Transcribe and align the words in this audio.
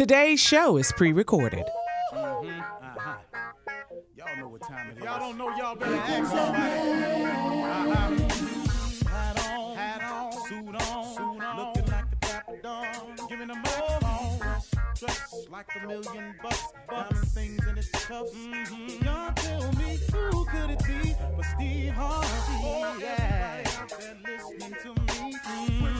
Today's 0.00 0.40
show 0.40 0.78
is 0.78 0.90
pre 0.92 1.12
recorded. 1.12 1.66
Uh-huh. 2.10 2.40
Like 15.50 15.66
a 15.76 15.86
million 15.86 16.34
bucks, 16.42 16.64
diamond 16.88 17.28
things 17.28 17.66
in 17.66 17.76
its 17.76 17.90
cuffs. 17.90 18.32
Mm-hmm. 18.32 19.04
Y'all 19.04 19.32
tell 19.34 19.72
me 19.72 19.98
who 20.12 20.46
could 20.46 20.70
it 20.70 20.78
be 20.86 21.14
but 21.36 21.44
Steve 21.44 21.92
Harvey? 21.92 22.28
Oh, 22.64 22.96
yeah. 22.98 23.64
Everybody 23.66 23.76
out 23.76 23.90
there 24.00 24.16
listening 24.24 24.76
to 24.82 24.88
me, 24.88 25.34
mm-hmm. 25.34 25.99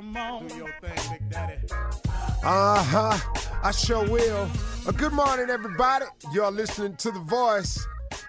Come 0.00 0.16
on. 0.16 0.46
Do 0.46 0.56
your 0.56 0.72
thing, 0.80 1.12
Big 1.12 1.28
Daddy. 1.28 1.58
Uh 2.42 2.82
huh. 2.82 3.18
I 3.62 3.70
sure 3.70 4.08
will. 4.08 4.48
Uh, 4.86 4.92
good 4.92 5.12
morning, 5.12 5.50
everybody. 5.50 6.06
You're 6.32 6.50
listening 6.50 6.96
to 6.96 7.10
The 7.10 7.20
Voice. 7.20 7.86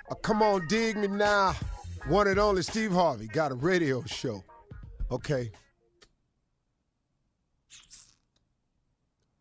Uh, 0.10 0.16
come 0.16 0.42
on, 0.42 0.68
dig 0.68 0.98
me 0.98 1.08
now. 1.08 1.56
One 2.10 2.28
and 2.28 2.38
only 2.38 2.62
Steve 2.64 2.92
Harvey 2.92 3.28
got 3.28 3.54
a 3.54 3.56
radio 3.56 4.04
show. 4.04 4.44
Okay. 5.10 5.50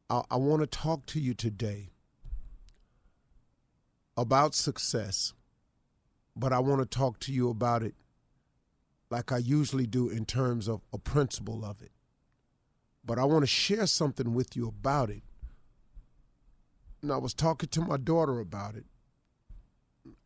I, 0.08 0.22
I 0.30 0.36
want 0.36 0.60
to 0.60 0.68
talk 0.68 1.06
to 1.06 1.18
you 1.18 1.34
today 1.34 1.90
about 4.16 4.54
success, 4.54 5.32
but 6.36 6.52
I 6.52 6.60
want 6.60 6.80
to 6.80 6.86
talk 6.86 7.18
to 7.20 7.32
you 7.32 7.50
about 7.50 7.82
it 7.82 7.94
like 9.10 9.32
I 9.32 9.38
usually 9.38 9.88
do 9.88 10.08
in 10.08 10.24
terms 10.26 10.68
of 10.68 10.80
a 10.92 10.98
principle 10.98 11.64
of 11.64 11.82
it 11.82 11.90
but 13.04 13.18
I 13.18 13.24
want 13.24 13.42
to 13.42 13.46
share 13.46 13.86
something 13.86 14.34
with 14.34 14.56
you 14.56 14.68
about 14.68 15.10
it. 15.10 15.22
And 17.02 17.12
I 17.12 17.16
was 17.16 17.34
talking 17.34 17.68
to 17.70 17.80
my 17.80 17.96
daughter 17.96 18.40
about 18.40 18.74
it. 18.74 18.84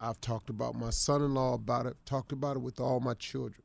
I've 0.00 0.20
talked 0.20 0.50
about 0.50 0.74
my 0.74 0.90
son 0.90 1.22
in 1.22 1.34
law 1.34 1.54
about 1.54 1.86
it, 1.86 1.96
talked 2.04 2.32
about 2.32 2.56
it 2.56 2.60
with 2.60 2.80
all 2.80 3.00
my 3.00 3.14
children. 3.14 3.62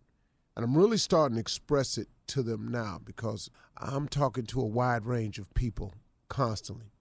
And 0.55 0.63
I'm 0.63 0.77
really 0.77 0.97
starting 0.97 1.35
to 1.35 1.41
express 1.41 1.97
it 1.97 2.07
to 2.27 2.43
them 2.43 2.67
now 2.67 2.99
because 3.03 3.49
I'm 3.77 4.07
talking 4.07 4.45
to 4.47 4.61
a 4.61 4.65
wide 4.65 5.05
range 5.05 5.39
of 5.39 5.53
people 5.53 5.93
constantly. 6.27 6.91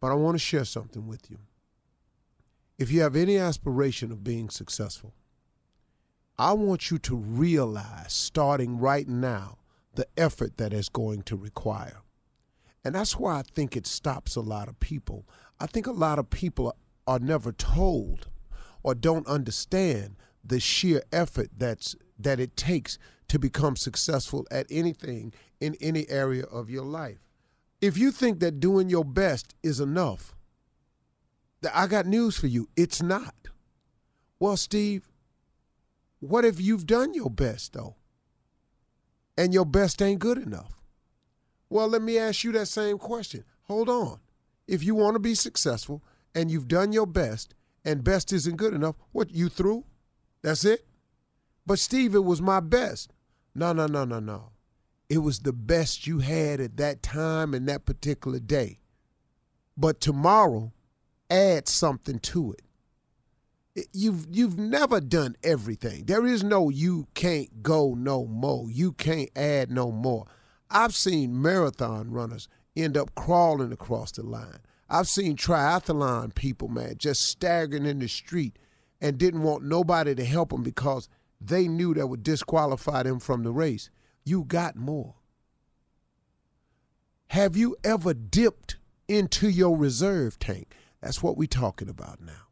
But 0.00 0.10
I 0.10 0.14
want 0.14 0.34
to 0.34 0.38
share 0.38 0.64
something 0.64 1.06
with 1.06 1.30
you. 1.30 1.38
If 2.78 2.90
you 2.90 3.00
have 3.02 3.16
any 3.16 3.36
aspiration 3.36 4.12
of 4.12 4.24
being 4.24 4.50
successful, 4.50 5.12
I 6.38 6.52
want 6.52 6.90
you 6.90 6.98
to 6.98 7.16
realize 7.16 8.12
starting 8.12 8.78
right 8.78 9.08
now 9.08 9.57
the 9.98 10.06
effort 10.16 10.58
that 10.58 10.72
it's 10.72 10.88
going 10.88 11.22
to 11.22 11.34
require. 11.34 12.02
And 12.84 12.94
that's 12.94 13.18
why 13.18 13.40
I 13.40 13.42
think 13.42 13.76
it 13.76 13.84
stops 13.84 14.36
a 14.36 14.40
lot 14.40 14.68
of 14.68 14.78
people. 14.78 15.26
I 15.58 15.66
think 15.66 15.88
a 15.88 15.92
lot 15.92 16.20
of 16.20 16.30
people 16.30 16.76
are 17.08 17.18
never 17.18 17.50
told 17.50 18.28
or 18.84 18.94
don't 18.94 19.26
understand 19.26 20.14
the 20.44 20.60
sheer 20.60 21.02
effort 21.10 21.48
that's 21.58 21.96
that 22.16 22.38
it 22.38 22.56
takes 22.56 22.96
to 23.26 23.40
become 23.40 23.74
successful 23.74 24.46
at 24.52 24.66
anything 24.70 25.34
in 25.60 25.76
any 25.80 26.08
area 26.08 26.44
of 26.44 26.70
your 26.70 26.84
life. 26.84 27.18
If 27.80 27.98
you 27.98 28.12
think 28.12 28.38
that 28.38 28.60
doing 28.60 28.88
your 28.88 29.04
best 29.04 29.56
is 29.64 29.80
enough, 29.80 30.36
th- 31.60 31.74
I 31.74 31.88
got 31.88 32.06
news 32.06 32.38
for 32.38 32.46
you. 32.46 32.68
It's 32.76 33.02
not. 33.02 33.34
Well, 34.38 34.56
Steve, 34.56 35.10
what 36.20 36.44
if 36.44 36.60
you've 36.60 36.86
done 36.86 37.14
your 37.14 37.30
best 37.30 37.72
though? 37.72 37.96
And 39.38 39.54
your 39.54 39.64
best 39.64 40.02
ain't 40.02 40.18
good 40.18 40.36
enough? 40.36 40.74
Well, 41.70 41.86
let 41.88 42.02
me 42.02 42.18
ask 42.18 42.42
you 42.42 42.50
that 42.52 42.66
same 42.66 42.98
question. 42.98 43.44
Hold 43.62 43.88
on. 43.88 44.18
If 44.66 44.82
you 44.82 44.96
want 44.96 45.14
to 45.14 45.20
be 45.20 45.34
successful 45.34 46.02
and 46.34 46.50
you've 46.50 46.66
done 46.66 46.92
your 46.92 47.06
best 47.06 47.54
and 47.84 48.02
best 48.02 48.32
isn't 48.32 48.56
good 48.56 48.74
enough, 48.74 48.96
what, 49.12 49.30
you 49.30 49.48
through? 49.48 49.84
That's 50.42 50.64
it? 50.64 50.84
But 51.64 51.78
Steve, 51.78 52.16
it 52.16 52.24
was 52.24 52.42
my 52.42 52.58
best. 52.58 53.12
No, 53.54 53.72
no, 53.72 53.86
no, 53.86 54.04
no, 54.04 54.18
no. 54.18 54.50
It 55.08 55.18
was 55.18 55.38
the 55.38 55.52
best 55.52 56.06
you 56.06 56.18
had 56.18 56.60
at 56.60 56.76
that 56.78 57.02
time 57.02 57.54
and 57.54 57.68
that 57.68 57.86
particular 57.86 58.40
day. 58.40 58.80
But 59.76 60.00
tomorrow, 60.00 60.72
add 61.30 61.68
something 61.68 62.18
to 62.18 62.52
it 62.52 62.62
you've 63.92 64.26
you've 64.30 64.58
never 64.58 65.00
done 65.00 65.36
everything. 65.42 66.04
There 66.04 66.26
is 66.26 66.42
no 66.42 66.68
you 66.68 67.06
can't 67.14 67.62
go 67.62 67.94
no 67.94 68.26
more. 68.26 68.70
You 68.70 68.92
can't 68.92 69.30
add 69.36 69.70
no 69.70 69.90
more. 69.90 70.26
I've 70.70 70.94
seen 70.94 71.40
marathon 71.40 72.10
runners 72.10 72.48
end 72.76 72.96
up 72.96 73.14
crawling 73.14 73.72
across 73.72 74.12
the 74.12 74.22
line. 74.22 74.60
I've 74.88 75.08
seen 75.08 75.36
triathlon 75.36 76.34
people, 76.34 76.68
man, 76.68 76.94
just 76.98 77.22
staggering 77.22 77.86
in 77.86 77.98
the 77.98 78.08
street 78.08 78.58
and 79.00 79.18
didn't 79.18 79.42
want 79.42 79.64
nobody 79.64 80.14
to 80.14 80.24
help 80.24 80.50
them 80.50 80.62
because 80.62 81.08
they 81.40 81.68
knew 81.68 81.94
that 81.94 82.06
would 82.06 82.22
disqualify 82.22 83.02
them 83.02 83.20
from 83.20 83.42
the 83.42 83.52
race. 83.52 83.90
You 84.24 84.44
got 84.44 84.76
more. 84.76 85.14
Have 87.28 87.56
you 87.56 87.76
ever 87.84 88.14
dipped 88.14 88.76
into 89.06 89.48
your 89.48 89.76
reserve 89.76 90.38
tank? 90.38 90.74
That's 91.02 91.22
what 91.22 91.36
we're 91.36 91.46
talking 91.46 91.88
about 91.88 92.20
now. 92.20 92.47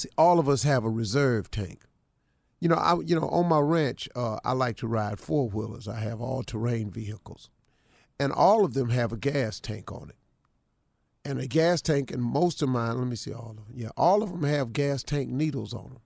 See, 0.00 0.08
all 0.16 0.38
of 0.38 0.48
us 0.48 0.62
have 0.62 0.82
a 0.82 0.88
reserve 0.88 1.50
tank. 1.50 1.84
You 2.58 2.70
know, 2.70 2.76
I 2.76 2.98
you 3.04 3.14
know 3.20 3.28
on 3.28 3.50
my 3.50 3.58
ranch, 3.58 4.08
uh, 4.16 4.38
I 4.42 4.52
like 4.52 4.78
to 4.78 4.86
ride 4.86 5.20
four 5.20 5.50
wheelers. 5.50 5.86
I 5.86 6.00
have 6.00 6.22
all 6.22 6.42
terrain 6.42 6.90
vehicles, 6.90 7.50
and 8.18 8.32
all 8.32 8.64
of 8.64 8.72
them 8.72 8.88
have 8.88 9.12
a 9.12 9.18
gas 9.18 9.60
tank 9.60 9.92
on 9.92 10.08
it. 10.08 10.16
And 11.22 11.38
a 11.38 11.46
gas 11.46 11.82
tank, 11.82 12.10
and 12.10 12.22
most 12.22 12.62
of 12.62 12.70
mine, 12.70 12.96
let 12.96 13.08
me 13.08 13.16
see 13.16 13.30
all 13.30 13.50
of 13.50 13.56
them. 13.56 13.66
Yeah, 13.74 13.90
all 13.94 14.22
of 14.22 14.30
them 14.30 14.44
have 14.44 14.72
gas 14.72 15.02
tank 15.02 15.28
needles 15.28 15.74
on 15.74 15.90
them, 15.90 16.00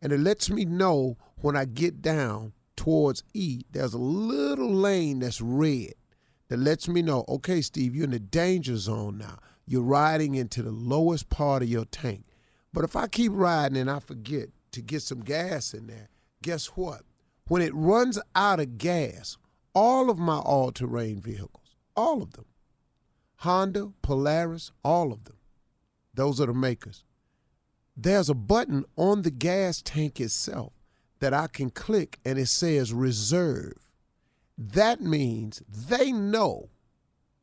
and 0.00 0.12
it 0.12 0.20
lets 0.20 0.48
me 0.48 0.64
know 0.64 1.16
when 1.40 1.56
I 1.56 1.64
get 1.64 2.00
down 2.00 2.52
towards 2.76 3.24
E. 3.32 3.62
There's 3.72 3.94
a 3.94 3.98
little 3.98 4.72
lane 4.72 5.18
that's 5.18 5.40
red 5.40 5.94
that 6.50 6.60
lets 6.60 6.86
me 6.86 7.02
know, 7.02 7.24
okay, 7.28 7.62
Steve, 7.62 7.96
you're 7.96 8.04
in 8.04 8.12
the 8.12 8.20
danger 8.20 8.76
zone 8.76 9.18
now. 9.18 9.40
You're 9.66 9.82
riding 9.82 10.36
into 10.36 10.62
the 10.62 10.70
lowest 10.70 11.30
part 11.30 11.64
of 11.64 11.68
your 11.68 11.86
tank. 11.86 12.26
But 12.74 12.82
if 12.82 12.96
I 12.96 13.06
keep 13.06 13.30
riding 13.32 13.78
and 13.78 13.88
I 13.88 14.00
forget 14.00 14.48
to 14.72 14.82
get 14.82 15.02
some 15.02 15.20
gas 15.20 15.74
in 15.74 15.86
there, 15.86 16.08
guess 16.42 16.66
what? 16.66 17.02
When 17.46 17.62
it 17.62 17.72
runs 17.72 18.18
out 18.34 18.58
of 18.58 18.78
gas, 18.78 19.38
all 19.76 20.10
of 20.10 20.18
my 20.18 20.38
all 20.38 20.72
terrain 20.72 21.20
vehicles, 21.20 21.76
All 21.96 22.20
of 22.20 22.32
them. 22.32 22.46
Honda, 23.36 23.92
Polaris, 24.02 24.72
all 24.82 25.12
of 25.12 25.22
them. 25.22 25.36
Those 26.14 26.40
are 26.40 26.46
the 26.46 26.54
makers. 26.54 27.04
There's 27.96 28.28
a 28.28 28.34
button 28.34 28.84
on 28.96 29.22
the 29.22 29.30
gas 29.30 29.80
tank 29.80 30.20
itself 30.20 30.72
that 31.20 31.32
I 31.32 31.46
can 31.46 31.70
click 31.70 32.18
and 32.24 32.40
it 32.40 32.48
says 32.48 32.92
reserve. 32.92 33.88
That 34.58 35.00
means 35.00 35.62
they 35.68 36.10
know 36.10 36.70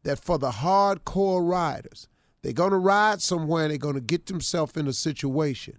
that 0.03 0.19
for 0.19 0.37
the 0.37 0.51
hardcore 0.51 1.47
riders, 1.47 2.09
they're 2.41 2.53
going 2.53 2.71
to 2.71 2.77
ride 2.77 3.21
somewhere 3.21 3.63
and 3.63 3.71
they're 3.71 3.77
going 3.77 3.95
to 3.95 4.01
get 4.01 4.25
themselves 4.25 4.75
in 4.75 4.87
a 4.87 4.93
situation 4.93 5.77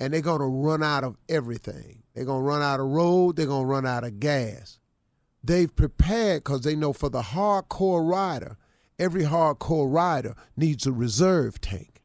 and 0.00 0.12
they're 0.12 0.20
going 0.20 0.40
to 0.40 0.46
run 0.46 0.82
out 0.82 1.04
of 1.04 1.16
everything. 1.28 2.02
They're 2.14 2.24
going 2.24 2.40
to 2.40 2.46
run 2.46 2.62
out 2.62 2.80
of 2.80 2.86
road, 2.86 3.36
they're 3.36 3.46
going 3.46 3.62
to 3.62 3.66
run 3.66 3.86
out 3.86 4.04
of 4.04 4.20
gas. 4.20 4.78
They've 5.44 5.74
prepared 5.74 6.44
because 6.44 6.62
they 6.62 6.76
know 6.76 6.92
for 6.92 7.08
the 7.08 7.22
hardcore 7.22 8.08
rider, 8.08 8.56
every 8.98 9.22
hardcore 9.22 9.92
rider 9.92 10.34
needs 10.56 10.86
a 10.86 10.92
reserve 10.92 11.60
tank. 11.60 12.02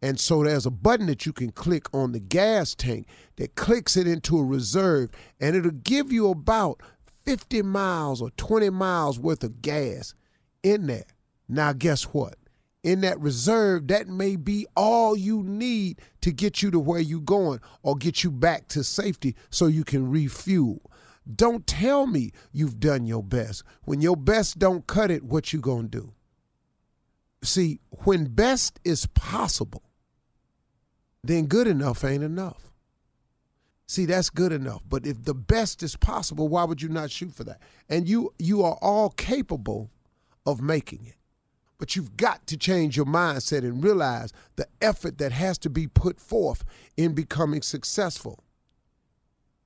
And 0.00 0.18
so 0.18 0.42
there's 0.42 0.66
a 0.66 0.70
button 0.70 1.06
that 1.06 1.26
you 1.26 1.32
can 1.32 1.52
click 1.52 1.86
on 1.94 2.10
the 2.10 2.18
gas 2.18 2.74
tank 2.74 3.06
that 3.36 3.54
clicks 3.54 3.96
it 3.96 4.08
into 4.08 4.36
a 4.36 4.44
reserve, 4.44 5.10
and 5.40 5.54
it'll 5.54 5.70
give 5.70 6.12
you 6.12 6.28
about 6.28 6.80
50 7.24 7.62
miles 7.62 8.20
or 8.20 8.30
20 8.30 8.70
miles 8.70 9.20
worth 9.20 9.44
of 9.44 9.62
gas 9.62 10.14
in 10.64 10.88
there. 10.88 11.06
Now, 11.48 11.72
guess 11.72 12.04
what? 12.04 12.34
In 12.82 13.02
that 13.02 13.20
reserve, 13.20 13.88
that 13.88 14.08
may 14.08 14.34
be 14.34 14.66
all 14.76 15.16
you 15.16 15.42
need 15.44 16.00
to 16.20 16.32
get 16.32 16.62
you 16.62 16.70
to 16.72 16.80
where 16.80 17.00
you're 17.00 17.20
going 17.20 17.60
or 17.82 17.94
get 17.94 18.24
you 18.24 18.30
back 18.30 18.66
to 18.68 18.82
safety 18.82 19.36
so 19.50 19.66
you 19.66 19.84
can 19.84 20.10
refuel. 20.10 20.90
Don't 21.32 21.64
tell 21.66 22.06
me 22.06 22.32
you've 22.50 22.80
done 22.80 23.06
your 23.06 23.22
best. 23.22 23.62
When 23.84 24.00
your 24.00 24.16
best 24.16 24.58
don't 24.58 24.86
cut 24.86 25.10
it, 25.10 25.22
what 25.22 25.52
you 25.52 25.60
going 25.60 25.90
to 25.90 26.00
do? 26.00 26.12
See, 27.44 27.80
when 28.04 28.26
best 28.34 28.80
is 28.84 29.06
possible, 29.06 29.82
then 31.22 31.46
good 31.46 31.68
enough 31.68 32.04
ain't 32.04 32.24
enough. 32.24 32.72
See, 33.86 34.06
that's 34.06 34.30
good 34.30 34.52
enough. 34.52 34.82
But 34.88 35.06
if 35.06 35.22
the 35.22 35.34
best 35.34 35.82
is 35.82 35.96
possible, 35.96 36.48
why 36.48 36.64
would 36.64 36.80
you 36.82 36.88
not 36.88 37.10
shoot 37.10 37.32
for 37.34 37.44
that? 37.44 37.60
And 37.88 38.08
you 38.08 38.32
you 38.38 38.62
are 38.62 38.78
all 38.80 39.10
capable 39.10 39.90
of 40.46 40.60
making 40.62 41.04
it. 41.04 41.16
But 41.82 41.96
you've 41.96 42.16
got 42.16 42.46
to 42.46 42.56
change 42.56 42.96
your 42.96 43.06
mindset 43.06 43.64
and 43.64 43.82
realize 43.82 44.32
the 44.54 44.68
effort 44.80 45.18
that 45.18 45.32
has 45.32 45.58
to 45.58 45.68
be 45.68 45.88
put 45.88 46.20
forth 46.20 46.62
in 46.96 47.12
becoming 47.12 47.60
successful. 47.60 48.44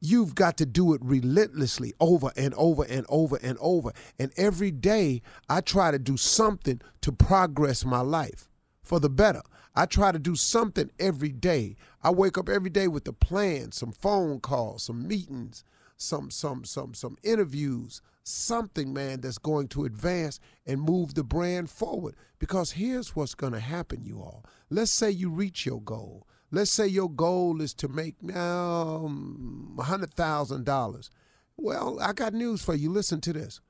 You've 0.00 0.34
got 0.34 0.56
to 0.56 0.64
do 0.64 0.94
it 0.94 1.02
relentlessly 1.04 1.92
over 2.00 2.32
and 2.34 2.54
over 2.54 2.84
and 2.84 3.04
over 3.10 3.38
and 3.42 3.58
over. 3.60 3.92
And 4.18 4.32
every 4.38 4.70
day, 4.70 5.20
I 5.50 5.60
try 5.60 5.90
to 5.90 5.98
do 5.98 6.16
something 6.16 6.80
to 7.02 7.12
progress 7.12 7.84
my 7.84 8.00
life 8.00 8.48
for 8.82 8.98
the 8.98 9.10
better. 9.10 9.42
I 9.74 9.84
try 9.84 10.10
to 10.10 10.18
do 10.18 10.36
something 10.36 10.90
every 10.98 11.32
day. 11.32 11.76
I 12.02 12.12
wake 12.12 12.38
up 12.38 12.48
every 12.48 12.70
day 12.70 12.88
with 12.88 13.06
a 13.08 13.12
plan, 13.12 13.72
some 13.72 13.92
phone 13.92 14.40
calls, 14.40 14.84
some 14.84 15.06
meetings, 15.06 15.64
some 15.98 16.30
some 16.30 16.64
some 16.64 16.94
some 16.94 17.18
interviews, 17.22 18.00
something 18.26 18.92
man 18.92 19.20
that's 19.20 19.38
going 19.38 19.68
to 19.68 19.84
advance 19.84 20.40
and 20.66 20.80
move 20.80 21.14
the 21.14 21.22
brand 21.22 21.70
forward 21.70 22.16
because 22.38 22.72
here's 22.72 23.14
what's 23.14 23.34
going 23.34 23.52
to 23.52 23.60
happen 23.60 24.04
you 24.04 24.18
all. 24.18 24.44
Let's 24.68 24.92
say 24.92 25.10
you 25.10 25.30
reach 25.30 25.64
your 25.64 25.80
goal. 25.80 26.26
Let's 26.50 26.72
say 26.72 26.86
your 26.86 27.10
goal 27.10 27.60
is 27.60 27.72
to 27.74 27.88
make 27.88 28.16
um, 28.34 29.74
$100,000. 29.78 31.10
Well, 31.56 31.98
I 32.00 32.12
got 32.12 32.34
news 32.34 32.62
for 32.62 32.74
you. 32.74 32.90
Listen 32.90 33.20
to 33.22 33.32
this. 33.32 33.60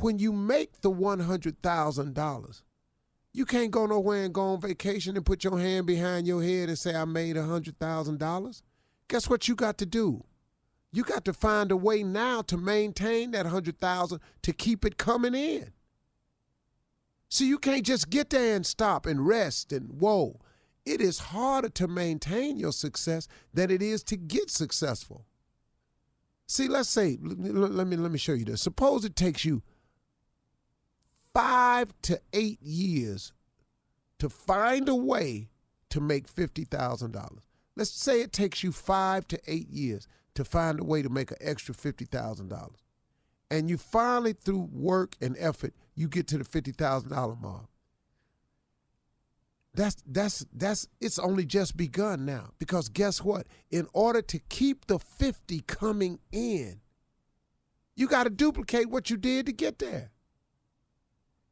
When 0.00 0.18
you 0.18 0.32
make 0.32 0.80
the 0.80 0.90
$100,000, 0.90 2.62
you 3.32 3.46
can't 3.46 3.70
go 3.70 3.86
nowhere 3.86 4.24
and 4.24 4.34
go 4.34 4.42
on 4.42 4.60
vacation 4.60 5.16
and 5.16 5.26
put 5.26 5.44
your 5.44 5.58
hand 5.58 5.86
behind 5.86 6.26
your 6.26 6.42
head 6.42 6.68
and 6.68 6.78
say, 6.78 6.94
I 6.94 7.04
made 7.04 7.36
$100,000. 7.36 8.62
Guess 9.08 9.30
what 9.30 9.48
you 9.48 9.54
got 9.54 9.78
to 9.78 9.86
do? 9.86 10.24
You 10.92 11.04
got 11.04 11.24
to 11.26 11.32
find 11.32 11.70
a 11.70 11.76
way 11.76 12.02
now 12.02 12.42
to 12.42 12.56
maintain 12.56 13.30
that 13.30 13.44
100,000 13.44 14.20
to 14.42 14.52
keep 14.52 14.84
it 14.84 14.98
coming 14.98 15.34
in. 15.34 15.72
See, 17.28 17.46
you 17.46 17.58
can't 17.58 17.86
just 17.86 18.10
get 18.10 18.30
there 18.30 18.56
and 18.56 18.66
stop 18.66 19.06
and 19.06 19.26
rest 19.26 19.72
and 19.72 20.00
whoa. 20.00 20.40
It 20.84 21.00
is 21.00 21.18
harder 21.18 21.68
to 21.68 21.86
maintain 21.86 22.56
your 22.56 22.72
success 22.72 23.28
than 23.54 23.70
it 23.70 23.82
is 23.82 24.02
to 24.04 24.16
get 24.16 24.50
successful. 24.50 25.26
See, 26.46 26.66
let's 26.66 26.88
say, 26.88 27.16
let 27.22 27.86
me 27.86 27.96
let 27.96 28.10
me 28.10 28.18
show 28.18 28.32
you 28.32 28.44
this. 28.44 28.60
Suppose 28.60 29.04
it 29.04 29.14
takes 29.14 29.44
you 29.44 29.62
five 31.32 31.94
to 32.02 32.20
eight 32.32 32.60
years 32.60 33.32
to 34.18 34.28
find 34.28 34.88
a 34.88 34.94
way 34.96 35.50
to 35.90 36.00
make 36.00 36.32
$50,000. 36.32 37.38
Let's 37.76 37.90
say 37.90 38.20
it 38.20 38.32
takes 38.32 38.64
you 38.64 38.72
five 38.72 39.28
to 39.28 39.40
eight 39.46 39.68
years 39.70 40.08
to 40.34 40.44
find 40.44 40.80
a 40.80 40.84
way 40.84 41.02
to 41.02 41.08
make 41.08 41.30
an 41.30 41.38
extra 41.40 41.74
$50,000. 41.74 42.70
And 43.50 43.68
you 43.68 43.78
finally, 43.78 44.32
through 44.32 44.68
work 44.72 45.16
and 45.20 45.36
effort, 45.38 45.74
you 45.94 46.08
get 46.08 46.28
to 46.28 46.38
the 46.38 46.44
$50,000 46.44 47.40
mark. 47.40 47.66
That's 49.72 50.02
that's 50.04 50.44
that's 50.52 50.88
it's 51.00 51.18
only 51.18 51.44
just 51.44 51.76
begun 51.76 52.24
now 52.24 52.50
because 52.58 52.88
guess 52.88 53.22
what? 53.22 53.46
In 53.70 53.86
order 53.92 54.20
to 54.20 54.40
keep 54.48 54.86
the 54.86 54.98
50 54.98 55.60
coming 55.60 56.18
in, 56.32 56.80
you 57.94 58.08
got 58.08 58.24
to 58.24 58.30
duplicate 58.30 58.90
what 58.90 59.10
you 59.10 59.16
did 59.16 59.46
to 59.46 59.52
get 59.52 59.78
there. 59.78 60.10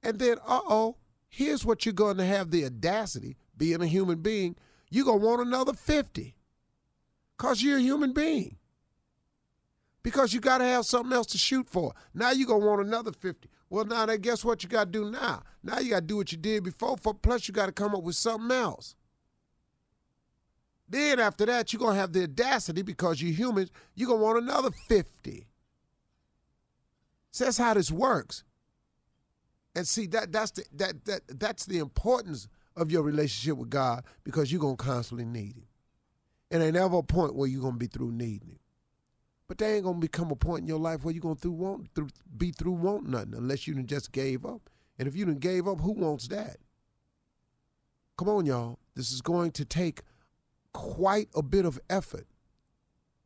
And 0.03 0.19
then, 0.19 0.39
uh 0.45 0.61
oh, 0.69 0.97
here's 1.29 1.65
what 1.65 1.87
you're 1.87 1.93
going 1.93 2.17
to 2.17 2.25
have 2.25 2.51
the 2.51 2.65
audacity, 2.65 3.37
being 3.57 3.83
a 3.83 3.87
human 3.87 4.21
being, 4.21 4.57
you're 4.91 5.05
going 5.05 5.21
to 5.21 5.27
want 5.27 5.47
another 5.47 5.73
50 5.73 6.35
because 7.37 7.63
you're 7.63 7.79
a 7.79 7.83
human 7.83 8.13
being. 8.13 8.57
Because 10.03 10.33
you 10.33 10.41
got 10.41 10.59
to 10.59 10.65
have 10.65 10.87
something 10.87 11.13
else 11.13 11.27
to 11.29 11.39
shoot 11.39 11.69
for. 11.69 11.93
Now 12.15 12.31
you're 12.31 12.47
going 12.47 12.61
to 12.61 12.67
want 12.67 12.87
another 12.87 13.13
50. 13.13 13.49
Well, 13.71 13.85
now 13.85 14.07
then, 14.07 14.21
guess 14.21 14.45
what 14.45 14.63
you 14.63 14.69
got 14.69 14.85
to 14.85 14.91
do 14.91 15.11
now? 15.11 15.43
Now 15.63 15.79
you 15.79 15.91
got 15.91 16.01
to 16.01 16.07
do 16.07 16.17
what 16.17 16.33
you 16.33 16.39
did 16.39 16.65
before, 16.65 16.97
plus 16.97 17.49
you 17.49 17.53
got 17.53 17.67
to 17.67 17.73
come 17.73 17.95
up 17.95 18.03
with 18.03 18.17
something 18.17 18.57
else. 18.57 18.95
Then 20.89 21.21
after 21.21 21.45
that, 21.47 21.73
you're 21.73 21.81
going 21.81 21.95
to 21.95 22.01
have 22.01 22.13
the 22.13 22.23
audacity 22.23 22.83
because 22.83 23.21
you're 23.21 23.35
human, 23.35 23.69
you're 23.95 24.09
going 24.09 24.21
to 24.21 24.25
want 24.25 24.39
another 24.39 24.71
50. 24.71 25.47
So 27.31 27.45
that's 27.45 27.59
how 27.59 27.75
this 27.75 27.91
works. 27.91 28.45
And 29.75 29.87
see 29.87 30.07
that 30.09 30.33
that's 30.33 30.51
the 30.51 30.65
that 30.75 31.05
that 31.05 31.21
that's 31.39 31.67
the 31.67 31.79
importance 31.79 32.49
of 32.75 32.91
your 32.91 33.03
relationship 33.03 33.59
with 33.59 33.71
God 33.71 34.03
because 34.25 34.51
you're 34.51 34.61
gonna 34.61 34.75
constantly 34.75 35.25
need 35.25 35.57
him. 35.57 35.69
And 36.51 36.65
ain't 36.65 36.75
ever 36.75 36.97
a 36.97 37.03
point 37.05 37.37
where 37.37 37.49
you're 37.49 37.63
gonna 37.63 37.77
be 37.77 37.87
through 37.87 38.11
needing 38.11 38.49
him. 38.49 38.58
But 39.49 39.59
there 39.59 39.75
ain't 39.75 39.85
gonna 39.85 39.99
become 39.99 40.31
a 40.31 40.37
point 40.37 40.63
in 40.63 40.69
your 40.69 40.79
life 40.79 41.05
where 41.05 41.13
you're 41.13 41.23
gonna 41.23 41.35
through 41.35 41.53
want 41.53 41.95
through 41.95 42.09
be 42.37 42.53
through 42.53 42.73
want 42.73 43.09
nothing 43.09 43.35
unless 43.35 43.67
you 43.67 43.75
done 43.75 43.87
just 43.87 44.13
gave 44.13 44.45
up. 44.45 44.69
And 44.99 45.09
if 45.09 45.17
you 45.17 45.25
done 45.25 45.39
gave 45.39 45.67
up, 45.67 45.81
who 45.81 45.93
wants 45.93 46.29
that? 46.29 46.59
Come 48.19 48.29
on, 48.29 48.47
y'all. 48.47 48.79
This 48.95 49.13
is 49.13 49.23
going 49.23 49.53
to 49.53 49.65
take 49.65 50.03
quite 50.73 51.29
a 51.35 51.43
bit 51.43 51.65
of 51.65 51.81
effort. 51.89 52.27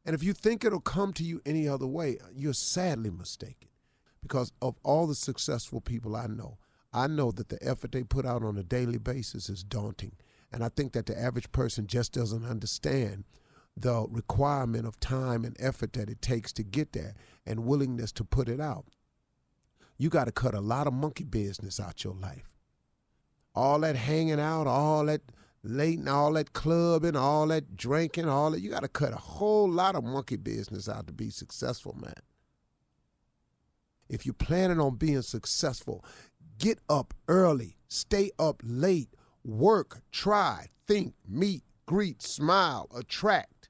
And 0.04 0.14
if 0.14 0.22
you 0.22 0.32
think 0.32 0.64
it'll 0.64 0.80
come 0.80 1.12
to 1.14 1.24
you 1.24 1.40
any 1.46 1.66
other 1.66 1.86
way, 1.86 2.18
you're 2.34 2.52
sadly 2.52 3.10
mistaken 3.10 3.68
because 4.22 4.52
of 4.60 4.76
all 4.82 5.06
the 5.06 5.14
successful 5.14 5.80
people 5.80 6.14
I 6.14 6.26
know. 6.26 6.58
I 6.92 7.06
know 7.06 7.30
that 7.32 7.48
the 7.48 7.62
effort 7.66 7.92
they 7.92 8.02
put 8.02 8.26
out 8.26 8.42
on 8.42 8.58
a 8.58 8.62
daily 8.62 8.98
basis 8.98 9.48
is 9.48 9.64
daunting. 9.64 10.12
And 10.52 10.62
I 10.62 10.68
think 10.68 10.92
that 10.92 11.06
the 11.06 11.18
average 11.18 11.50
person 11.52 11.86
just 11.86 12.12
doesn't 12.12 12.44
understand 12.44 13.24
the 13.76 14.06
requirement 14.10 14.86
of 14.86 15.00
time 15.00 15.44
and 15.44 15.56
effort 15.58 15.92
that 15.94 16.10
it 16.10 16.20
takes 16.20 16.52
to 16.52 16.62
get 16.62 16.92
there 16.92 17.14
and 17.46 17.64
willingness 17.64 18.12
to 18.12 18.24
put 18.24 18.48
it 18.48 18.60
out. 18.60 18.86
You 19.98 20.08
got 20.10 20.24
to 20.24 20.32
cut 20.32 20.54
a 20.54 20.60
lot 20.60 20.86
of 20.86 20.92
monkey 20.92 21.24
business 21.24 21.80
out 21.80 22.04
your 22.04 22.14
life. 22.14 22.50
All 23.54 23.80
that 23.80 23.96
hanging 23.96 24.40
out, 24.40 24.66
all 24.66 25.06
that 25.06 25.22
late 25.62 25.98
and 25.98 26.08
all 26.08 26.32
that 26.32 26.52
clubbing, 26.52 27.16
all 27.16 27.46
that 27.48 27.76
drinking, 27.76 28.28
all 28.28 28.50
that, 28.50 28.60
you 28.60 28.70
got 28.70 28.82
to 28.82 28.88
cut 28.88 29.12
a 29.12 29.16
whole 29.16 29.70
lot 29.70 29.94
of 29.94 30.04
monkey 30.04 30.36
business 30.36 30.88
out 30.88 31.06
to 31.06 31.12
be 31.12 31.30
successful, 31.30 31.96
man. 32.00 32.14
If 34.08 34.26
you're 34.26 34.34
planning 34.34 34.80
on 34.80 34.96
being 34.96 35.22
successful, 35.22 36.04
get 36.58 36.78
up 36.88 37.14
early, 37.28 37.76
stay 37.88 38.30
up 38.38 38.60
late, 38.64 39.14
work, 39.44 40.02
try, 40.10 40.66
think, 40.86 41.14
meet, 41.26 41.62
greet, 41.86 42.22
smile, 42.22 42.88
attract. 42.94 43.61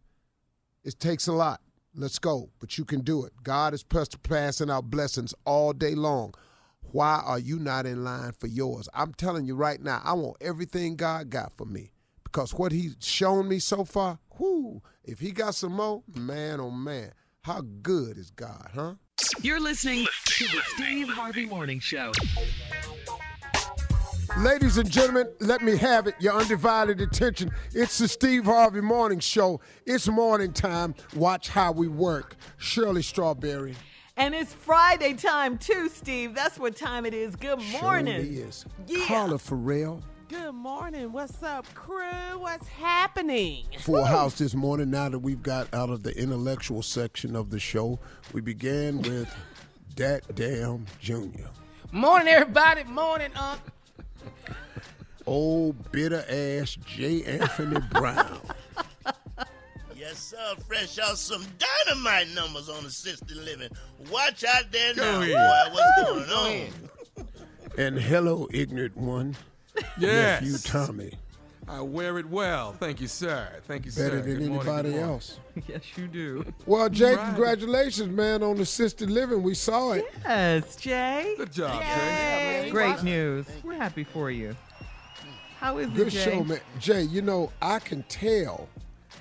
It 0.84 0.98
takes 0.98 1.26
a 1.26 1.32
lot. 1.32 1.60
Let's 1.94 2.18
go, 2.18 2.50
but 2.58 2.78
you 2.78 2.84
can 2.84 3.00
do 3.02 3.24
it. 3.24 3.32
God 3.42 3.74
is 3.74 3.84
passing 3.84 4.70
out 4.70 4.90
blessings 4.90 5.34
all 5.44 5.72
day 5.72 5.94
long. 5.94 6.34
Why 6.80 7.22
are 7.24 7.38
you 7.38 7.58
not 7.58 7.86
in 7.86 8.02
line 8.04 8.32
for 8.32 8.46
yours? 8.46 8.88
I'm 8.94 9.14
telling 9.14 9.46
you 9.46 9.54
right 9.54 9.80
now, 9.80 10.00
I 10.04 10.14
want 10.14 10.38
everything 10.40 10.96
God 10.96 11.30
got 11.30 11.56
for 11.56 11.64
me 11.66 11.92
because 12.24 12.54
what 12.54 12.72
He's 12.72 12.96
shown 13.00 13.48
me 13.48 13.58
so 13.58 13.84
far, 13.84 14.18
whoo, 14.38 14.82
if 15.04 15.20
He 15.20 15.32
got 15.32 15.54
some 15.54 15.72
more, 15.74 16.02
man, 16.14 16.60
oh 16.60 16.70
man, 16.70 17.12
how 17.42 17.62
good 17.82 18.18
is 18.18 18.30
God, 18.30 18.70
huh? 18.74 18.94
You're 19.40 19.60
listening 19.60 20.06
to 20.24 20.44
the 20.44 20.60
Steve 20.74 21.08
Harvey 21.08 21.46
Morning 21.46 21.78
Show. 21.78 22.12
Ladies 24.38 24.78
and 24.78 24.90
gentlemen, 24.90 25.28
let 25.40 25.60
me 25.60 25.76
have 25.76 26.06
it. 26.06 26.14
Your 26.18 26.32
undivided 26.32 27.02
attention. 27.02 27.50
It's 27.74 27.98
the 27.98 28.08
Steve 28.08 28.46
Harvey 28.46 28.80
Morning 28.80 29.20
Show. 29.20 29.60
It's 29.84 30.08
morning 30.08 30.54
time. 30.54 30.94
Watch 31.14 31.50
how 31.50 31.70
we 31.72 31.86
work. 31.86 32.36
Shirley 32.56 33.02
Strawberry. 33.02 33.74
And 34.16 34.34
it's 34.34 34.54
Friday 34.54 35.12
time 35.14 35.58
too, 35.58 35.90
Steve. 35.90 36.34
That's 36.34 36.58
what 36.58 36.76
time 36.76 37.04
it 37.04 37.12
is. 37.12 37.36
Good 37.36 37.60
morning. 37.82 38.22
Surely 38.22 38.36
is. 38.38 38.64
Yeah. 38.86 39.04
Carla 39.04 39.38
Farrell. 39.38 40.02
Good 40.28 40.52
morning. 40.52 41.12
What's 41.12 41.42
up, 41.42 41.66
crew? 41.74 42.38
What's 42.38 42.66
happening? 42.68 43.66
Full 43.80 44.02
house 44.04 44.38
this 44.38 44.54
morning. 44.54 44.90
Now 44.90 45.10
that 45.10 45.18
we've 45.18 45.42
got 45.42 45.72
out 45.74 45.90
of 45.90 46.02
the 46.04 46.18
intellectual 46.18 46.80
section 46.80 47.36
of 47.36 47.50
the 47.50 47.60
show, 47.60 47.98
we 48.32 48.40
began 48.40 49.02
with 49.02 49.28
Dat 49.94 50.22
Damn 50.34 50.86
Junior. 51.00 51.50
Morning, 51.92 52.28
everybody. 52.28 52.84
Morning, 52.84 53.30
Unc. 53.36 53.60
Old 55.26 55.92
bitter 55.92 56.24
ass 56.28 56.76
J. 56.84 57.22
Anthony 57.24 57.80
Brown. 57.92 58.40
Yes, 59.94 60.18
sir. 60.18 60.54
Fresh 60.66 60.98
out 60.98 61.16
some 61.16 61.44
dynamite 61.86 62.28
numbers 62.34 62.68
on 62.68 62.84
assisted 62.84 63.36
living. 63.36 63.70
Watch 64.10 64.44
out 64.44 64.70
there 64.72 64.94
now, 64.94 65.20
boy. 65.20 65.72
What's 65.72 66.02
going 66.02 66.30
on? 66.30 67.26
and 67.78 67.98
hello, 67.98 68.48
ignorant 68.52 68.96
one. 68.96 69.36
Yes. 69.98 70.42
Nephew 70.42 70.58
Tommy. 70.58 71.12
I 71.68 71.80
wear 71.80 72.18
it 72.18 72.28
well. 72.28 72.72
Thank 72.72 73.00
you, 73.00 73.06
sir. 73.06 73.48
Thank 73.66 73.86
you, 73.86 73.92
Better 73.92 74.10
sir. 74.10 74.16
Better 74.16 74.22
than 74.22 74.38
Good 74.38 74.48
morning, 74.50 74.68
anybody 74.68 74.88
morning. 74.90 75.10
else. 75.10 75.38
Yes, 75.68 75.82
you 75.96 76.08
do. 76.08 76.44
Well, 76.66 76.88
Jay, 76.88 77.14
Right. 77.14 77.26
congratulations, 77.26 78.08
man, 78.10 78.42
on 78.42 78.58
assisted 78.60 79.10
living. 79.10 79.42
We 79.42 79.54
saw 79.54 79.92
it. 79.92 80.06
Yes, 80.24 80.76
Jay. 80.76 81.34
Good 81.36 81.52
job, 81.52 81.82
Jay. 81.82 82.68
Great 82.70 83.02
news. 83.02 83.46
We're 83.62 83.74
happy 83.74 84.02
for 84.04 84.30
you. 84.30 84.56
How 85.58 85.78
is 85.78 85.88
Good 85.90 86.08
it, 86.08 86.10
Jay? 86.10 86.24
Good 86.24 86.32
show, 86.32 86.44
man. 86.44 86.60
Jay, 86.80 87.02
you 87.02 87.22
know, 87.22 87.52
I 87.60 87.78
can 87.78 88.02
tell. 88.04 88.68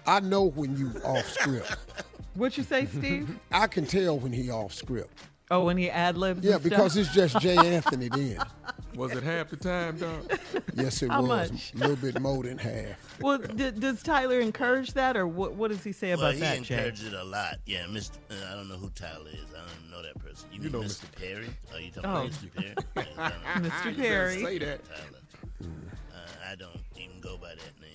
I 0.07 0.19
know 0.21 0.45
when 0.45 0.75
you 0.77 0.91
off 1.03 1.27
script. 1.29 1.75
What 2.33 2.57
you 2.57 2.63
say, 2.63 2.85
Steve? 2.85 3.37
I 3.51 3.67
can 3.67 3.85
tell 3.85 4.17
when 4.17 4.31
he 4.31 4.49
off 4.49 4.73
script. 4.73 5.11
Oh, 5.51 5.65
when 5.65 5.77
he 5.77 5.89
ad 5.89 6.17
libs. 6.17 6.43
Yeah, 6.43 6.57
because 6.57 6.97
it's 6.97 7.13
just 7.13 7.39
Jay 7.39 7.55
Anthony 7.75 8.09
then. 8.09 8.39
Was 8.95 9.11
it 9.13 9.23
half 9.23 9.49
the 9.49 9.55
time, 9.57 9.97
dog? 9.97 10.39
Yes, 10.73 11.01
it 11.01 11.11
How 11.11 11.21
was. 11.21 11.51
much? 11.51 11.73
A 11.75 11.77
little 11.77 11.95
bit 11.95 12.19
more 12.19 12.43
than 12.43 12.57
half. 12.57 13.19
well, 13.21 13.37
d- 13.37 13.71
does 13.71 14.03
Tyler 14.03 14.39
encourage 14.41 14.93
that, 14.93 15.15
or 15.15 15.27
what? 15.27 15.53
What 15.53 15.69
does 15.71 15.83
he 15.83 15.91
say 15.93 16.09
Well, 16.15 16.19
about 16.25 16.33
he 16.33 16.39
that, 16.41 16.61
Jay? 16.63 16.75
encouraged 16.75 17.05
it 17.05 17.13
a 17.13 17.23
lot. 17.23 17.55
Yeah, 17.65 17.83
Mr. 17.85 18.17
Uh, 18.29 18.33
I 18.51 18.55
don't 18.55 18.67
know 18.67 18.75
who 18.75 18.89
Tyler 18.89 19.29
is. 19.29 19.45
I 19.55 19.59
don't 19.59 19.69
even 19.79 19.91
know 19.91 20.01
that 20.03 20.19
person. 20.19 20.49
You, 20.51 20.59
mean 20.61 20.71
know 20.73 20.81
Mr. 20.81 21.05
Perry? 21.13 21.47
Are 21.73 21.79
you 21.79 21.91
talking 21.91 22.09
Oh. 22.09 22.13
about 22.13 22.31
Mr. 22.31 22.53
Perry? 22.53 22.75
Yeah, 22.97 23.31
I. 23.55 23.59
Mr. 23.59 23.83
Say 23.83 24.01
Perry. 24.01 24.57
that. 24.59 24.81
Tyler. 24.83 25.69
Uh, 26.13 26.17
I 26.51 26.55
don't 26.55 26.79
even 26.97 27.21
go 27.21 27.37
by 27.37 27.49
that 27.49 27.81
name. 27.81 27.90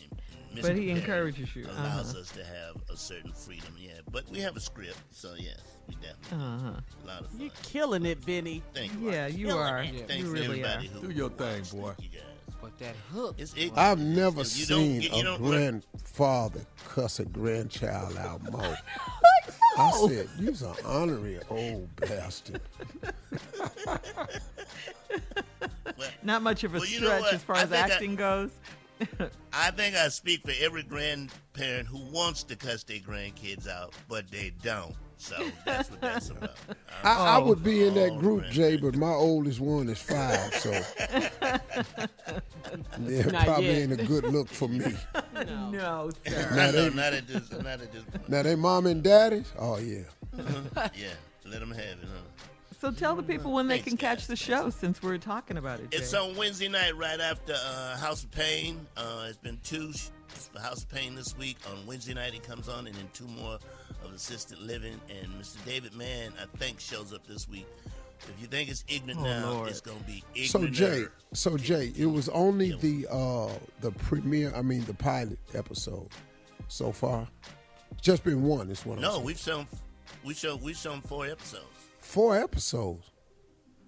Mr. 0.57 0.63
But 0.63 0.77
he 0.77 0.87
Perry 0.87 0.91
encourages 1.01 1.55
you. 1.57 1.65
Allows 1.67 2.11
Uh-huh. 2.11 2.21
us 2.21 2.31
to 2.33 2.45
have 2.45 2.77
a 2.91 2.97
certain 2.97 3.33
freedom. 3.33 3.75
Yeah, 3.79 3.93
but 4.11 4.29
we 4.31 4.41
have 4.41 4.57
a 4.57 4.61
script, 4.61 4.97
so 5.11 5.35
yes, 5.39 5.59
we 5.89 5.95
definitely 5.97 6.39
Uh-huh. 6.47 6.81
a 7.05 7.07
lot 7.07 7.21
of 7.23 7.31
fun. 7.31 7.41
You're 7.41 7.51
killing 7.63 8.07
it, 8.07 8.25
Benny. 8.25 8.63
Thank 8.75 8.93
you. 9.01 9.11
Yeah, 9.13 9.27
you 9.27 9.51
are. 9.57 9.83
it. 9.83 10.09
Thanks 10.09 10.15
You 10.15 10.35
to 10.35 10.41
really 10.41 10.65
are. 10.65 10.79
who 10.81 11.09
Do 11.09 11.15
your 11.15 11.31
thing, 11.31 11.63
boy. 11.73 11.93
Thank 11.99 12.13
you 12.13 12.19
guys. 12.21 12.23
But 12.63 12.79
that 12.79 12.97
hook. 13.13 13.35
It's 13.39 13.53
ignorant. 13.53 13.79
I've 13.79 13.99
never 13.99 14.43
You 14.43 14.67
don't 14.67 14.79
seen 14.81 15.01
get- 15.01 15.13
you 15.15 15.35
a 15.35 15.39
grandfather 15.39 16.67
cuss 16.89 17.21
a 17.21 17.25
grandchild 17.27 18.17
out 18.17 18.43
more. 18.51 18.77
I 19.79 19.91
said, 20.09 20.29
you's 20.39 20.63
an 20.63 20.75
honorary 20.85 21.39
old 21.51 21.95
bastard. 21.97 22.63
Well, 25.99 26.09
Not 26.23 26.43
much 26.43 26.63
of 26.65 26.75
a 26.75 26.79
Well, 26.79 26.87
you 26.87 27.01
know 27.01 27.07
stretch 27.19 27.33
as 27.35 27.43
far 27.43 27.57
I 27.57 27.63
as 27.63 27.69
think 27.71 27.87
I- 27.91 27.95
acting 27.95 28.17
goes. 28.17 28.51
I 29.53 29.71
think 29.73 29.95
I 29.97 30.09
speak 30.09 30.43
for 30.43 30.53
every 30.65 30.83
grandparent 30.83 31.87
who 31.89 31.99
wants 32.11 32.43
to 32.45 32.57
cuss 32.57 32.83
their 32.85 32.99
grandkids 32.99 33.69
out, 33.69 33.95
but 34.09 34.31
they 34.31 34.53
don't. 34.63 34.95
So 35.19 35.35
that's 35.65 35.91
what 35.91 36.01
that's 36.03 36.29
about. 36.29 36.57
I, 37.03 37.15
I 37.15 37.37
oh, 37.39 37.47
would 37.47 37.65
be 37.65 37.87
in 37.87 37.95
that 37.95 38.13
Oh, 38.13 38.19
group. 38.19 38.45
Jay, 38.51 38.77
but 38.77 38.97
my 38.97 39.09
oldest 39.13 39.61
one 39.61 39.89
is 39.89 39.99
five, 40.01 40.53
so 40.55 40.71
yeah, 43.07 43.23
Not 43.27 43.45
probably 43.47 43.67
yet. 43.67 43.79
ain't 43.91 43.93
a 44.01 44.05
good 44.05 44.25
look 44.25 44.49
for 44.49 44.69
me. 44.69 44.95
No, 45.73 46.11
sir. 46.27 46.51
Now 46.55 46.71
they, 46.71 46.91
not 46.91 47.13
at 47.15 47.27
this, 47.27 47.51
not 47.51 47.67
at 47.67 47.93
this 47.93 48.03
point. 48.03 48.29
now 48.29 48.43
they 48.43 48.55
mom 48.57 48.87
and 48.87 49.03
daddy. 49.03 49.45
Oh 49.59 49.79
yeah, 49.79 50.03
Yeah, 50.95 51.15
let 51.47 51.61
them 51.61 51.71
have 51.71 51.79
it, 51.81 51.99
huh? 52.05 52.36
So 52.79 52.91
tell 52.91 53.17
the 53.17 53.23
people 53.23 53.53
when 53.53 53.69
they 53.69 53.77
Thanks, 53.77 53.89
can 53.89 53.97
catch 53.97 54.19
guys. 54.19 54.27
the 54.27 54.37
show 54.37 54.69
since 54.71 55.03
we're 55.03 55.17
talking 55.19 55.57
about 55.57 55.81
it. 55.81 55.89
It's 55.93 56.13
on 56.13 56.37
Wednesday 56.37 56.69
night, 56.69 56.95
right 56.97 57.19
after 57.21 57.55
uh, 57.55 57.97
House 57.97 58.23
of 58.25 58.31
Payne. 58.31 58.87
Uh, 58.97 59.27
it's 59.29 59.39
been 59.39 59.59
two 59.65 59.93
sh- 59.95 60.09
for 60.29 60.61
House 60.61 60.83
of 60.83 60.89
Payne 60.91 61.15
this 61.15 61.37
week. 61.39 61.57
On 61.73 61.87
Wednesday 61.87 62.13
night, 62.13 62.35
it 62.35 62.43
comes 62.43 62.69
on, 62.69 62.87
and 62.87 62.95
then 62.95 63.09
two 63.15 63.27
more 63.29 63.59
of 64.05 64.13
Assisted 64.15 64.59
Living. 64.59 65.01
And 65.09 65.33
Mr. 65.41 65.65
David 65.65 65.95
Mann, 65.95 66.33
I 66.41 66.45
think, 66.59 66.79
shows 66.79 67.15
up 67.15 67.27
this 67.27 67.49
week. 67.49 67.67
If 68.21 68.35
you 68.41 68.47
think 68.47 68.69
it's 68.71 68.85
ignorant 68.89 69.21
Oh, 69.21 69.25
now, 69.25 69.51
Lord. 69.53 69.69
it's 69.71 69.81
gonna 69.81 69.99
be 70.07 70.23
ignorant. 70.35 70.51
So. 70.77 70.87
Jay, 70.87 71.05
so 71.35 71.57
Jay, 71.59 71.93
it 71.97 72.07
was 72.07 72.29
only 72.31 72.73
the 72.73 73.07
uh 73.11 73.51
the 73.81 73.91
premiere, 73.93 74.53
I 74.55 74.63
mean 74.63 74.85
the 74.85 74.95
pilot 74.95 75.39
episode 75.55 76.09
so 76.69 76.93
far. 76.93 77.29
Just 78.01 78.25
been 78.25 78.43
one, 78.43 78.71
is 78.71 78.85
what 78.87 78.97
I'm 78.97 79.03
No, 79.03 79.21
we've 79.21 79.39
shown 79.39 79.67
we 80.25 80.33
show 80.33 80.57
we've 80.57 80.77
shown 80.79 81.03
four 81.03 81.27
episodes. 81.27 81.65
Four 82.17 82.35
episodes. 82.35 83.11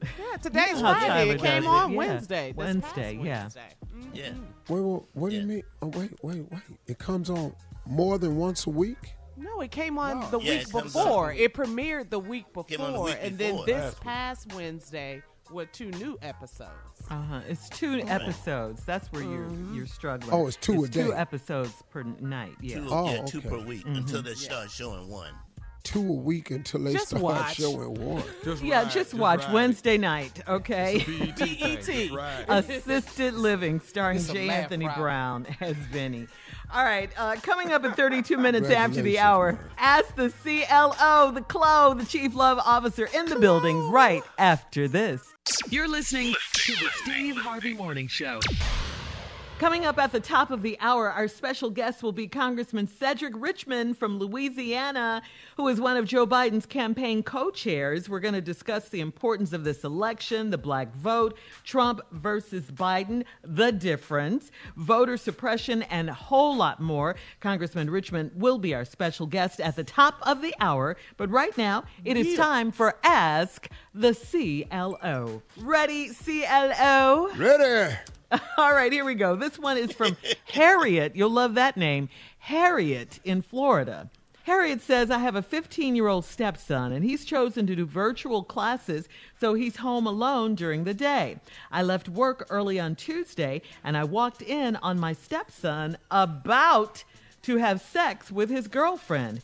Yeah, 0.03 0.37
today's 0.43 0.67
You 0.77 0.83
know 0.83 0.93
Friday. 0.93 1.31
It 1.31 1.41
came 1.41 1.63
does 1.63 1.65
it, 1.65 1.67
on 1.67 1.91
yeah. 1.93 1.97
Wednesday. 1.97 2.49
this 2.53 2.57
Wednesday, 2.59 3.15
past 3.17 3.25
yeah. 3.25 3.41
Wednesday. 3.41 3.75
Mhm. 3.97 4.11
Yeah. 4.13 4.31
Wait, 4.69 4.81
wait, 4.83 5.03
what 5.15 5.31
do 5.31 5.37
you 5.37 5.47
mean? 5.47 5.63
Oh, 5.81 5.87
wait, 5.87 6.11
wait, 6.23 6.53
wait. 6.53 6.63
It 6.87 6.99
comes 6.99 7.31
on 7.31 7.55
more 7.87 8.19
than 8.19 8.37
once 8.37 8.67
a 8.67 8.71
week? 8.71 9.15
No, 9.39 9.63
it 9.63 9.71
came 9.71 9.99
on 9.99 10.31
the 10.31 10.39
Yeah, 10.41 10.59
week 10.59 10.69
it 10.69 10.73
before. 10.73 11.33
It 11.33 11.55
premiered 11.55 12.11
the 12.11 12.19
week 12.19 12.53
before, 12.53 12.91
the 12.93 13.01
week 13.01 13.17
and 13.19 13.39
before. 13.39 13.65
then 13.67 13.75
this 13.77 13.83
Last 13.95 14.01
past 14.03 14.53
Wednesday 14.55 15.23
with 15.51 15.73
two 15.73 15.91
new 15.93 16.19
episodes. 16.21 16.71
Uh-huh. 17.09 17.41
It's 17.49 17.71
two 17.71 18.03
episodes. 18.09 18.85
That's 18.85 19.11
where 19.11 19.23
you're 19.23 19.51
you're 19.73 19.87
struggling. 19.87 20.35
Oh, 20.35 20.47
it's 20.49 20.57
two 20.59 20.85
a 20.85 20.89
Two 20.89 21.13
day. 21.13 21.17
episodes 21.17 21.73
per 21.89 22.03
night. 22.03 22.57
Yeah. 22.61 22.81
Two, 22.81 22.89
Oh, 22.91 23.11
yeah, 23.11 23.23
two 23.25 23.39
okay. 23.39 23.49
per 23.49 23.59
week 23.61 23.87
until 23.87 24.21
they 24.21 24.35
start 24.35 24.71
showing 24.71 25.09
one. 25.09 25.33
Two 25.89 26.01
a 26.01 26.13
week 26.13 26.51
until 26.51 26.81
they 26.85 26.93
Just 26.93 27.09
start 27.09 27.23
watch. 27.23 27.55
showing 27.57 27.95
one. 27.95 28.23
Just 28.45 28.63
Yeah, 28.63 28.83
ride, 28.83 28.91
just 28.91 29.15
watch 29.15 29.43
ride. 29.45 29.53
Wednesday 29.55 29.97
night, 29.97 30.43
okay? 30.47 30.99
BET. 30.99 31.39
thing, 31.39 31.57
BET. 31.59 31.83
just 31.83 32.11
ride. 32.13 32.45
Assisted 32.49 33.33
Living, 33.33 33.81
starring 33.81 34.19
It's 34.19 34.29
a 34.29 34.35
J. 34.35 34.49
laugh 34.49 34.65
Anthony 34.65 34.85
problem. 34.85 35.03
Brown 35.03 35.47
as 35.63 35.77
Vinny. 35.77 36.27
All 36.75 36.85
right, 36.85 37.11
uh, 37.17 37.37
coming 37.43 37.73
up 37.73 37.87
in 37.87 37.93
32 37.95 38.37
minutes 38.47 38.69
after 38.69 39.01
the 39.01 39.19
hour, 39.19 39.53
man. 39.53 39.65
ask 39.79 40.15
the 40.15 40.29
CLO, 40.29 41.31
the 41.31 41.41
CLO, 41.41 41.95
the 41.95 42.05
Chief 42.05 42.35
Love 42.35 42.59
Officer 42.59 43.09
in 43.15 43.25
the 43.25 43.37
building 43.37 43.91
right 43.91 44.23
after 44.37 44.89
this. 44.89 45.23
You're 45.71 45.89
listening 45.89 46.35
to 46.53 46.73
the 46.73 46.91
Steve 47.03 47.37
Harvey 47.39 47.73
Morning 47.73 48.09
Show. 48.09 48.41
Coming 49.59 49.85
up 49.85 49.99
at 49.99 50.13
the 50.13 50.21
top 50.21 50.53
of 50.53 50.63
the 50.63 50.79
hour, 50.79 51.11
our 51.11 51.27
special 51.27 51.69
guest 51.69 52.01
will 52.01 52.13
be 52.13 52.29
Congressman 52.29 52.87
Cedric 52.87 53.35
Richmond 53.37 53.99
from 53.99 54.21
Louisiana, 54.21 55.21
who 55.57 55.67
is 55.67 55.81
one 55.81 55.97
of 55.97 56.05
Joe 56.05 56.29
Biden's 56.29 56.65
campaign 56.65 57.25
co 57.25 57.51
chairs. 57.51 58.09
We're 58.09 58.21
going 58.21 58.35
to 58.35 58.41
discuss 58.41 58.89
the 58.89 59.01
importance 59.01 59.53
of 59.53 59.65
this 59.65 59.83
election, 59.83 60.51
the 60.51 60.59
black 60.59 60.95
vote, 60.95 61.37
Trump 61.65 62.03
versus 62.13 62.67
Biden, 62.67 63.25
the 63.43 63.73
difference, 63.73 64.53
voter 64.77 65.17
suppression, 65.17 65.83
and 65.83 66.09
a 66.09 66.15
whole 66.15 66.55
lot 66.55 66.81
more. 66.81 67.17
Congressman 67.41 67.91
Richmond 67.91 68.31
will 68.37 68.59
be 68.59 68.75
our 68.75 68.85
special 68.85 69.27
guest 69.27 69.59
at 69.59 69.75
the 69.75 69.83
top 69.83 70.21
of 70.23 70.41
the 70.41 70.55
hour. 70.61 70.97
But 71.17 71.31
right 71.31 71.59
now, 71.59 71.83
it 72.05 72.17
is 72.17 72.37
time 72.37 72.71
for 72.71 72.95
Ask 73.03 73.69
the 73.93 74.15
CLO. 74.15 75.43
Ready, 75.57 76.11
CLO? 76.11 77.31
Ready? 77.37 77.97
All 78.59 78.73
right, 78.73 78.93
here 78.93 79.05
we 79.05 79.15
go. 79.15 79.37
This 79.37 79.59
one 79.59 79.79
is 79.79 79.93
from 79.93 80.17
Harriet. 80.53 81.17
You'll 81.17 81.31
love 81.31 81.55
that 81.55 81.77
name. 81.77 82.09
Harriet 82.39 83.21
in 83.25 83.43
Florida. 83.43 84.11
Harriet 84.45 84.81
says, 84.81 85.11
I 85.11 85.19
have 85.19 85.37
a 85.37 85.43
15 85.43 85.95
year 85.95 86.09
old 86.09 86.25
stepson, 86.25 86.93
and 86.93 87.05
he's 87.05 87.25
chosen 87.25 87.67
to 87.67 87.77
do 87.77 87.85
virtual 87.85 88.43
classes, 88.43 89.09
so 89.39 89.55
he's 89.55 89.77
home 89.77 90.07
alone 90.07 90.55
during 90.55 90.85
the 90.85 90.95
day. 90.95 91.39
I 91.71 91.83
left 91.83 92.09
work 92.09 92.47
early 92.49 92.81
on 92.81 92.97
Tuesday, 92.97 93.63
and 93.85 93.97
I 93.97 94.05
walked 94.05 94.43
in 94.43 94.77
on 94.77 94.99
my 94.99 95.13
stepson 95.13 95.99
about 96.11 97.05
to 97.43 97.57
have 97.59 97.81
sex 97.81 98.31
with 98.31 98.51
his 98.51 98.69
girlfriend. 98.69 99.43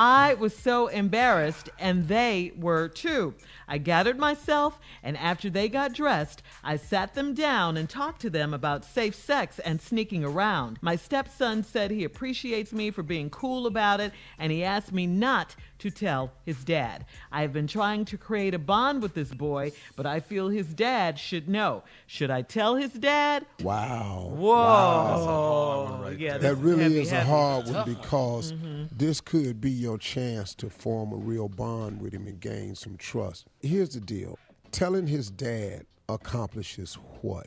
I 0.00 0.34
was 0.34 0.56
so 0.56 0.86
embarrassed, 0.86 1.70
and 1.76 2.06
they 2.06 2.52
were 2.56 2.86
too. 2.86 3.34
I 3.66 3.78
gathered 3.78 4.16
myself, 4.16 4.78
and 5.02 5.16
after 5.16 5.50
they 5.50 5.68
got 5.68 5.92
dressed, 5.92 6.40
I 6.62 6.76
sat 6.76 7.14
them 7.14 7.34
down 7.34 7.76
and 7.76 7.90
talked 7.90 8.20
to 8.20 8.30
them 8.30 8.54
about 8.54 8.84
safe 8.84 9.16
sex 9.16 9.58
and 9.58 9.82
sneaking 9.82 10.24
around. 10.24 10.78
My 10.80 10.94
stepson 10.94 11.64
said 11.64 11.90
he 11.90 12.04
appreciates 12.04 12.72
me 12.72 12.92
for 12.92 13.02
being 13.02 13.28
cool 13.28 13.66
about 13.66 13.98
it, 13.98 14.12
and 14.38 14.52
he 14.52 14.62
asked 14.62 14.92
me 14.92 15.08
not 15.08 15.56
to 15.78 15.90
tell 15.90 16.32
his 16.44 16.64
dad. 16.64 17.04
I 17.30 17.42
have 17.42 17.52
been 17.52 17.66
trying 17.66 18.04
to 18.06 18.18
create 18.18 18.54
a 18.54 18.58
bond 18.58 19.02
with 19.02 19.14
this 19.14 19.32
boy, 19.32 19.72
but 19.96 20.06
I 20.06 20.20
feel 20.20 20.48
his 20.48 20.74
dad 20.74 21.18
should 21.18 21.48
know. 21.48 21.82
Should 22.06 22.30
I 22.30 22.42
tell 22.42 22.76
his 22.76 22.92
dad? 22.92 23.46
Wow. 23.62 24.32
Whoa. 24.36 26.14
yeah, 26.18 26.38
That 26.38 26.40
this 26.40 26.58
really 26.58 26.82
heavy, 26.84 27.00
is 27.00 27.12
a 27.12 27.16
heavy. 27.16 27.28
hard 27.30 27.66
one 27.68 27.84
because 27.84 28.52
Mm-hmm. 28.52 28.84
this 28.96 29.20
could 29.20 29.60
be 29.60 29.70
your 29.70 29.98
chance 29.98 30.54
to 30.56 30.70
form 30.70 31.12
a 31.12 31.16
real 31.16 31.48
bond 31.48 32.00
with 32.00 32.12
him 32.12 32.26
and 32.26 32.40
gain 32.40 32.74
some 32.74 32.96
trust. 32.96 33.46
Here's 33.60 33.90
the 33.90 34.00
deal 34.00 34.38
telling 34.70 35.06
his 35.06 35.30
dad 35.30 35.84
accomplishes 36.08 36.94
what? 37.22 37.46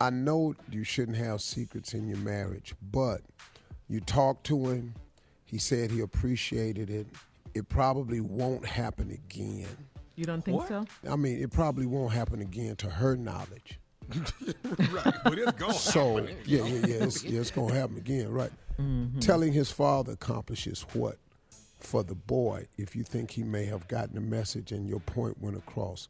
I 0.00 0.10
know 0.10 0.54
you 0.70 0.84
shouldn't 0.84 1.16
have 1.16 1.40
secrets 1.40 1.94
in 1.94 2.06
your 2.06 2.18
marriage, 2.18 2.74
but 2.92 3.22
you 3.88 4.00
talked 4.00 4.44
to 4.46 4.68
him, 4.68 4.94
he 5.44 5.58
said 5.58 5.90
he 5.90 6.00
appreciated 6.00 6.90
it. 6.90 7.06
It 7.56 7.70
probably 7.70 8.20
won't 8.20 8.66
happen 8.66 9.10
again. 9.10 9.66
You 10.14 10.24
don't 10.24 10.44
think 10.44 10.66
so? 10.68 10.84
I 11.08 11.16
mean, 11.16 11.42
it 11.42 11.50
probably 11.50 11.86
won't 11.86 12.12
happen 12.12 12.42
again 12.42 12.76
to 12.76 12.90
her 12.90 13.16
knowledge. 13.16 13.78
right, 14.92 15.14
but 15.24 15.38
it's 15.38 15.52
gone. 15.52 15.72
So 15.72 16.18
yeah, 16.18 16.64
yeah, 16.64 16.86
yeah, 16.86 17.04
it's, 17.04 17.24
yeah, 17.24 17.40
it's 17.40 17.50
gonna 17.50 17.74
happen 17.74 17.96
again, 17.96 18.30
right? 18.30 18.52
Mm-hmm. 18.78 19.20
Telling 19.20 19.52
his 19.52 19.70
father 19.70 20.12
accomplishes 20.12 20.82
what 20.92 21.16
for 21.80 22.02
the 22.02 22.14
boy? 22.14 22.66
If 22.76 22.94
you 22.94 23.02
think 23.02 23.30
he 23.30 23.42
may 23.42 23.64
have 23.64 23.88
gotten 23.88 24.16
a 24.18 24.20
message 24.20 24.70
and 24.70 24.86
your 24.86 25.00
point 25.00 25.40
went 25.40 25.56
across, 25.56 26.08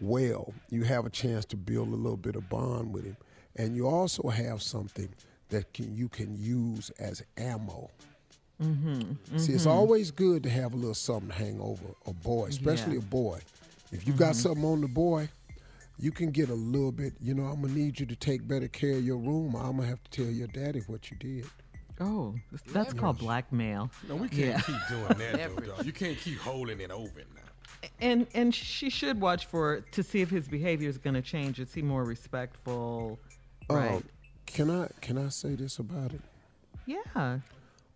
well, 0.00 0.52
you 0.68 0.84
have 0.84 1.06
a 1.06 1.10
chance 1.10 1.44
to 1.46 1.56
build 1.56 1.88
a 1.88 1.96
little 1.96 2.16
bit 2.16 2.36
of 2.36 2.48
bond 2.48 2.92
with 2.92 3.04
him, 3.04 3.16
and 3.56 3.74
you 3.74 3.88
also 3.88 4.28
have 4.28 4.62
something 4.62 5.08
that 5.48 5.72
can 5.72 5.94
you 5.96 6.08
can 6.08 6.36
use 6.36 6.90
as 6.98 7.22
ammo. 7.36 7.90
Mm-hmm. 8.60 9.38
See, 9.38 9.52
it's 9.52 9.66
always 9.66 10.10
good 10.10 10.42
to 10.42 10.50
have 10.50 10.72
a 10.74 10.76
little 10.76 10.94
something 10.94 11.28
to 11.28 11.34
hang 11.34 11.60
over 11.60 11.84
a 12.06 12.12
boy, 12.12 12.46
especially 12.48 12.94
Yeah. 12.94 12.98
Mm-hmm. 13.00 13.06
a 13.08 13.22
boy. 13.22 13.40
If 13.92 14.06
you 14.06 14.12
got 14.12 14.36
something 14.36 14.64
on 14.64 14.80
the 14.82 14.88
boy, 14.88 15.28
you 15.98 16.12
can 16.12 16.30
get 16.30 16.48
a 16.50 16.54
little 16.54 16.92
bit. 16.92 17.14
You 17.20 17.34
know, 17.34 17.44
I'm 17.44 17.62
gonna 17.62 17.74
need 17.74 17.98
you 18.00 18.06
to 18.06 18.16
take 18.16 18.46
better 18.46 18.68
care 18.68 18.92
of 18.96 19.04
your 19.04 19.16
room. 19.16 19.54
or 19.54 19.62
I'm 19.62 19.76
gonna 19.76 19.88
have 19.88 20.02
to 20.04 20.10
tell 20.10 20.30
your 20.32 20.48
daddy 20.48 20.80
what 20.86 21.10
you 21.10 21.16
did. 21.16 21.46
Oh, 22.02 22.34
that's 22.72 22.94
called 22.94 23.18
blackmail. 23.18 23.90
No, 24.08 24.16
we 24.16 24.28
can't 24.28 24.40
Yeah. 24.40 24.60
keep 24.60 24.76
doing 24.88 25.18
that, 25.18 25.56
though, 25.56 25.66
dog. 25.76 25.84
You 25.84 25.92
can't 25.92 26.16
keep 26.16 26.38
holding 26.38 26.80
it 26.80 26.90
over 26.90 27.18
now. 27.34 27.88
And 28.00 28.26
and 28.34 28.54
she 28.54 28.88
should 28.90 29.20
watch 29.20 29.46
for 29.46 29.80
to 29.92 30.02
see 30.02 30.20
if 30.22 30.30
his 30.30 30.48
behavior 30.48 30.88
is 30.88 30.96
going 30.98 31.14
to 31.14 31.22
change. 31.22 31.60
Is 31.60 31.72
he 31.74 31.82
more 31.82 32.04
respectful? 32.04 33.18
Right. 33.68 33.90
Uh, 33.96 34.00
can 34.46 34.70
I 34.70 34.88
can 35.00 35.18
I 35.18 35.28
say 35.28 35.54
this 35.54 35.78
about 35.78 36.12
it? 36.12 36.20
yeah. 36.86 37.38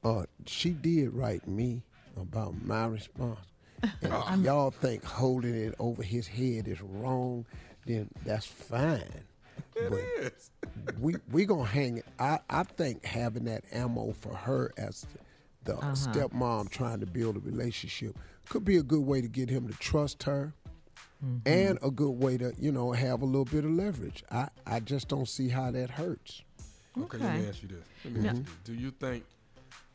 Uh, 0.04 0.24
she 0.46 0.70
did 0.70 1.12
write 1.14 1.46
me 1.48 1.82
about 2.20 2.54
my 2.64 2.86
response. 2.86 3.40
And 3.82 4.12
if 4.12 4.40
y'all 4.44 4.70
think 4.70 5.04
holding 5.04 5.54
it 5.54 5.74
over 5.78 6.02
his 6.02 6.26
head 6.26 6.68
is 6.68 6.80
wrong, 6.80 7.46
then 7.86 8.08
that's 8.24 8.46
fine. 8.46 9.24
but 9.74 9.92
Yes. 10.20 10.50
we 11.00 11.16
we 11.30 11.44
gonna 11.44 11.64
hang 11.64 11.98
it. 11.98 12.04
I, 12.18 12.38
I 12.48 12.62
think 12.64 13.04
having 13.04 13.44
that 13.44 13.64
ammo 13.72 14.12
for 14.20 14.34
her 14.34 14.72
as 14.76 15.06
the 15.64 15.74
stepmom 15.74 16.68
trying 16.70 17.00
to 17.00 17.06
build 17.06 17.36
a 17.36 17.40
relationship 17.40 18.16
could 18.48 18.64
be 18.64 18.76
a 18.76 18.82
good 18.82 19.04
way 19.04 19.20
to 19.22 19.28
get 19.28 19.48
him 19.48 19.66
to 19.68 19.74
trust 19.78 20.22
her, 20.24 20.52
and 21.46 21.78
a 21.82 21.90
good 21.90 22.10
way 22.10 22.36
to 22.36 22.52
you 22.58 22.70
know 22.72 22.92
have 22.92 23.22
a 23.22 23.24
little 23.24 23.46
bit 23.46 23.64
of 23.64 23.70
leverage. 23.70 24.22
I 24.30 24.48
I 24.66 24.80
just 24.80 25.08
don't 25.08 25.28
see 25.28 25.48
how 25.48 25.70
that 25.70 25.90
hurts. 25.90 26.42
Okay, 26.98 27.18
let 27.18 27.38
me 27.40 27.48
ask 27.48 27.62
you 27.62 27.68
this. 27.68 27.84
Let 28.04 28.14
me 28.14 28.28
ask 28.28 28.36
you 28.36 28.42
this. 28.44 28.52
Do 28.64 28.74
you 28.74 28.90
think 28.90 29.24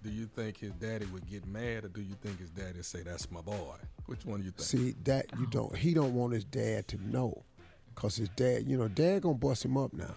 do 0.04 0.10
you 0.10 0.26
think 0.26 0.58
his 0.58 0.72
daddy 0.74 1.06
would 1.08 1.30
get 1.30 1.46
mad 1.46 1.86
or 1.86 1.90
do 1.90 2.02
you 2.02 2.16
think 2.22 2.40
his 2.40 2.50
daddy 2.50 2.82
say 2.82 3.02
that's 3.02 3.30
my 3.32 3.42
boy? 3.42 3.76
Which 4.06 4.26
one 4.26 4.40
do 4.40 4.46
you 4.46 4.52
think? 4.52 4.68
See 4.68 4.96
that 5.04 5.26
you 5.38 5.46
don't. 5.48 5.76
He 5.76 5.94
don't 5.94 6.14
want 6.14 6.34
his 6.34 6.46
dad 6.46 6.88
to 6.90 6.98
know, 7.10 7.44
cause 7.96 8.16
his 8.16 8.30
dad, 8.30 8.68
you 8.68 8.78
know, 8.78 8.88
dad 8.88 9.24
gonna 9.24 9.36
bust 9.36 9.66
him 9.66 9.78
up 9.78 9.94
now. 9.94 10.16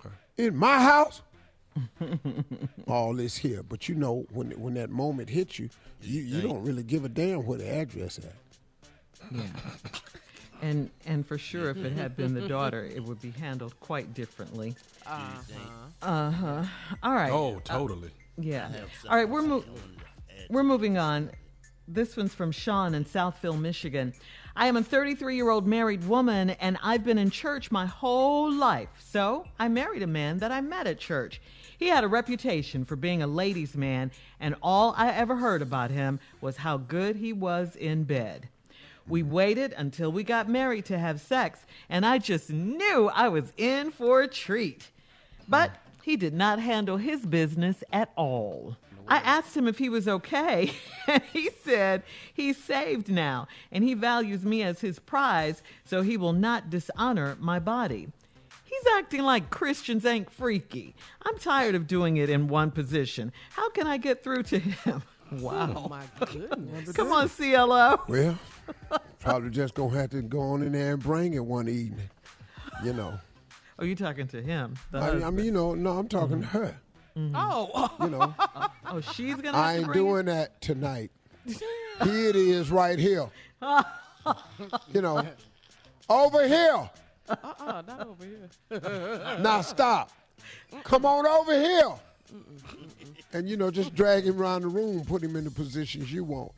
Okay. 0.00 0.14
In 0.36 0.56
my 0.56 0.82
house, 0.82 1.22
all 2.88 3.14
this 3.14 3.36
here. 3.36 3.62
But 3.62 3.88
you 3.88 3.94
know, 3.94 4.26
when 4.32 4.50
when 4.52 4.74
that 4.74 4.90
moment 4.90 5.30
hits 5.30 5.58
you, 5.58 5.70
you, 6.02 6.20
you 6.22 6.40
don't 6.42 6.62
really 6.64 6.82
give 6.82 7.04
a 7.04 7.08
damn 7.08 7.44
where 7.46 7.58
the 7.58 7.68
address 7.72 8.18
at. 8.18 8.34
Yeah. 9.30 9.42
And 10.62 10.90
and 11.06 11.26
for 11.26 11.38
sure, 11.38 11.70
if 11.70 11.78
it 11.78 11.92
had 11.92 12.16
been 12.16 12.34
the 12.34 12.48
daughter, 12.48 12.84
it 12.84 13.04
would 13.04 13.20
be 13.20 13.30
handled 13.30 13.78
quite 13.80 14.14
differently. 14.14 14.74
Uh 15.06 16.30
huh. 16.30 16.64
All 17.02 17.14
right. 17.14 17.30
Oh, 17.30 17.60
totally. 17.64 18.10
Yeah. 18.38 18.68
All 19.08 19.16
right, 19.16 19.28
we're 19.28 19.42
mo- 19.42 19.64
I 19.66 19.70
wanted 19.70 19.98
to 19.98 20.04
add. 20.30 20.46
we're 20.50 20.62
moving 20.64 20.98
on. 20.98 21.30
This 21.86 22.16
one's 22.16 22.34
from 22.34 22.50
Sean 22.50 22.94
in 22.94 23.04
Southfield, 23.04 23.60
Michigan. 23.60 24.14
I 24.56 24.68
am 24.68 24.76
a 24.76 24.82
33 24.82 25.36
year 25.36 25.50
old 25.50 25.66
married 25.66 26.06
woman 26.06 26.50
and 26.50 26.78
I've 26.82 27.04
been 27.04 27.18
in 27.18 27.30
church 27.30 27.70
my 27.70 27.86
whole 27.86 28.50
life. 28.50 28.88
So 28.98 29.46
I 29.58 29.68
married 29.68 30.02
a 30.02 30.06
man 30.06 30.38
that 30.38 30.50
I 30.50 30.60
met 30.60 30.86
at 30.86 30.98
church. 30.98 31.40
He 31.76 31.88
had 31.88 32.04
a 32.04 32.08
reputation 32.08 32.84
for 32.84 32.96
being 32.96 33.20
a 33.22 33.26
ladies' 33.26 33.76
man, 33.76 34.12
and 34.40 34.54
all 34.62 34.94
I 34.96 35.10
ever 35.10 35.36
heard 35.36 35.60
about 35.60 35.90
him 35.90 36.20
was 36.40 36.56
how 36.58 36.76
good 36.76 37.16
he 37.16 37.32
was 37.32 37.74
in 37.76 38.04
bed. 38.04 38.48
We 39.08 39.22
waited 39.22 39.74
until 39.76 40.10
we 40.10 40.22
got 40.22 40.48
married 40.48 40.84
to 40.86 40.98
have 40.98 41.20
sex, 41.20 41.58
and 41.90 42.06
I 42.06 42.18
just 42.18 42.48
knew 42.48 43.10
I 43.12 43.28
was 43.28 43.52
in 43.56 43.90
for 43.90 44.22
a 44.22 44.28
treat. 44.28 44.88
But 45.48 45.72
he 46.04 46.18
did 46.18 46.34
not 46.34 46.58
handle 46.58 46.98
his 46.98 47.24
business 47.24 47.82
at 47.90 48.12
all. 48.14 48.76
I 49.08 49.16
asked 49.16 49.56
him 49.56 49.66
if 49.66 49.78
he 49.78 49.88
was 49.88 50.06
okay, 50.06 50.72
and 51.06 51.22
he 51.32 51.48
said 51.64 52.02
he's 52.34 52.62
saved 52.62 53.10
now 53.10 53.48
and 53.72 53.82
he 53.82 53.94
values 53.94 54.44
me 54.44 54.62
as 54.62 54.82
his 54.82 54.98
prize, 54.98 55.62
so 55.86 56.02
he 56.02 56.18
will 56.18 56.34
not 56.34 56.68
dishonor 56.68 57.38
my 57.40 57.58
body. 57.58 58.08
He's 58.64 58.92
acting 58.98 59.22
like 59.22 59.48
Christians 59.48 60.04
ain't 60.04 60.30
freaky. 60.30 60.94
I'm 61.24 61.38
tired 61.38 61.74
of 61.74 61.86
doing 61.86 62.18
it 62.18 62.28
in 62.28 62.48
one 62.48 62.70
position. 62.70 63.32
How 63.52 63.70
can 63.70 63.86
I 63.86 63.96
get 63.96 64.22
through 64.22 64.42
to 64.44 64.58
him? 64.58 65.02
Wow. 65.32 65.72
Oh 65.84 65.88
my 65.88 66.04
goodness. 66.26 66.92
Come 66.92 67.12
on, 67.12 67.30
CLO. 67.30 67.98
Well, 68.08 68.38
probably 69.20 69.50
just 69.50 69.72
gonna 69.72 69.96
have 69.96 70.10
to 70.10 70.20
go 70.20 70.40
on 70.40 70.62
in 70.62 70.72
there 70.72 70.92
and 70.92 71.02
bring 71.02 71.32
it 71.32 71.44
one 71.44 71.66
evening. 71.66 72.10
You 72.84 72.92
know, 72.92 73.18
Oh, 73.78 73.84
you 73.84 73.94
talking 73.94 74.28
to 74.28 74.40
him? 74.40 74.76
I, 74.92 75.12
mean- 75.12 75.24
I 75.24 75.30
mean, 75.30 75.46
you 75.46 75.52
know, 75.52 75.74
no, 75.74 75.98
I'm 75.98 76.08
talking 76.08 76.40
to 76.42 76.46
mm-hmm. 76.46 76.58
her. 76.58 76.76
Mm-hmm. 77.16 77.36
Oh, 77.36 77.90
You 78.02 78.10
know, 78.10 78.34
oh, 78.86 79.00
she's 79.00 79.36
gonna. 79.36 79.56
I 79.56 79.74
have 79.74 79.74
to 79.74 79.78
ain't 79.78 79.86
bring 79.86 79.98
it? 79.98 80.08
doing 80.08 80.24
that 80.26 80.60
tonight. 80.60 81.10
Here 81.46 82.28
it 82.28 82.36
is, 82.36 82.70
right 82.70 82.98
here. 82.98 83.28
You 84.90 85.02
know, 85.02 85.22
over 86.08 86.48
here. 86.48 86.90
uh-uh, 87.28 87.82
not 87.86 88.06
over 88.06 88.24
here. 88.24 89.38
Now 89.40 89.60
stop. 89.60 90.10
Come 90.82 91.04
on 91.04 91.26
over 91.26 91.52
here. 91.52 91.92
And 93.34 93.46
you 93.46 93.58
know, 93.58 93.70
just 93.70 93.94
drag 93.94 94.24
him 94.24 94.40
around 94.40 94.62
the 94.62 94.68
room, 94.68 95.04
put 95.04 95.22
him 95.22 95.36
in 95.36 95.44
the 95.44 95.50
positions 95.50 96.10
you 96.10 96.24
want. 96.24 96.52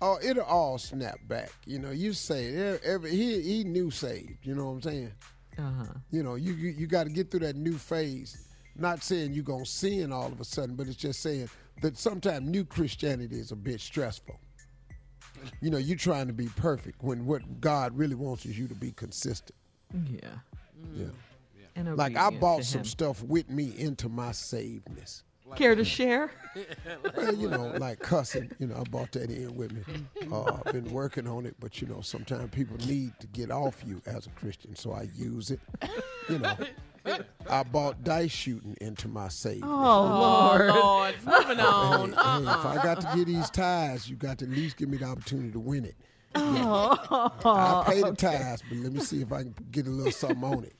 Oh, 0.00 0.18
it'll 0.22 0.44
all 0.44 0.78
snap 0.78 1.18
back. 1.28 1.52
You 1.66 1.78
know, 1.78 1.90
you 1.90 2.14
say 2.14 2.46
it. 2.46 2.82
Every, 2.84 3.10
he 3.10 3.42
he 3.42 3.64
new 3.64 3.90
saved. 3.90 4.38
You 4.46 4.54
know 4.54 4.64
what 4.64 4.72
I'm 4.72 4.82
saying? 4.82 5.12
Uh-huh. 5.60 5.84
You 6.10 6.22
know, 6.22 6.34
you 6.36 6.52
you, 6.54 6.70
you 6.70 6.86
got 6.86 7.04
to 7.04 7.10
get 7.10 7.30
through 7.30 7.40
that 7.40 7.56
new 7.56 7.76
phase. 7.76 8.46
Not 8.76 9.02
saying 9.02 9.34
you're 9.34 9.44
gonna 9.44 9.66
sin 9.66 10.12
all 10.12 10.28
of 10.28 10.40
a 10.40 10.44
sudden, 10.44 10.74
but 10.74 10.86
it's 10.86 10.96
just 10.96 11.20
saying 11.20 11.50
that 11.82 11.98
sometimes 11.98 12.48
new 12.48 12.64
Christianity 12.64 13.38
is 13.38 13.52
a 13.52 13.56
bit 13.56 13.80
stressful. 13.80 14.38
You 15.60 15.70
know, 15.70 15.78
you're 15.78 15.96
trying 15.96 16.26
to 16.26 16.32
be 16.32 16.48
perfect 16.56 17.02
when 17.02 17.26
what 17.26 17.60
God 17.60 17.96
really 17.96 18.14
wants 18.14 18.44
is 18.46 18.58
you 18.58 18.68
to 18.68 18.74
be 18.74 18.92
consistent. 18.92 19.56
Yeah. 20.10 20.28
Yeah. 20.94 21.06
And 21.76 21.96
Like 21.96 22.16
I 22.16 22.30
bought 22.30 22.64
some 22.64 22.84
stuff 22.84 23.22
with 23.22 23.48
me 23.48 23.72
into 23.76 24.08
my 24.08 24.30
savedness. 24.30 25.22
Care 25.56 25.74
to 25.74 25.84
share? 25.84 26.30
Well, 27.16 27.32
you 27.36 27.48
know, 27.48 27.66
like 27.78 28.00
cussing, 28.00 28.50
you 28.58 28.66
know, 28.66 28.74
I 28.80 28.82
bought 28.90 29.12
that 29.12 29.30
in 29.30 29.54
with 29.54 29.72
me. 29.72 29.82
Uh, 30.32 30.58
I've 30.66 30.72
been 30.72 30.90
working 30.90 31.28
on 31.28 31.46
it, 31.46 31.54
but 31.60 31.80
you 31.80 31.86
know, 31.86 32.00
sometimes 32.00 32.50
people 32.50 32.76
need 32.88 33.12
to 33.20 33.28
get 33.28 33.52
off 33.52 33.80
you 33.86 34.02
as 34.04 34.26
a 34.26 34.30
Christian, 34.30 34.74
so 34.74 34.90
I 34.92 35.08
use 35.14 35.52
it. 35.52 35.60
You 36.28 36.38
know, 36.40 36.56
I 37.48 37.62
bought 37.62 38.02
dice 38.02 38.32
shooting 38.32 38.76
into 38.80 39.06
my 39.06 39.28
savedness. 39.28 39.60
Oh, 39.62 40.58
Lord. 40.58 40.68
Lord, 40.74 41.14
moving 41.24 41.58
Hey, 41.58 41.62
on. 41.62 42.08
hey, 42.14 42.50
if 42.50 42.66
I 42.66 42.80
got 42.82 43.00
to 43.02 43.12
get 43.16 43.26
these 43.28 43.50
ties, 43.50 44.10
you 44.10 44.16
got 44.16 44.38
to 44.38 44.44
at 44.46 44.50
least 44.50 44.76
give 44.76 44.88
me 44.88 44.96
the 44.96 45.04
opportunity 45.04 45.52
to 45.52 45.60
win 45.60 45.84
it. 45.84 45.94
Oh. 46.34 47.32
I 47.44 47.84
pay 47.92 48.00
the 48.02 48.12
ties, 48.16 48.60
but 48.68 48.78
let 48.78 48.92
me 48.92 49.00
see 49.00 49.22
if 49.22 49.32
I 49.32 49.42
can 49.44 49.54
get 49.70 49.86
a 49.86 49.90
little 49.90 50.10
something 50.12 50.42
on 50.42 50.64
it. 50.64 50.74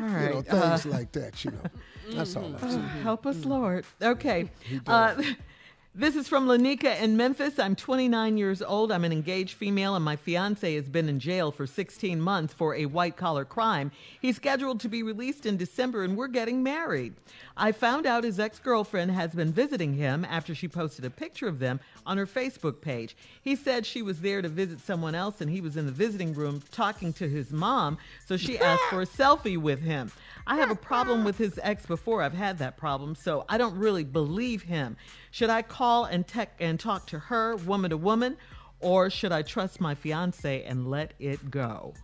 All 0.00 0.06
You 0.06 0.12
know, 0.12 0.34
right. 0.36 0.46
things 0.46 0.86
like 0.86 1.12
that. 1.12 1.44
You 1.44 1.50
know, 1.52 1.62
that's 2.10 2.36
all 2.36 2.54
I'm. 2.62 2.82
Help 3.02 3.26
us, 3.26 3.44
Lord. 3.44 3.84
Okay. 4.02 4.50
Uh, 4.86 5.22
This 5.94 6.16
is 6.16 6.26
from 6.26 6.46
Lanika 6.46 6.98
in 7.02 7.18
Memphis. 7.18 7.58
I'm 7.58 7.76
29 7.76 8.38
years 8.38 8.62
old. 8.62 8.90
I'm 8.90 9.04
an 9.04 9.12
engaged 9.12 9.58
female, 9.58 9.94
and 9.94 10.02
my 10.02 10.16
fiance 10.16 10.74
has 10.74 10.88
been 10.88 11.06
in 11.06 11.20
jail 11.20 11.52
for 11.52 11.66
16 11.66 12.18
months 12.18 12.54
for 12.54 12.74
a 12.74 12.86
white 12.86 13.18
collar 13.18 13.44
crime. 13.44 13.92
He's 14.18 14.36
scheduled 14.36 14.80
to 14.80 14.88
be 14.88 15.02
released 15.02 15.44
in 15.44 15.58
December, 15.58 16.02
and 16.02 16.16
we're 16.16 16.28
getting 16.28 16.62
married. 16.62 17.12
I 17.58 17.72
found 17.72 18.06
out 18.06 18.24
his 18.24 18.40
ex 18.40 18.58
girlfriend 18.58 19.10
has 19.10 19.32
been 19.32 19.52
visiting 19.52 19.92
him 19.92 20.24
after 20.24 20.54
she 20.54 20.66
posted 20.66 21.04
a 21.04 21.10
picture 21.10 21.46
of 21.46 21.58
them 21.58 21.78
on 22.06 22.16
her 22.16 22.26
Facebook 22.26 22.80
page. 22.80 23.14
He 23.42 23.54
said 23.54 23.84
she 23.84 24.00
was 24.00 24.22
there 24.22 24.40
to 24.40 24.48
visit 24.48 24.80
someone 24.80 25.14
else, 25.14 25.42
and 25.42 25.50
he 25.50 25.60
was 25.60 25.76
in 25.76 25.84
the 25.84 25.92
visiting 25.92 26.32
room 26.32 26.62
talking 26.70 27.12
to 27.12 27.28
his 27.28 27.52
mom, 27.52 27.98
so 28.24 28.38
she 28.38 28.58
asked 28.58 28.84
for 28.88 29.02
a 29.02 29.06
selfie 29.18 29.58
with 29.58 29.82
him. 29.82 30.10
I 30.46 30.56
have 30.56 30.70
a 30.70 30.76
problem 30.76 31.24
with 31.24 31.38
his 31.38 31.58
ex 31.62 31.86
before. 31.86 32.22
I've 32.22 32.34
had 32.34 32.58
that 32.58 32.76
problem, 32.76 33.14
so 33.14 33.44
I 33.48 33.58
don't 33.58 33.76
really 33.76 34.04
believe 34.04 34.62
him. 34.62 34.96
Should 35.30 35.50
I 35.50 35.62
call 35.62 36.04
and 36.04 36.26
tech 36.26 36.54
and 36.58 36.78
talk 36.78 37.06
to 37.08 37.18
her, 37.18 37.56
woman 37.56 37.90
to 37.90 37.96
woman, 37.96 38.36
or 38.80 39.10
should 39.10 39.32
I 39.32 39.42
trust 39.42 39.80
my 39.80 39.94
fiance 39.94 40.62
and 40.64 40.90
let 40.90 41.14
it 41.18 41.50
go? 41.50 41.94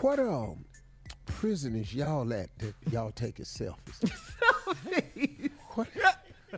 What 0.00 0.18
um 0.18 0.64
prison 1.24 1.74
is 1.74 1.94
y'all 1.94 2.32
at 2.32 2.48
that 2.58 2.74
y'all 2.90 3.12
taking 3.12 3.44
selfies? 3.44 4.10
what, 5.74 5.88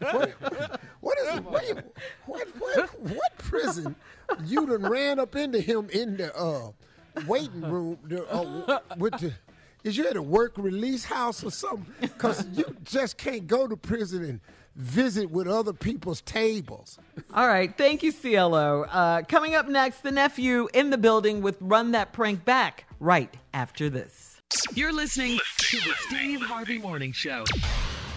what, 0.01 0.81
what 1.01 1.19
is 1.19 1.41
what, 1.41 1.69
you, 1.69 1.83
what, 2.27 2.47
what 2.59 3.01
what 3.01 3.39
prison 3.39 3.97
you 4.45 4.67
done 4.67 4.83
ran 4.83 5.19
up 5.19 5.35
into 5.37 5.61
him 5.61 5.89
in 5.91 6.17
the 6.17 6.37
uh 6.37 6.71
waiting 7.27 7.63
room 7.63 7.99
the, 8.05 8.27
uh, 8.31 8.81
with 8.97 9.13
the 9.15 9.33
is 9.85 9.97
you 9.97 10.07
at 10.09 10.17
a 10.17 10.23
work 10.23 10.53
release 10.57 11.05
house 11.05 11.45
or 11.45 11.51
something? 11.51 11.93
Because 12.01 12.47
you 12.55 12.65
just 12.85 13.17
can't 13.19 13.47
go 13.47 13.67
to 13.67 13.77
prison 13.77 14.25
and 14.25 14.41
visit 14.77 15.31
with 15.31 15.49
other 15.49 15.73
people's 15.73 16.21
tables. 16.23 16.99
All 17.35 17.49
right. 17.49 17.77
Thank 17.77 18.03
you, 18.03 18.13
CLO. 18.13 18.83
Uh, 18.85 19.23
coming 19.23 19.55
up 19.55 19.69
next, 19.69 20.03
the 20.03 20.13
nephew 20.13 20.69
in 20.73 20.91
the 20.91 20.99
building 20.99 21.43
with 21.43 21.57
Run 21.61 21.93
That 21.93 22.13
Prank 22.13 22.45
Back 22.45 22.85
right 23.01 23.35
after 23.53 23.91
this. 23.91 24.41
You're 24.75 24.93
listening 24.93 25.39
to 25.59 25.77
the 25.79 25.95
Steve 26.07 26.41
Harvey 26.41 26.79
Morning 26.79 27.13
Show. 27.13 27.45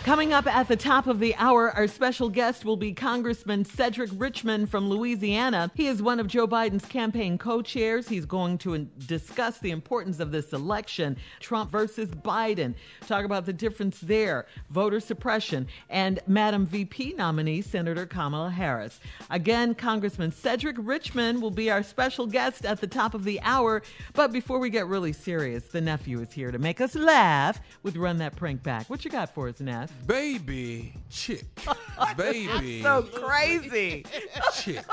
Coming 0.03 0.33
up 0.33 0.47
at 0.47 0.67
the 0.67 0.75
top 0.75 1.05
of 1.05 1.19
the 1.19 1.35
hour, 1.35 1.69
our 1.69 1.87
special 1.87 2.27
guest 2.27 2.65
will 2.65 2.75
be 2.75 2.91
Congressman 2.91 3.63
Cedric 3.63 4.09
Richmond 4.15 4.67
from 4.71 4.89
Louisiana. 4.89 5.69
He 5.75 5.85
is 5.85 6.01
one 6.01 6.19
of 6.19 6.25
Joe 6.25 6.47
Biden's 6.47 6.85
campaign 6.85 7.37
co 7.37 7.61
chairs. 7.61 8.09
He's 8.09 8.25
going 8.25 8.57
to 8.59 8.79
discuss 9.05 9.59
the 9.59 9.69
importance 9.69 10.19
of 10.19 10.31
this 10.31 10.53
election 10.53 11.17
Trump 11.39 11.71
versus 11.71 12.09
Biden, 12.09 12.73
talk 13.05 13.25
about 13.25 13.45
the 13.45 13.53
difference 13.53 13.99
there, 13.99 14.47
voter 14.71 14.99
suppression, 14.99 15.67
and 15.87 16.19
Madam 16.25 16.65
VP 16.65 17.13
nominee, 17.15 17.61
Senator 17.61 18.07
Kamala 18.07 18.49
Harris. 18.49 18.99
Again, 19.29 19.75
Congressman 19.75 20.31
Cedric 20.31 20.77
Richmond 20.79 21.43
will 21.43 21.51
be 21.51 21.69
our 21.69 21.83
special 21.83 22.25
guest 22.25 22.65
at 22.65 22.81
the 22.81 22.87
top 22.87 23.13
of 23.13 23.23
the 23.23 23.39
hour. 23.41 23.83
But 24.13 24.33
before 24.33 24.57
we 24.57 24.71
get 24.71 24.87
really 24.87 25.13
serious, 25.13 25.65
the 25.65 25.79
nephew 25.79 26.19
is 26.21 26.33
here 26.33 26.51
to 26.51 26.57
make 26.57 26.81
us 26.81 26.95
laugh 26.95 27.61
with 27.83 27.95
Run 27.95 28.17
That 28.17 28.35
Prank 28.35 28.63
Back. 28.63 28.89
What 28.89 29.05
you 29.05 29.11
got 29.11 29.33
for 29.33 29.47
us, 29.47 29.59
Neff? 29.59 29.90
Baby 30.08 30.93
chick. 31.10 31.43
Baby 32.17 32.82
So 32.82 33.04
crazy. 33.04 34.06
chick. 34.54 34.84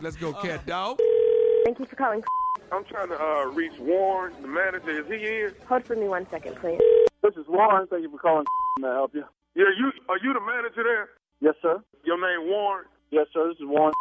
Let's 0.00 0.16
go, 0.16 0.32
cat 0.32 0.66
dog. 0.66 0.98
Thank 1.64 1.78
you 1.78 1.86
for 1.86 1.96
calling. 1.96 2.22
I'm 2.72 2.84
trying 2.84 3.08
to 3.08 3.20
uh, 3.20 3.44
reach 3.46 3.78
Warren, 3.78 4.32
the 4.42 4.48
manager. 4.48 5.00
Is 5.00 5.06
he 5.06 5.14
in? 5.26 5.52
Hold 5.68 5.84
for 5.84 5.96
me 5.96 6.08
one 6.08 6.26
second, 6.30 6.56
please. 6.56 6.80
This 7.22 7.34
is 7.36 7.46
Warren. 7.48 7.86
Thank 7.88 8.02
you 8.02 8.10
for 8.10 8.18
calling. 8.18 8.44
May 8.80 8.88
I 8.88 8.94
help 8.94 9.14
you? 9.14 9.24
Yeah, 9.54 9.64
you 9.78 9.92
are 10.08 10.18
you 10.22 10.32
the 10.32 10.40
manager 10.40 10.82
there? 10.82 11.08
Yes, 11.40 11.54
sir. 11.62 11.82
Your 12.04 12.16
name 12.20 12.48
Warren? 12.50 12.86
Yes, 13.10 13.26
sir. 13.32 13.48
This 13.48 13.56
is 13.58 13.66
Warren. 13.66 13.92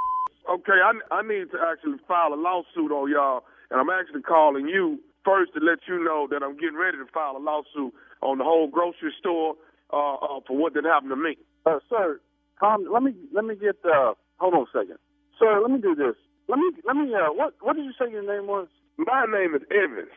Okay, 0.49 0.79
I 0.83 0.91
I 1.13 1.21
need 1.21 1.51
to 1.51 1.57
actually 1.71 1.97
file 2.07 2.33
a 2.33 2.39
lawsuit 2.39 2.91
on 2.91 3.09
y'all, 3.11 3.43
and 3.71 3.79
I'm 3.79 3.89
actually 3.89 4.21
calling 4.23 4.67
you 4.67 4.99
first 5.23 5.53
to 5.53 5.59
let 5.63 5.79
you 5.87 6.03
know 6.03 6.27
that 6.29 6.43
I'm 6.43 6.55
getting 6.57 6.75
ready 6.77 6.97
to 6.97 7.05
file 7.13 7.37
a 7.37 7.39
lawsuit 7.39 7.93
on 8.23 8.37
the 8.39 8.43
whole 8.43 8.67
grocery 8.67 9.13
store 9.19 9.55
uh, 9.91 10.15
uh, 10.15 10.39
for 10.47 10.57
what 10.57 10.73
did 10.73 10.85
happen 10.85 11.09
to 11.09 11.15
me. 11.15 11.37
Uh, 11.65 11.79
sir, 11.89 12.19
calm. 12.59 12.87
Let 12.91 13.03
me 13.03 13.13
let 13.33 13.45
me 13.45 13.55
get. 13.55 13.75
Uh, 13.85 14.13
hold 14.37 14.53
on 14.55 14.63
a 14.63 14.71
second, 14.73 14.97
sir. 15.39 15.61
Let 15.61 15.71
me 15.71 15.79
do 15.79 15.95
this. 15.95 16.15
Let 16.47 16.57
me 16.59 16.71
let 16.85 16.95
me. 16.95 17.13
Uh, 17.13 17.31
what 17.33 17.53
what 17.61 17.75
did 17.75 17.85
you 17.85 17.93
say 17.99 18.11
your 18.11 18.25
name 18.25 18.47
was? 18.47 18.67
My 18.97 19.25
name 19.25 19.55
is 19.55 19.61
Evans. 19.71 20.11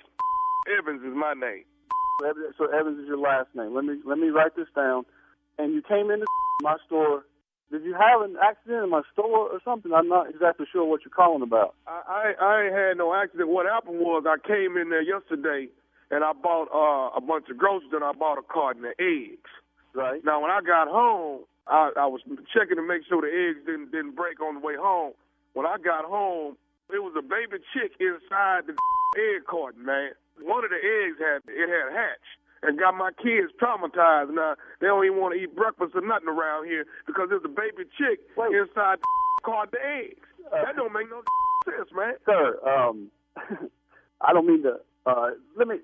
Evans 0.78 1.02
is 1.02 1.14
my 1.14 1.34
name. 1.34 1.64
So 2.58 2.66
Evans 2.72 2.98
is 3.00 3.06
your 3.06 3.18
last 3.18 3.48
name. 3.54 3.74
Let 3.74 3.84
me 3.84 4.00
let 4.04 4.18
me 4.18 4.28
write 4.28 4.56
this 4.56 4.68
down. 4.74 5.04
And 5.58 5.74
you 5.74 5.82
came 5.82 6.10
into 6.10 6.26
my 6.62 6.76
store. 6.86 7.24
Did 7.70 7.82
you 7.82 7.94
have 7.94 8.22
an 8.22 8.36
accident 8.42 8.84
in 8.84 8.90
my 8.90 9.02
store 9.12 9.50
or 9.50 9.60
something? 9.64 9.92
I'm 9.92 10.08
not 10.08 10.30
exactly 10.30 10.66
sure 10.70 10.84
what 10.84 11.00
you're 11.04 11.10
calling 11.14 11.42
about. 11.42 11.74
I, 11.86 12.32
I 12.40 12.44
I 12.44 12.62
ain't 12.64 12.74
had 12.74 12.96
no 12.96 13.14
accident. 13.14 13.48
What 13.48 13.66
happened 13.66 13.98
was 13.98 14.24
I 14.26 14.36
came 14.46 14.76
in 14.76 14.90
there 14.90 15.02
yesterday 15.02 15.68
and 16.10 16.22
I 16.24 16.32
bought 16.32 16.68
uh, 16.72 17.16
a 17.16 17.20
bunch 17.20 17.46
of 17.50 17.56
groceries 17.56 17.92
and 17.92 18.04
I 18.04 18.12
bought 18.12 18.38
a 18.38 18.42
carton 18.42 18.84
of 18.84 18.92
eggs. 18.98 19.50
Right. 19.94 20.24
Now 20.24 20.42
when 20.42 20.50
I 20.50 20.60
got 20.60 20.88
home, 20.88 21.44
I, 21.66 21.90
I 21.96 22.06
was 22.06 22.20
checking 22.54 22.76
to 22.76 22.86
make 22.86 23.02
sure 23.08 23.22
the 23.22 23.32
eggs 23.32 23.64
didn't 23.66 23.90
didn't 23.90 24.14
break 24.14 24.40
on 24.40 24.54
the 24.54 24.60
way 24.60 24.74
home. 24.78 25.14
When 25.54 25.66
I 25.66 25.78
got 25.82 26.04
home, 26.04 26.56
it 26.92 27.02
was 27.02 27.14
a 27.18 27.22
baby 27.22 27.62
chick 27.74 27.92
inside 27.98 28.68
the 28.68 28.76
egg 29.18 29.46
carton, 29.48 29.84
man. 29.84 30.12
One 30.42 30.64
of 30.64 30.70
the 30.70 30.78
eggs 30.78 31.16
had 31.18 31.42
it 31.48 31.68
had 31.68 31.90
hatched 31.96 32.36
and 32.62 32.78
got 32.78 32.94
my 32.94 33.10
kids 33.22 33.52
traumatized. 33.60 34.34
Now 34.34 34.54
they 34.80 34.86
don't 34.86 35.04
even 35.04 35.18
want 35.18 35.34
to 35.34 35.40
eat 35.40 35.56
breakfast 35.56 35.92
or 35.94 36.02
nothing 36.06 36.28
around 36.28 36.66
here 36.66 36.84
because 37.06 37.28
there's 37.30 37.44
a 37.44 37.48
baby 37.48 37.88
chick 37.98 38.20
Wait. 38.36 38.54
inside 38.54 39.00
the 39.00 39.08
carton 39.44 39.74
of 39.74 39.80
eggs. 39.82 40.26
Uh, 40.52 40.62
that 40.62 40.76
don't 40.76 40.92
make 40.92 41.10
no 41.10 41.22
sense, 41.64 41.88
man. 41.94 42.14
Sir, 42.24 42.60
um, 42.62 43.10
I 44.20 44.32
don't 44.32 44.46
mean 44.46 44.62
to. 44.62 44.78
Uh, 45.06 45.30
let 45.56 45.68
me. 45.68 45.76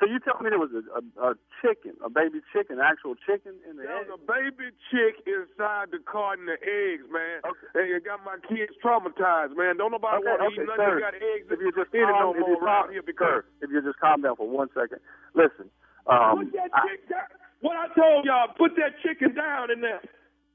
So 0.00 0.08
you 0.08 0.16
tell 0.24 0.40
me 0.40 0.48
there 0.48 0.58
was 0.58 0.72
a, 0.72 0.82
a, 0.96 1.02
a 1.28 1.30
chicken, 1.60 1.92
a 2.00 2.08
baby 2.08 2.40
chicken, 2.56 2.80
actual 2.80 3.14
chicken 3.28 3.60
in 3.68 3.76
the 3.76 3.84
There 3.84 4.00
was 4.00 4.16
a 4.16 4.22
baby 4.24 4.72
chick 4.88 5.20
inside 5.28 5.92
the 5.92 6.00
carton 6.08 6.48
of 6.48 6.56
eggs, 6.64 7.04
man. 7.12 7.44
Okay. 7.44 7.68
And 7.76 7.86
it 7.92 8.04
got 8.08 8.24
my 8.24 8.40
kids 8.48 8.72
traumatized, 8.80 9.52
man. 9.60 9.76
Don't 9.76 9.92
nobody 9.92 10.24
Okay, 10.24 10.32
want 10.32 10.40
to 10.40 10.48
okay, 10.48 10.56
eat 10.56 10.68
nothing 10.72 10.80
sir. 10.88 10.94
that 10.96 11.04
got 11.04 11.14
eggs 11.20 11.46
If 11.52 11.60
you 11.60 11.70
just 11.76 11.92
in 11.92 12.00
it 12.08 12.16
no 12.16 12.32
calm, 12.32 12.40
if 12.40 12.48
you 12.48 12.56
more 12.56 12.64
around 12.64 12.88
calm, 12.88 12.92
here 12.96 13.04
because 13.04 13.44
sir, 13.44 13.44
if 13.60 13.68
you 13.70 13.78
just 13.84 14.00
calm 14.00 14.24
down 14.24 14.36
for 14.40 14.48
one 14.48 14.68
second. 14.72 15.04
Listen, 15.36 15.68
um, 16.08 16.48
Put 16.48 16.52
that 16.56 16.70
I, 16.72 16.80
chick 16.88 17.04
down. 17.12 17.28
What 17.60 17.76
I 17.76 17.86
told 17.92 18.24
y'all, 18.24 18.48
put 18.56 18.72
that 18.80 18.96
chicken 19.04 19.36
down 19.36 19.70
in 19.70 19.80
there. 19.84 20.00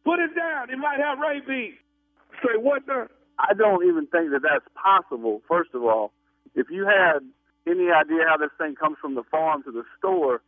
Put 0.04 0.20
it 0.20 0.34
down. 0.36 0.70
It 0.74 0.78
might 0.82 0.98
have 1.00 1.22
rabies. 1.22 1.78
Say 2.42 2.58
what, 2.58 2.86
the? 2.86 3.08
I 3.38 3.54
don't 3.54 3.86
even 3.86 4.08
think 4.08 4.32
that 4.32 4.42
that's 4.42 4.66
possible. 4.74 5.42
First 5.48 5.72
of 5.74 5.84
all, 5.84 6.14
if 6.56 6.68
you 6.72 6.86
had 6.86 7.22
any 7.68 7.92
idea 7.92 8.26
how 8.28 8.38
this 8.38 8.52
thing 8.58 8.76
comes 8.76 8.98
from 9.02 9.16
the 9.16 9.24
farm 9.30 9.64
to 9.64 9.72
the 9.72 9.84
store, 9.98 10.42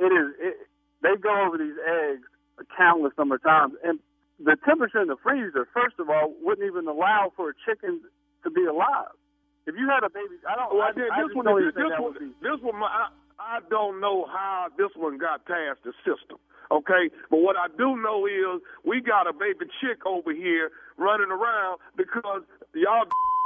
it 0.00 0.12
is. 0.12 0.28
It, 0.40 0.56
they 1.02 1.16
go 1.20 1.46
over 1.46 1.58
these 1.58 1.76
eggs 1.84 2.24
a 2.58 2.64
countless 2.76 3.12
number 3.18 3.36
of 3.36 3.42
times, 3.42 3.74
and 3.84 3.98
the 4.40 4.56
temperature 4.64 5.00
in 5.00 5.08
the 5.08 5.16
freezer, 5.22 5.66
first 5.72 5.96
of 5.98 6.08
all, 6.08 6.32
wouldn't 6.42 6.66
even 6.66 6.88
allow 6.88 7.32
for 7.36 7.50
a 7.50 7.54
chicken 7.66 8.00
to 8.42 8.50
be 8.50 8.64
alive. 8.64 9.12
If 9.66 9.74
you 9.78 9.88
had 9.88 10.04
a 10.04 10.10
baby, 10.10 10.36
I 10.48 10.56
don't. 10.56 10.74
Well, 10.74 10.88
I, 10.88 10.92
then 10.92 11.08
I 11.12 11.22
this 11.22 11.32
one, 11.34 11.46
this, 11.46 11.74
this 11.74 11.92
one, 11.96 12.12
be. 12.18 12.32
this 12.42 12.60
one, 12.60 12.76
my, 12.80 12.86
I, 12.86 13.08
I 13.38 13.58
don't 13.70 14.00
know 14.00 14.26
how 14.26 14.68
this 14.76 14.90
one 14.96 15.18
got 15.18 15.46
past 15.46 15.80
the 15.84 15.92
system. 16.04 16.38
Okay, 16.72 17.12
but 17.30 17.38
what 17.40 17.56
I 17.56 17.68
do 17.76 17.96
know 18.00 18.26
is 18.26 18.60
we 18.84 19.00
got 19.00 19.28
a 19.28 19.32
baby 19.32 19.68
chick 19.80 20.04
over 20.06 20.32
here 20.32 20.70
running 20.96 21.30
around 21.30 21.78
because 21.96 22.42
y'all 22.74 23.04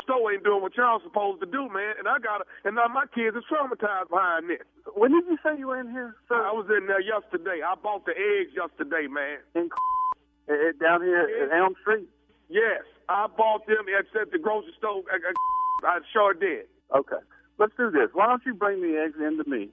store 0.08 0.32
ain't 0.32 0.42
doing 0.42 0.62
what 0.64 0.72
y'all 0.76 1.04
supposed 1.04 1.44
to 1.44 1.46
do, 1.46 1.68
man. 1.68 2.00
And 2.00 2.08
I 2.08 2.16
got, 2.18 2.40
and 2.64 2.76
now 2.80 2.88
my 2.88 3.04
kids 3.12 3.36
are 3.36 3.44
traumatized 3.44 4.08
behind 4.08 4.48
this. 4.48 4.64
When 4.96 5.12
did 5.12 5.28
you 5.28 5.36
say 5.44 5.60
you 5.60 5.68
were 5.68 5.78
in 5.80 5.90
here, 5.92 6.16
sir? 6.28 6.40
I 6.40 6.52
was 6.56 6.64
in 6.72 6.88
there 6.88 7.04
yesterday. 7.04 7.60
I 7.60 7.76
bought 7.76 8.08
the 8.08 8.16
eggs 8.16 8.56
yesterday, 8.56 9.06
man. 9.06 9.44
in 9.54 9.68
eh, 10.48 10.52
eh, 10.56 10.72
down 10.80 11.02
here 11.04 11.28
at 11.28 11.52
Elm 11.52 11.76
Street. 11.84 12.08
Yes, 12.48 12.80
I 13.12 13.28
bought 13.28 13.66
them 13.68 13.84
at, 13.92 14.08
at 14.18 14.32
the 14.32 14.38
grocery 14.40 14.72
store. 14.80 15.04
I, 15.12 15.20
I, 15.20 15.32
I 15.84 15.98
sure 16.12 16.32
did. 16.32 16.64
Okay, 16.96 17.20
let's 17.58 17.76
do 17.76 17.90
this. 17.90 18.08
Why 18.16 18.26
don't 18.26 18.40
you 18.46 18.54
bring 18.54 18.80
the 18.80 18.96
eggs 18.96 19.20
into 19.20 19.44
me, 19.44 19.68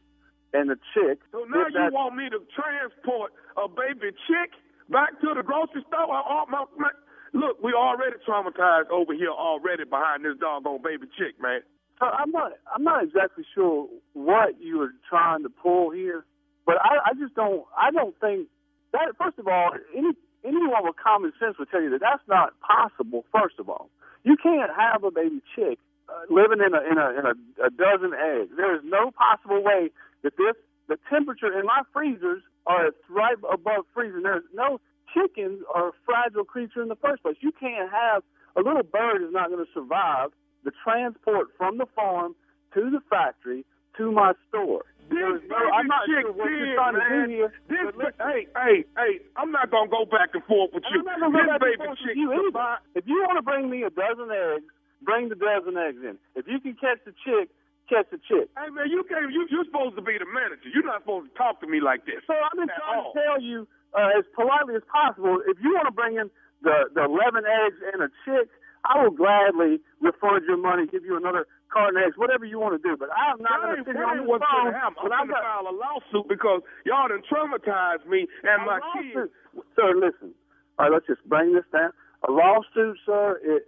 and 0.53 0.69
the 0.69 0.75
chick. 0.93 1.19
So 1.31 1.47
now 1.47 1.67
you 1.67 1.73
that- 1.79 1.93
want 1.95 2.15
me 2.15 2.27
to 2.29 2.43
transport 2.51 3.31
a 3.55 3.69
baby 3.71 4.11
chick 4.27 4.51
back 4.91 5.15
to 5.21 5.31
the 5.33 5.43
grocery 5.43 5.85
store? 5.87 6.11
I, 6.11 6.43
my, 6.51 6.65
my, 6.77 6.91
look, 7.35 7.61
we 7.61 7.73
already 7.73 8.15
traumatized 8.27 8.89
over 8.89 9.13
here 9.13 9.29
already 9.29 9.83
behind 9.83 10.25
this 10.25 10.37
doggone 10.39 10.81
baby 10.81 11.07
chick, 11.17 11.39
man. 11.39 11.61
So 11.99 12.07
I'm 12.07 12.31
not. 12.31 12.51
I'm 12.73 12.83
not 12.83 13.03
exactly 13.03 13.45
sure 13.53 13.87
what 14.13 14.59
you 14.59 14.79
were 14.79 14.91
trying 15.07 15.43
to 15.43 15.49
pull 15.49 15.91
here, 15.91 16.25
but 16.65 16.75
I, 16.81 17.11
I 17.11 17.13
just 17.19 17.35
don't. 17.35 17.63
I 17.77 17.91
don't 17.91 18.19
think 18.19 18.47
that. 18.91 19.15
First 19.17 19.39
of 19.39 19.47
all, 19.47 19.71
any 19.95 20.11
anyone 20.43 20.83
with 20.83 20.95
common 21.01 21.31
sense 21.39 21.57
would 21.57 21.69
tell 21.69 21.81
you 21.81 21.89
that 21.91 22.01
that's 22.01 22.23
not 22.27 22.53
possible. 22.59 23.23
First 23.31 23.59
of 23.59 23.69
all, 23.69 23.89
you 24.23 24.35
can't 24.35 24.71
have 24.75 25.03
a 25.03 25.11
baby 25.11 25.41
chick 25.55 25.79
uh, 26.09 26.27
living 26.29 26.59
in 26.59 26.73
a 26.75 26.81
in 26.83 26.97
a 26.97 27.07
in 27.15 27.25
a, 27.31 27.35
a 27.67 27.69
dozen 27.71 28.11
eggs. 28.11 28.51
There 28.57 28.75
is 28.75 28.81
no 28.83 29.11
possible 29.11 29.63
way 29.63 29.89
that 30.23 30.35
this 30.35 30.55
the 30.87 30.97
temperature 31.09 31.57
in 31.57 31.65
my 31.65 31.81
freezers 31.93 32.43
are 32.67 32.91
right 33.09 33.37
above 33.51 33.85
freezing. 33.93 34.23
There's 34.23 34.43
no 34.53 34.81
chickens 35.15 35.63
are 35.73 35.89
a 35.89 35.91
fragile 36.05 36.43
creature 36.43 36.83
in 36.83 36.89
the 36.89 36.99
first 36.99 37.23
place. 37.23 37.37
You 37.39 37.51
can't 37.51 37.89
have 37.89 38.23
a 38.55 38.61
little 38.61 38.83
bird 38.83 39.23
is 39.23 39.31
not 39.31 39.49
going 39.49 39.63
to 39.63 39.71
survive 39.73 40.31
the 40.63 40.71
transport 40.83 41.47
from 41.57 41.77
the 41.77 41.85
farm 41.95 42.35
to 42.73 42.89
the 42.91 42.99
factory 43.09 43.65
to 43.97 44.11
my 44.11 44.33
store. 44.49 44.83
There's 45.07 45.41
no, 45.45 45.55
I'm 45.55 45.85
not 45.85 46.09
chick 46.09 46.25
sure 46.25 46.33
what 46.33 46.49
you're 46.49 46.65
did, 46.65 46.75
trying 46.75 46.97
to 46.97 47.05
do 47.05 47.21
here. 47.29 47.49
This, 47.69 47.93
listen, 47.93 48.17
hey, 48.25 48.49
hey, 48.57 48.77
hey, 48.97 49.13
I'm 49.37 49.53
not 49.53 49.69
gonna 49.69 49.89
go 49.89 50.01
back 50.09 50.33
and 50.33 50.41
forth 50.49 50.73
with 50.73 50.81
you. 50.89 51.05
I'm 51.05 51.05
not 51.05 51.21
gonna 51.21 51.29
go 51.29 51.45
this 51.45 51.53
back 51.53 51.61
baby 51.61 51.77
and 51.77 51.93
forth 51.93 51.99
with 52.01 52.09
chick 52.09 52.17
you 52.17 52.33
either. 52.33 52.81
If 52.97 53.05
you 53.05 53.21
want 53.21 53.37
to 53.37 53.45
bring 53.45 53.69
me 53.69 53.85
a 53.85 53.93
dozen 53.93 54.33
eggs, 54.33 54.65
bring 55.05 55.29
the 55.29 55.37
dozen 55.37 55.77
eggs 55.77 56.01
in. 56.01 56.17
If 56.33 56.49
you 56.49 56.57
can 56.57 56.73
catch 56.73 57.05
the 57.05 57.13
chick, 57.21 57.53
catch 57.85 58.09
the 58.09 58.17
chick. 58.25 58.49
Hey 58.57 58.73
man, 58.73 58.89
you 58.89 59.05
can't. 59.05 59.29
You 59.29 59.45
you're 59.53 59.69
supposed 59.69 59.93
to 59.93 60.01
be 60.01 60.17
the 60.17 60.25
manager. 60.25 60.73
You're 60.73 60.89
not 60.89 61.05
supposed 61.05 61.29
to 61.29 61.33
talk 61.37 61.61
to 61.61 61.69
me 61.69 61.77
like 61.77 62.09
this. 62.09 62.25
So 62.25 62.33
I'm 62.33 62.57
just 62.57 62.73
trying 62.73 63.05
all. 63.05 63.13
to 63.13 63.19
tell 63.21 63.37
you 63.37 63.69
uh, 63.95 64.19
as 64.19 64.25
politely 64.35 64.75
as 64.75 64.83
possible. 64.91 65.39
If 65.47 65.57
you 65.63 65.73
want 65.73 65.87
to 65.87 65.95
bring 65.95 66.19
in 66.19 66.29
the 66.61 66.91
the 66.93 67.03
11 67.07 67.47
eggs 67.47 67.79
and 67.93 68.03
a 68.03 68.09
chick, 68.27 68.51
I 68.85 69.01
will 69.01 69.11
gladly 69.15 69.79
refund 70.01 70.45
your 70.47 70.57
money, 70.57 70.85
give 70.85 71.05
you 71.05 71.17
another 71.17 71.47
carton 71.71 71.97
of 71.97 72.07
eggs, 72.07 72.17
whatever 72.17 72.45
you 72.45 72.59
want 72.59 72.77
to 72.77 72.81
do. 72.83 72.95
But 72.95 73.09
I'm 73.15 73.41
not 73.41 73.61
going 73.61 73.77
to 73.77 73.83
sit 73.83 73.95
here 73.95 74.05
on 74.05 74.17
the 74.21 74.23
what's 74.23 74.45
phone. 74.45 74.73
happen. 74.73 75.09
I'm 75.09 75.27
gonna 75.27 75.33
got- 75.33 75.43
file 75.43 75.67
a 75.67 75.75
lawsuit 75.75 76.27
because 76.29 76.61
y'all 76.85 77.09
done 77.09 77.23
traumatized 77.25 78.05
me 78.05 78.27
and 78.43 78.65
my 78.65 78.79
kids. 78.93 79.31
Sir, 79.75 79.95
listen. 79.95 80.35
All 80.77 80.85
right, 80.85 80.91
let's 80.93 81.07
just 81.07 81.23
bring 81.27 81.53
this 81.53 81.65
down. 81.71 81.91
A 82.27 82.31
lawsuit, 82.31 82.97
sir, 83.05 83.39
it, 83.43 83.63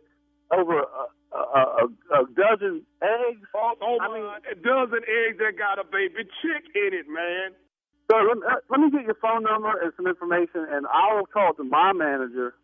over 0.51 0.79
a, 0.79 1.03
a, 1.35 1.39
a, 1.39 1.85
a 1.87 2.21
dozen 2.35 2.83
eggs. 3.01 3.47
Oh, 3.55 3.73
oh 3.81 3.97
I 4.01 4.07
mean, 4.11 4.25
a 4.27 4.55
dozen 4.55 5.03
eggs 5.07 5.37
that 5.39 5.57
got 5.57 5.79
a 5.79 5.85
baby 5.87 6.27
chick 6.41 6.63
in 6.75 6.91
it, 6.93 7.07
man. 7.07 7.55
Sir, 8.11 8.19
let 8.27 8.37
me, 8.37 8.43
uh, 8.47 8.61
let 8.69 8.79
me 8.81 8.91
get 8.91 9.03
your 9.05 9.19
phone 9.21 9.43
number 9.43 9.71
and 9.81 9.93
some 9.97 10.07
information, 10.07 10.65
and 10.69 10.87
I 10.87 11.15
will 11.15 11.27
talk 11.27 11.57
to 11.57 11.63
my 11.65 11.93
manager, 11.93 12.55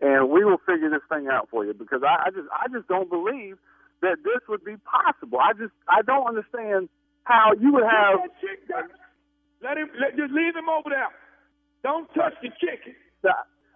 and 0.00 0.30
we 0.30 0.44
will 0.44 0.58
figure 0.66 0.90
this 0.90 1.04
thing 1.08 1.28
out 1.32 1.48
for 1.50 1.64
you. 1.66 1.74
Because 1.74 2.02
I, 2.04 2.28
I 2.28 2.30
just, 2.30 2.48
I 2.52 2.66
just 2.72 2.88
don't 2.88 3.10
believe 3.10 3.58
that 4.02 4.18
this 4.24 4.40
would 4.48 4.64
be 4.64 4.76
possible. 4.86 5.40
I 5.40 5.52
just, 5.54 5.74
I 5.88 6.02
don't 6.02 6.26
understand 6.28 6.88
how 7.24 7.52
you 7.60 7.72
would 7.74 7.84
have. 7.84 8.20
Let 9.62 9.78
him. 9.78 9.88
Let, 10.00 10.16
just 10.16 10.32
leave 10.32 10.56
him 10.56 10.68
over 10.68 10.90
there. 10.90 11.12
Don't 11.82 12.08
touch 12.14 12.34
the 12.42 12.50
chicken. 12.60 12.94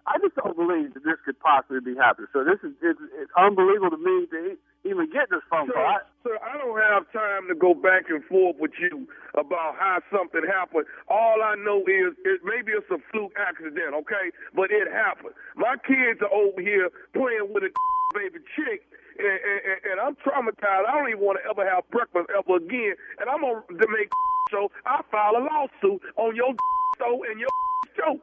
I 0.07 0.19
just 0.19 0.35
don't 0.35 0.57
believe 0.57 0.93
that 0.95 1.03
this 1.05 1.19
could 1.25 1.39
possibly 1.39 1.79
be 1.81 1.95
happening. 1.95 2.27
So 2.33 2.43
this 2.43 2.59
is 2.63 2.75
it's, 2.81 2.99
it's 3.19 3.31
unbelievable 3.37 3.91
to 3.95 4.01
me 4.01 4.27
to 4.31 4.57
even 4.85 5.07
get 5.11 5.29
this 5.31 5.39
phone 5.49 5.67
Sir, 5.67 5.73
call. 5.79 5.87
I, 5.87 5.97
sir, 6.23 6.35
I 6.43 6.57
don't 6.59 6.75
have 6.75 7.07
time 7.15 7.47
to 7.47 7.55
go 7.55 7.73
back 7.73 8.11
and 8.11 8.23
forth 8.25 8.57
with 8.59 8.75
you 8.79 9.07
about 9.35 9.75
how 9.79 9.99
something 10.11 10.43
happened. 10.43 10.85
All 11.07 11.39
I 11.41 11.55
know 11.55 11.79
is 11.87 12.13
it, 12.27 12.41
maybe 12.43 12.71
it's 12.75 12.87
a 12.91 12.99
fluke 13.11 13.31
accident, 13.39 13.95
okay? 14.03 14.31
But 14.55 14.71
it 14.71 14.91
happened. 14.91 15.35
My 15.55 15.75
kids 15.87 16.19
are 16.21 16.33
over 16.33 16.59
here 16.59 16.91
playing 17.15 17.51
with 17.55 17.63
a 17.63 17.71
baby 18.13 18.43
chick, 18.55 18.83
and, 19.17 19.39
and, 19.39 19.79
and- 19.95 19.99
I'm 20.03 20.15
traumatized. 20.19 20.83
I 20.83 20.91
don't 20.99 21.07
even 21.09 21.23
want 21.23 21.39
to 21.39 21.47
ever 21.49 21.63
have 21.63 21.87
breakfast 21.89 22.27
ever 22.35 22.57
again. 22.59 22.95
And 23.23 23.29
I'm 23.29 23.39
going 23.41 23.63
to 23.67 23.87
make 23.87 24.11
so 24.51 24.67
I 24.85 24.99
file 25.09 25.39
a 25.39 25.43
lawsuit 25.47 26.01
on 26.17 26.35
your 26.35 26.51
show 26.99 27.23
and 27.23 27.39
your 27.39 27.49
show. 27.95 28.19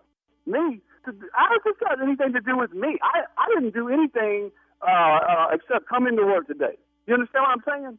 me, 0.46 0.81
I 1.09 1.49
don't 1.49 1.62
think 1.64 1.79
that 1.81 1.96
has 1.96 1.99
anything 2.03 2.33
to 2.35 2.40
do 2.44 2.59
with 2.59 2.73
me. 2.75 2.99
I, 3.03 3.25
I 3.40 3.44
didn't 3.55 3.73
do 3.73 3.88
anything 3.88 4.51
uh, 4.83 5.19
uh, 5.21 5.47
except 5.57 5.88
come 5.88 6.07
into 6.07 6.25
work 6.25 6.47
today. 6.47 6.77
You 7.07 7.14
understand 7.14 7.43
what 7.45 7.55
I'm 7.59 7.64
saying? 7.66 7.97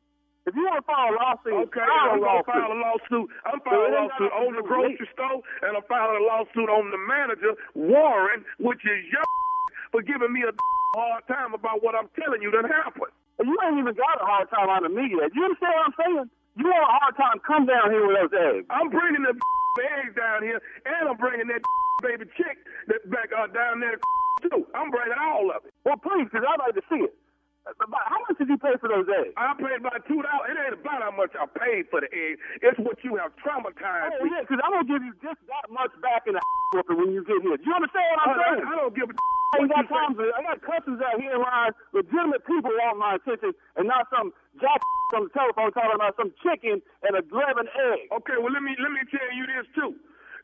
If 0.50 0.58
you 0.58 0.66
want 0.66 0.82
to 0.82 0.86
file 0.90 1.14
a 1.14 1.16
lawsuit, 1.22 1.70
Okay, 1.70 1.86
file 1.86 2.18
I'm 2.18 2.18
a 2.18 2.26
gonna 2.26 2.42
lawsuit. 2.42 2.50
file 2.50 2.72
a 2.74 2.80
lawsuit. 2.82 3.28
I'm 3.46 3.60
filing 3.62 3.94
a 3.94 3.96
lawsuit 4.02 4.32
on 4.34 4.50
the 4.58 4.64
to 4.66 4.68
grocery 4.68 5.10
store, 5.14 5.38
and 5.62 5.78
I'm 5.78 5.86
filing 5.86 6.18
a 6.18 6.26
lawsuit 6.26 6.66
on 6.66 6.90
the 6.90 6.98
manager, 6.98 7.54
Warren, 7.78 8.42
which 8.58 8.82
is 8.82 9.06
your 9.14 9.22
for 9.94 10.02
giving 10.02 10.34
me 10.34 10.42
a 10.42 10.54
hard 10.98 11.24
time 11.30 11.54
about 11.54 11.86
what 11.86 11.94
I'm 11.94 12.10
telling 12.18 12.42
you 12.42 12.50
that 12.58 12.66
happened. 12.66 13.14
You 13.38 13.54
ain't 13.66 13.78
even 13.82 13.94
got 13.94 14.18
a 14.22 14.26
hard 14.26 14.50
time 14.50 14.70
out 14.70 14.82
of 14.86 14.90
me 14.94 15.14
yet. 15.14 15.30
You 15.34 15.46
understand 15.46 15.74
what 15.78 15.86
I'm 15.94 15.98
saying? 16.02 16.26
You 16.58 16.66
want 16.66 16.90
a 16.90 16.94
hard 17.00 17.14
time? 17.22 17.38
Come 17.46 17.66
down 17.70 17.94
here 17.94 18.06
with 18.06 18.18
those 18.18 18.34
eggs. 18.34 18.66
I'm 18.74 18.90
bringing 18.90 19.22
the 19.22 19.34
eggs 20.02 20.14
down 20.18 20.42
here, 20.42 20.58
and 20.90 21.06
I'm 21.10 21.18
bringing 21.22 21.48
that 21.54 21.62
baby 22.02 22.26
chick 22.34 22.58
that 22.90 23.06
back 23.14 23.30
uh, 23.30 23.46
down 23.54 23.78
there 23.80 23.98
too. 24.42 24.66
I'm 24.76 24.90
bringing 24.92 25.18
all 25.18 25.50
of 25.54 25.64
it. 25.66 25.74
Well, 25.86 25.98
please, 26.02 26.26
because 26.30 26.46
I'd 26.46 26.60
like 26.62 26.76
to 26.76 26.86
see 26.90 27.06
it. 27.06 27.14
Uh, 27.62 27.78
How 28.10 28.18
much 28.26 28.42
did 28.42 28.50
you 28.50 28.58
pay 28.58 28.74
for 28.82 28.90
those 28.90 29.06
eggs? 29.06 29.38
I 29.38 29.54
paid 29.54 29.78
about 29.78 30.02
two 30.10 30.18
dollars. 30.26 30.50
It 30.50 30.58
ain't 30.58 30.82
about 30.82 31.06
how 31.06 31.14
much 31.14 31.30
I 31.38 31.46
paid 31.46 31.86
for 31.94 32.02
the 32.02 32.10
eggs. 32.10 32.42
It's 32.66 32.80
what 32.82 32.98
you 33.06 33.22
have 33.22 33.38
traumatized 33.38 34.18
Oh, 34.18 34.26
me. 34.26 34.34
yeah, 34.34 34.42
because 34.42 34.58
I'm 34.66 34.74
going 34.74 34.82
to 34.82 34.90
give 34.90 35.04
you 35.06 35.14
just 35.22 35.38
that 35.46 35.70
much 35.70 35.94
back 36.02 36.26
in 36.26 36.34
the 36.34 36.42
whooping 36.74 36.98
when 36.98 37.14
you 37.14 37.22
get 37.22 37.38
here. 37.46 37.62
Do 37.62 37.66
you 37.70 37.76
understand 37.78 38.02
what 38.18 38.20
I'm 38.26 38.34
I, 38.34 38.38
saying? 38.42 38.66
I 38.66 38.74
don't 38.82 38.96
give 38.98 39.08
a 39.10 39.16
I 39.62 39.68
got 39.70 39.86
you 39.86 39.94
say. 39.94 39.94
time 39.94 40.12
for 40.18 40.26
I 40.34 40.42
got 40.42 40.58
customers 40.66 41.02
out 41.06 41.22
here 41.22 41.38
in 41.38 41.42
line, 41.46 41.72
legitimate 41.94 42.42
people 42.50 42.74
want 42.82 42.98
my 42.98 43.22
attention, 43.22 43.54
and 43.78 43.86
not 43.86 44.10
some 44.10 44.34
jack 44.58 44.82
on 45.14 45.30
the 45.30 45.34
telephone 45.38 45.70
talking 45.76 45.94
about 45.94 46.18
some 46.18 46.34
chicken 46.42 46.82
and 47.06 47.14
a 47.14 47.22
11 47.30 47.68
egg. 47.70 48.10
Okay, 48.10 48.42
well 48.42 48.50
let 48.50 48.64
me 48.66 48.74
let 48.82 48.90
me 48.90 49.06
tell 49.14 49.30
you 49.38 49.46
this 49.46 49.70
too. 49.78 49.94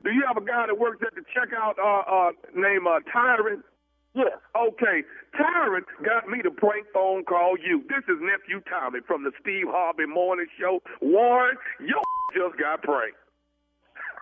Do 0.06 0.14
you 0.14 0.22
have 0.30 0.38
a 0.38 0.46
guy 0.46 0.70
that 0.70 0.78
works 0.78 1.02
at 1.02 1.16
the 1.18 1.26
checkout 1.34 1.82
uh 1.82 2.06
uh 2.06 2.30
named 2.54 2.86
uh 2.86 3.00
Tyrant? 3.10 3.66
Yes. 4.18 4.40
Okay. 4.58 5.04
Tyrant 5.38 5.86
got 6.04 6.28
me 6.28 6.42
to 6.42 6.50
prank 6.50 6.88
phone 6.92 7.24
call 7.24 7.56
you. 7.64 7.84
This 7.88 8.04
is 8.10 8.18
nephew 8.20 8.62
Tommy 8.68 9.00
from 9.06 9.24
the 9.24 9.32
Steve 9.40 9.68
Harvey 9.70 10.08
Morning 10.08 10.48
Show. 10.60 10.82
Warren, 11.02 11.56
your 11.80 12.02
just 12.36 12.60
got 12.60 12.82
pranked. 12.82 13.18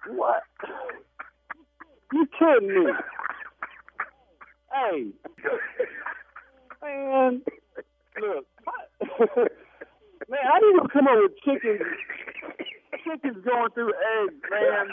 What? 0.10 0.44
You 2.12 2.28
kidding 2.38 2.86
me? 2.86 2.92
Hey, 4.74 5.06
man, 6.84 7.42
look, 8.20 8.46
man, 10.30 10.40
I 10.54 10.60
need 10.60 10.82
to 10.82 10.88
come 10.92 11.08
up 11.08 11.16
with 11.16 11.32
chickens, 11.46 11.82
chickens 13.06 13.46
going 13.46 13.72
through 13.74 13.94
eggs, 14.24 14.36
man. 14.52 14.88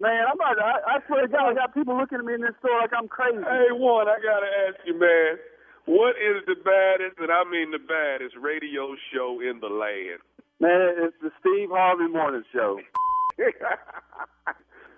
Man, 0.00 0.24
I'm 0.24 0.40
about 0.40 0.56
to, 0.56 0.64
I, 0.64 0.96
I 0.96 1.06
swear 1.06 1.22
to 1.22 1.28
God, 1.28 1.52
I 1.52 1.54
got 1.54 1.76
people 1.76 1.92
looking 1.92 2.18
at 2.18 2.24
me 2.24 2.32
in 2.32 2.40
this 2.40 2.56
store 2.64 2.80
like 2.80 2.96
I'm 2.96 3.04
crazy. 3.04 3.36
Hey, 3.36 3.68
one, 3.68 4.08
I 4.08 4.16
gotta 4.16 4.48
ask 4.64 4.80
you, 4.88 4.96
man. 4.96 5.36
What 5.84 6.16
is 6.16 6.40
the 6.48 6.56
baddest, 6.56 7.20
and 7.20 7.28
I 7.28 7.44
mean 7.44 7.68
the 7.68 7.84
baddest, 7.84 8.32
radio 8.40 8.96
show 9.12 9.44
in 9.44 9.60
the 9.60 9.68
land? 9.68 10.24
Man, 10.56 11.04
it's 11.04 11.16
the 11.20 11.28
Steve 11.40 11.68
Harvey 11.68 12.08
Morning 12.08 12.44
Show. 12.48 12.80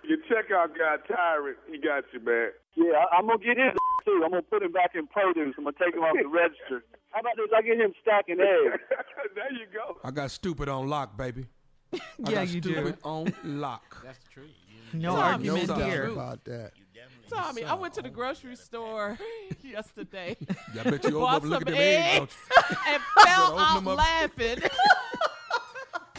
you 0.07 0.15
check 0.31 0.51
out 0.55 0.71
guy, 0.71 0.95
Tyrant, 1.03 1.59
he 1.67 1.79
got 1.79 2.07
you, 2.15 2.23
man. 2.23 2.55
Yeah, 2.75 3.03
I, 3.03 3.19
I'm 3.19 3.27
gonna 3.27 3.43
get 3.43 3.59
his 3.59 3.75
too. 4.07 4.23
I'm 4.23 4.31
gonna 4.31 4.41
put 4.41 4.63
him 4.63 4.71
back 4.71 4.95
in 4.95 5.07
produce. 5.07 5.55
I'm 5.57 5.67
gonna 5.67 5.75
take 5.83 5.95
him 5.95 6.03
off 6.03 6.15
the 6.15 6.31
register. 6.31 6.83
How 7.11 7.19
about 7.19 7.35
this? 7.35 7.51
I 7.51 7.61
get 7.61 7.75
him 7.75 7.91
stacking 8.01 8.39
eggs. 8.39 8.79
there 9.35 9.51
you 9.51 9.67
go. 9.67 9.99
I 10.03 10.11
got 10.11 10.31
stupid 10.31 10.69
on 10.69 10.87
lock, 10.87 11.17
baby. 11.17 11.45
I 11.93 11.99
Yeah, 12.31 12.41
you 12.43 12.61
do. 12.61 12.93
on 13.03 13.33
lock. 13.43 14.01
That's 14.05 14.19
true. 14.33 14.47
No 14.93 15.15
Tommy, 15.15 15.49
argument 15.49 15.67
No 15.69 15.75
doubt 15.79 15.89
here. 15.89 16.05
about 16.05 16.43
that. 16.45 16.71
Tommy, 17.29 17.63
I 17.63 17.73
went 17.73 17.93
to 17.95 18.01
the 18.01 18.09
grocery 18.09 18.55
store 18.55 19.17
yesterday. 19.63 20.35
Yeah, 20.75 20.81
I 20.85 20.89
bet 20.91 21.03
you 21.03 21.09
open 21.09 21.19
bought 21.21 21.35
up 21.35 21.41
and 21.43 21.51
look 21.51 21.61
some 21.61 21.67
at 21.69 21.73
them 21.73 21.75
eggs, 21.77 22.21
eggs 22.21 22.35
and 22.87 23.01
fell 23.25 23.45
open 23.53 23.59
out 23.59 23.75
them 23.75 23.87
up. 23.87 23.97
laughing. 23.97 24.57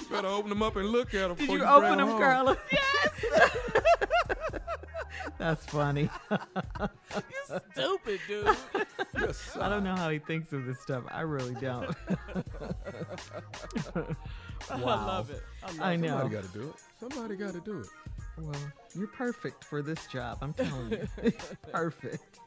You 0.00 0.06
better 0.10 0.28
open 0.28 0.48
them 0.48 0.62
up 0.62 0.76
and 0.76 0.88
look 0.88 1.14
at 1.14 1.28
them. 1.28 1.37
Did 1.37 1.48
you 1.50 1.56
you 1.58 1.64
open 1.64 1.80
bring 1.88 1.98
them, 1.98 2.08
home. 2.08 2.20
Carla? 2.20 2.58
yes. 2.72 3.50
That's 5.38 5.66
funny. 5.66 6.08
you 6.30 7.60
stupid, 7.72 8.20
dude. 8.26 8.56
Yes, 9.18 9.56
I 9.60 9.68
don't 9.68 9.84
know 9.84 9.94
how 9.94 10.08
he 10.10 10.18
thinks 10.18 10.52
of 10.52 10.64
this 10.66 10.80
stuff. 10.80 11.04
I 11.10 11.20
really 11.20 11.54
don't. 11.54 11.94
I 14.70 14.78
love 14.78 15.30
it. 15.30 15.42
I 15.62 15.66
love 15.66 15.80
I 15.80 15.96
know. 15.96 16.08
Somebody 16.08 16.34
got 16.34 16.44
to 16.44 16.58
do 16.58 16.68
it. 16.68 16.74
Somebody 17.00 17.36
got 17.36 17.52
to 17.52 17.60
do 17.60 17.80
it. 17.80 17.86
Well, 18.38 18.54
you're 18.96 19.06
perfect 19.06 19.64
for 19.64 19.82
this 19.82 20.06
job. 20.06 20.38
I'm 20.42 20.52
telling 20.52 20.90
you. 20.90 21.32
perfect. 21.72 22.38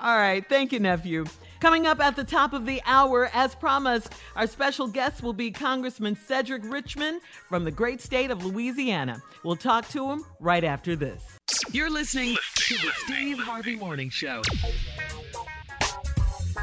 All 0.00 0.16
right. 0.16 0.44
Thank 0.48 0.72
you, 0.72 0.80
nephew. 0.80 1.24
Coming 1.60 1.86
up 1.86 2.00
at 2.00 2.16
the 2.16 2.24
top 2.24 2.54
of 2.54 2.66
the 2.66 2.82
hour, 2.86 3.30
as 3.32 3.54
promised, 3.54 4.12
our 4.34 4.46
special 4.46 4.88
guest 4.88 5.22
will 5.22 5.32
be 5.32 5.50
Congressman 5.50 6.16
Cedric 6.16 6.62
Richmond 6.64 7.20
from 7.48 7.64
the 7.64 7.70
great 7.70 8.00
state 8.00 8.30
of 8.30 8.44
Louisiana. 8.44 9.22
We'll 9.44 9.56
talk 9.56 9.88
to 9.90 10.10
him 10.10 10.24
right 10.40 10.64
after 10.64 10.96
this. 10.96 11.22
You're 11.70 11.90
listening 11.90 12.36
to 12.54 12.74
the 12.74 12.90
Steve 13.04 13.38
Harvey 13.38 13.76
Morning 13.76 14.10
Show. 14.10 14.42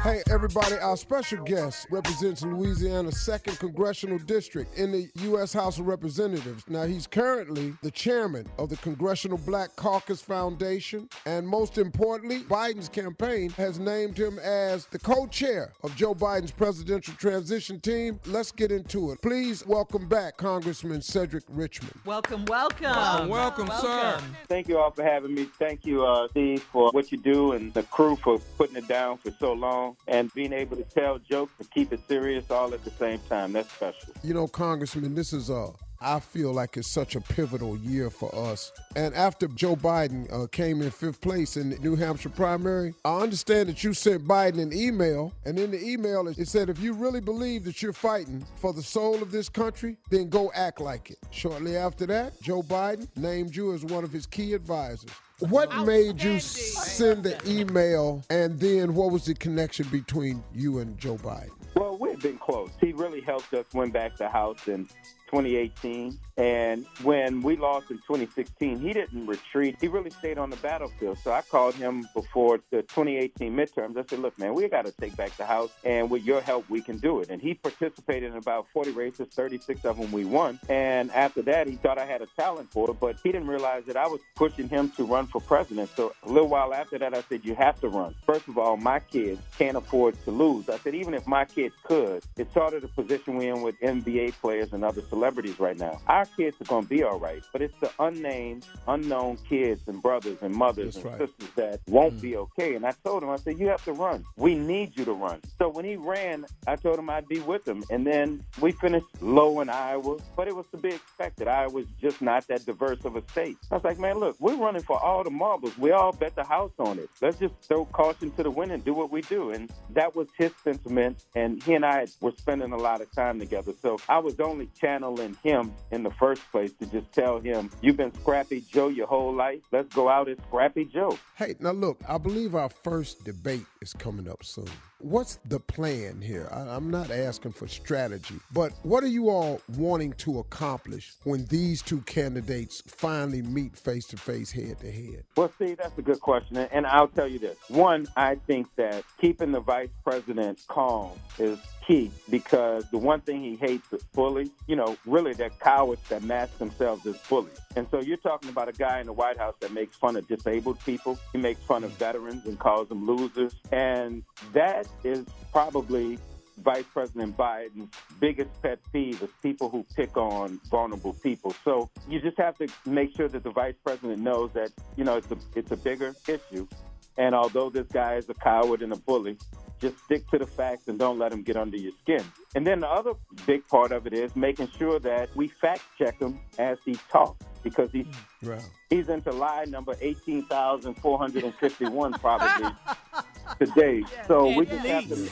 Hey, 0.02 0.22
everybody, 0.30 0.76
our 0.78 0.96
special 0.96 1.44
guest 1.44 1.86
represents 1.90 2.42
Louisiana's 2.42 3.16
2nd 3.16 3.58
Congressional 3.58 4.18
District 4.18 4.74
in 4.78 4.92
the 4.92 5.10
U.S. 5.24 5.52
House 5.52 5.78
of 5.78 5.86
Representatives. 5.86 6.64
Now, 6.70 6.84
he's 6.84 7.06
currently 7.06 7.74
the 7.82 7.90
chairman 7.90 8.48
of 8.58 8.70
the 8.70 8.78
Congressional 8.78 9.36
Black 9.36 9.76
Caucus 9.76 10.22
Foundation, 10.22 11.06
and 11.26 11.46
most 11.46 11.76
importantly, 11.76 12.44
Biden's 12.44 12.88
campaign 12.88 13.50
has 13.50 13.78
named 13.78 14.16
him 14.16 14.38
as 14.38 14.86
the 14.86 14.98
co 14.98 15.26
chair 15.26 15.70
of 15.82 15.94
Joe 15.96 16.14
Biden's 16.14 16.50
presidential 16.50 17.12
transition 17.16 17.78
team. 17.78 18.18
Let's 18.24 18.52
get 18.52 18.72
into 18.72 19.10
it. 19.10 19.20
Please 19.20 19.66
welcome 19.66 20.08
back 20.08 20.38
Congressman 20.38 21.02
Cedric 21.02 21.44
Richmond. 21.50 21.92
Welcome, 22.06 22.46
welcome. 22.46 22.90
Welcome, 22.90 23.28
welcome, 23.28 23.68
sir. 23.82 24.18
Thank 24.48 24.66
you 24.66 24.78
all 24.78 24.92
for 24.92 25.02
having 25.02 25.34
me. 25.34 25.44
Thank 25.58 25.84
you, 25.84 26.06
uh, 26.06 26.28
Steve, 26.28 26.62
for 26.62 26.90
what 26.92 27.12
you 27.12 27.18
do 27.18 27.52
and 27.52 27.74
the 27.74 27.82
crew 27.82 28.16
for 28.16 28.38
putting 28.56 28.76
it 28.76 28.88
down 28.88 29.18
for 29.18 29.30
so 29.32 29.52
long 29.52 29.89
and 30.08 30.32
being 30.34 30.52
able 30.52 30.76
to 30.76 30.84
tell 30.84 31.18
jokes 31.18 31.52
and 31.58 31.70
keep 31.70 31.92
it 31.92 32.00
serious 32.08 32.50
all 32.50 32.72
at 32.74 32.84
the 32.84 32.90
same 32.90 33.20
time. 33.28 33.52
That's 33.52 33.72
special. 33.72 34.14
You 34.22 34.34
know, 34.34 34.48
Congressman, 34.48 35.14
this 35.14 35.32
is 35.32 35.50
uh 35.50 35.68
I 36.02 36.18
feel 36.18 36.52
like 36.52 36.78
it's 36.78 36.88
such 36.88 37.14
a 37.14 37.20
pivotal 37.20 37.76
year 37.76 38.08
for 38.08 38.34
us. 38.34 38.72
And 38.96 39.14
after 39.14 39.46
Joe 39.48 39.76
Biden 39.76 40.32
uh, 40.32 40.46
came 40.46 40.80
in 40.80 40.90
fifth 40.90 41.20
place 41.20 41.58
in 41.58 41.70
the 41.70 41.78
New 41.78 41.94
Hampshire 41.94 42.30
primary, 42.30 42.94
I 43.04 43.20
understand 43.20 43.68
that 43.68 43.84
you 43.84 43.92
sent 43.92 44.26
Biden 44.26 44.62
an 44.62 44.72
email, 44.72 45.34
and 45.44 45.58
in 45.58 45.70
the 45.70 45.84
email 45.84 46.26
it 46.26 46.48
said, 46.48 46.70
if 46.70 46.80
you 46.80 46.94
really 46.94 47.20
believe 47.20 47.64
that 47.64 47.82
you're 47.82 47.92
fighting 47.92 48.46
for 48.56 48.72
the 48.72 48.82
soul 48.82 49.20
of 49.20 49.30
this 49.30 49.50
country, 49.50 49.98
then 50.10 50.30
go 50.30 50.50
act 50.54 50.80
like 50.80 51.10
it. 51.10 51.18
Shortly 51.32 51.76
after 51.76 52.06
that, 52.06 52.40
Joe 52.40 52.62
Biden 52.62 53.06
named 53.16 53.54
you 53.54 53.74
as 53.74 53.84
one 53.84 54.02
of 54.02 54.10
his 54.10 54.24
key 54.24 54.54
advisors. 54.54 55.10
What 55.40 55.86
made 55.86 56.22
you 56.22 56.38
send 56.38 57.24
the 57.24 57.40
email, 57.48 58.22
and 58.28 58.60
then 58.60 58.94
what 58.94 59.10
was 59.10 59.24
the 59.24 59.34
connection 59.34 59.88
between 59.88 60.44
you 60.54 60.80
and 60.80 60.98
Joe 60.98 61.16
Biden? 61.16 61.50
Well, 61.74 61.96
we've 61.98 62.20
been 62.20 62.36
close. 62.36 62.68
He 62.78 62.92
really 62.92 63.22
helped 63.22 63.54
us 63.54 63.64
win 63.72 63.90
back 63.90 64.16
the 64.16 64.28
House 64.28 64.68
in 64.68 64.86
2018. 65.30 66.18
And 66.36 66.86
when 67.02 67.42
we 67.42 67.56
lost 67.56 67.90
in 67.90 67.98
2016, 67.98 68.80
he 68.80 68.92
didn't 68.92 69.26
retreat. 69.26 69.76
He 69.80 69.88
really 69.88 70.10
stayed 70.10 70.38
on 70.38 70.50
the 70.50 70.56
battlefield. 70.56 71.18
So 71.18 71.32
I 71.32 71.42
called 71.42 71.74
him 71.74 72.08
before 72.14 72.60
the 72.70 72.82
2018 72.82 73.54
midterms. 73.54 73.96
I 73.96 74.04
said, 74.08 74.18
look, 74.18 74.38
man, 74.38 74.54
we 74.54 74.66
got 74.68 74.86
to 74.86 74.92
take 74.92 75.16
back 75.16 75.36
the 75.36 75.44
House. 75.44 75.70
And 75.84 76.10
with 76.10 76.24
your 76.24 76.40
help, 76.40 76.68
we 76.68 76.80
can 76.80 76.98
do 76.98 77.20
it. 77.20 77.30
And 77.30 77.40
he 77.40 77.54
participated 77.54 78.32
in 78.32 78.36
about 78.36 78.66
40 78.72 78.90
races, 78.92 79.28
36 79.32 79.84
of 79.84 79.98
them 79.98 80.10
we 80.10 80.24
won. 80.24 80.58
And 80.68 81.10
after 81.12 81.42
that, 81.42 81.68
he 81.68 81.76
thought 81.76 81.98
I 81.98 82.06
had 82.06 82.22
a 82.22 82.26
talent 82.38 82.72
for 82.72 82.90
it, 82.90 82.98
but 82.98 83.16
he 83.22 83.30
didn't 83.30 83.48
realize 83.48 83.84
that 83.84 83.96
I 83.96 84.06
was 84.06 84.20
pushing 84.34 84.68
him 84.68 84.90
to 84.96 85.04
run 85.04 85.26
for 85.26 85.40
president. 85.40 85.90
So 85.94 86.12
a 86.22 86.28
little 86.28 86.48
while 86.48 86.74
after 86.74 86.98
that, 86.98 87.14
I 87.14 87.22
said, 87.28 87.44
you 87.44 87.54
have 87.54 87.78
to 87.80 87.88
run. 87.88 88.14
First 88.24 88.48
of 88.48 88.58
all, 88.58 88.76
my 88.76 88.98
kids 88.98 89.40
can't 89.58 89.76
afford 89.76 90.22
to 90.24 90.30
lose. 90.30 90.68
I 90.68 90.78
said, 90.78 90.94
even 90.94 91.14
if 91.14 91.26
my 91.26 91.44
kids 91.44 91.74
could, 91.84 92.24
it's 92.36 92.52
sort 92.54 92.74
of 92.74 92.82
the 92.82 92.88
position 92.88 93.36
we're 93.36 93.54
in 93.54 93.62
with 93.62 93.78
NBA 93.80 94.32
players 94.40 94.72
and 94.72 94.82
other 94.82 95.02
celebrities 95.02 95.19
right 95.58 95.78
now. 95.78 96.00
Our 96.06 96.24
kids 96.24 96.56
are 96.60 96.64
going 96.64 96.84
to 96.84 96.88
be 96.88 97.02
all 97.02 97.18
right, 97.18 97.42
but 97.52 97.62
it's 97.62 97.78
the 97.80 97.90
unnamed, 97.98 98.66
unknown 98.88 99.38
kids 99.48 99.82
and 99.86 100.02
brothers 100.02 100.38
and 100.42 100.54
mothers 100.54 100.94
That's 100.94 101.04
and 101.04 101.20
right. 101.20 101.28
sisters 101.28 101.54
that 101.56 101.80
won't 101.86 102.16
mm. 102.16 102.20
be 102.20 102.36
okay. 102.36 102.74
And 102.74 102.86
I 102.86 102.92
told 103.04 103.22
him, 103.22 103.30
I 103.30 103.36
said, 103.36 103.58
you 103.58 103.68
have 103.68 103.84
to 103.84 103.92
run. 103.92 104.24
We 104.36 104.54
need 104.54 104.96
you 104.96 105.04
to 105.04 105.12
run. 105.12 105.40
So 105.58 105.68
when 105.68 105.84
he 105.84 105.96
ran, 105.96 106.46
I 106.66 106.76
told 106.76 106.98
him 106.98 107.10
I'd 107.10 107.28
be 107.28 107.40
with 107.40 107.66
him. 107.66 107.84
And 107.90 108.06
then 108.06 108.44
we 108.60 108.72
finished 108.72 109.06
low 109.20 109.60
in 109.60 109.68
Iowa, 109.68 110.18
but 110.36 110.48
it 110.48 110.56
was 110.56 110.66
to 110.72 110.78
be 110.78 110.88
expected. 110.88 111.48
Iowa's 111.48 111.86
just 112.00 112.22
not 112.22 112.46
that 112.48 112.64
diverse 112.64 113.04
of 113.04 113.16
a 113.16 113.22
state. 113.30 113.56
I 113.70 113.74
was 113.74 113.84
like, 113.84 113.98
man, 113.98 114.18
look, 114.18 114.36
we're 114.40 114.56
running 114.56 114.82
for 114.82 115.02
all 115.02 115.24
the 115.24 115.30
marbles. 115.30 115.76
We 115.78 115.92
all 115.92 116.12
bet 116.12 116.34
the 116.34 116.44
house 116.44 116.72
on 116.78 116.98
it. 116.98 117.08
Let's 117.20 117.38
just 117.38 117.54
throw 117.62 117.84
caution 117.86 118.30
to 118.32 118.42
the 118.42 118.50
wind 118.50 118.72
and 118.72 118.84
do 118.84 118.94
what 118.94 119.10
we 119.10 119.22
do. 119.22 119.50
And 119.50 119.70
that 119.90 120.14
was 120.14 120.28
his 120.36 120.52
sentiment. 120.64 121.24
And 121.34 121.62
he 121.62 121.74
and 121.74 121.84
I 121.84 122.06
were 122.20 122.32
spending 122.36 122.72
a 122.72 122.76
lot 122.76 123.00
of 123.00 123.10
time 123.12 123.38
together. 123.38 123.72
So 123.80 123.98
I 124.08 124.18
was 124.18 124.38
only 124.40 124.68
channeling 124.80 125.09
him 125.16 125.72
in 125.90 126.02
the 126.02 126.10
first 126.10 126.42
place 126.50 126.72
to 126.80 126.86
just 126.86 127.10
tell 127.12 127.40
him, 127.40 127.70
you've 127.80 127.96
been 127.96 128.12
Scrappy 128.14 128.62
Joe 128.72 128.88
your 128.88 129.06
whole 129.06 129.34
life. 129.34 129.60
Let's 129.72 129.94
go 129.94 130.08
out 130.08 130.28
as 130.28 130.38
Scrappy 130.48 130.84
Joe. 130.84 131.18
Hey, 131.36 131.54
now 131.60 131.72
look, 131.72 132.00
I 132.08 132.18
believe 132.18 132.54
our 132.54 132.68
first 132.68 133.24
debate 133.24 133.66
is 133.80 133.92
coming 133.92 134.28
up 134.28 134.44
soon. 134.44 134.68
What's 134.98 135.38
the 135.46 135.58
plan 135.58 136.20
here? 136.20 136.46
I, 136.52 136.60
I'm 136.60 136.90
not 136.90 137.10
asking 137.10 137.52
for 137.52 137.66
strategy, 137.66 138.34
but 138.52 138.72
what 138.82 139.02
are 139.02 139.08
you 139.08 139.30
all 139.30 139.62
wanting 139.78 140.12
to 140.14 140.40
accomplish 140.40 141.14
when 141.24 141.46
these 141.46 141.80
two 141.80 142.02
candidates 142.02 142.82
finally 142.86 143.40
meet 143.40 143.76
face 143.78 144.06
to 144.08 144.18
face, 144.18 144.52
head 144.52 144.78
to 144.80 144.92
head? 144.92 145.24
Well, 145.36 145.50
see, 145.58 145.72
that's 145.74 145.96
a 145.96 146.02
good 146.02 146.20
question. 146.20 146.58
And 146.58 146.86
I'll 146.86 147.08
tell 147.08 147.26
you 147.26 147.38
this. 147.38 147.56
One, 147.68 148.08
I 148.16 148.34
think 148.46 148.66
that 148.76 149.04
keeping 149.18 149.52
the 149.52 149.60
vice 149.60 149.88
president 150.04 150.62
calm 150.68 151.12
is 151.38 151.58
key 151.90 152.10
because 152.30 152.88
the 152.90 152.98
one 152.98 153.20
thing 153.20 153.42
he 153.42 153.56
hates 153.56 153.92
is 153.92 154.02
bullies. 154.14 154.50
You 154.68 154.76
know, 154.76 154.96
really, 155.06 155.34
they're 155.34 155.50
cowards 155.50 156.02
that 156.08 156.22
mask 156.22 156.58
themselves 156.58 157.04
as 157.06 157.16
bullies. 157.28 157.58
And 157.74 157.86
so 157.90 158.00
you're 158.00 158.16
talking 158.18 158.48
about 158.48 158.68
a 158.68 158.72
guy 158.72 159.00
in 159.00 159.06
the 159.06 159.12
White 159.12 159.38
House 159.38 159.56
that 159.60 159.72
makes 159.72 159.96
fun 159.96 160.16
of 160.16 160.28
disabled 160.28 160.78
people. 160.84 161.18
He 161.32 161.38
makes 161.38 161.60
fun 161.62 161.82
of 161.82 161.90
veterans 161.92 162.46
and 162.46 162.58
calls 162.58 162.88
them 162.88 163.06
losers. 163.06 163.54
And 163.72 164.22
that 164.52 164.86
is 165.02 165.24
probably 165.50 166.18
Vice 166.58 166.84
President 166.92 167.36
Biden's 167.36 167.88
biggest 168.20 168.50
pet 168.62 168.78
peeve 168.92 169.20
is 169.22 169.30
people 169.42 169.68
who 169.68 169.84
pick 169.96 170.16
on 170.16 170.60
vulnerable 170.70 171.14
people. 171.14 171.54
So 171.64 171.90
you 172.08 172.20
just 172.20 172.38
have 172.38 172.56
to 172.58 172.68
make 172.86 173.16
sure 173.16 173.28
that 173.28 173.42
the 173.42 173.50
Vice 173.50 173.76
President 173.84 174.20
knows 174.20 174.50
that, 174.52 174.70
you 174.96 175.04
know, 175.04 175.16
it's 175.16 175.30
a, 175.30 175.38
it's 175.56 175.72
a 175.72 175.76
bigger 175.76 176.14
issue. 176.28 176.68
And 177.16 177.34
although 177.34 177.70
this 177.70 177.86
guy 177.88 178.14
is 178.14 178.28
a 178.28 178.34
coward 178.34 178.82
and 178.82 178.92
a 178.92 178.96
bully, 178.96 179.36
just 179.80 179.98
stick 180.04 180.28
to 180.30 180.38
the 180.38 180.46
facts 180.46 180.86
and 180.88 180.98
don't 180.98 181.18
let 181.18 181.32
him 181.32 181.42
get 181.42 181.56
under 181.56 181.76
your 181.76 181.92
skin. 182.02 182.22
And 182.54 182.66
then 182.66 182.80
the 182.80 182.88
other 182.88 183.12
big 183.46 183.66
part 183.68 183.92
of 183.92 184.06
it 184.06 184.12
is 184.12 184.34
making 184.36 184.68
sure 184.78 184.98
that 185.00 185.34
we 185.34 185.48
fact 185.48 185.82
check 185.98 186.20
him 186.20 186.38
as 186.58 186.76
he 186.84 186.96
talks 187.10 187.44
because 187.62 187.90
he's 187.92 188.06
Right. 188.42 188.62
he's 188.88 189.10
into 189.10 189.32
lie 189.32 189.66
number 189.66 189.94
18,451 190.00 192.12
probably 192.14 192.70
today. 193.58 194.02
So 194.26 194.56
we 194.56 194.64
just 194.64 194.86
have 194.86 195.06
to 195.08 195.28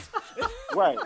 right. 0.75 0.99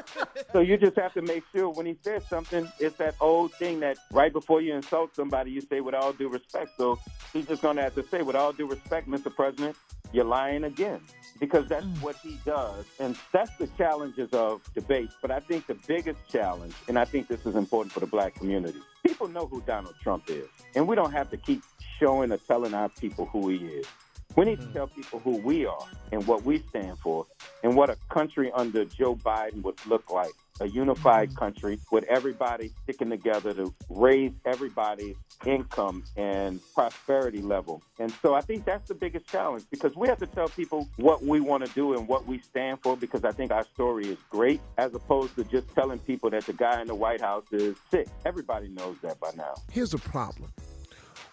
So 0.51 0.59
you 0.59 0.75
just 0.77 0.97
have 0.97 1.13
to 1.13 1.21
make 1.21 1.45
sure 1.53 1.69
when 1.69 1.85
he 1.85 1.95
says 2.03 2.25
something, 2.27 2.69
it's 2.79 2.97
that 2.97 3.15
old 3.21 3.53
thing 3.53 3.79
that 3.79 3.95
right 4.11 4.33
before 4.33 4.59
you 4.61 4.73
insult 4.75 5.15
somebody, 5.15 5.51
you 5.51 5.61
say 5.61 5.79
with 5.79 5.95
all 5.95 6.11
due 6.11 6.27
respect. 6.27 6.71
So 6.77 6.99
he's 7.31 7.47
just 7.47 7.61
going 7.61 7.77
to 7.77 7.83
have 7.83 7.95
to 7.95 8.03
say, 8.11 8.21
with 8.21 8.35
all 8.35 8.51
due 8.51 8.67
respect, 8.67 9.07
Mr. 9.07 9.33
President, 9.33 9.77
you're 10.13 10.23
lying 10.23 10.63
again 10.63 11.01
because 11.39 11.67
that's 11.67 11.85
mm. 11.85 12.01
what 12.01 12.15
he 12.17 12.39
does. 12.45 12.85
And 12.99 13.17
that's 13.33 13.55
the 13.57 13.67
challenges 13.77 14.29
of 14.31 14.61
debate. 14.73 15.09
But 15.21 15.31
I 15.31 15.39
think 15.39 15.67
the 15.67 15.77
biggest 15.87 16.19
challenge, 16.29 16.73
and 16.87 16.97
I 16.97 17.03
think 17.03 17.27
this 17.27 17.45
is 17.45 17.55
important 17.55 17.91
for 17.91 17.99
the 17.99 18.05
black 18.05 18.35
community, 18.35 18.79
people 19.05 19.27
know 19.27 19.47
who 19.47 19.61
Donald 19.61 19.95
Trump 20.01 20.29
is. 20.29 20.47
And 20.75 20.87
we 20.87 20.95
don't 20.95 21.11
have 21.11 21.29
to 21.31 21.37
keep 21.37 21.63
showing 21.99 22.31
or 22.31 22.37
telling 22.37 22.73
our 22.73 22.89
people 22.89 23.25
who 23.25 23.49
he 23.49 23.57
is. 23.57 23.87
We 24.35 24.45
need 24.45 24.59
to 24.59 24.63
mm-hmm. 24.63 24.73
tell 24.73 24.87
people 24.87 25.19
who 25.19 25.37
we 25.37 25.65
are 25.65 25.85
and 26.11 26.25
what 26.25 26.43
we 26.43 26.59
stand 26.69 26.97
for 26.99 27.27
and 27.63 27.75
what 27.75 27.89
a 27.89 27.97
country 28.09 28.51
under 28.53 28.83
Joe 28.85 29.15
Biden 29.15 29.61
would 29.61 29.85
look 29.85 30.09
like. 30.09 30.31
A 30.59 30.67
unified 30.67 31.29
mm-hmm. 31.29 31.37
country 31.39 31.79
with 31.91 32.03
everybody 32.05 32.71
sticking 32.83 33.09
together 33.09 33.53
to 33.53 33.73
raise 33.89 34.31
everybody's 34.45 35.15
income 35.45 36.03
and 36.15 36.59
prosperity 36.73 37.41
level. 37.41 37.81
And 37.99 38.13
so 38.21 38.33
I 38.33 38.41
think 38.41 38.65
that's 38.65 38.87
the 38.87 38.95
biggest 38.95 39.27
challenge 39.27 39.65
because 39.71 39.95
we 39.95 40.07
have 40.07 40.19
to 40.19 40.27
tell 40.27 40.47
people 40.47 40.87
what 40.97 41.23
we 41.23 41.39
want 41.39 41.65
to 41.65 41.73
do 41.73 41.93
and 41.93 42.07
what 42.07 42.25
we 42.27 42.39
stand 42.39 42.79
for 42.81 42.95
because 42.95 43.23
I 43.23 43.31
think 43.31 43.51
our 43.51 43.65
story 43.65 44.07
is 44.07 44.17
great 44.29 44.61
as 44.77 44.93
opposed 44.93 45.35
to 45.35 45.43
just 45.43 45.73
telling 45.73 45.99
people 45.99 46.29
that 46.31 46.45
the 46.45 46.53
guy 46.53 46.81
in 46.81 46.87
the 46.87 46.95
White 46.95 47.21
House 47.21 47.45
is 47.51 47.75
sick. 47.89 48.07
Everybody 48.25 48.69
knows 48.69 48.97
that 49.01 49.19
by 49.19 49.31
now. 49.35 49.55
Here's 49.71 49.93
a 49.93 49.99
problem. 49.99 50.51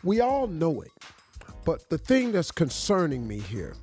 We 0.03 0.21
all 0.21 0.47
know 0.47 0.81
it, 0.81 0.93
but 1.71 1.89
the 1.89 1.99
thing 1.99 2.33
that's 2.33 2.51
concerning 2.51 3.29
me 3.29 3.39
here, 3.39 3.77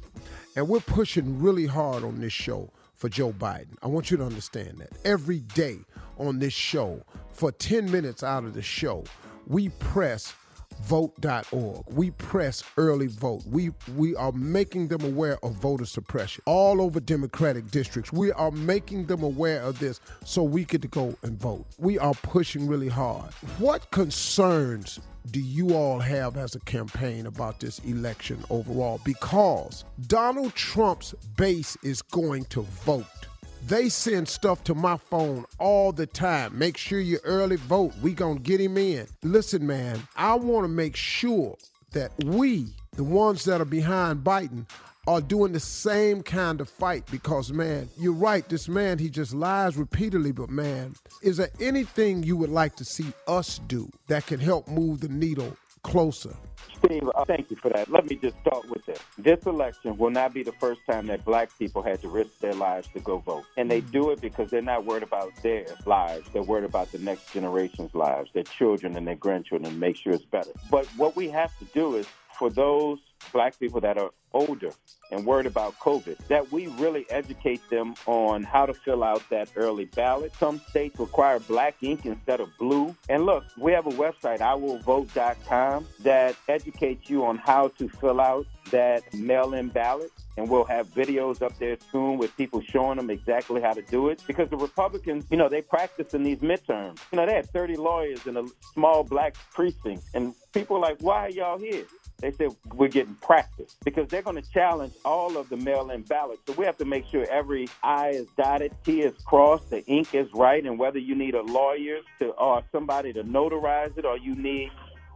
and 0.58 0.67
we're 0.67 0.82
pushing 0.82 1.39
really 1.41 1.65
hard 1.65 2.04
on 2.04 2.19
this 2.19 2.34
show 2.34 2.69
for 2.95 3.08
Joe 3.08 3.32
Biden. 3.32 3.78
I 3.82 3.88
want 3.88 4.12
you 4.12 4.17
to 4.17 4.26
understand 4.26 4.80
that. 4.80 4.89
Every 5.06 5.39
day 5.39 5.78
on 6.17 6.39
this 6.39 6.52
show, 6.52 7.02
for 7.32 7.50
10 7.50 7.89
minutes 7.89 8.23
out 8.23 8.43
of 8.43 8.54
the 8.54 8.62
show, 8.62 9.06
we 9.45 9.69
press 9.69 10.34
vote.org. 10.81 11.83
We 11.89 12.11
press 12.11 12.63
early 12.77 13.07
vote. 13.07 13.43
We 13.45 13.71
we 13.95 14.15
are 14.15 14.31
making 14.31 14.87
them 14.87 15.03
aware 15.03 15.37
of 15.43 15.53
voter 15.55 15.85
suppression 15.85 16.43
all 16.45 16.81
over 16.81 16.99
Democratic 16.99 17.69
districts. 17.71 18.13
We 18.13 18.31
are 18.31 18.51
making 18.51 19.05
them 19.05 19.23
aware 19.23 19.61
of 19.61 19.79
this 19.79 19.99
so 20.23 20.43
we 20.43 20.65
get 20.65 20.81
to 20.83 20.87
go 20.87 21.15
and 21.23 21.39
vote. 21.39 21.65
We 21.77 21.99
are 21.99 22.13
pushing 22.13 22.67
really 22.67 22.89
hard. 22.89 23.33
What 23.59 23.91
concerns 23.91 24.99
do 25.31 25.41
you 25.41 25.73
all 25.73 25.99
have 25.99 26.37
as 26.37 26.55
a 26.55 26.59
campaign 26.61 27.25
about 27.25 27.59
this 27.59 27.79
election 27.79 28.43
overall? 28.49 29.01
Because 29.03 29.83
Donald 30.07 30.55
Trump's 30.55 31.13
base 31.35 31.77
is 31.83 32.01
going 32.01 32.45
to 32.45 32.61
vote. 32.61 33.26
They 33.67 33.89
send 33.89 34.30
stuff 34.30 34.63
to 34.63 34.75
my 34.75 34.95
phone 34.95 35.43
all 35.60 35.91
the 35.91 36.06
time. 36.06 36.58
Make 36.58 36.77
sure 36.77 37.01
you 37.01 37.19
early 37.25 37.58
vote. 37.58 37.91
We 38.01 38.13
gonna 38.13 38.39
get 38.39 38.62
him 38.62 38.77
in. 38.77 39.08
Listen, 39.23 39.67
man, 39.67 40.01
I 40.15 40.36
want 40.36 40.63
to 40.63 40.69
make 40.69 40.95
sure 40.95 41.58
that 41.91 42.13
we, 42.23 42.67
the 42.95 43.03
ones 43.03 43.43
that 43.43 43.60
are 43.60 43.65
behind 43.65 44.23
Biden, 44.23 44.65
are 45.06 45.19
doing 45.19 45.51
the 45.51 45.60
same 45.60 46.23
kind 46.23 46.62
of 46.62 46.69
fight 46.69 47.06
because, 47.12 47.51
man, 47.51 47.89
you're 47.97 48.13
right. 48.13 48.47
This 48.47 48.70
man, 48.70 48.99
he 48.99 49.09
just 49.09 49.34
lies 49.34 49.76
repeatedly, 49.76 50.32
but 50.32 50.49
man, 50.49 50.95
is 51.22 51.36
there 51.36 51.49
anything 51.59 52.24
you 52.24 52.38
would 52.38 52.49
like 52.49 52.78
to 52.78 52.86
see 52.86 53.11
us 53.28 53.59
do 53.68 53.91
that 54.07 54.26
can 54.28 54.39
help 54.39 54.70
move 54.70 55.01
the 55.01 55.09
needle 55.09 55.57
closer? 55.84 56.36
Steve, 56.84 57.09
uh, 57.15 57.25
thank 57.25 57.49
you 57.49 57.57
for 57.57 57.69
that. 57.69 57.89
Let 57.89 58.09
me 58.09 58.15
just 58.17 58.38
start 58.39 58.69
with 58.69 58.86
this. 58.86 58.99
This 59.17 59.45
election 59.45 59.97
will 59.97 60.09
not 60.09 60.34
be 60.34 60.43
the 60.43 60.51
first 60.53 60.82
time 60.89 61.07
that 61.07 61.25
black 61.25 61.49
people 61.57 61.82
had 61.82 62.01
to 62.01 62.07
risk 62.07 62.39
their 62.39 62.53
lives 62.53 62.88
to 62.93 62.99
go 62.99 63.17
vote. 63.17 63.45
And 63.57 63.69
they 63.69 63.82
do 63.82 64.11
it 64.11 64.21
because 64.21 64.51
they're 64.51 64.61
not 64.61 64.86
worried 64.86 65.03
about 65.03 65.32
their 65.41 65.65
lives. 65.86 66.30
They're 66.32 66.43
worried 66.43 66.65
about 66.65 66.91
the 66.91 66.99
next 66.99 67.34
generation's 67.34 67.93
lives, 67.95 68.30
their 68.34 68.43
children 68.43 68.95
and 68.95 69.07
their 69.07 69.15
grandchildren, 69.15 69.71
and 69.71 69.80
make 69.80 69.97
sure 69.97 70.13
it's 70.13 70.25
better. 70.25 70.51
But 70.69 70.86
what 70.97 71.15
we 71.15 71.30
have 71.30 71.57
to 71.59 71.65
do 71.65 71.95
is 71.95 72.07
for 72.38 72.49
those 72.49 72.99
black 73.32 73.59
people 73.59 73.82
that 73.82 73.97
are 73.97 74.11
older 74.34 74.71
and 75.11 75.25
worried 75.25 75.45
about 75.45 75.78
COVID, 75.80 76.17
that 76.28 76.51
we 76.51 76.67
really 76.67 77.05
educate 77.09 77.61
them 77.69 77.95
on 78.05 78.43
how 78.43 78.65
to 78.65 78.73
fill 78.73 79.03
out 79.03 79.23
that 79.30 79.49
early 79.55 79.86
ballot. 79.86 80.34
Some 80.36 80.59
states 80.69 80.99
require 80.99 81.39
black 81.39 81.75
ink 81.82 82.05
instead 82.05 82.39
of 82.39 82.49
blue. 82.57 82.95
And 83.09 83.25
look, 83.25 83.45
we 83.57 83.71
have 83.71 83.88
a 83.88 83.91
website, 83.91 84.39
iwillvote.com, 84.39 85.88
that 86.01 86.36
educates 86.47 87.09
you 87.09 87.25
on 87.25 87.38
how 87.38 87.69
to 87.80 87.88
fill 87.88 88.19
out 88.19 88.45
that 88.71 89.13
mail 89.13 89.53
in 89.53 89.69
ballot. 89.69 90.11
And 90.36 90.47
we'll 90.49 90.65
have 90.65 90.88
videos 90.93 91.41
up 91.41 91.57
there 91.57 91.78
soon 91.91 92.19
with 92.19 92.36
people 92.38 92.61
showing 92.61 92.97
them 92.97 93.09
exactly 93.09 93.59
how 93.59 93.73
to 93.73 93.82
do 93.82 94.09
it. 94.09 94.21
Because 94.28 94.49
the 94.49 94.57
Republicans, 94.57 95.25
you 95.32 95.38
know, 95.38 95.49
they 95.49 95.61
practice 95.61 96.13
in 96.13 96.21
these 96.21 96.39
midterms. 96.39 96.99
You 97.11 97.17
know, 97.17 97.25
they 97.25 97.34
had 97.34 97.49
30 97.49 97.78
lawyers 97.78 98.28
in 98.28 98.38
a 98.38 98.43
small 98.73 99.03
black 99.03 99.36
precinct. 99.53 100.03
And 100.13 100.36
people 100.53 100.78
are 100.78 100.82
like, 100.82 100.97
why 100.99 101.25
are 101.25 101.30
y'all 101.30 101.57
here? 101.57 101.86
They 102.20 102.32
said 102.32 102.55
we're 102.74 102.88
getting 102.88 103.15
practice 103.15 103.76
because 103.84 104.07
they're 104.09 104.24
going 104.24 104.41
to 104.41 104.51
challenge 104.51 104.93
all 105.05 105.38
of 105.38 105.49
the 105.49 105.57
mail-in 105.57 106.01
ballots. 106.01 106.41
So 106.47 106.53
we 106.53 106.65
have 106.65 106.78
to 106.78 106.86
make 106.86 107.05
sure 107.07 107.26
every 107.30 107.68
I 107.84 108.09
is 108.09 108.28
dotted, 108.38 108.74
T 108.84 109.01
is 109.01 109.13
crossed, 109.26 109.70
the 109.70 109.86
ink 109.86 110.15
is 110.15 110.28
right, 110.34 110.65
and 110.65 110.80
whether 110.80 110.97
you 110.97 111.15
need 111.15 111.36
a 111.36 111.43
lawyer 111.43 111.99
to 112.20 112.30
or 112.32 112.63
somebody 112.72 113.13
to 113.13 113.24
notarize 113.24 113.97
it, 113.97 114.05
or 114.05 114.18
you 114.18 114.36
need 114.36 114.72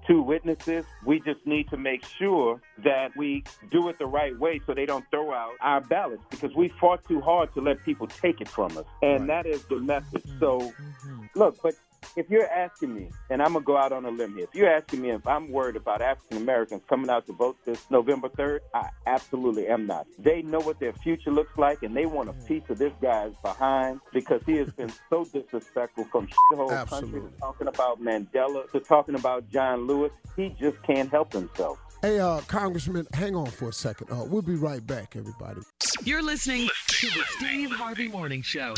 two 0.08 0.22
witnesses, 0.22 0.86
we 1.06 1.20
just 1.22 1.45
need 1.45 1.70
to 1.70 1.78
make 1.78 2.04
sure 2.06 2.62
that 2.84 3.16
we 3.16 3.43
do 3.72 3.88
it 3.89 3.99
the 3.99 4.06
right 4.06 4.38
way 4.39 4.60
so 4.66 4.74
they 4.74 4.86
don't 4.86 5.06
throw 5.12 5.32
out 5.32 5.54
our 5.62 5.82
ballots 5.82 6.24
because 6.30 6.54
we 6.56 6.68
fought 6.80 7.08
too 7.08 7.22
hard 7.22 7.54
to 7.54 7.62
let 7.62 7.84
people 7.84 8.08
take 8.08 8.41
it 8.41 8.47
from 8.47 8.78
us, 8.78 8.86
and 9.02 9.30
that 9.30 9.45
is 9.45 9.64
the 9.66 9.80
message. 9.80 10.24
Mm-hmm. 10.24 10.39
So 10.39 10.60
mm-hmm. 10.60 11.26
look, 11.36 11.58
but 11.62 11.76
if 12.16 12.30
you're 12.30 12.49
asking 12.49 12.93
me, 12.93 13.10
and 13.30 13.41
I'm 13.41 13.54
gonna 13.54 13.66
go 13.66 13.78
out 13.78 13.91
on 13.91 14.06
a 14.06 14.10
limb 14.10 14.36
here, 14.36 14.43
if 14.43 14.56
you're 14.56 14.70
asking 14.70 15.02
me 15.02 15.12
if 15.12 15.26
I'm 15.26 15.52
worried 15.52 15.76
about 15.76 16.02
African 16.02 16.38
Americans 16.38 16.82
coming 16.89 17.10
out 17.10 17.26
to 17.28 17.34
vote 17.34 17.58
this 17.66 17.86
November 17.89 18.30
3rd, 18.30 18.60
I 18.74 18.89
absolutely 19.06 19.68
am 19.68 19.86
not. 19.86 20.08
They 20.20 20.41
know 20.41 20.60
what 20.60 20.80
their 20.80 20.93
future 20.93 21.32
looks 21.32 21.58
like, 21.58 21.84
and 21.84 21.95
they 21.95 22.06
want 22.06 22.30
a 22.30 22.34
piece 22.34 22.64
of 22.70 22.78
this 22.78 22.93
guy's 23.02 23.34
behind 23.43 24.02
because 24.14 24.41
he 24.45 24.58
has 24.58 24.72
been 24.78 24.91
so 25.10 25.26
disrespectful 25.26 26.06
from 26.06 26.28
the 26.49 26.58
whole 26.58 26.70
country 26.86 27.22
to 27.22 27.30
talking 27.39 27.68
about 27.68 28.02
Mandela 28.02 28.70
to 28.72 28.80
talking 28.80 29.16
about 29.16 29.49
John 29.49 29.88
Lewis. 29.88 30.12
He 30.36 30.56
just 30.60 30.82
can't 30.84 31.10
help 31.10 31.34
himself. 31.34 31.80
Hey, 32.02 32.20
uh, 32.20 32.41
Congressman, 32.41 33.06
hang 33.14 33.36
on 33.36 33.45
for 33.45 33.70
a 33.70 33.74
second. 33.74 34.12
Uh, 34.12 34.26
we'll 34.26 34.41
be 34.41 34.56
right 34.56 34.86
back, 34.86 35.16
everybody. 35.16 35.62
You're 36.04 36.24
listening 36.24 36.68
to 36.88 37.08
the 37.08 37.24
Steve 37.38 37.72
Harvey 37.72 38.08
Morning 38.08 38.41
Show. 38.41 38.74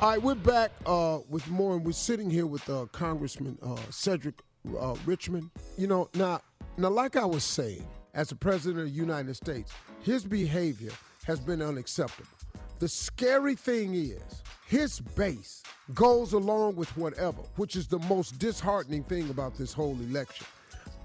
All 0.00 0.08
right, 0.08 0.22
we're 0.22 0.34
back 0.34 0.70
uh, 0.86 1.18
with 1.28 1.46
more, 1.48 1.76
and 1.76 1.84
we're 1.84 1.92
sitting 1.92 2.30
here 2.30 2.46
with 2.46 2.70
uh, 2.70 2.86
Congressman 2.90 3.58
uh, 3.62 3.76
Cedric 3.90 4.34
uh, 4.80 4.94
Richmond. 5.04 5.50
You 5.76 5.88
know, 5.88 6.08
now, 6.14 6.40
now, 6.78 6.88
like 6.88 7.16
I 7.16 7.26
was 7.26 7.44
saying, 7.44 7.86
as 8.14 8.30
the 8.30 8.34
president 8.34 8.80
of 8.80 8.86
the 8.86 8.98
United 8.98 9.36
States, 9.36 9.74
his 10.00 10.24
behavior 10.24 10.92
has 11.26 11.38
been 11.38 11.60
unacceptable. 11.60 12.30
The 12.78 12.88
scary 12.88 13.54
thing 13.54 13.92
is, 13.92 14.22
his 14.66 15.00
base 15.00 15.62
goes 15.92 16.32
along 16.32 16.76
with 16.76 16.96
whatever, 16.96 17.42
which 17.56 17.76
is 17.76 17.86
the 17.86 17.98
most 17.98 18.38
disheartening 18.38 19.04
thing 19.04 19.28
about 19.28 19.58
this 19.58 19.74
whole 19.74 20.00
election. 20.00 20.46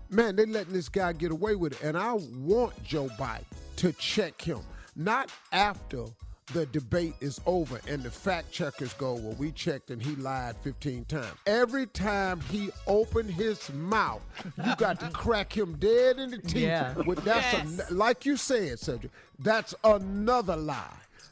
Man, 0.10 0.38
they're 0.38 0.48
letting 0.48 0.72
this 0.72 0.88
guy 0.88 1.12
get 1.12 1.34
away 1.34 1.56
with 1.56 1.74
it, 1.74 1.84
and 1.84 1.98
I 1.98 2.14
want 2.14 2.82
Joe 2.82 3.10
Biden 3.20 3.44
to 3.76 3.92
check 3.92 4.42
him, 4.42 4.62
not 4.96 5.30
after 5.52 6.06
the 6.54 6.66
debate 6.68 7.16
is 7.22 7.42
over 7.46 7.80
and 7.88 8.04
the 8.04 8.12
fact 8.12 8.52
checkers 8.52 8.94
go, 8.94 9.14
well, 9.16 9.36
we 9.40 9.52
checked 9.52 9.90
and 9.90 10.02
he 10.02 10.16
lied 10.16 10.56
15 10.64 11.06
times. 11.06 11.26
Every 11.48 11.88
time 11.88 12.40
he 12.52 12.70
opened 12.86 13.32
his 13.32 13.72
mouth, 13.74 14.22
you 14.64 14.76
got 14.78 15.00
to 15.00 15.10
crack 15.10 15.56
him 15.56 15.74
dead 15.80 16.20
in 16.20 16.32
the 16.32 16.38
teeth. 16.38 16.56
Yeah. 16.64 16.94
With 17.00 17.24
that's 17.24 17.52
Yes. 17.54 17.90
a, 17.90 17.94
like 17.94 18.26
you 18.26 18.38
said, 18.38 18.80
Cedric, 18.80 19.12
that's 19.40 19.74
another 19.84 20.56
lie. 20.56 20.86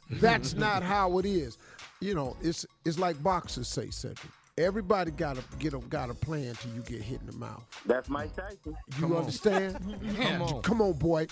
That's 0.09 0.53
not 0.55 0.81
how 0.83 1.19
it 1.19 1.25
is. 1.25 1.57
You 1.99 2.15
know, 2.15 2.35
it's 2.41 2.65
it's 2.83 2.99
like 2.99 3.21
boxers 3.23 3.67
say, 3.67 3.89
Cedric. 3.91 4.19
Everybody 4.57 5.09
got 5.11 5.35
to 5.37 5.43
get 5.57 5.73
a, 5.73 5.79
got 5.79 6.09
a 6.11 6.13
plan 6.13 6.53
till 6.59 6.71
you 6.73 6.81
get 6.81 7.01
hit 7.01 7.21
in 7.21 7.25
the 7.27 7.37
mouth. 7.37 7.63
That's 7.87 8.07
Mike 8.09 8.35
Tyson. 8.35 8.75
You 8.99 9.17
understand? 9.17 9.77
Come 10.17 10.41
on. 10.43 10.61
Come 10.61 10.81
on, 10.81 10.93
boy. 10.93 11.25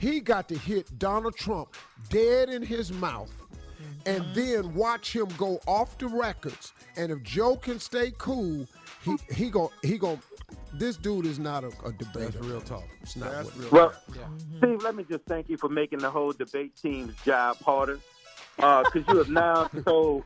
He 0.00 0.20
got 0.20 0.48
to 0.48 0.56
hit 0.56 0.98
Donald 0.98 1.36
Trump 1.36 1.76
dead 2.08 2.48
in 2.48 2.62
his 2.62 2.90
mouth 2.90 3.30
and 4.06 4.24
mm-hmm. 4.24 4.34
then 4.34 4.74
watch 4.74 5.14
him 5.14 5.28
go 5.36 5.60
off 5.66 5.98
the 5.98 6.08
records. 6.08 6.72
And 6.96 7.12
if 7.12 7.22
Joe 7.22 7.56
can 7.56 7.78
stay 7.78 8.10
cool, 8.16 8.66
he 9.04 9.16
he 9.34 9.50
go 9.50 9.70
he 9.82 9.98
go. 9.98 10.18
This 10.72 10.96
dude 10.96 11.26
is 11.26 11.38
not 11.38 11.64
a, 11.64 11.72
a 11.84 11.92
debater. 11.92 12.30
That's 12.30 12.46
real 12.46 12.60
talk. 12.62 12.84
It's 13.02 13.14
not. 13.14 13.30
That's 13.30 13.48
what- 13.48 13.58
real 13.58 13.70
Well, 13.70 13.92
Steve, 14.08 14.22
mm-hmm. 14.60 14.84
let 14.84 14.94
me 14.94 15.04
just 15.04 15.24
thank 15.26 15.50
you 15.50 15.58
for 15.58 15.68
making 15.68 15.98
the 15.98 16.10
whole 16.10 16.32
debate 16.32 16.76
team's 16.76 17.14
job 17.22 17.58
harder. 17.58 18.00
Uh, 18.58 18.82
because 18.84 19.06
you 19.08 19.18
have 19.18 19.28
now 19.28 19.64
told 19.84 20.24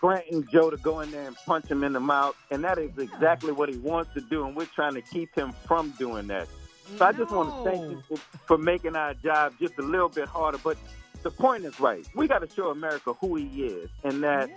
Grant 0.00 0.24
and 0.30 0.48
Joe 0.50 0.70
to 0.70 0.76
go 0.76 1.00
in 1.00 1.10
there 1.10 1.26
and 1.26 1.36
punch 1.46 1.66
him 1.66 1.82
in 1.82 1.92
the 1.92 2.00
mouth, 2.00 2.36
and 2.52 2.62
that 2.62 2.78
is 2.78 2.96
exactly 2.96 3.52
what 3.52 3.68
he 3.68 3.78
wants 3.78 4.14
to 4.14 4.20
do, 4.20 4.46
and 4.46 4.54
we're 4.54 4.66
trying 4.66 4.94
to 4.94 5.02
keep 5.02 5.34
him 5.34 5.52
from 5.66 5.90
doing 5.98 6.28
that. 6.28 6.48
So 6.96 7.04
I 7.04 7.12
just 7.12 7.32
want 7.32 7.64
to 7.64 7.70
thank 7.70 7.90
you 7.90 8.02
for, 8.08 8.16
for 8.46 8.58
making 8.58 8.96
our 8.96 9.14
job 9.14 9.54
just 9.60 9.78
a 9.78 9.82
little 9.82 10.08
bit 10.08 10.28
harder. 10.28 10.58
But 10.62 10.76
the 11.22 11.30
point 11.30 11.64
is 11.64 11.78
right. 11.80 12.06
We 12.14 12.28
got 12.28 12.40
to 12.40 12.54
show 12.54 12.70
America 12.70 13.14
who 13.14 13.36
he 13.36 13.64
is, 13.64 13.90
and 14.04 14.22
that 14.22 14.50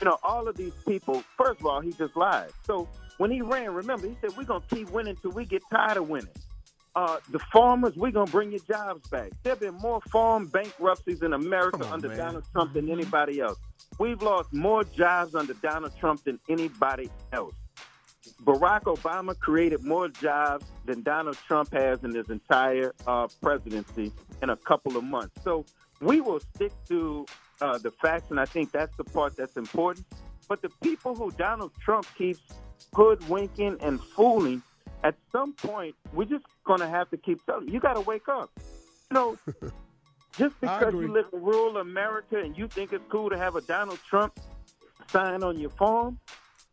you 0.00 0.04
know 0.04 0.18
all 0.22 0.48
of 0.48 0.56
these 0.56 0.74
people. 0.86 1.22
First 1.36 1.60
of 1.60 1.66
all, 1.66 1.80
he 1.80 1.92
just 1.92 2.16
lied. 2.16 2.50
So 2.64 2.88
when 3.18 3.30
he 3.30 3.40
ran, 3.40 3.72
remember 3.72 4.06
he 4.06 4.16
said 4.20 4.36
we're 4.36 4.44
gonna 4.44 4.64
keep 4.70 4.90
winning 4.90 5.16
till 5.16 5.32
we 5.32 5.44
get 5.44 5.62
tired 5.70 5.96
of 5.96 6.08
winning. 6.08 6.28
Uh, 6.94 7.18
the 7.30 7.38
farmers, 7.52 7.94
we're 7.94 8.10
gonna 8.10 8.30
bring 8.30 8.50
your 8.50 8.60
jobs 8.60 9.06
back. 9.08 9.30
There 9.42 9.52
have 9.52 9.60
been 9.60 9.74
more 9.74 10.00
farm 10.10 10.46
bankruptcies 10.46 11.22
in 11.22 11.34
America 11.34 11.86
under 11.92 12.08
man. 12.08 12.16
Donald 12.16 12.44
Trump 12.52 12.72
than 12.72 12.90
anybody 12.90 13.40
else. 13.40 13.58
We've 13.98 14.20
lost 14.22 14.52
more 14.52 14.82
jobs 14.82 15.34
under 15.34 15.54
Donald 15.54 15.92
Trump 15.98 16.24
than 16.24 16.40
anybody 16.48 17.10
else. 17.32 17.54
Barack 18.44 18.82
Obama 18.82 19.38
created 19.38 19.84
more 19.84 20.08
jobs 20.08 20.66
than 20.84 21.02
Donald 21.02 21.38
Trump 21.46 21.72
has 21.72 22.02
in 22.04 22.14
his 22.14 22.28
entire 22.30 22.92
uh, 23.06 23.28
presidency 23.42 24.12
in 24.42 24.50
a 24.50 24.56
couple 24.56 24.96
of 24.96 25.04
months. 25.04 25.42
So 25.42 25.64
we 26.00 26.20
will 26.20 26.40
stick 26.54 26.72
to 26.88 27.26
uh, 27.60 27.78
the 27.78 27.90
facts, 27.90 28.30
and 28.30 28.38
I 28.38 28.44
think 28.44 28.72
that's 28.72 28.96
the 28.96 29.04
part 29.04 29.36
that's 29.36 29.56
important. 29.56 30.06
But 30.48 30.62
the 30.62 30.70
people 30.82 31.14
who 31.14 31.30
Donald 31.32 31.72
Trump 31.80 32.06
keeps 32.16 32.40
hoodwinking 32.94 33.78
and 33.80 34.00
fooling, 34.00 34.62
at 35.02 35.14
some 35.32 35.52
point, 35.52 35.94
we're 36.12 36.24
just 36.24 36.44
going 36.64 36.80
to 36.80 36.88
have 36.88 37.10
to 37.10 37.16
keep 37.16 37.44
telling 37.46 37.68
you 37.68 37.80
got 37.80 37.94
to 37.94 38.00
wake 38.00 38.28
up. 38.28 38.50
You 39.10 39.14
know, 39.14 39.38
just 40.38 40.60
because 40.60 40.92
you 40.94 41.12
live 41.12 41.26
in 41.32 41.42
rural 41.42 41.78
America 41.78 42.38
and 42.38 42.56
you 42.56 42.68
think 42.68 42.92
it's 42.92 43.04
cool 43.08 43.30
to 43.30 43.38
have 43.38 43.56
a 43.56 43.60
Donald 43.62 43.98
Trump 44.08 44.38
sign 45.08 45.42
on 45.42 45.58
your 45.58 45.70
farm, 45.70 46.18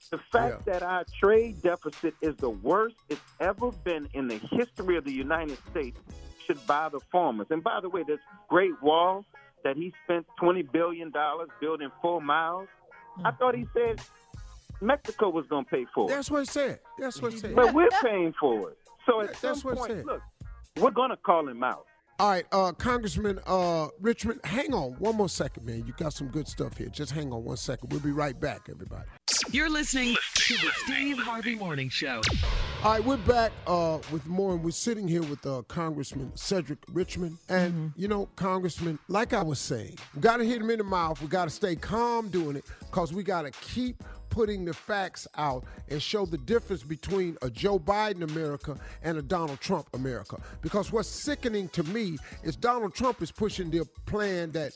the 0.09 0.19
fact 0.31 0.65
that 0.65 0.83
our 0.83 1.05
trade 1.19 1.61
deficit 1.61 2.13
is 2.21 2.35
the 2.37 2.49
worst 2.49 2.95
it's 3.09 3.21
ever 3.39 3.71
been 3.71 4.07
in 4.13 4.27
the 4.27 4.37
history 4.51 4.97
of 4.97 5.05
the 5.05 5.11
United 5.11 5.57
States 5.69 5.99
should 6.45 6.65
bother 6.67 6.99
farmers. 7.11 7.47
And 7.49 7.63
by 7.63 7.79
the 7.81 7.89
way, 7.89 8.03
this 8.05 8.19
great 8.49 8.81
wall 8.81 9.25
that 9.63 9.77
he 9.77 9.93
spent 10.03 10.25
$20 10.41 10.71
billion 10.71 11.11
building 11.61 11.89
four 12.01 12.21
miles, 12.21 12.67
I 13.23 13.31
mm. 13.31 13.39
thought 13.39 13.55
he 13.55 13.65
said 13.73 14.01
Mexico 14.81 15.29
was 15.29 15.45
going 15.47 15.65
to 15.65 15.71
pay 15.71 15.85
for 15.93 16.09
it. 16.09 16.13
That's 16.13 16.29
what 16.29 16.39
he 16.39 16.45
said. 16.45 16.79
That's 16.99 17.21
what 17.21 17.33
he 17.33 17.39
said. 17.39 17.55
But 17.55 17.73
we're 17.73 17.89
paying 18.01 18.33
for 18.39 18.71
it. 18.71 18.77
So 19.05 19.21
at 19.21 19.33
That's 19.41 19.61
some 19.61 19.71
what 19.71 19.73
it 19.73 19.77
point, 19.77 19.91
said. 19.91 20.05
look, 20.05 20.21
we're 20.77 20.91
going 20.91 21.09
to 21.09 21.17
call 21.17 21.47
him 21.47 21.63
out. 21.63 21.85
All 22.20 22.30
right, 22.30 22.45
uh, 22.51 22.72
Congressman 22.74 23.39
uh, 23.47 23.88
Richmond, 23.99 24.39
hang 24.43 24.72
on 24.74 24.91
one 24.99 25.16
more 25.16 25.28
second, 25.28 25.66
man. 25.66 25.84
You 25.88 25.93
got 25.97 26.14
some 26.14 26.28
good 26.28 26.47
stuff 26.47 26.78
here. 26.78 26.88
Just 26.89 27.11
hang 27.11 27.34
on 27.34 27.43
one 27.43 27.57
second. 27.57 27.91
We'll 27.91 28.01
be 28.01 28.11
right 28.11 28.39
back, 28.39 28.68
everybody. 28.70 29.05
You're 29.49 29.70
listening 29.70 30.16
to 30.36 30.53
the 30.53 30.70
Steve 30.86 31.18
Harvey 31.18 31.55
Morning 31.55 31.89
Show. 31.89 32.22
All 32.84 32.91
right, 32.91 33.03
we're 33.03 33.18
back 33.18 33.51
uh, 33.66 33.97
with 34.11 34.28
more, 34.28 34.53
and 34.53 34.64
we're 34.64 34.72
sitting 34.72 35.07
here 35.07 35.24
with 35.24 35.43
uh, 35.47 35.64
Congressman 35.68 36.32
Cedric 36.36 36.80
Richmond. 36.91 37.39
And, 37.49 37.93
you 37.95 38.07
know, 38.07 38.30
Congressman, 38.36 38.99
like 39.07 39.34
I 39.34 39.41
was 39.41 39.57
saying, 39.59 39.97
we 40.14 40.22
got 40.22 40.38
to 40.38 40.45
hit 40.45 40.61
him 40.61 40.70
in 40.70 40.78
the 40.78 40.84
mouth. 40.84 41.20
We 41.20 41.28
got 41.28 41.45
to 41.45 41.49
stay 41.49 41.76
calm 41.76 42.30
doing 42.30 42.57
it 42.57 42.66
because 42.80 43.11
we 43.11 43.24
got 43.24 43.41
to 43.41 43.51
keep 43.51 44.03
putting 44.34 44.65
the 44.65 44.73
facts 44.73 45.27
out 45.38 45.63
and 45.89 46.01
show 46.01 46.25
the 46.25 46.39
difference 46.39 46.81
between 46.81 47.38
a 47.43 47.51
Joe 47.51 47.77
Biden 47.77 48.23
America 48.23 48.75
and 49.03 49.15
a 49.15 49.21
Donald 49.21 49.59
Trump 49.61 49.88
America. 49.93 50.38
Because 50.63 50.91
what's 50.91 51.07
sickening 51.07 51.69
to 51.69 51.84
me 51.84 52.17
is 52.43 52.55
Donald 52.55 52.95
Trump 52.95 53.21
is 53.21 53.31
pushing 53.31 53.69
the 53.69 53.86
plan 54.07 54.51
that 54.53 54.75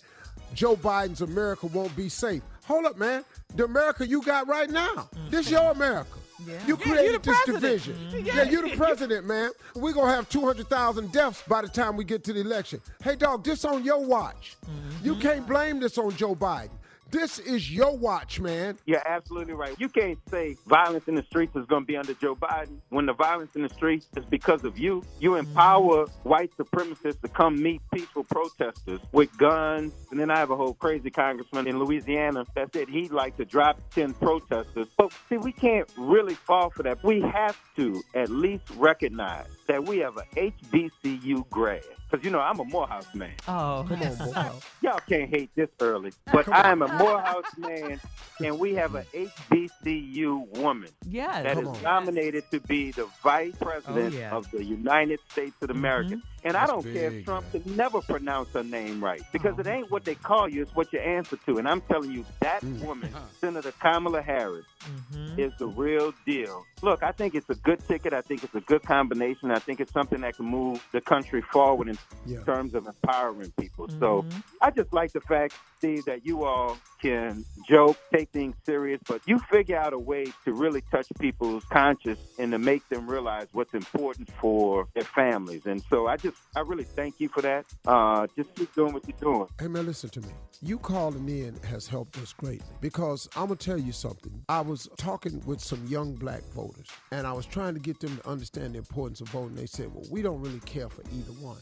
Joe 0.53 0.75
Biden's 0.75 1.21
America 1.21 1.65
won't 1.65 1.95
be 1.95 2.07
safe. 2.07 2.43
Hold 2.65 2.85
up, 2.85 2.97
man. 2.97 3.25
The 3.55 3.63
America 3.65 4.05
you 4.07 4.21
got 4.21 4.47
right 4.47 4.69
now, 4.69 5.09
this 5.31 5.49
your 5.49 5.71
America. 5.71 6.19
You 6.45 6.53
Yeah, 6.53 6.67
you 6.67 6.77
created 6.77 7.23
the 7.23 7.31
this 7.31 7.41
president. 7.45 7.61
division. 7.63 7.95
Mhm. 8.11 8.25
Yeah, 8.27 8.43
you 8.43 8.61
the 8.69 8.75
president, 8.77 9.25
man. 9.25 9.49
We're 9.75 9.93
going 9.93 10.07
to 10.09 10.15
have 10.15 10.29
200,000 10.29 11.11
deaths 11.11 11.41
by 11.47 11.63
the 11.63 11.67
time 11.67 11.97
we 11.97 12.03
get 12.03 12.23
to 12.25 12.33
the 12.33 12.41
election. 12.41 12.79
Hey, 13.03 13.15
dog, 13.15 13.43
this 13.43 13.65
on 13.65 13.83
your 13.83 14.05
watch. 14.05 14.55
You 15.01 15.15
can't 15.15 15.47
blame 15.47 15.79
this 15.79 15.97
on 15.97 16.11
Joe 16.15 16.35
Biden. 16.35 16.69
This 17.09 17.39
is 17.39 17.71
your 17.71 17.95
watch, 17.95 18.41
man. 18.41 18.77
You're 18.85 19.07
absolutely 19.07 19.53
right. 19.53 19.75
You 19.79 19.87
can't 19.87 20.19
say 20.29 20.57
violence 20.67 21.07
in 21.07 21.15
the 21.15 21.23
streets 21.23 21.55
is 21.55 21.65
going 21.65 21.83
to 21.83 21.87
be 21.87 21.95
under 21.95 22.13
Joe 22.13 22.35
Biden 22.35 22.79
when 22.89 23.05
the 23.05 23.13
violence 23.13 23.55
in 23.55 23.61
the 23.61 23.69
streets 23.69 24.07
is 24.17 24.25
because 24.25 24.65
of 24.65 24.77
you. 24.77 25.03
You 25.19 25.35
empower 25.35 26.07
white 26.23 26.51
supremacists 26.57 27.21
to 27.21 27.29
come 27.29 27.61
meet 27.63 27.81
peaceful 27.93 28.25
protesters 28.25 28.99
with 29.13 29.35
guns. 29.37 29.93
And 30.11 30.19
then 30.19 30.29
I 30.29 30.37
have 30.37 30.51
a 30.51 30.57
whole 30.57 30.73
crazy 30.73 31.09
congressman 31.09 31.67
in 31.67 31.79
Louisiana 31.79 32.45
that 32.55 32.73
said 32.73 32.89
he'd 32.89 33.11
like 33.11 33.37
to 33.37 33.45
drop 33.45 33.79
10 33.91 34.13
protesters. 34.15 34.87
But 34.97 35.13
see, 35.29 35.37
we 35.37 35.53
can't 35.53 35.89
really 35.97 36.35
fall 36.35 36.71
for 36.71 36.83
that. 36.83 37.01
We 37.05 37.21
have 37.21 37.57
to 37.77 38.03
at 38.15 38.29
least 38.29 38.63
recognize 38.75 39.47
that 39.67 39.85
we 39.85 39.99
have 39.99 40.17
a 40.17 40.23
HBCU 40.35 41.49
grad. 41.49 41.83
Because, 42.09 42.23
you 42.23 42.31
know, 42.31 42.39
I'm 42.39 42.59
a 42.59 42.63
Morehouse 42.63 43.13
man. 43.13 43.33
Oh, 43.49 43.85
Come 43.87 44.01
on, 44.01 44.17
boy. 44.17 44.51
Y'all 44.81 44.99
can't 45.09 45.29
hate 45.29 45.49
this 45.55 45.69
early, 45.81 46.13
but 46.31 46.47
I 46.47 46.71
am 46.71 46.81
a 46.81 46.87
Morehouse 46.87 47.43
man, 47.57 47.99
and 48.39 48.57
we 48.59 48.75
have 48.75 48.95
an 48.95 49.05
HBCU 49.13 50.47
woman 50.57 50.89
Yes. 51.09 51.43
that 51.43 51.55
Come 51.55 51.63
is 51.63 51.69
on. 51.69 51.81
nominated 51.83 52.43
to 52.51 52.59
be 52.61 52.91
the 52.91 53.07
vice 53.21 53.55
president 53.59 54.13
Oh, 54.13 54.17
yeah. 54.17 54.31
of 54.35 54.49
the 54.51 54.63
United 54.63 55.19
States 55.29 55.55
of 55.61 55.69
America. 55.69 56.15
Mm-hmm. 56.15 56.36
And 56.47 56.55
I 56.55 56.65
don't 56.65 56.81
care 56.83 57.11
if 57.11 57.25
Trump 57.25 57.43
man. 57.53 57.63
could 57.63 57.75
never 57.77 57.99
pronounce 58.01 58.49
her 58.53 58.63
name 58.63 59.03
right 59.03 59.21
because 59.33 59.55
Oh. 59.57 59.59
it 59.61 59.67
ain't 59.67 59.91
what 59.91 60.05
they 60.05 60.15
call 60.15 60.47
you, 60.47 60.61
it's 60.61 60.73
what 60.75 60.93
you 60.93 60.99
answer 60.99 61.35
to. 61.45 61.57
And 61.57 61.67
I'm 61.67 61.81
telling 61.81 62.11
you, 62.11 62.25
that 62.39 62.61
Mm. 62.61 62.85
woman, 62.85 63.13
Senator 63.41 63.73
Kamala 63.81 64.21
Harris, 64.21 64.65
Mhm. 65.11 65.37
is 65.37 65.51
the 65.59 65.67
real 65.67 66.13
deal. 66.25 66.65
Look, 66.81 67.03
I 67.03 67.11
think 67.11 67.35
it's 67.35 67.49
a 67.49 67.55
good 67.55 67.85
ticket. 67.85 68.13
I 68.13 68.21
think 68.21 68.43
it's 68.45 68.55
a 68.55 68.61
good 68.61 68.83
combination. 68.83 69.51
I 69.51 69.59
think 69.59 69.81
it's 69.81 69.91
something 69.91 70.21
that 70.21 70.37
can 70.37 70.45
move 70.45 70.81
the 70.93 71.01
country 71.01 71.41
forward 71.41 71.89
in 71.89 71.97
Yeah. 72.25 72.43
terms 72.45 72.73
of 72.73 72.87
empowering 72.87 73.51
people. 73.59 73.89
So 73.99 74.21
Mhm. 74.21 74.43
I 74.61 74.71
just 74.71 74.93
like 74.93 75.11
the 75.11 75.21
fact, 75.21 75.53
Steve, 75.79 76.05
that 76.05 76.25
you 76.25 76.45
all 76.45 76.77
can 77.01 77.43
joke, 77.69 77.97
take 78.11 78.29
things 78.29 78.55
serious, 78.65 79.01
but 79.07 79.21
you 79.27 79.37
figure 79.51 79.77
out 79.77 79.91
a 79.93 79.99
way 79.99 80.25
to 80.45 80.53
really 80.53 80.81
touch 80.89 81.07
people's 81.19 81.65
conscience 81.65 82.19
and 82.39 82.51
to 82.51 82.57
make 82.57 82.87
them 82.89 83.07
realize 83.09 83.47
what's 83.51 83.73
important 83.73 84.29
for 84.39 84.87
their 84.95 85.03
families. 85.03 85.65
And 85.65 85.81
so 85.89 86.07
I 86.07 86.15
just, 86.17 86.36
I 86.55 86.61
really 86.61 86.83
thank 86.83 87.19
you 87.19 87.29
for 87.29 87.41
that. 87.41 87.65
Uh, 87.85 88.27
just 88.35 88.53
keep 88.55 88.73
doing 88.73 88.93
what 88.93 89.07
you're 89.07 89.17
doing. 89.19 89.47
Hey 89.59 89.67
man, 89.67 89.85
listen 89.85 90.09
to 90.11 90.21
me. 90.21 90.29
You 90.61 90.79
calling 90.79 91.29
in 91.29 91.55
has 91.69 91.87
helped 91.87 92.17
us 92.17 92.33
greatly 92.33 92.65
because 92.81 93.29
I'm 93.35 93.45
gonna 93.45 93.57
tell 93.57 93.79
you 93.79 93.91
something. 93.91 94.43
I 94.49 94.61
was 94.61 94.89
talking 94.97 95.41
with 95.45 95.59
some 95.61 95.85
young 95.85 96.15
black 96.15 96.43
voters 96.55 96.87
and 97.11 97.27
I 97.27 97.33
was 97.33 97.45
trying 97.45 97.75
to 97.75 97.79
get 97.79 97.99
them 97.99 98.17
to 98.17 98.27
understand 98.27 98.73
the 98.73 98.79
importance 98.79 99.21
of 99.21 99.29
voting. 99.29 99.55
They 99.55 99.67
said, 99.67 99.93
"Well, 99.93 100.05
we 100.09 100.21
don't 100.21 100.41
really 100.41 100.61
care 100.61 100.89
for 100.89 101.03
either 101.11 101.33
one." 101.33 101.57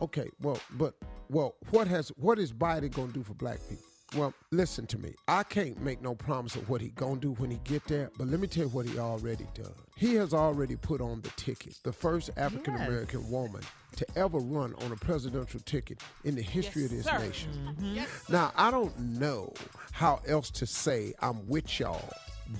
Okay, 0.00 0.28
well, 0.40 0.60
but 0.78 0.94
well, 1.28 1.56
what 1.70 1.88
has 1.88 2.10
what 2.10 2.38
is 2.38 2.52
Biden 2.52 2.92
gonna 2.92 3.12
do 3.12 3.22
for 3.22 3.34
black 3.34 3.58
people? 3.68 3.89
Well, 4.16 4.34
listen 4.50 4.86
to 4.88 4.98
me. 4.98 5.14
I 5.28 5.44
can't 5.44 5.80
make 5.80 6.02
no 6.02 6.14
promise 6.14 6.56
of 6.56 6.68
what 6.68 6.80
he 6.80 6.88
gonna 6.88 7.20
do 7.20 7.32
when 7.32 7.50
he 7.50 7.60
get 7.64 7.84
there, 7.84 8.10
but 8.18 8.26
let 8.26 8.40
me 8.40 8.48
tell 8.48 8.64
you 8.64 8.68
what 8.70 8.86
he 8.86 8.98
already 8.98 9.46
done. 9.54 9.72
He 9.96 10.14
has 10.14 10.34
already 10.34 10.76
put 10.76 11.00
on 11.00 11.20
the 11.20 11.28
ticket, 11.30 11.78
the 11.84 11.92
first 11.92 12.30
African 12.36 12.74
American 12.74 13.30
woman 13.30 13.62
to 13.96 14.06
ever 14.16 14.38
run 14.38 14.74
on 14.82 14.92
a 14.92 14.96
presidential 14.96 15.60
ticket 15.60 16.00
in 16.24 16.34
the 16.34 16.42
history 16.42 16.84
of 16.84 16.90
this 16.90 17.04
sir. 17.04 17.18
nation. 17.18 17.50
Mm-hmm. 17.52 17.94
Yes, 17.94 18.08
Now, 18.28 18.52
I 18.56 18.70
don't 18.70 18.98
know 18.98 19.52
how 19.92 20.20
else 20.26 20.50
to 20.50 20.66
say 20.66 21.12
I'm 21.20 21.46
with 21.48 21.78
y'all 21.78 22.08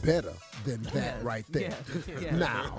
better 0.03 0.33
than 0.65 0.83
that 0.95 1.23
right 1.23 1.45
there. 1.51 1.73
yes, 2.07 2.09
yes. 2.21 2.33
Now, 2.33 2.77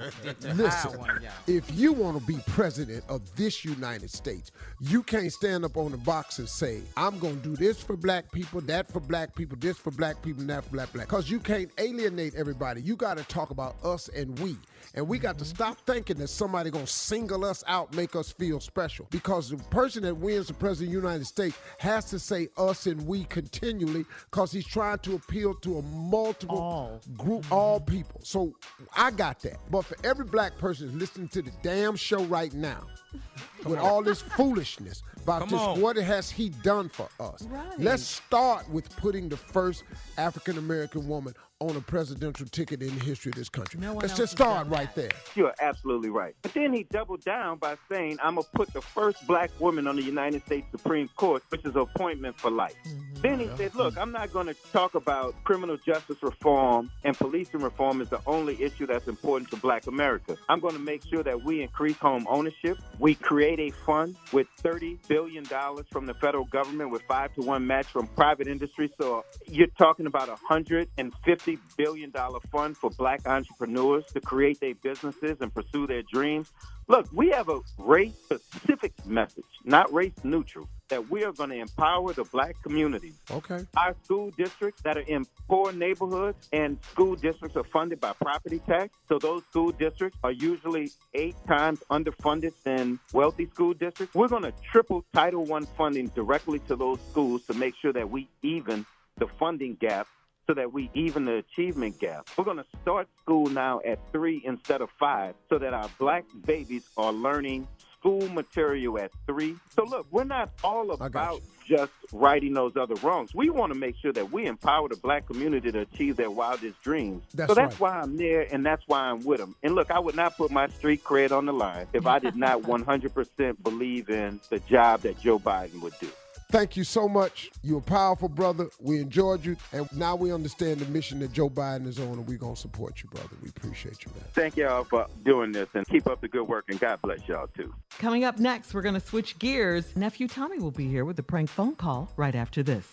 listen, 0.54 1.00
if 1.48 1.70
you 1.74 1.94
want 1.94 2.20
to 2.20 2.26
be 2.26 2.40
president 2.48 3.04
of 3.10 3.36
this 3.36 3.66
United 3.66 4.10
States, 4.10 4.52
you 4.80 5.04
can't 5.04 5.32
stand 5.32 5.66
up 5.66 5.78
on 5.78 5.92
the 5.92 5.98
box 5.98 6.40
and 6.40 6.48
say, 6.48 6.82
I'm 6.96 7.20
going 7.20 7.42
to 7.42 7.50
do 7.50 7.56
this 7.56 7.82
for 7.82 7.96
black 7.96 8.32
people, 8.32 8.62
that 8.62 8.92
for 8.92 9.00
black 9.00 9.36
people, 9.36 9.58
this 9.60 9.78
for 9.78 9.92
black 9.92 10.22
people, 10.22 10.42
and 10.42 10.50
that 10.50 10.64
for 10.64 10.72
black 10.72 10.94
black. 10.94 11.08
Because 11.08 11.30
you 11.30 11.40
can't 11.40 11.72
alienate 11.78 12.36
everybody. 12.36 12.82
You 12.82 12.96
got 12.96 13.18
to 13.18 13.24
talk 13.26 13.52
about 13.52 13.76
us 13.84 14.08
and 14.10 14.38
we. 14.40 14.58
And 14.94 15.08
we 15.08 15.20
got 15.20 15.38
to 15.38 15.46
mm-hmm. 15.46 15.56
stop 15.56 15.78
thinking 15.86 16.18
that 16.18 16.28
somebody 16.28 16.70
going 16.70 16.86
to 16.86 16.92
single 16.92 17.46
us 17.46 17.64
out, 17.68 17.96
make 17.96 18.16
us 18.16 18.32
feel 18.32 18.60
special. 18.60 19.08
Because 19.10 19.50
the 19.50 19.58
person 19.58 20.04
that 20.04 20.16
wins 20.16 20.48
the 20.48 20.54
president 20.54 20.96
of 20.96 21.02
the 21.02 21.08
United 21.08 21.26
States 21.26 21.58
has 21.80 22.06
to 22.06 22.20
say 22.20 22.50
us 22.58 22.88
and 22.88 23.06
we 23.06 23.24
continually 23.26 24.06
because 24.30 24.52
he's 24.52 24.68
trying 24.68 25.00
to 25.00 25.16
appeal 25.16 25.54
to 25.56 25.78
a 25.78 25.82
multiple 25.82 26.58
All. 26.58 27.02
group, 27.18 27.44
mm-hmm. 27.44 27.54
all 27.54 27.80
people. 27.80 28.22
So 28.24 28.54
I 28.96 29.12
got 29.12 29.40
that. 29.42 29.58
But 29.70 29.84
for 29.84 29.98
every 30.04 30.26
black 30.26 30.58
person 30.58 30.98
listening 30.98 31.30
to 31.30 31.42
the 31.42 31.52
damn 31.62 31.96
show 31.96 32.24
right 32.26 32.54
now, 32.54 32.88
with 33.66 33.80
all 33.80 34.02
this 34.02 34.22
foolishness 34.22 35.04
about 35.24 35.42
Come 35.42 35.50
just 35.50 35.64
on. 35.64 35.82
what 35.82 35.98
has 35.98 36.30
he 36.30 36.50
done 36.50 36.90
for 36.90 37.10
us, 37.20 37.44
Right. 37.44 37.80
let's 37.80 38.04
start 38.04 38.70
with 38.70 38.90
putting 38.98 39.30
the 39.30 39.38
first 39.38 39.84
African 40.18 40.58
American 40.58 41.08
woman 41.08 41.34
on 41.62 41.76
a 41.76 41.82
presidential 41.82 42.48
ticket 42.48 42.82
in 42.82 42.98
the 42.98 43.06
history 43.06 43.30
of 43.30 43.36
this 43.36 43.48
country. 43.48 43.80
No 43.80 43.94
Let's 43.94 44.18
just 44.18 44.32
start 44.32 44.68
right 44.68 44.94
there. 44.96 45.12
You're 45.36 45.54
absolutely 45.62 46.10
right. 46.10 46.36
But 46.42 46.54
then 46.56 46.74
he 46.74 46.84
doubled 46.84 47.24
down 47.24 47.58
by 47.58 47.78
saying, 47.90 48.18
I'm 48.24 48.36
going 48.36 48.46
to 48.46 48.50
put 48.52 48.74
the 48.74 48.82
first 48.82 49.26
black 49.28 49.52
woman 49.60 49.86
on 49.86 49.96
the 49.96 50.02
United 50.02 50.44
States 50.46 50.66
Supreme 50.72 51.08
Court, 51.16 51.44
which 51.50 51.64
is 51.64 51.76
an 51.76 51.82
appointment 51.82 52.40
for 52.40 52.50
life. 52.50 52.74
Mm-hmm. 52.88 53.22
Then 53.22 53.40
he 53.40 53.46
yeah. 53.46 53.56
said, 53.58 53.76
Look, 53.76 53.96
I'm 53.98 54.12
not 54.12 54.34
going 54.34 54.48
to 54.48 54.56
talk 54.74 54.96
about 54.96 55.36
criminal 55.44 55.78
justice 55.78 56.18
reform 56.24 56.90
and 57.04 57.16
policing 57.16 57.62
reform 57.62 58.02
is 58.02 58.10
the 58.10 58.22
only 58.26 58.62
issue 58.62 58.88
that's 58.88 59.08
important 59.08 59.52
to 59.52 59.58
black 59.58 59.86
America. 59.86 60.38
I'm 60.50 60.60
going 60.60 60.74
to 60.74 60.80
make 60.80 61.06
sure 61.06 61.22
that 61.22 61.44
we 61.44 61.62
increase 61.62 61.98
home 61.98 62.26
ownership. 62.28 62.80
We 62.98 63.14
create 63.14 63.60
a 63.60 63.70
fund 63.86 64.16
with 64.34 64.48
$30 64.64 64.98
billion 65.08 65.46
from 65.92 66.08
the 66.08 66.16
federal 66.16 66.46
government 66.46 66.90
with 66.90 67.04
five 67.04 67.36
to 67.36 67.42
one 67.42 67.68
match 67.68 67.86
from 67.86 68.08
private 68.08 68.48
industry. 68.48 68.92
So 69.00 69.26
you're 69.46 69.68
talking 69.78 70.08
about 70.08 70.28
150 70.28 71.51
Billion-dollar 71.78 72.40
fund 72.52 72.78
for 72.78 72.90
black 72.90 73.28
entrepreneurs 73.28 74.06
to 74.14 74.22
create 74.22 74.60
their 74.60 74.76
businesses 74.76 75.38
and 75.42 75.54
pursue 75.54 75.88
their 75.88 76.04
dreams. 76.04 76.52
Look, 76.88 77.08
we 77.14 77.30
have 77.30 77.48
a 77.48 77.60
race 77.78 78.14
specific 78.26 78.94
message, 79.06 79.46
not 79.64 79.94
race 79.94 80.12
neutral, 80.24 80.68
that 80.90 81.10
we 81.10 81.24
are 81.24 81.32
going 81.32 81.52
to 81.52 81.56
empower 81.56 82.12
the 82.12 82.26
black 82.26 82.62
community. 82.64 83.14
Okay. 83.30 83.66
Our 83.78 83.96
school 84.04 84.32
districts 84.32 84.82
that 84.82 84.98
are 84.98 85.08
in 85.08 85.26
poor 85.48 85.72
neighborhoods 85.72 86.50
and 86.52 86.78
school 86.92 87.16
districts 87.16 87.56
are 87.56 87.64
funded 87.64 88.02
by 88.02 88.12
property 88.14 88.60
tax. 88.60 88.94
So 89.08 89.20
those 89.20 89.44
school 89.46 89.72
districts 89.72 90.20
are 90.24 90.34
usually 90.34 90.92
eight 91.14 91.36
times 91.48 91.82
underfunded 91.90 92.54
than 92.64 93.00
wealthy 93.14 93.48
school 93.48 93.74
districts. 93.74 94.14
We're 94.14 94.28
going 94.28 94.44
to 94.44 94.54
triple 94.70 95.06
Title 95.14 95.52
I 95.54 95.62
funding 95.78 96.08
directly 96.08 96.60
to 96.68 96.76
those 96.76 97.00
schools 97.10 97.46
to 97.46 97.54
make 97.54 97.76
sure 97.82 97.94
that 97.94 98.10
we 98.10 98.28
even 98.42 98.86
the 99.18 99.28
funding 99.40 99.76
gap 99.76 100.08
so 100.52 100.56
that 100.56 100.74
we 100.74 100.92
even 100.94 101.24
the 101.24 101.36
achievement 101.36 101.98
gap. 101.98 102.28
We're 102.38 102.44
going 102.44 102.58
to 102.58 102.66
start 102.82 103.08
school 103.22 103.48
now 103.48 103.80
at 103.86 104.00
three 104.12 104.42
instead 104.44 104.82
of 104.82 104.90
five 105.00 105.34
so 105.50 105.58
that 105.58 105.74
our 105.74 105.90
black 105.98 106.26
babies 106.46 106.84
are 106.98 107.14
learning 107.14 107.70
school 107.98 108.28
material 108.28 109.00
at 109.00 109.12
three. 109.26 109.56
So 109.74 109.86
look, 109.86 110.08
we're 110.12 110.26
not 110.26 110.50
all 110.62 110.92
about 110.92 111.42
just 111.66 111.94
righting 112.12 112.54
those 112.54 112.76
other 112.76 112.96
wrongs. 112.96 113.34
We 113.34 113.50
want 113.50 113.72
to 113.72 113.80
make 113.80 113.96
sure 114.02 114.12
that 114.12 114.30
we 114.30 114.46
empower 114.46 114.90
the 114.90 114.98
black 114.98 115.26
community 115.26 115.72
to 115.72 115.80
achieve 115.80 116.18
their 116.18 116.32
wildest 116.32 116.82
dreams. 116.82 117.24
That's 117.34 117.52
so 117.52 117.54
that's 117.54 117.80
right. 117.80 117.94
why 117.94 118.02
I'm 118.02 118.18
there 118.18 118.46
and 118.54 118.66
that's 118.66 118.84
why 118.88 119.04
I'm 119.04 119.24
with 119.24 119.40
them. 119.40 119.56
And 119.64 119.74
look, 119.74 119.90
I 119.90 120.00
would 120.00 120.16
not 120.16 120.36
put 120.36 120.52
my 120.52 120.68
street 120.68 121.02
cred 121.06 121.32
on 121.32 121.46
the 121.46 121.54
line 121.54 121.88
if 121.94 122.06
I 122.06 122.20
did 122.20 122.36
not 122.36 122.62
100% 122.64 123.64
believe 123.64 124.10
in 124.10 124.42
the 124.50 124.60
job 124.60 125.02
that 125.04 125.18
Joe 125.22 125.40
Biden 125.40 125.82
would 125.82 125.94
do. 126.02 126.10
Thank 126.52 126.76
you 126.76 126.84
so 126.84 127.08
much. 127.08 127.50
You're 127.64 127.78
a 127.78 127.82
powerful 127.82 128.28
brother. 128.28 128.68
We 128.82 129.00
enjoyed 129.00 129.46
you. 129.46 129.56
And 129.72 129.88
now 129.96 130.18
we 130.18 130.34
understand 130.34 130.82
the 130.82 130.86
mission 130.92 131.20
that 131.20 131.32
Joe 131.32 131.50
Biden 131.50 131.88
is 131.88 131.98
on, 131.98 132.08
and 132.08 132.28
we're 132.28 132.38
going 132.38 132.56
to 132.56 132.60
support 132.60 133.02
you, 133.02 133.10
brother. 133.10 133.30
We 133.42 133.48
appreciate 133.48 134.04
you, 134.04 134.12
man. 134.14 134.26
Thank 134.34 134.58
y'all 134.58 134.84
for 134.84 135.08
doing 135.24 135.54
this 135.54 135.70
and 135.74 135.88
keep 135.88 136.08
up 136.08 136.20
the 136.20 136.28
good 136.28 136.46
work 136.46 136.66
and 136.68 136.78
God 136.78 137.02
bless 137.02 137.26
y'all 137.26 137.48
too. 137.48 137.74
Coming 138.00 138.26
up 138.26 138.38
next, 138.38 138.74
we're 138.74 138.82
going 138.82 138.96
to 138.96 139.00
switch 139.00 139.40
gears. 139.40 139.96
Nephew 139.96 140.28
Tommy 140.28 140.60
will 140.60 140.72
be 140.72 140.90
here 140.90 141.06
with 141.06 141.18
a 141.20 141.24
prank 141.24 141.50
phone 141.50 141.76
call 141.76 142.12
right 142.18 142.36
after 142.36 142.62
this. 142.62 142.86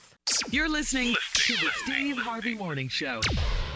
You're 0.50 0.68
listening 0.68 1.16
to 1.34 1.52
the 1.54 1.70
Steve 1.82 2.16
Harvey 2.18 2.54
Morning 2.54 2.88
Show. 2.88 3.20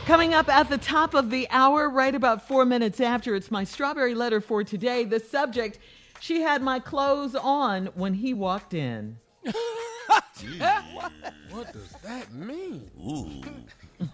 Coming 0.06 0.32
up 0.32 0.48
at 0.48 0.68
the 0.68 0.78
top 0.78 1.14
of 1.14 1.30
the 1.30 1.48
hour, 1.50 1.90
right 1.90 2.14
about 2.14 2.46
four 2.46 2.64
minutes 2.64 3.00
after, 3.00 3.34
it's 3.34 3.50
my 3.50 3.64
strawberry 3.64 4.14
letter 4.14 4.40
for 4.40 4.62
today. 4.62 5.04
The 5.04 5.18
subject 5.18 5.80
She 6.20 6.42
had 6.42 6.62
my 6.62 6.78
clothes 6.78 7.34
on 7.34 7.86
when 7.94 8.14
he 8.14 8.32
walked 8.32 8.74
in. 8.74 9.18
What 11.50 11.72
does 11.72 11.92
that 12.02 12.32
mean? 12.32 12.90
Ooh. 12.98 13.42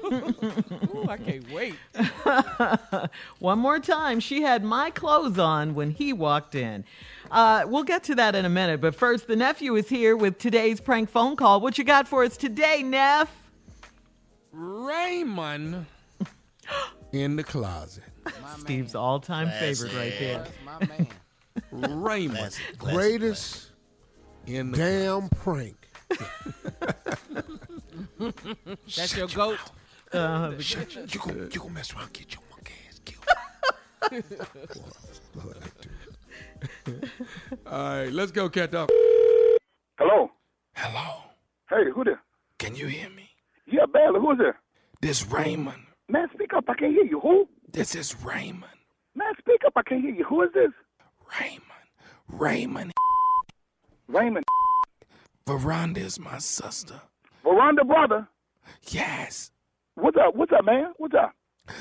Ooh, 0.04 1.06
I 1.08 1.16
can't 1.16 1.50
wait. 1.50 1.74
One 3.38 3.58
more 3.58 3.78
time. 3.78 4.20
She 4.20 4.42
had 4.42 4.62
my 4.64 4.90
clothes 4.90 5.38
on 5.38 5.74
when 5.74 5.90
he 5.90 6.12
walked 6.12 6.54
in. 6.54 6.84
Uh, 7.30 7.64
we'll 7.66 7.84
get 7.84 8.04
to 8.04 8.14
that 8.16 8.34
in 8.34 8.44
a 8.44 8.50
minute. 8.50 8.80
But 8.80 8.94
first, 8.94 9.26
the 9.26 9.36
nephew 9.36 9.76
is 9.76 9.88
here 9.88 10.16
with 10.16 10.38
today's 10.38 10.80
prank 10.80 11.10
phone 11.10 11.36
call. 11.36 11.60
What 11.60 11.78
you 11.78 11.84
got 11.84 12.08
for 12.08 12.24
us 12.24 12.36
today, 12.36 12.82
Neff? 12.82 13.30
Raymond 14.52 15.86
in 17.12 17.36
the 17.36 17.44
closet. 17.44 18.04
Steve's 18.58 18.94
all 18.94 19.20
time 19.20 19.50
favorite 19.58 19.94
right 19.94 20.14
there. 20.18 20.46
My 20.64 20.86
man. 20.86 21.08
Raymond 21.72 22.38
Classic, 22.38 22.78
classic, 22.78 22.96
Greatest 22.96 23.67
in 24.48 24.70
the 24.72 24.76
damn 24.78 25.28
prank. 25.30 25.76
That's 28.96 29.16
your 29.16 29.28
goat. 29.28 29.58
Uh, 30.12 30.52
You 30.58 31.20
gonna 31.20 31.48
you 31.50 31.60
gonna 31.60 31.70
mess 31.70 31.94
around, 31.94 32.12
get 32.12 32.32
your 32.34 32.42
monkey 32.50 32.74
ass 32.88 33.00
killed. 33.04 34.24
All 37.66 37.78
right, 37.96 38.12
let's 38.12 38.32
go, 38.32 38.48
cat 38.48 38.70
dog. 38.72 38.88
Hello. 39.98 40.30
Hello. 40.74 41.22
Hey, 41.68 41.90
who 41.94 42.04
there? 42.04 42.20
Can 42.58 42.74
you 42.74 42.86
hear 42.86 43.10
me? 43.10 43.28
Yeah, 43.66 43.84
barely. 43.92 44.20
Who's 44.20 44.38
there? 44.38 44.58
This 45.02 45.26
Raymond. 45.26 45.82
Man, 46.08 46.28
speak 46.34 46.54
up. 46.54 46.64
I 46.68 46.74
can't 46.74 46.92
hear 46.92 47.04
you. 47.04 47.20
Who? 47.20 47.48
This 47.70 47.94
is 47.94 48.14
Raymond. 48.24 48.64
Man, 49.14 49.32
speak 49.38 49.60
up. 49.66 49.74
I 49.76 49.82
can't 49.82 50.00
hear 50.00 50.14
you. 50.14 50.24
Who 50.24 50.42
is 50.42 50.50
this? 50.54 50.70
Raymond. 51.38 51.62
Raymond. 52.28 52.92
Raymond. 54.08 54.44
Veranda 55.46 56.00
is 56.00 56.18
my 56.18 56.38
sister. 56.38 57.00
Veranda 57.44 57.84
brother. 57.84 58.28
Yes. 58.90 59.50
What's 59.94 60.16
up? 60.16 60.34
What's 60.34 60.52
up, 60.52 60.64
man? 60.64 60.92
What's 60.96 61.14
up? 61.14 61.32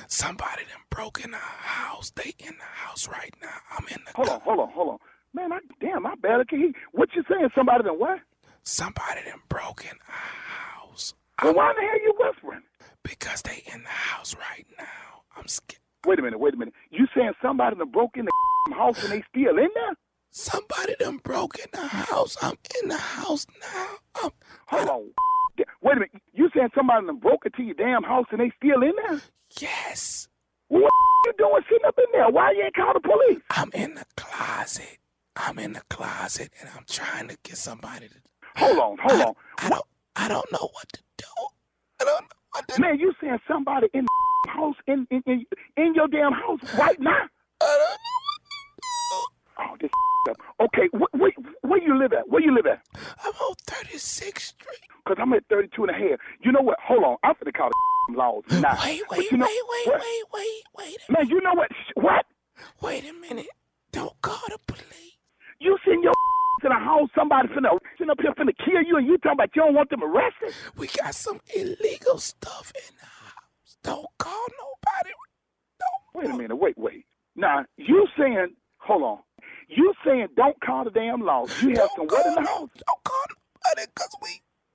Somebody 0.07 0.63
done 0.63 0.83
broke 0.89 1.23
in 1.23 1.33
our 1.33 1.39
house. 1.39 2.11
They 2.11 2.33
in 2.39 2.53
the 2.57 2.63
house 2.63 3.07
right 3.07 3.33
now. 3.41 3.55
I'm 3.77 3.87
in 3.87 3.99
the 4.05 4.11
Hold 4.15 4.29
on, 4.29 4.41
hold 4.41 4.59
on, 4.59 4.69
hold 4.71 4.89
on. 4.89 4.97
Man, 5.33 5.53
I 5.53 5.59
damn, 5.79 6.05
I 6.05 6.15
better 6.15 6.43
can 6.43 6.59
hear. 6.59 6.71
What 6.91 7.09
you 7.15 7.23
saying? 7.29 7.49
Somebody 7.55 7.85
done 7.85 7.99
what? 7.99 8.19
Somebody 8.63 9.21
done 9.25 9.39
broke 9.47 9.85
in 9.85 9.97
our 10.09 10.81
house. 10.91 11.13
Well, 11.41 11.53
why 11.53 11.73
the 11.75 11.81
hell 11.81 12.01
you 12.01 12.13
whispering? 12.19 12.63
Because 13.03 13.41
they 13.43 13.63
in 13.73 13.83
the 13.83 13.89
house 13.89 14.35
right 14.35 14.65
now. 14.77 15.23
I'm 15.37 15.47
scared. 15.47 15.79
Wait 16.05 16.19
a 16.19 16.21
minute, 16.21 16.39
wait 16.39 16.53
a 16.53 16.57
minute. 16.57 16.73
You 16.89 17.07
saying 17.15 17.31
somebody 17.41 17.77
done 17.77 17.91
broke 17.91 18.17
in 18.17 18.25
the 18.25 18.75
house 18.75 19.01
and 19.03 19.13
they 19.13 19.23
still 19.29 19.57
in 19.57 19.69
there? 19.73 19.95
Somebody 20.37 20.93
done 20.99 21.17
broke 21.17 21.57
in 21.57 21.65
the 21.73 21.87
house. 21.87 22.37
I'm 22.43 22.57
in 22.83 22.89
the 22.89 22.97
house 22.97 23.47
now. 23.59 23.87
I'm, 24.21 24.29
Hold 24.67 24.89
on. 24.89 25.09
Wait 25.81 25.93
a 25.93 25.95
minute. 25.95 26.11
You 26.31 26.47
saying 26.55 26.69
somebody 26.75 27.07
done 27.07 27.17
broke 27.17 27.47
into 27.47 27.63
your 27.63 27.73
damn 27.73 28.03
house 28.03 28.27
and 28.29 28.39
they 28.39 28.51
still 28.55 28.83
in 28.83 28.91
there? 29.07 29.19
yes. 29.59 30.27
What 30.67 30.91
you 31.25 31.33
doing 31.39 31.63
sitting 31.67 31.87
up 31.87 31.97
in 31.97 32.05
there? 32.13 32.29
Why 32.29 32.51
you 32.51 32.61
ain't 32.63 32.75
call 32.75 32.93
the 32.93 32.99
police? 32.99 33.41
I'm 33.49 33.71
in 33.73 33.95
the 33.95 34.05
closet. 34.15 34.99
I'm 35.35 35.57
in 35.57 35.73
the 35.73 35.81
closet 35.89 36.51
and 36.61 36.69
I'm 36.77 36.85
trying 36.87 37.29
to 37.29 37.37
get 37.41 37.57
somebody 37.57 38.07
to 38.07 38.15
Hold 38.57 38.77
on, 38.77 38.97
hold 39.01 39.21
on. 39.21 39.33
I 39.57 39.69
don't 39.69 39.85
I 40.15 40.27
don't 40.27 40.51
know 40.51 40.69
what 40.71 40.93
to 40.93 41.01
do. 41.17 41.25
I 41.99 42.03
don't 42.05 42.21
know 42.21 42.27
what 42.51 42.67
to 42.67 42.81
Man, 42.81 42.99
you 42.99 43.11
saying 43.19 43.39
somebody 43.47 43.87
in 43.95 44.05
the 44.05 44.51
house 44.51 44.75
in 44.85 45.07
in, 45.09 45.23
in 45.25 45.45
in 45.77 45.95
your 45.95 46.07
damn 46.07 46.31
house 46.31 46.59
right 46.77 46.99
now? 46.99 47.23
I 47.59 47.86
Oh, 49.59 49.75
this 49.79 49.89
up. 50.29 50.37
Okay, 50.61 50.87
wh- 50.93 51.13
where, 51.19 51.31
where 51.61 51.81
you 51.81 51.97
live 51.97 52.13
at? 52.13 52.27
Where 52.29 52.41
you 52.41 52.53
live 52.53 52.65
at? 52.67 52.81
I'm 53.23 53.33
on 53.33 53.55
36th 53.65 54.39
Street. 54.39 54.81
Because 55.03 55.17
I'm 55.21 55.33
at 55.33 55.43
32 55.49 55.83
and 55.85 55.91
a 55.91 55.93
half. 55.93 56.19
You 56.43 56.51
know 56.51 56.61
what? 56.61 56.77
Hold 56.85 57.03
on. 57.03 57.17
I'm 57.23 57.35
finna 57.35 57.53
call 57.55 57.69
the 58.09 58.17
laws 58.17 58.43
now. 58.49 58.77
Wait, 58.83 59.01
wait, 59.09 59.31
you 59.31 59.37
know, 59.37 59.45
wait, 59.45 59.61
wait, 59.69 59.87
what? 59.87 60.01
wait, 60.01 60.23
wait, 60.33 60.63
wait. 60.77 60.97
Man, 61.09 61.29
you 61.29 61.41
know 61.41 61.53
what? 61.53 61.69
Sh- 61.71 61.91
What? 61.95 62.25
Wait 62.81 63.09
a 63.09 63.13
minute. 63.13 63.47
Don't 63.91 64.19
call 64.21 64.41
the 64.49 64.57
police. 64.67 64.83
You 65.59 65.77
send 65.85 66.03
your 66.03 66.13
in 66.65 66.71
a 66.71 66.79
house, 66.79 67.09
somebody 67.15 67.47
finna 67.49 67.77
sitting 67.97 68.09
up 68.11 68.19
here 68.21 68.33
finna 68.33 68.53
kill 68.65 68.81
you, 68.85 68.97
and 68.97 69.07
you 69.07 69.17
talking 69.19 69.33
about 69.33 69.49
you 69.55 69.61
don't 69.63 69.73
want 69.75 69.89
them 69.89 70.03
arrested? 70.03 70.53
We 70.77 70.87
got 70.87 71.15
some 71.15 71.39
illegal 71.55 72.17
stuff 72.17 72.71
in 72.75 72.95
the 72.99 73.05
house. 73.05 73.77
Don't 73.83 74.07
call 74.19 74.45
nobody. 74.59 75.13
Wait 76.15 76.29
a 76.29 76.37
minute. 76.37 76.55
Wait, 76.57 76.77
wait. 76.77 77.05
Now, 77.35 77.63
you 77.77 78.07
saying, 78.17 78.55
hold 78.79 79.03
on. 79.03 79.17
You 79.67 79.93
saying 80.05 80.27
don't 80.35 80.59
call 80.61 80.85
the 80.85 80.91
damn 80.91 81.21
laws. 81.21 81.51
You 81.61 81.69
have 81.69 81.89
some 81.95 82.07
what 82.07 82.25
in 82.27 82.35
the 82.35 82.41
house? 82.41 82.69
Don't 82.75 83.03
call 83.03 83.25
nobody 83.29 83.91
because 83.93 84.15
we, 84.21 84.29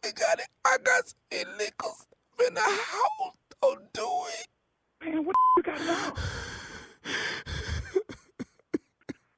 we 0.05 0.13
got 0.13 0.39
it. 0.39 0.49
I 0.67 0.77
got 0.85 1.09
some 1.09 1.19
illegal 1.31 1.91
stuff 1.97 2.49
in 2.49 2.55
the 2.55 2.61
house. 2.61 3.37
Don't 3.63 3.93
do 3.93 4.09
it. 4.41 4.49
Man, 5.05 5.25
what 5.25 5.37
you 5.57 5.63
got 5.63 5.81
now? 5.81 6.15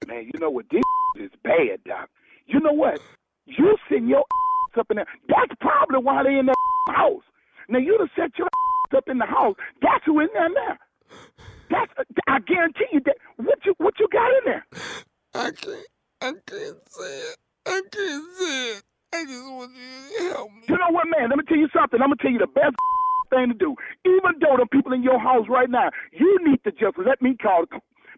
Man, 0.07 0.31
you 0.33 0.41
know 0.41 0.51
what? 0.51 0.67
This 0.71 0.83
is 1.17 1.31
bad, 1.43 1.85
Doc. 1.87 2.11
You 2.47 2.61
know 2.61 2.73
what? 2.73 3.01
You 3.47 3.77
send 3.89 4.09
your 4.09 4.25
up 4.79 4.87
in 4.91 4.97
there. 4.97 5.07
That's 5.29 5.53
probably 5.61 5.99
why 5.99 6.25
they 6.25 6.37
in 6.39 6.47
that 6.47 6.57
house. 6.91 7.23
Now 7.69 7.79
you 7.79 7.97
done 7.97 8.11
set 8.17 8.37
your 8.39 8.49
up 8.97 9.09
in 9.09 9.19
the 9.19 9.27
house. 9.27 9.57
That's 9.83 10.05
who 10.05 10.21
in 10.21 10.29
there 10.35 10.49
now. 10.49 10.77
That's 11.71 11.93
I 12.29 12.39
guarantee 12.41 12.87
you 12.93 13.01
that 13.07 13.17
what 13.37 13.59
you 13.65 13.75
what 13.79 13.95
you 14.01 14.09
got 14.13 14.31
in 14.39 14.45
there. 14.45 14.67
I 15.35 15.51
can't. 15.51 15.87
I 16.21 16.33
can't 16.47 16.79
say 16.89 17.19
it. 17.31 17.37
I 17.67 17.81
can't 17.91 18.25
say 18.39 18.71
it. 18.71 18.83
I 19.13 19.25
just 19.25 19.45
want 19.47 19.73
you 19.75 20.19
to 20.19 20.35
help 20.35 20.51
me. 20.53 20.63
You 20.69 20.79
know 20.79 20.91
what, 20.91 21.07
man? 21.07 21.29
Let 21.31 21.39
me 21.39 21.45
tell 21.49 21.59
you 21.59 21.69
something. 21.75 22.01
I'm 22.01 22.09
gonna 22.11 22.23
tell 22.23 22.31
you 22.31 22.39
the 22.39 22.47
best 22.47 22.75
thing 23.31 23.49
to 23.49 23.55
do. 23.55 23.75
Even 24.07 24.39
though 24.41 24.57
the 24.59 24.67
people 24.71 24.93
in 24.93 25.03
your 25.03 25.19
house 25.19 25.47
right 25.49 25.69
now, 25.69 25.91
you 26.13 26.39
need 26.47 26.63
to 26.65 26.73
just 26.73 26.97
let 26.99 27.21
me 27.21 27.37
call. 27.41 27.65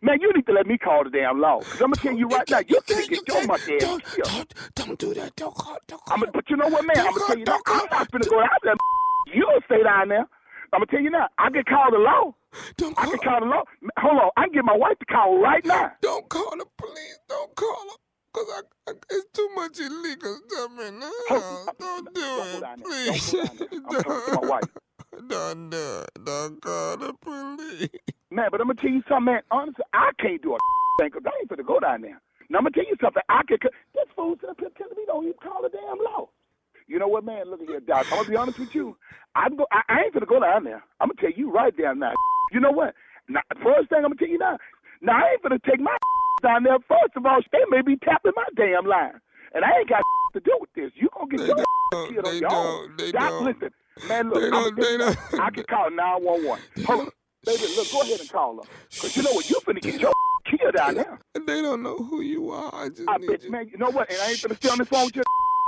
Man, 0.03 0.21
you 0.21 0.31
need 0.35 0.45
to 0.47 0.53
let 0.53 0.67
me 0.67 0.77
call 0.77 1.05
the 1.05 1.11
damn 1.11 1.41
law. 1.41 1.61
Cause 1.61 1.81
I'm 1.81 1.91
gonna 1.91 1.97
tell 1.97 2.17
you 2.17 2.29
right 2.29 2.49
now, 2.51 2.61
you 2.67 2.81
can 2.87 3.07
get 3.09 3.27
your 3.27 3.47
monkey 3.47 3.77
ass 3.77 3.81
Don't, 3.81 4.05
killed. 4.05 4.29
don't, 4.29 4.75
don't 4.75 4.99
do 4.99 5.15
that. 5.15 5.37
Don't 5.37 5.55
call. 5.55 5.79
Don't 5.87 6.05
call. 6.05 6.15
I'm 6.15 6.21
gonna, 6.21 6.33
but 6.33 6.51
you 6.51 6.57
know 6.57 6.69
what, 6.69 6.85
man? 6.85 6.99
I'm 7.01 7.15
gonna 7.15 7.27
tell 7.27 7.39
you 7.39 7.45
now. 7.47 7.59
I'm 7.67 7.87
not 7.91 8.11
gonna 8.13 8.25
go 8.29 8.41
out 8.41 8.61
there. 8.63 8.75
You 9.35 9.45
gonna 9.45 9.61
stay 9.65 9.83
down 9.83 10.09
there. 10.09 10.27
I'm 10.73 10.81
gonna 10.81 10.87
tell 10.87 11.01
you 11.01 11.11
now. 11.11 11.29
I 11.39 11.49
can 11.49 11.65
call 11.65 11.91
the 11.91 11.99
law. 11.99 12.35
Don't 12.77 12.99
I 12.99 13.07
can 13.07 13.19
call 13.19 13.41
the 13.41 13.47
law. 13.47 13.63
Hold 13.99 14.19
on. 14.21 14.31
I 14.37 14.45
can 14.45 14.53
get 14.53 14.65
my 14.65 14.77
wife 14.77 14.99
to 14.99 15.07
call 15.07 15.41
right 15.41 15.65
now. 15.65 15.93
Don't 16.01 16.29
call 16.29 16.51
the 16.57 16.67
police. 16.77 17.19
Don't 17.29 17.55
call 17.55 17.85
them. 17.89 17.97
Cause 18.35 18.47
I, 18.53 18.91
I, 18.91 18.95
it's 19.11 19.27
too 19.33 19.49
much 19.55 19.81
illegal 19.81 20.37
stuff 20.47 20.71
in 20.87 21.01
the 21.01 21.11
house. 21.31 21.69
Don't 21.79 22.15
do 22.15 22.21
Don't 22.21 22.63
it, 22.63 22.85
please. 22.85 23.33
Don't 23.33 23.51
go 23.51 23.61
down 23.61 23.81
there. 23.81 23.87
I'm 23.87 24.03
talking 24.03 24.35
to 24.35 24.41
my 24.43 24.49
wife. 24.49 24.65
Don't 25.29 25.71
do 25.71 26.01
it. 26.03 26.25
Don't 26.25 26.61
call 26.61 26.97
the 26.99 27.15
police. 27.15 27.89
Man, 28.31 28.49
but 28.51 28.61
I'm 28.61 28.67
gonna 28.67 28.81
tell 28.81 28.91
you 28.91 29.03
something, 29.09 29.33
man. 29.33 29.41
Honestly, 29.51 29.85
I 29.95 30.11
can't 30.21 30.43
do 30.43 30.55
a 30.55 30.59
thing 31.01 31.09
because 31.15 31.23
I 31.25 31.33
ain't 31.41 31.49
finna 31.49 31.67
go 31.67 31.81
down 31.81 32.03
there. 32.03 32.21
Now 32.51 32.59
I'm 32.59 32.65
gonna 32.65 32.73
tell 32.73 32.85
you 32.85 32.97
something. 33.01 33.23
I 33.31 33.41
can. 33.49 33.57
This 33.95 34.05
fool 34.15 34.35
sitting 34.37 34.51
up 34.51 34.61
here 34.61 34.69
telling 34.77 34.97
me 34.97 35.05
don't 35.07 35.25
even 35.25 35.39
call 35.43 35.63
the 35.63 35.71
damn 35.71 35.97
law. 36.05 36.29
You 36.87 36.99
know 36.99 37.09
what, 37.09 37.25
man? 37.25 37.51
Look 37.51 37.63
at 37.63 37.69
here, 37.69 37.81
Doc. 37.81 38.05
I'm 38.13 38.19
gonna 38.19 38.29
be 38.29 38.37
honest 38.37 38.59
with 38.59 38.75
you. 38.75 38.97
I'm 39.35 39.57
go. 39.57 39.67
I, 39.73 39.81
I 39.89 40.01
ain't 40.05 40.15
finna 40.15 40.29
go 40.29 40.41
down 40.41 40.65
there. 40.65 40.85
I'm 41.01 41.09
gonna 41.09 41.21
tell 41.21 41.33
you 41.35 41.51
right 41.51 41.75
down 41.75 42.01
now. 42.01 42.13
You 42.53 42.61
know 42.61 42.71
what? 42.71 42.95
Now, 43.29 43.41
first 43.63 43.89
thing 43.91 43.99
I'm 44.05 44.13
gonna 44.15 44.17
tell 44.17 44.29
you 44.29 44.39
now. 44.39 44.59
Now 45.03 45.19
I 45.25 45.33
ain't 45.33 45.43
gonna 45.43 45.59
take 45.67 45.81
my 45.81 45.97
down 46.43 46.63
there. 46.63 46.79
First 46.89 47.17
of 47.17 47.27
all, 47.27 47.41
they 47.53 47.65
may 47.71 47.83
be 47.83 47.97
tapping 47.97 48.33
my 48.37 48.47
damn 48.57 48.87
line, 48.87 49.21
and 49.55 49.65
I 49.65 49.79
ain't 49.79 49.89
got 49.89 50.03
to 50.35 50.41
do 50.41 50.57
with 50.61 50.71
this. 50.75 50.93
You 50.95 51.09
gonna 51.15 51.29
get 51.31 51.41
They 51.41 51.47
your 51.49 51.57
don't. 51.57 51.67
killed 52.11 52.25
on 52.27 52.33
They 52.33 52.39
your 52.41 52.51
own. 52.55 52.97
They 52.97 53.13
Doc, 53.13 53.41
listen, 53.41 53.71
man. 54.09 54.31
Look, 54.31 54.43
They 54.43 54.47
I'm 54.51 54.63
don't. 54.65 54.77
They 54.77 54.97
don't. 54.97 55.19
I 55.41 55.51
can 55.51 55.65
call 55.65 55.91
911. 55.91 56.65
Hold 56.87 57.01
on. 57.01 57.11
Baby, 57.45 57.63
look, 57.77 57.91
go 57.93 58.03
ahead 58.03 58.21
and 58.21 58.29
call 58.29 58.57
her. 58.57 58.63
Because 58.99 59.17
you 59.17 59.23
know 59.23 59.33
what? 59.33 59.49
You 59.49 59.61
finna 59.67 59.83
get 59.83 60.01
your 60.01 60.13
killed 60.51 60.75
down 60.75 60.95
there. 60.95 61.19
They 61.47 61.63
don't 61.63 61.83
know 61.83 61.97
who 61.97 62.21
you 62.23 62.51
are. 62.51 62.75
I 62.75 62.89
just 62.89 63.09
I 63.09 63.19
bet, 63.19 63.43
you. 63.43 63.51
man, 63.51 63.69
you 63.71 63.79
know 63.79 63.91
what? 63.91 64.11
And 64.11 64.21
I 64.21 64.31
ain't 64.31 64.43
finna 64.43 64.57
stay 64.57 64.69
on 64.69 64.79
this 64.79 64.89
phone 64.89 65.07
with 65.07 65.17
you 65.17 65.23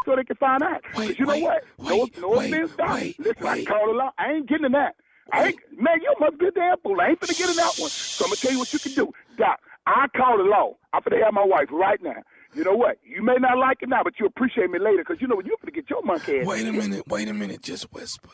so 0.05 0.17
they 0.17 0.25
can 0.25 0.37
find 0.37 0.63
out. 0.63 0.83
Wait, 0.97 1.19
you 1.19 1.27
know 1.27 1.35
wait, 1.35 1.43
what? 1.43 1.63
wait, 1.79 2.17
no, 2.19 2.29
no 2.29 2.37
wait, 2.37 2.53
offense, 2.53 2.73
Doc. 2.77 3.01
Listen, 3.19 3.47
I 3.47 3.55
wait. 3.55 3.67
can 3.67 3.75
call 3.75 3.87
the 3.87 3.93
law. 3.93 4.11
I 4.19 4.33
ain't 4.33 4.49
getting 4.49 4.67
in 4.67 4.73
that. 4.73 4.97
I 5.33 5.49
ain't, 5.49 5.59
man, 5.79 6.01
you 6.01 6.15
must 6.21 6.39
be 6.39 6.47
a 6.47 6.51
damn 6.51 6.79
fool. 6.79 7.01
I 7.01 7.09
ain't 7.09 7.21
finna 7.21 7.37
get 7.39 7.51
in 7.51 7.57
that 7.57 7.75
one. 7.79 7.91
So 7.91 8.25
I'm 8.25 8.31
gonna 8.31 8.37
tell 8.37 8.53
you 8.53 8.59
what 8.59 8.73
you 8.73 8.79
can 8.79 8.93
do. 8.95 9.13
Doc, 9.37 9.61
I 9.87 10.07
call 10.17 10.39
the 10.39 10.45
law. 10.45 10.77
I'm 10.93 11.03
finna 11.03 11.23
have 11.25 11.35
my 11.35 11.45
wife 11.45 11.69
right 11.71 12.03
now. 12.03 12.23
You 12.55 12.65
know 12.65 12.75
what? 12.75 12.99
You 13.05 13.23
may 13.23 13.37
not 13.39 13.59
like 13.59 13.79
it 13.83 13.89
now, 13.89 14.03
but 14.03 14.15
you 14.19 14.27
appreciate 14.27 14.71
me 14.71 14.79
later 14.79 15.05
because 15.07 15.21
you 15.21 15.29
know 15.29 15.37
what? 15.37 15.45
you're 15.47 15.57
finna 15.59 15.75
get 15.75 15.91
your 15.91 16.03
monkey 16.03 16.41
ass. 16.41 16.47
Wait 16.47 16.67
a 16.67 16.73
minute. 16.73 17.07
Wait 17.09 17.29
a 17.29 17.35
minute. 17.35 17.63
Just 17.63 17.93
whisper. 17.93 18.31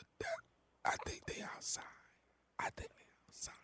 I 0.84 0.94
think 1.04 1.20
they 1.26 1.42
outside. 1.42 1.82
I 2.58 2.70
think 2.76 2.90
they 2.90 3.06
outside. 3.28 3.54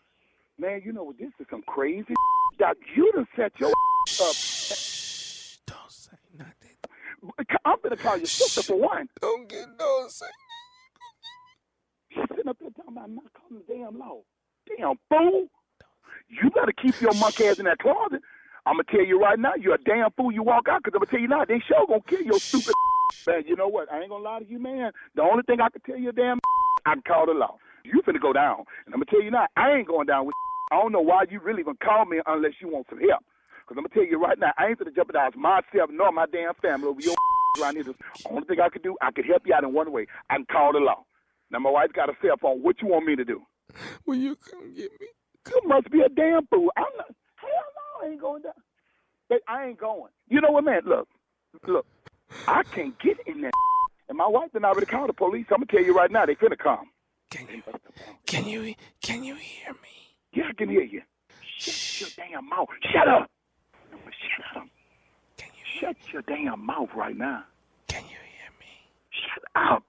Man, 0.58 0.82
you 0.84 0.92
know 0.92 1.04
what? 1.04 1.18
This 1.18 1.30
is 1.38 1.46
some 1.50 1.62
crazy 1.62 2.14
Doc. 2.58 2.76
You 2.96 3.12
done 3.12 3.28
set 3.36 3.52
your 3.60 3.70
up. 4.22 4.34
Shh. 4.34 5.56
Don't 5.66 5.90
say 5.90 6.16
nothing. 6.36 6.54
I'm 7.64 7.76
gonna 7.82 7.96
call 7.96 8.16
your 8.16 8.26
sister 8.26 8.62
for 8.62 8.78
one. 8.78 9.08
Don't 9.20 9.48
get 9.48 9.66
no 9.78 10.06
say. 10.08 10.26
She's 12.12 12.24
sitting 12.30 12.48
up 12.48 12.58
there 12.60 12.70
talking 12.70 12.96
about 12.96 13.10
not 13.10 13.32
calling 13.32 13.62
the 13.66 13.74
damn 13.74 13.98
law. 13.98 14.22
Damn 14.66 14.98
fool. 15.08 15.46
You 16.28 16.50
better 16.50 16.72
keep 16.72 17.00
your 17.00 17.14
monkey 17.14 17.46
ass 17.46 17.58
in 17.58 17.64
that 17.66 17.78
closet. 17.78 18.22
I'm 18.66 18.74
gonna 18.74 18.84
tell 18.90 19.04
you 19.04 19.20
right 19.20 19.38
now, 19.38 19.54
you're 19.58 19.74
a 19.74 19.82
damn 19.82 20.10
fool. 20.12 20.30
You 20.30 20.42
walk 20.42 20.68
out, 20.68 20.82
cause 20.82 20.92
I'm 20.94 21.00
gonna 21.00 21.10
tell 21.10 21.20
you 21.20 21.28
now, 21.28 21.44
they 21.44 21.60
sure 21.66 21.86
gonna 21.86 22.00
kill 22.06 22.22
your 22.22 22.38
stupid. 22.38 22.74
Man, 23.26 23.42
you 23.46 23.56
know 23.56 23.68
what? 23.68 23.90
I 23.92 24.00
ain't 24.00 24.10
gonna 24.10 24.22
lie 24.22 24.38
to 24.38 24.48
you, 24.48 24.60
man. 24.60 24.92
The 25.16 25.22
only 25.22 25.42
thing 25.42 25.60
I 25.60 25.68
can 25.68 25.82
tell 25.82 25.98
you, 25.98 26.12
damn, 26.12 26.38
I 26.86 26.94
can 26.94 27.02
call 27.02 27.26
the 27.26 27.32
law. 27.32 27.56
You 27.84 28.02
finna 28.06 28.20
go 28.20 28.32
down. 28.32 28.64
And 28.86 28.94
I'm 28.94 29.00
gonna 29.00 29.06
tell 29.06 29.22
you 29.22 29.30
now, 29.30 29.46
I 29.56 29.72
ain't 29.72 29.88
going 29.88 30.06
down 30.06 30.26
with 30.26 30.34
I 30.72 30.76
don't 30.76 30.92
know 30.92 31.00
why 31.00 31.24
you 31.28 31.40
really 31.40 31.60
even 31.60 31.76
call 31.82 32.04
me 32.04 32.20
unless 32.26 32.52
you 32.60 32.68
want 32.68 32.86
some 32.88 33.00
help. 33.00 33.24
Because 33.66 33.76
I'm 33.78 33.84
gonna 33.84 33.94
tell 33.94 34.04
you 34.04 34.22
right 34.22 34.38
now, 34.38 34.52
I 34.58 34.66
ain't 34.66 34.78
gonna 34.78 34.92
jeopardize 34.92 35.32
myself 35.36 35.90
nor 35.90 36.12
my 36.12 36.26
damn 36.32 36.54
family 36.62 36.88
over 36.88 37.00
your 37.00 37.14
around 37.60 37.74
here. 37.74 37.84
The 37.84 37.94
only 38.30 38.44
thing 38.46 38.60
I 38.60 38.68
could 38.68 38.82
do, 38.82 38.96
I 39.02 39.10
could 39.10 39.26
help 39.26 39.42
you 39.46 39.54
out 39.54 39.64
in 39.64 39.72
one 39.72 39.90
way. 39.90 40.06
I 40.28 40.36
can 40.36 40.46
call 40.46 40.72
the 40.72 40.78
law. 40.78 41.04
Now 41.50 41.58
my 41.58 41.70
wife's 41.70 41.92
got 41.92 42.08
a 42.08 42.14
cell 42.22 42.36
phone. 42.40 42.62
What 42.62 42.80
you 42.82 42.88
want 42.88 43.06
me 43.06 43.16
to 43.16 43.24
do? 43.24 43.42
Will 44.06 44.16
you 44.16 44.36
come 44.36 44.74
get 44.74 44.90
me? 45.00 45.06
You 45.48 45.60
must 45.66 45.90
be 45.90 46.00
a 46.00 46.08
damn 46.08 46.46
fool. 46.46 46.70
I'm 46.76 46.84
not. 46.96 47.14
Hell 47.36 47.50
no, 47.50 48.06
I 48.06 48.10
ain't 48.10 48.20
going 48.20 48.42
down. 48.42 48.52
But 49.28 49.40
I 49.48 49.66
ain't 49.68 49.78
going. 49.78 50.10
You 50.28 50.40
know 50.40 50.50
what, 50.50 50.64
man? 50.64 50.82
Look, 50.86 51.08
look. 51.66 51.86
I 52.46 52.62
can't 52.62 52.98
get 53.00 53.18
in 53.26 53.42
there. 53.42 53.50
And 54.08 54.18
my 54.18 54.26
wife 54.26 54.50
and 54.54 54.66
I 54.66 54.70
already 54.70 54.86
called 54.86 55.08
the 55.08 55.12
police. 55.12 55.46
I'm 55.52 55.58
gonna 55.58 55.66
tell 55.66 55.84
you 55.84 55.94
right 55.96 56.10
now, 56.10 56.26
they 56.26 56.34
finna 56.34 56.58
come. 56.58 56.90
Can 57.30 57.46
you 57.48 57.62
can 58.26 58.44
you 58.44 58.74
can 59.02 59.22
you 59.22 59.36
hear 59.36 59.72
me? 59.74 60.16
Yeah, 60.32 60.48
I 60.50 60.52
can 60.52 60.68
hear 60.68 60.82
you. 60.82 61.02
Shut 61.58 62.00
your 62.00 62.26
damn 62.26 62.48
mouth. 62.48 62.66
Shut 62.92 63.06
up. 63.06 63.30
Shut 63.92 64.62
up. 64.62 64.68
Can 65.36 65.50
you 65.54 65.80
shut 65.80 65.96
your 66.12 66.22
damn 66.22 66.66
mouth 66.66 66.88
right 66.96 67.16
now? 67.16 67.44
Can 67.86 68.02
you 68.02 68.08
hear 68.08 68.50
me? 68.58 68.90
Shut 69.12 69.44
up. 69.54 69.84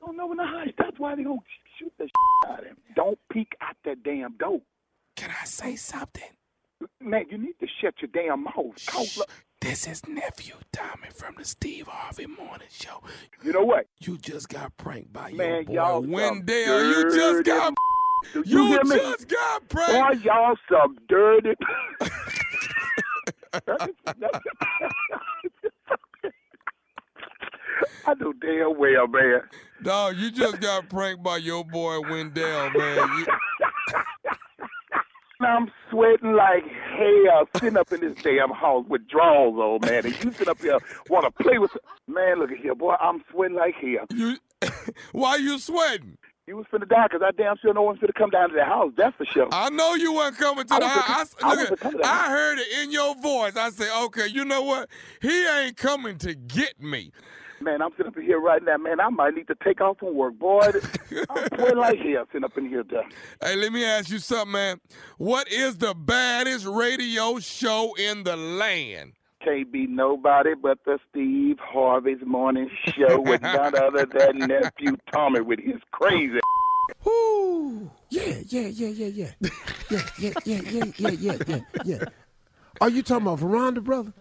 Don't 0.00 0.16
know 0.16 0.30
in 0.32 0.36
the 0.38 0.44
hush. 0.46 0.68
That's 0.78 0.98
why 0.98 1.14
they 1.16 1.22
gonna 1.24 1.38
shoot 1.78 1.92
the 1.98 2.08
out 2.48 2.60
of 2.60 2.64
him. 2.66 2.76
Don't 2.94 3.18
peek 3.32 3.52
out 3.60 3.76
that 3.84 4.02
damn 4.02 4.36
door. 4.36 4.60
Can 5.16 5.30
I 5.30 5.44
say 5.44 5.76
something? 5.76 6.22
Man, 7.00 7.24
you 7.30 7.38
need 7.38 7.58
to 7.60 7.66
shut 7.80 7.94
your 8.00 8.10
damn 8.12 8.44
mouth. 8.44 8.86
Call- 8.86 9.26
This 9.60 9.88
is 9.88 10.06
nephew 10.06 10.54
Tommy 10.72 11.08
from 11.12 11.34
the 11.36 11.44
Steve 11.44 11.88
Harvey 11.88 12.26
Morning 12.26 12.68
Show. 12.70 13.02
You 13.42 13.52
know 13.52 13.64
what? 13.64 13.86
You 14.00 14.16
just 14.18 14.48
got 14.48 14.76
pranked 14.76 15.12
by 15.12 15.32
Man, 15.32 15.48
your 15.56 15.64
boy 15.64 15.72
y'all 15.74 16.00
Wendell. 16.02 16.84
You 16.84 17.10
just 17.10 17.44
got 17.44 17.74
you 18.44 18.82
me? 18.84 18.96
just 18.96 19.26
got 19.28 19.68
pranked. 19.68 20.22
Boy, 20.24 20.30
y'all 20.30 20.56
some 20.70 20.96
dirty. 21.08 21.54
I 28.06 28.14
know 28.14 28.32
damn 28.34 28.78
well, 28.78 29.06
man. 29.08 29.40
Dog, 29.82 30.16
you 30.16 30.30
just 30.30 30.60
got 30.60 30.88
pranked 30.88 31.22
by 31.22 31.36
your 31.38 31.64
boy 31.64 32.00
Wendell, 32.00 32.70
man. 32.70 32.96
You- 33.18 33.26
I'm 35.40 35.70
sweating 35.90 36.32
like 36.32 36.64
hell 36.66 37.48
sitting 37.56 37.76
up 37.76 37.92
in 37.92 38.00
this 38.00 38.20
damn 38.24 38.50
house 38.50 38.84
with 38.88 39.06
drawers 39.06 39.54
on, 39.54 39.78
man. 39.88 40.04
And 40.04 40.24
you 40.24 40.32
sit 40.32 40.48
up 40.48 40.60
here 40.60 40.78
want 41.08 41.24
to 41.26 41.42
play 41.44 41.58
with. 41.58 41.76
Man, 42.08 42.40
look 42.40 42.50
at 42.50 42.58
here, 42.58 42.74
boy. 42.74 42.96
I'm 43.00 43.22
sweating 43.30 43.56
like 43.56 43.74
hell. 43.76 44.06
You, 44.12 44.36
why 45.12 45.36
you 45.36 45.58
sweating? 45.60 46.18
You 46.48 46.56
was 46.56 46.66
finna 46.72 46.88
die 46.88 47.06
because 47.08 47.22
I 47.24 47.30
damn 47.40 47.56
sure 47.58 47.72
no 47.72 47.82
one's 47.82 48.00
finna 48.00 48.14
come 48.14 48.30
down 48.30 48.48
to 48.48 48.54
the 48.56 48.64
house. 48.64 48.90
That's 48.96 49.14
for 49.16 49.26
sure. 49.26 49.46
I 49.52 49.68
know 49.70 49.94
you 49.94 50.12
weren't 50.14 50.36
coming 50.38 50.66
to 50.66 50.74
I 50.74 50.80
the 50.80 50.88
house. 50.88 51.36
I 51.40 51.46
I, 51.46 51.50
look 51.50 51.58
wasn't 51.58 51.72
at- 51.72 51.78
coming 51.80 51.98
to 51.98 52.02
the 52.02 52.08
I 52.08 52.28
heard 52.30 52.58
it 52.58 52.66
in 52.82 52.90
your 52.90 53.14
voice. 53.16 53.56
I 53.56 53.70
said, 53.70 53.90
okay, 54.06 54.26
you 54.26 54.44
know 54.44 54.62
what? 54.62 54.88
He 55.22 55.46
ain't 55.46 55.76
coming 55.76 56.18
to 56.18 56.34
get 56.34 56.80
me. 56.82 57.12
Man, 57.68 57.82
I'm 57.82 57.90
sitting 57.98 58.06
up 58.06 58.16
in 58.16 58.22
here 58.22 58.40
right 58.40 58.62
now, 58.62 58.78
man. 58.78 58.98
I 58.98 59.10
might 59.10 59.34
need 59.34 59.46
to 59.48 59.54
take 59.62 59.82
off 59.82 59.98
from 59.98 60.14
work, 60.14 60.38
boy. 60.38 60.60
I'm 61.28 61.48
sweating 61.54 61.76
like 61.76 61.98
hell 61.98 62.24
sitting 62.32 62.44
up 62.44 62.56
in 62.56 62.66
here, 62.66 62.82
done. 62.82 63.04
Hey, 63.42 63.56
let 63.56 63.74
me 63.74 63.84
ask 63.84 64.08
you 64.08 64.18
something, 64.18 64.52
man. 64.52 64.80
What 65.18 65.52
is 65.52 65.76
the 65.76 65.92
baddest 65.92 66.64
radio 66.64 67.38
show 67.40 67.92
in 67.98 68.24
the 68.24 68.36
land? 68.38 69.12
Can't 69.44 69.70
be 69.70 69.86
nobody 69.86 70.54
but 70.54 70.78
the 70.86 70.98
Steve 71.10 71.58
Harvey's 71.60 72.24
morning 72.24 72.70
show 72.86 73.20
with 73.20 73.42
none 73.42 73.78
other 73.82 74.06
than 74.06 74.38
nephew 74.38 74.96
Tommy 75.12 75.42
with 75.42 75.60
his 75.60 75.76
crazy. 75.90 76.40
Woo! 77.04 77.90
Yeah, 78.08 78.36
yeah, 78.46 78.68
yeah, 78.68 78.88
yeah, 78.88 79.06
yeah. 79.06 79.50
Yeah, 79.90 80.00
yeah, 80.18 80.32
yeah, 80.46 80.60
yeah, 80.62 80.84
yeah, 80.96 81.10
yeah, 81.10 81.36
yeah, 81.46 81.60
yeah. 81.84 82.04
Are 82.80 82.88
you 82.88 83.02
talking 83.02 83.26
about 83.26 83.40
Veranda, 83.40 83.82
brother? 83.82 84.14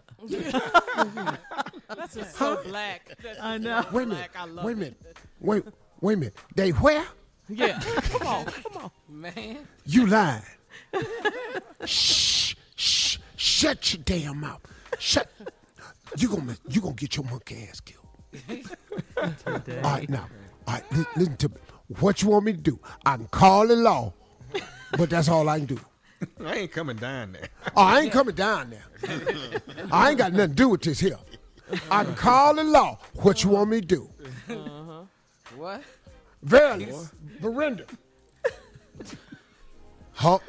That's 1.96 2.16
just 2.16 2.36
so 2.36 2.62
black. 2.64 3.18
That's 3.24 3.40
I 3.42 3.58
know. 3.58 3.82
so 3.84 3.88
Wait 3.92 4.04
a 4.04 4.06
minute. 4.08 4.30
black. 4.34 4.36
I 4.36 4.46
love 4.46 4.66
Wait 4.66 4.72
a 4.72 4.76
it. 4.76 4.80
minute. 4.80 5.18
Wait, 5.40 5.64
wait 6.02 6.14
a 6.14 6.18
minute. 6.18 6.38
They 6.56 6.70
where? 6.72 7.06
Yeah. 7.50 7.80
come 8.10 8.28
on, 8.28 8.46
come 8.46 8.78
on, 8.84 8.92
man. 9.08 9.68
You 9.86 10.06
lying. 10.08 10.42
shh, 11.86 12.56
shh, 12.76 13.18
shut 13.36 13.94
your 13.94 14.02
damn 14.04 14.40
mouth. 14.42 14.62
Shut. 15.00 15.30
You 16.18 16.30
gonna 16.30 16.58
you 16.70 16.82
gonna 16.82 16.94
get 16.96 17.16
your 17.16 17.26
monkey 17.26 17.68
ass 17.70 17.80
killed. 17.82 18.04
All 19.18 19.82
right, 19.84 20.10
now, 20.10 20.28
all 20.68 20.74
right, 20.76 20.84
li- 20.92 21.06
listen 21.16 21.38
to 21.38 21.50
me. 21.50 21.56
What 22.00 22.22
you 22.22 22.30
want 22.30 22.46
me 22.46 22.54
to 22.54 22.60
do? 22.60 22.80
I 23.06 23.16
can 23.18 23.28
call 23.28 23.68
the 23.68 23.76
law, 23.78 24.14
but 24.98 25.10
that's 25.10 25.30
all 25.30 25.48
I 25.48 25.58
can 25.60 25.68
do. 25.68 25.80
I 26.44 26.56
ain't 26.56 26.72
coming 26.72 26.98
down 26.98 27.34
there. 27.34 27.48
Oh, 27.76 27.82
I 27.84 28.02
ain't 28.02 28.12
coming 28.12 28.36
down 28.36 28.72
there. 28.72 28.84
I 29.92 30.10
ain't 30.10 30.18
got 30.18 30.34
nothing 30.34 30.50
to 30.50 30.56
do 30.56 30.70
with 30.70 30.82
this 30.82 31.00
here. 31.00 31.18
I 31.92 32.04
can 32.04 32.16
call 32.16 32.56
the 32.56 32.64
law. 32.64 33.00
What 33.16 33.44
you 33.44 33.52
want 33.52 33.70
me 33.70 33.82
to 33.82 33.88
do? 33.88 34.10
Uh-huh. 34.50 35.02
What? 35.56 35.84
Verily, 36.44 36.94
Verinda. 37.42 37.86
Huh? 40.14 40.40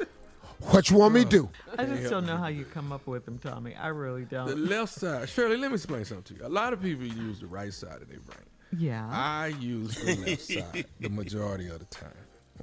What 0.59 0.89
you 0.89 0.97
want 0.97 1.13
me 1.13 1.23
to 1.23 1.29
do? 1.29 1.49
I 1.77 1.85
just 1.85 2.09
don't 2.09 2.25
know 2.25 2.37
how 2.37 2.47
you 2.47 2.65
come 2.65 2.91
up 2.91 3.07
with 3.07 3.25
them, 3.25 3.37
Tommy. 3.37 3.75
I 3.75 3.87
really 3.87 4.25
don't. 4.25 4.47
The 4.47 4.55
left 4.55 4.93
side. 4.93 5.29
Shirley, 5.29 5.57
let 5.57 5.71
me 5.71 5.75
explain 5.75 6.03
something 6.05 6.35
to 6.35 6.41
you. 6.41 6.47
A 6.47 6.49
lot 6.49 6.73
of 6.73 6.81
people 6.81 7.05
use 7.05 7.39
the 7.39 7.47
right 7.47 7.73
side 7.73 8.01
of 8.01 8.09
their 8.09 8.19
brain. 8.19 8.45
Yeah. 8.77 9.07
I 9.09 9.47
use 9.59 9.95
the 9.95 10.15
left 10.17 10.41
side 10.41 10.85
the 10.99 11.09
majority 11.09 11.69
of 11.69 11.79
the 11.79 11.85
time. 11.85 12.11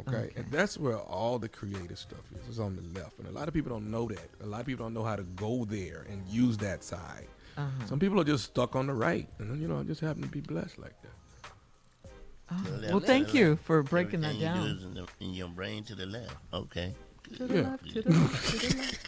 Okay? 0.01 0.31
And 0.37 0.51
that's 0.51 0.77
where 0.77 0.99
all 0.99 1.39
the 1.39 1.49
creative 1.49 1.99
stuff 1.99 2.21
is. 2.39 2.49
It's 2.49 2.59
on 2.59 2.77
the 2.77 3.01
left. 3.01 3.19
And 3.19 3.27
a 3.29 3.33
lot 3.33 3.49
of 3.49 3.55
people 3.55 3.71
don't 3.71 3.91
know 3.91 4.07
that. 4.09 4.31
A 4.43 4.47
lot 4.47 4.61
of 4.61 4.67
people 4.67 4.85
don't 4.85 4.95
know 4.95 5.05
how 5.05 5.17
to 5.17 5.23
go 5.23 5.65
there 5.65 6.07
and 6.11 6.23
use 6.29 6.59
that 6.59 6.85
side. 6.85 7.27
Uh-huh. 7.57 7.87
Some 7.87 7.99
people 7.99 8.21
are 8.21 8.25
just 8.25 8.45
stuck 8.45 8.77
on 8.77 8.87
the 8.87 8.95
right. 8.95 9.29
And 9.39 9.51
then, 9.51 9.61
you 9.61 9.69
know, 9.69 9.79
I 9.79 9.83
just 9.83 10.01
happen 10.01 10.23
to 10.23 10.29
be 10.29 10.41
blessed 10.41 10.79
like 10.79 10.95
that. 11.03 12.65
To 12.65 12.71
the 12.71 12.89
Well, 12.89 13.01
thank 13.01 13.27
left. 13.29 13.35
you 13.35 13.57
for 13.57 13.83
breaking 13.83 14.21
that 14.21 14.35
Everything 14.37 14.57
you 14.57 14.63
do 14.63 14.69
down. 14.69 14.77
is 14.77 14.85
in, 14.85 14.95
the, 14.95 15.07
in 15.21 15.35
your 15.35 15.49
brain 15.49 15.83
to 15.85 15.95
the 15.95 16.07
left. 16.07 16.37
Okay. 16.53 16.95
To 17.37 17.47
the 17.47 17.63
left, 17.63 17.93
to 17.93 18.03
the 18.03 18.11
left, 18.11 18.51
to 18.51 18.69
the 18.69 18.77
left. 18.77 19.07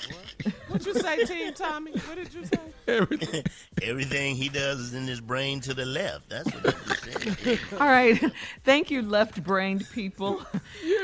What'd 0.69 0.87
you 0.87 0.95
say, 0.95 1.25
Team 1.25 1.55
Tommy? 1.55 1.93
What 1.93 2.17
did 2.17 2.33
you 2.35 2.45
say? 2.45 2.59
Everything. 2.89 3.45
Everything 3.83 4.37
he 4.37 4.49
does 4.49 4.81
is 4.81 4.95
in 4.95 5.07
his 5.07 5.21
brain 5.21 5.61
to 5.61 5.75
the 5.75 5.85
left. 5.85 6.29
That's 6.29 6.53
what 6.55 6.67
I 6.67 6.71
just 6.71 7.43
said. 7.43 7.59
All 7.81 7.89
right. 7.89 8.21
Thank 8.65 8.91
you, 8.91 9.03
left 9.03 9.43
brained 9.43 9.89
people. 9.91 10.43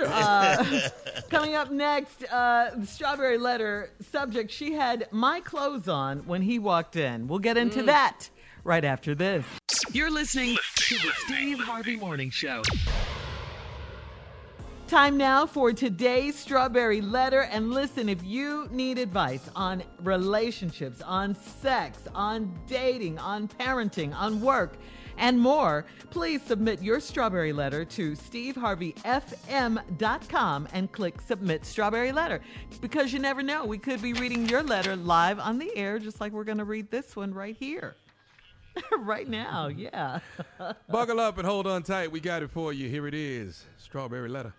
Uh, 0.06 0.88
coming 1.30 1.54
up 1.54 1.70
next, 1.70 2.24
uh, 2.24 2.84
strawberry 2.84 3.38
letter 3.38 3.90
subject 4.10 4.50
she 4.50 4.72
had 4.72 5.08
my 5.10 5.40
clothes 5.40 5.88
on 5.88 6.26
when 6.26 6.42
he 6.42 6.58
walked 6.58 6.96
in. 6.96 7.26
We'll 7.28 7.38
get 7.38 7.56
into 7.56 7.82
that 7.84 8.28
right 8.64 8.84
after 8.84 9.14
this. 9.14 9.44
You're 9.92 10.10
listening 10.10 10.56
to 10.76 10.94
the 10.96 11.12
Steve 11.26 11.60
Harvey 11.60 11.96
Morning 11.96 12.30
Show. 12.30 12.62
Time 14.94 15.16
now 15.16 15.44
for 15.44 15.72
today's 15.72 16.38
strawberry 16.38 17.00
letter. 17.00 17.40
And 17.40 17.72
listen, 17.72 18.08
if 18.08 18.22
you 18.22 18.68
need 18.70 18.96
advice 18.96 19.50
on 19.56 19.82
relationships, 20.04 21.02
on 21.02 21.34
sex, 21.34 22.06
on 22.14 22.56
dating, 22.68 23.18
on 23.18 23.48
parenting, 23.48 24.14
on 24.14 24.40
work, 24.40 24.76
and 25.18 25.36
more, 25.36 25.84
please 26.10 26.42
submit 26.42 26.80
your 26.80 27.00
strawberry 27.00 27.52
letter 27.52 27.84
to 27.84 28.12
steveharveyfm.com 28.12 30.68
and 30.72 30.92
click 30.92 31.20
submit 31.20 31.66
strawberry 31.66 32.12
letter. 32.12 32.40
Because 32.80 33.12
you 33.12 33.18
never 33.18 33.42
know, 33.42 33.64
we 33.64 33.78
could 33.78 34.00
be 34.00 34.12
reading 34.12 34.48
your 34.48 34.62
letter 34.62 34.94
live 34.94 35.40
on 35.40 35.58
the 35.58 35.76
air, 35.76 35.98
just 35.98 36.20
like 36.20 36.30
we're 36.30 36.44
going 36.44 36.58
to 36.58 36.64
read 36.64 36.88
this 36.92 37.16
one 37.16 37.34
right 37.34 37.56
here. 37.58 37.96
right 39.00 39.28
now, 39.28 39.66
yeah. 39.66 40.20
Buckle 40.88 41.18
up 41.18 41.38
and 41.38 41.48
hold 41.48 41.66
on 41.66 41.82
tight. 41.82 42.12
We 42.12 42.20
got 42.20 42.44
it 42.44 42.52
for 42.52 42.72
you. 42.72 42.88
Here 42.88 43.08
it 43.08 43.14
is. 43.14 43.64
Strawberry 43.76 44.28
letter. 44.28 44.54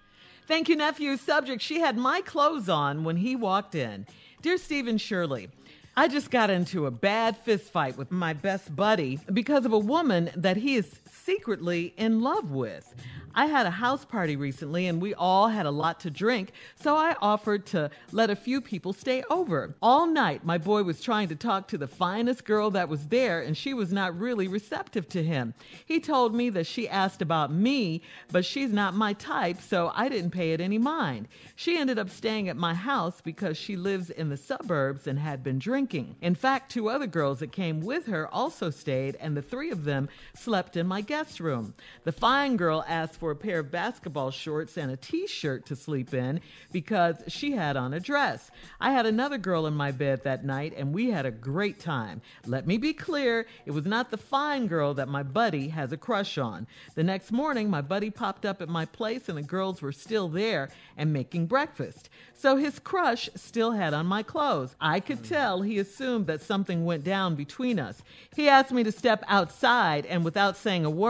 Thank 0.48 0.70
you, 0.70 0.76
nephew. 0.76 1.18
Subject 1.18 1.62
She 1.62 1.80
had 1.80 1.98
my 1.98 2.22
clothes 2.22 2.70
on 2.70 3.04
when 3.04 3.18
he 3.18 3.36
walked 3.36 3.74
in. 3.74 4.06
Dear 4.44 4.58
Steve 4.58 4.88
and 4.88 5.02
Shirley, 5.02 5.50
I 5.98 6.08
just 6.08 6.30
got 6.30 6.52
into 6.52 6.86
a 6.86 6.92
bad 6.92 7.36
fist 7.36 7.72
fight 7.72 7.98
with 7.98 8.12
my 8.12 8.34
best 8.34 8.76
buddy 8.76 9.20
because 9.34 9.66
of 9.66 9.74
a 9.74 9.80
woman 9.80 10.30
that 10.36 10.58
he 10.58 10.76
is 10.76 11.00
secretly 11.26 11.94
in 11.98 12.22
love 12.22 12.52
with. 12.52 12.94
I 13.38 13.48
had 13.48 13.66
a 13.66 13.72
house 13.72 14.06
party 14.06 14.38
recently 14.38 14.88
and 14.88 15.02
we 15.02 15.14
all 15.14 15.50
had 15.50 15.66
a 15.66 15.72
lot 15.72 16.00
to 16.02 16.10
drink, 16.10 16.54
so 16.80 16.96
I 16.96 17.18
offered 17.22 17.66
to 17.68 17.90
let 18.14 18.30
a 18.30 18.36
few 18.36 18.62
people 18.62 18.94
stay 18.94 19.24
over. 19.30 19.76
All 19.82 20.08
night, 20.08 20.46
my 20.46 20.58
boy 20.58 20.84
was 20.84 21.02
trying 21.02 21.28
to 21.28 21.36
talk 21.36 21.68
to 21.68 21.78
the 21.78 21.88
finest 21.88 22.46
girl 22.46 22.72
that 22.72 22.88
was 22.88 23.08
there, 23.08 23.42
and 23.42 23.58
she 23.58 23.74
was 23.74 23.92
not 23.92 24.18
really 24.18 24.48
receptive 24.48 25.10
to 25.10 25.22
him. 25.22 25.54
He 25.86 26.00
told 26.00 26.34
me 26.34 26.50
that 26.52 26.66
she 26.66 26.88
asked 26.88 27.22
about 27.22 27.52
me, 27.52 28.02
but 28.32 28.46
she's 28.46 28.72
not 28.72 28.94
my 28.94 29.12
type, 29.12 29.60
so 29.60 29.92
I 29.94 30.08
didn't 30.08 30.32
pay 30.32 30.54
it 30.54 30.62
any 30.62 30.78
mind. 30.78 31.28
She 31.58 31.78
ended 31.78 32.00
up 32.00 32.10
staying 32.10 32.48
at 32.48 32.56
my 32.56 32.74
house 32.74 33.20
because 33.20 33.58
she 33.58 33.76
lives 33.76 34.10
in 34.10 34.30
the 34.30 34.38
suburbs 34.38 35.08
and 35.08 35.20
had 35.20 35.44
been 35.44 35.60
drinking. 35.60 36.16
In 36.22 36.36
fact, 36.36 36.72
two 36.72 36.88
other 36.88 37.08
girls 37.08 37.40
that 37.40 37.52
came 37.52 37.82
with 37.82 38.06
her 38.06 38.34
also 38.34 38.70
stayed, 38.70 39.18
and 39.18 39.36
the 39.36 39.42
three 39.42 39.72
of 39.72 39.84
them 39.84 40.08
slept 40.36 40.78
in 40.78 40.88
my 40.88 41.02
guest 41.02 41.15
room. 41.40 41.74
The 42.04 42.12
fine 42.12 42.58
girl 42.58 42.84
asked 42.88 43.20
for 43.20 43.32
a 43.32 43.36
pair 43.36 43.60
of 43.60 43.72
basketball 43.72 44.32
shorts 44.32 44.78
and 44.78 44.92
a 44.92 44.98
t 44.98 45.28
shirt 45.28 45.66
to 45.68 45.76
sleep 45.76 46.14
in 46.14 46.42
because 46.72 47.16
she 47.28 47.54
had 47.54 47.78
on 47.78 47.94
a 47.94 48.00
dress. 48.00 48.52
I 48.82 48.92
had 48.92 49.06
another 49.06 49.38
girl 49.38 49.66
in 49.66 49.74
my 49.74 49.92
bed 49.92 50.24
that 50.24 50.44
night, 50.44 50.74
and 50.76 50.94
we 50.94 51.12
had 51.12 51.26
a 51.26 51.32
great 51.32 51.80
time. 51.80 52.22
Let 52.46 52.68
me 52.68 52.78
be 52.78 52.94
clear 52.94 53.46
it 53.66 53.72
was 53.72 53.86
not 53.86 54.12
the 54.12 54.18
fine 54.18 54.68
girl 54.68 54.94
that 54.96 55.08
my 55.08 55.24
buddy 55.24 55.70
has 55.70 55.92
a 55.92 55.98
crush 55.98 56.38
on. 56.38 56.68
The 56.96 57.04
next 57.04 57.32
morning, 57.32 57.70
my 57.70 57.82
buddy 57.82 58.10
popped 58.10 58.46
up 58.46 58.62
at 58.62 58.70
my 58.70 58.86
place, 58.86 59.30
and 59.30 59.38
the 59.38 59.44
girls 59.44 59.82
were 59.82 59.92
still 59.92 60.28
there 60.28 60.70
and 60.98 61.14
making 61.14 61.48
breakfast. 61.48 62.10
So 62.38 62.58
his 62.58 62.80
crush 62.80 63.30
still 63.36 63.72
had 63.72 63.94
on 63.94 64.06
my 64.06 64.22
clothes. 64.22 64.76
I 64.82 65.00
could 65.00 65.20
hmm. 65.20 65.26
tell 65.26 65.62
he 65.62 65.80
assumed 65.80 66.28
that 66.28 66.42
something 66.42 66.86
went 66.86 67.04
down 67.04 67.36
between 67.36 67.80
us. 67.80 68.04
He 68.36 68.50
asked 68.50 68.72
me 68.72 68.84
to 68.84 68.92
step 68.92 69.24
outside, 69.28 70.06
and 70.06 70.26
without 70.26 70.58
saying 70.58 70.84
a 70.84 70.90
word, 70.90 71.05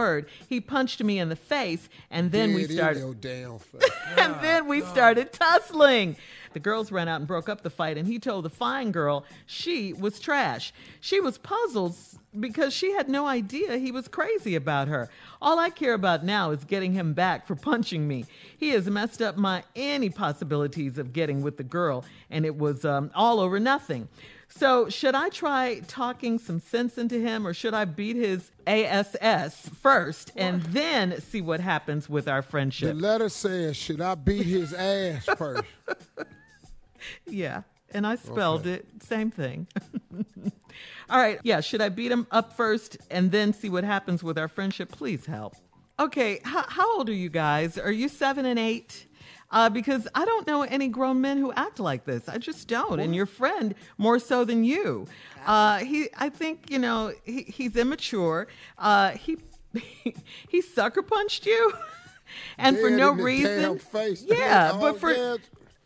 he 0.48 0.60
punched 0.60 1.02
me 1.02 1.18
in 1.18 1.28
the 1.28 1.36
face, 1.36 1.88
and 2.10 2.30
then 2.32 2.54
we 2.54 2.62
Dead 2.62 2.70
in 2.70 2.76
started. 2.76 3.00
your 3.00 3.14
damn 3.14 3.58
face. 3.58 3.90
and 4.16 4.34
then 4.42 4.66
we 4.66 4.80
started 4.82 5.32
tussling. 5.32 6.16
The 6.52 6.60
girls 6.60 6.90
ran 6.90 7.06
out 7.06 7.20
and 7.20 7.26
broke 7.26 7.48
up 7.48 7.62
the 7.62 7.70
fight, 7.70 7.98
and 7.98 8.06
he 8.06 8.18
told 8.18 8.44
the 8.44 8.50
fine 8.50 8.90
girl 8.90 9.24
she 9.44 9.92
was 9.92 10.18
trash. 10.18 10.72
She 11.00 11.20
was 11.20 11.36
puzzled 11.36 11.94
because 12.40 12.72
she 12.72 12.92
had 12.92 13.08
no 13.08 13.26
idea 13.26 13.76
he 13.78 13.92
was 13.92 14.08
crazy 14.08 14.54
about 14.54 14.88
her. 14.88 15.08
All 15.42 15.58
I 15.58 15.70
care 15.70 15.94
about 15.94 16.24
now 16.24 16.50
is 16.50 16.64
getting 16.64 16.92
him 16.92 17.12
back 17.12 17.46
for 17.46 17.54
punching 17.54 18.06
me. 18.06 18.24
He 18.56 18.70
has 18.70 18.88
messed 18.88 19.20
up 19.20 19.36
my 19.36 19.64
any 19.74 20.08
possibilities 20.08 20.98
of 20.98 21.12
getting 21.12 21.42
with 21.42 21.56
the 21.56 21.62
girl, 21.62 22.04
and 22.30 22.46
it 22.46 22.56
was 22.56 22.84
um, 22.84 23.10
all 23.14 23.40
over 23.40 23.60
nothing. 23.60 24.08
So, 24.48 24.88
should 24.88 25.14
I 25.14 25.28
try 25.28 25.80
talking 25.86 26.38
some 26.38 26.60
sense 26.60 26.96
into 26.96 27.20
him, 27.20 27.46
or 27.46 27.52
should 27.52 27.74
I 27.74 27.84
beat 27.84 28.16
his 28.16 28.50
ASS 28.66 29.68
first 29.82 30.32
and 30.34 30.62
then 30.62 31.20
see 31.20 31.42
what 31.42 31.60
happens 31.60 32.08
with 32.08 32.26
our 32.26 32.40
friendship? 32.42 32.88
The 32.88 32.94
letter 32.94 33.28
says, 33.28 33.76
should 33.76 34.00
I 34.00 34.14
beat 34.14 34.46
his 34.46 34.72
ass 34.72 35.26
first? 35.36 35.62
Yeah. 37.26 37.62
And 37.92 38.06
I 38.06 38.16
spelled 38.16 38.62
Okay. 38.62 38.74
it. 38.74 38.86
Same 39.02 39.30
thing. 39.30 39.66
All 41.10 41.18
right. 41.18 41.38
Yeah. 41.42 41.60
Should 41.60 41.80
I 41.82 41.88
beat 41.88 42.10
him 42.10 42.26
up 42.30 42.56
first 42.56 42.96
and 43.10 43.30
then 43.30 43.52
see 43.52 43.68
what 43.68 43.84
happens 43.84 44.22
with 44.24 44.38
our 44.38 44.48
friendship? 44.48 44.90
Please 44.90 45.26
help. 45.26 45.54
Okay. 46.00 46.40
How, 46.44 46.64
how 46.66 46.96
old 46.98 47.08
are 47.08 47.14
you 47.14 47.28
guys? 47.28 47.78
Are 47.78 47.92
you 47.92 48.08
seven 48.08 48.44
and 48.46 48.58
eight? 48.58 49.05
Uh, 49.50 49.70
because 49.70 50.08
I 50.14 50.24
don't 50.24 50.46
know 50.46 50.62
any 50.62 50.88
grown 50.88 51.20
men 51.20 51.38
who 51.38 51.52
act 51.52 51.78
like 51.78 52.04
this. 52.04 52.28
I 52.28 52.38
just 52.38 52.66
don't. 52.66 52.98
And 52.98 53.14
your 53.14 53.26
friend 53.26 53.74
more 53.96 54.18
so 54.18 54.44
than 54.44 54.64
you. 54.64 55.06
Uh, 55.46 55.78
he, 55.78 56.08
I 56.18 56.30
think, 56.30 56.70
you 56.70 56.78
know, 56.80 57.12
he, 57.24 57.42
he's 57.42 57.76
immature. 57.76 58.48
Uh, 58.76 59.10
he, 59.12 59.38
he 60.48 60.60
sucker 60.60 61.02
punched 61.02 61.46
you. 61.46 61.72
and 62.58 62.76
for 62.78 62.90
no 62.90 63.12
in 63.12 63.16
the 63.18 63.22
reason. 63.22 63.80
Yeah, 64.26 64.72
Oh, 64.74 64.80
but 64.80 65.00
for 65.00 65.38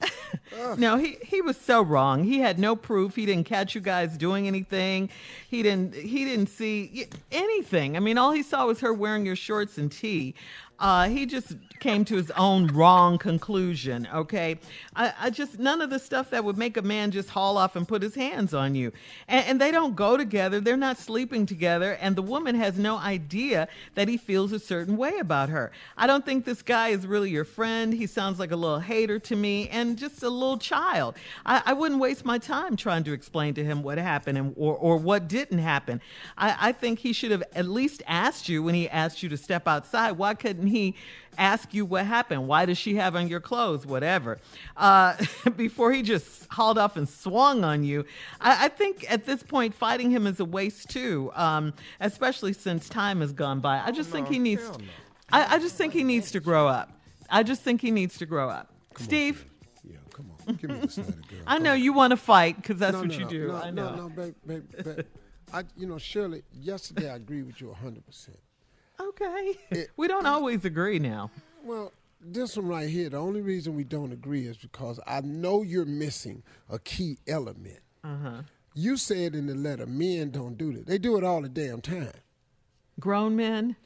no, 0.78 0.96
he 0.96 1.18
he 1.22 1.42
was 1.42 1.58
so 1.58 1.82
wrong. 1.82 2.24
He 2.24 2.38
had 2.38 2.58
no 2.58 2.74
proof. 2.74 3.16
He 3.16 3.26
didn't 3.26 3.44
catch 3.44 3.74
you 3.74 3.80
guys 3.82 4.16
doing 4.16 4.46
anything. 4.46 5.10
He 5.48 5.62
didn't 5.62 5.94
he 5.94 6.24
didn't 6.24 6.48
see 6.48 7.06
anything. 7.30 7.96
I 7.96 8.00
mean, 8.00 8.16
all 8.16 8.32
he 8.32 8.42
saw 8.42 8.66
was 8.66 8.80
her 8.80 8.94
wearing 8.94 9.26
your 9.26 9.36
shorts 9.36 9.76
and 9.76 9.92
tee. 9.92 10.34
Uh, 10.78 11.08
he 11.08 11.26
just 11.26 11.56
came 11.80 12.04
to 12.04 12.16
his 12.16 12.30
own 12.32 12.68
wrong 12.68 13.18
conclusion. 13.18 14.06
Okay, 14.14 14.58
I, 14.94 15.12
I 15.18 15.30
just 15.30 15.58
none 15.58 15.80
of 15.80 15.90
the 15.90 15.98
stuff 15.98 16.30
that 16.30 16.44
would 16.44 16.56
make 16.56 16.76
a 16.76 16.82
man 16.82 17.10
just 17.10 17.30
haul 17.30 17.56
off 17.56 17.76
and 17.76 17.88
put 17.88 18.02
his 18.02 18.14
hands 18.14 18.54
on 18.54 18.74
you. 18.74 18.92
And, 19.26 19.46
and 19.46 19.60
they 19.60 19.70
don't 19.70 19.96
go 19.96 20.16
together. 20.16 20.60
They're 20.60 20.76
not 20.76 20.98
sleeping 20.98 21.46
together. 21.46 21.98
And 22.00 22.14
the 22.14 22.22
woman 22.22 22.54
has 22.54 22.78
no 22.78 22.98
idea 22.98 23.68
that 23.94 24.08
he 24.08 24.16
feels 24.16 24.52
a 24.52 24.58
certain 24.58 24.96
way 24.96 25.18
about 25.18 25.48
her. 25.48 25.72
I 25.96 26.06
don't 26.06 26.24
think 26.24 26.44
this 26.44 26.62
guy 26.62 26.88
is 26.88 27.06
really 27.06 27.30
your 27.30 27.44
friend. 27.44 27.92
He 27.92 28.06
sounds 28.06 28.38
like 28.38 28.52
a 28.52 28.56
little 28.56 28.80
hater 28.80 29.18
to 29.18 29.36
me 29.36 29.68
and 29.68 29.96
just 29.96 30.22
a 30.22 30.28
little 30.28 30.58
child. 30.58 31.16
I, 31.46 31.62
I 31.66 31.72
wouldn't 31.72 32.00
waste 32.00 32.24
my 32.24 32.38
time 32.38 32.76
trying 32.76 33.04
to 33.04 33.12
explain 33.12 33.54
to 33.54 33.64
him 33.64 33.82
what 33.82 33.98
happened 33.98 34.38
and, 34.38 34.54
or, 34.56 34.76
or 34.76 34.96
what 34.96 35.28
didn't 35.28 35.58
happen. 35.58 36.00
I, 36.36 36.56
I 36.68 36.72
think 36.72 36.98
he 36.98 37.12
should 37.12 37.30
have 37.30 37.42
at 37.54 37.66
least 37.66 38.02
asked 38.06 38.48
you 38.48 38.62
when 38.62 38.74
he 38.74 38.88
asked 38.88 39.22
you 39.22 39.28
to 39.30 39.36
step 39.36 39.66
outside. 39.66 40.12
Why 40.12 40.34
couldn't 40.34 40.66
he 40.66 40.94
ask 41.40 41.74
you 41.74 41.84
what 41.84 42.06
happened? 42.06 42.46
Why 42.46 42.66
does 42.66 42.78
she 42.78 42.94
have 42.96 43.16
on 43.16 43.26
your 43.26 43.40
clothes? 43.40 43.86
Whatever. 43.86 44.38
Uh, 44.76 45.16
before 45.56 45.92
he 45.92 46.02
just 46.02 46.46
hauled 46.52 46.78
off 46.78 46.96
and 46.96 47.08
swung 47.08 47.64
on 47.64 47.82
you. 47.82 48.04
I, 48.40 48.66
I 48.66 48.68
think 48.68 49.10
at 49.10 49.24
this 49.24 49.42
point, 49.42 49.74
fighting 49.74 50.10
him 50.10 50.26
is 50.26 50.38
a 50.38 50.44
waste 50.44 50.90
too, 50.90 51.32
um, 51.34 51.72
especially 52.00 52.52
since 52.52 52.88
time 52.88 53.20
has 53.22 53.32
gone 53.32 53.60
by. 53.60 53.80
I 53.80 53.90
just 53.90 54.10
think 54.10 54.28
he 54.28 54.38
needs. 54.38 54.62
I, 55.32 55.56
I 55.56 55.58
just 55.58 55.76
think 55.76 55.92
he 55.92 56.04
needs 56.04 56.30
to 56.32 56.40
grow 56.40 56.68
up. 56.68 56.92
I 57.30 57.42
just 57.42 57.62
think 57.62 57.80
he 57.80 57.90
needs 57.90 58.18
to 58.18 58.26
grow 58.26 58.48
up. 58.48 58.72
Steve, 58.98 59.46
Yeah, 59.84 59.96
come 60.12 60.30
on. 60.46 60.56
Give 60.56 60.70
me 60.70 60.80
this 60.80 60.98
letter, 60.98 61.12
girl. 61.12 61.38
I 61.46 61.58
know 61.58 61.72
you 61.72 61.92
want 61.92 62.10
to 62.10 62.16
fight 62.16 62.56
because 62.56 62.78
that's 62.78 62.94
No, 62.94 63.00
what 63.00 63.08
no, 63.10 63.18
you 63.18 63.24
do. 63.28 63.48
No, 63.48 63.54
I 63.56 63.70
know. 63.70 63.90
No, 63.90 63.96
no, 63.96 64.08
babe, 64.08 64.34
babe, 64.44 64.64
babe. 64.84 65.06
I, 65.52 65.62
you 65.76 65.86
know, 65.86 65.98
Shirley, 65.98 66.42
yesterday 66.52 67.10
I 67.10 67.16
agree 67.16 67.42
with 67.42 67.60
you 67.60 67.74
100%. 67.82 68.30
Okay. 69.00 69.54
It- 69.70 69.90
we 69.96 70.08
don't 70.08 70.26
always 70.26 70.64
agree 70.64 70.98
now. 70.98 71.30
Well, 71.64 71.92
this 72.20 72.56
one 72.56 72.68
right 72.68 72.88
here, 72.88 73.08
the 73.08 73.16
only 73.16 73.40
reason 73.40 73.74
we 73.76 73.84
don't 73.84 74.12
agree 74.12 74.46
is 74.46 74.56
because 74.56 75.00
I 75.06 75.20
know 75.22 75.62
you're 75.62 75.84
missing 75.86 76.42
a 76.68 76.78
key 76.78 77.18
element. 77.26 77.80
Uh-huh. 78.04 78.42
You 78.74 78.96
said 78.96 79.34
in 79.34 79.46
the 79.46 79.54
letter, 79.54 79.86
men 79.86 80.30
don't 80.30 80.56
do 80.56 80.72
this. 80.72 80.84
They 80.84 80.98
do 80.98 81.16
it 81.16 81.24
all 81.24 81.42
the 81.42 81.48
damn 81.48 81.80
time. 81.80 82.12
Grown 82.98 83.36
men. 83.36 83.76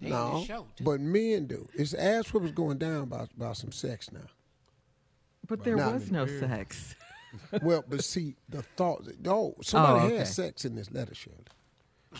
no, 0.00 0.44
but 0.80 1.00
men 1.00 1.46
do. 1.46 1.68
It's 1.74 1.94
ass 1.94 2.32
what 2.34 2.42
was 2.42 2.52
going 2.52 2.78
down 2.78 3.02
about, 3.04 3.30
about 3.36 3.56
some 3.56 3.72
sex 3.72 4.10
now. 4.12 4.20
But 5.48 5.64
there 5.64 5.76
Not 5.76 5.94
was 5.94 6.10
no 6.10 6.24
the- 6.24 6.38
sex. 6.40 6.94
well, 7.62 7.84
but 7.88 8.04
see, 8.04 8.34
the 8.48 8.62
thought, 8.62 9.06
no, 9.20 9.54
somebody 9.62 10.00
Oh, 10.00 10.06
okay. 10.06 10.16
had 10.18 10.28
sex 10.28 10.64
in 10.64 10.74
this 10.74 10.90
letter, 10.90 11.14
Shirley. 11.14 11.36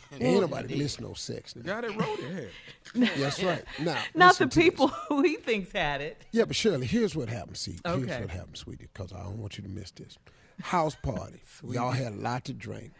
Ain't 0.20 0.40
nobody 0.40 0.76
miss 0.78 1.00
no 1.00 1.12
sex. 1.14 1.52
The 1.52 1.62
guy 1.62 1.80
that 1.82 1.90
wrote 1.96 2.18
it 2.20 2.50
had. 2.94 3.10
That's 3.18 3.42
right. 3.42 3.64
Now, 3.80 3.94
Not 4.14 4.36
the 4.38 4.46
listen 4.46 4.48
to 4.50 4.54
this. 4.60 4.64
people 4.70 4.88
who 4.88 5.22
he 5.22 5.36
thinks 5.36 5.72
had 5.72 6.00
it. 6.00 6.22
Yeah, 6.32 6.44
but 6.44 6.56
Shirley, 6.56 6.86
here's 6.86 7.14
what 7.16 7.28
happened. 7.28 7.56
See, 7.56 7.78
Okay. 7.84 8.06
here's 8.06 8.20
what 8.20 8.30
happened, 8.30 8.56
sweetie, 8.56 8.88
because 8.92 9.12
I 9.12 9.22
don't 9.22 9.38
want 9.38 9.58
you 9.58 9.64
to 9.64 9.70
miss 9.70 9.90
this. 9.90 10.18
House 10.60 10.94
party. 11.02 11.40
Y'all 11.68 11.90
had 11.90 12.12
a 12.12 12.16
lot 12.16 12.44
to 12.46 12.52
drink. 12.52 12.92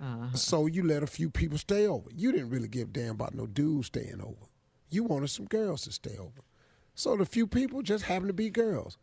Uh-huh. 0.00 0.34
So 0.36 0.66
you 0.66 0.82
let 0.86 1.02
a 1.02 1.06
few 1.06 1.28
people 1.30 1.58
stay 1.58 1.86
over. 1.86 2.08
You 2.14 2.32
didn't 2.32 2.50
really 2.50 2.68
give 2.68 2.88
a 2.88 2.90
damn 2.92 3.10
about 3.12 3.34
no 3.34 3.46
dudes 3.46 3.88
staying 3.88 4.20
over. 4.22 4.46
You 4.90 5.04
wanted 5.04 5.28
some 5.28 5.46
girls 5.46 5.82
to 5.82 5.92
stay 5.92 6.16
over. 6.18 6.40
So 6.94 7.16
the 7.16 7.26
few 7.26 7.46
people 7.46 7.82
just 7.82 8.04
happened 8.04 8.28
to 8.28 8.32
be 8.34 8.50
girls. 8.50 8.96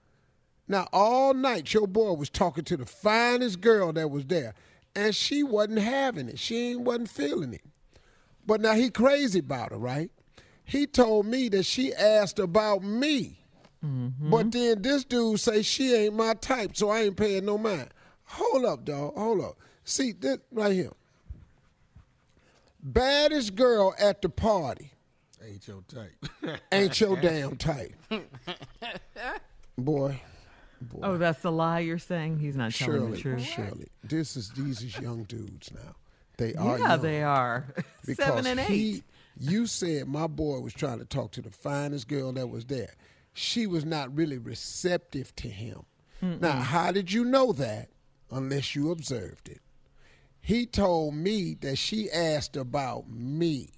Now 0.67 0.87
all 0.91 1.33
night 1.33 1.73
your 1.73 1.87
boy 1.87 2.13
was 2.13 2.29
talking 2.29 2.63
to 2.65 2.77
the 2.77 2.85
finest 2.85 3.61
girl 3.61 3.93
that 3.93 4.09
was 4.09 4.25
there, 4.25 4.53
and 4.97 5.15
she 5.15 5.43
wasn't 5.43 5.77
having 5.77 6.27
it. 6.27 6.39
She 6.39 6.71
ain't 6.71 6.81
wasn't 6.81 7.09
feeling 7.09 7.53
it. 7.53 7.61
But 8.45 8.61
now 8.61 8.73
he 8.73 8.89
crazy 8.89 9.39
about 9.39 9.71
her, 9.71 9.77
right? 9.77 10.09
He 10.65 10.87
told 10.87 11.27
me 11.27 11.49
that 11.49 11.63
she 11.63 11.93
asked 11.93 12.39
about 12.39 12.83
me. 12.83 13.39
Mm-hmm. 13.85 14.31
But 14.31 14.51
then 14.51 14.81
this 14.81 15.05
dude 15.05 15.39
say 15.39 15.61
she 15.61 15.93
ain't 15.93 16.15
my 16.15 16.33
type, 16.33 16.75
so 16.75 16.89
I 16.89 17.01
ain't 17.01 17.15
paying 17.15 17.45
no 17.45 17.59
mind. 17.59 17.89
Hold 18.23 18.65
up, 18.65 18.85
dog. 18.85 19.15
Hold 19.15 19.41
up. 19.41 19.57
See 19.83 20.13
this 20.13 20.39
right 20.51 20.71
here. 20.73 20.91
Baddest 22.81 23.53
girl 23.55 23.93
at 23.99 24.21
the 24.21 24.29
party 24.29 24.91
Ain't 25.45 25.67
your 25.67 25.83
type. 25.87 26.59
ain't 26.71 26.99
your 26.99 27.17
damn 27.21 27.55
type. 27.55 27.93
Boy, 29.77 30.19
Oh, 31.01 31.17
that's 31.17 31.43
a 31.43 31.49
lie 31.49 31.79
you're 31.79 31.97
saying? 31.99 32.39
He's 32.39 32.55
not 32.55 32.71
telling 32.73 32.95
Shirley, 32.99 33.11
the 33.13 33.17
truth. 33.17 33.43
Shirley, 33.43 33.87
this 34.03 34.35
is 34.37 34.49
these 34.51 34.81
is 34.83 34.97
young 34.99 35.23
dudes 35.23 35.71
now. 35.73 35.95
They 36.37 36.53
are 36.53 36.77
Yeah, 36.77 36.87
young. 36.93 37.01
they 37.01 37.23
are. 37.23 37.65
because 38.05 38.25
Seven 38.25 38.45
and 38.45 38.59
eight. 38.59 38.65
he, 38.67 39.03
you 39.39 39.65
said 39.65 40.07
my 40.07 40.27
boy 40.27 40.59
was 40.59 40.73
trying 40.73 40.99
to 40.99 41.05
talk 41.05 41.31
to 41.31 41.41
the 41.41 41.49
finest 41.51 42.07
girl 42.07 42.31
that 42.33 42.47
was 42.49 42.65
there. 42.65 42.93
She 43.33 43.65
was 43.67 43.85
not 43.85 44.15
really 44.15 44.37
receptive 44.37 45.35
to 45.37 45.47
him. 45.47 45.83
Now, 46.21 46.53
how 46.53 46.91
did 46.91 47.11
you 47.13 47.23
know 47.23 47.51
that 47.53 47.89
unless 48.31 48.75
you 48.75 48.89
observed 48.91 49.47
it? 49.49 49.61
He 50.41 50.65
told 50.65 51.13
me 51.13 51.55
that 51.61 51.77
she 51.77 52.09
asked 52.09 52.57
about 52.57 53.07
me. 53.09 53.69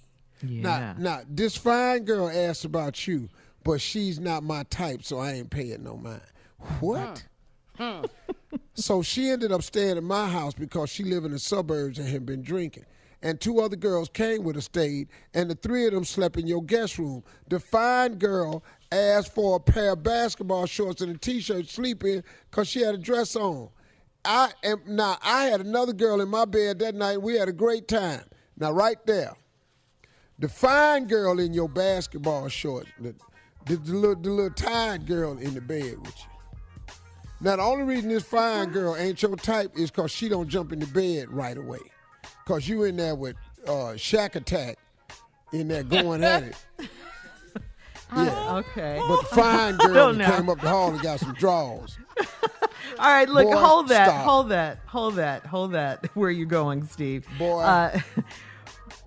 Yeah. 0.42 0.62
Now, 0.62 0.94
now, 0.98 1.20
this 1.28 1.56
fine 1.56 2.04
girl 2.04 2.30
asked 2.30 2.64
about 2.64 3.06
you, 3.06 3.28
but 3.62 3.82
she's 3.82 4.18
not 4.18 4.42
my 4.42 4.62
type, 4.64 5.02
so 5.02 5.18
I 5.18 5.32
ain't 5.32 5.50
paying 5.50 5.82
no 5.82 5.96
mind. 5.98 6.22
What? 6.80 7.24
Hmm. 7.76 8.00
Hmm. 8.00 8.04
So 8.74 9.02
she 9.02 9.30
ended 9.30 9.52
up 9.52 9.62
staying 9.62 9.96
at 9.96 10.02
my 10.02 10.28
house 10.28 10.54
because 10.54 10.90
she 10.90 11.04
lived 11.04 11.26
in 11.26 11.32
the 11.32 11.38
suburbs 11.38 11.98
and 11.98 12.08
had 12.08 12.24
been 12.24 12.42
drinking. 12.42 12.84
And 13.22 13.38
two 13.38 13.60
other 13.60 13.76
girls 13.76 14.08
came 14.08 14.44
with 14.44 14.54
her, 14.54 14.62
stayed, 14.62 15.08
and 15.34 15.50
the 15.50 15.54
three 15.54 15.86
of 15.86 15.92
them 15.92 16.04
slept 16.04 16.38
in 16.38 16.46
your 16.46 16.62
guest 16.62 16.98
room. 16.98 17.22
The 17.48 17.60
fine 17.60 18.14
girl 18.14 18.64
asked 18.90 19.34
for 19.34 19.56
a 19.56 19.60
pair 19.60 19.92
of 19.92 20.02
basketball 20.02 20.66
shorts 20.66 21.02
and 21.02 21.14
a 21.14 21.18
t-shirt 21.18 21.66
to 21.66 21.72
sleep 21.72 22.02
in 22.04 22.24
because 22.50 22.68
she 22.68 22.80
had 22.80 22.94
a 22.94 22.98
dress 22.98 23.36
on. 23.36 23.68
I 24.24 24.52
am 24.64 24.80
now. 24.86 25.18
I 25.22 25.44
had 25.44 25.60
another 25.60 25.92
girl 25.92 26.20
in 26.20 26.28
my 26.28 26.44
bed 26.44 26.78
that 26.80 26.94
night. 26.94 27.22
We 27.22 27.34
had 27.34 27.48
a 27.48 27.52
great 27.52 27.88
time. 27.88 28.22
Now, 28.58 28.72
right 28.72 28.98
there, 29.06 29.34
the 30.38 30.48
fine 30.48 31.06
girl 31.06 31.38
in 31.38 31.52
your 31.54 31.68
basketball 31.68 32.48
shorts, 32.48 32.90
the, 32.98 33.14
the, 33.66 33.76
the 33.76 33.92
little, 33.92 34.22
the 34.22 34.30
little 34.30 34.50
tired 34.50 35.06
girl 35.06 35.38
in 35.38 35.54
the 35.54 35.60
bed 35.60 35.98
with 36.00 36.18
you. 36.18 36.39
Now, 37.40 37.56
the 37.56 37.62
only 37.62 37.84
reason 37.84 38.10
this 38.10 38.22
fine 38.22 38.70
girl 38.70 38.96
ain't 38.96 39.22
your 39.22 39.34
type 39.36 39.72
is 39.76 39.90
because 39.90 40.10
she 40.10 40.28
don't 40.28 40.48
jump 40.48 40.72
in 40.72 40.78
the 40.78 40.86
bed 40.86 41.30
right 41.30 41.56
away. 41.56 41.78
Because 42.44 42.68
you 42.68 42.84
in 42.84 42.96
there 42.96 43.14
with 43.14 43.36
uh, 43.66 43.96
Shack 43.96 44.36
Attack 44.36 44.78
in 45.52 45.68
there 45.68 45.82
going 45.82 46.22
at 46.24 46.42
it. 46.42 46.56
Yeah. 48.12 48.56
Okay. 48.56 49.00
But 49.06 49.20
the 49.20 49.26
fine 49.36 49.76
girl 49.78 49.94
don't 49.94 50.18
that 50.18 50.28
know. 50.30 50.36
came 50.36 50.48
up 50.48 50.60
the 50.60 50.68
hall 50.68 50.90
and 50.90 51.00
got 51.00 51.20
some 51.20 51.32
draws. 51.34 51.96
All 52.98 53.06
right, 53.08 53.28
look, 53.28 53.44
Boy, 53.46 53.56
hold 53.56 53.88
that, 53.88 54.08
stop. 54.08 54.24
hold 54.24 54.48
that, 54.48 54.78
hold 54.86 55.14
that, 55.14 55.46
hold 55.46 55.72
that. 55.72 56.04
Where 56.16 56.28
are 56.28 56.32
you 56.32 56.44
going, 56.44 56.86
Steve? 56.88 57.24
Boy. 57.38 57.60
Uh, 57.60 58.00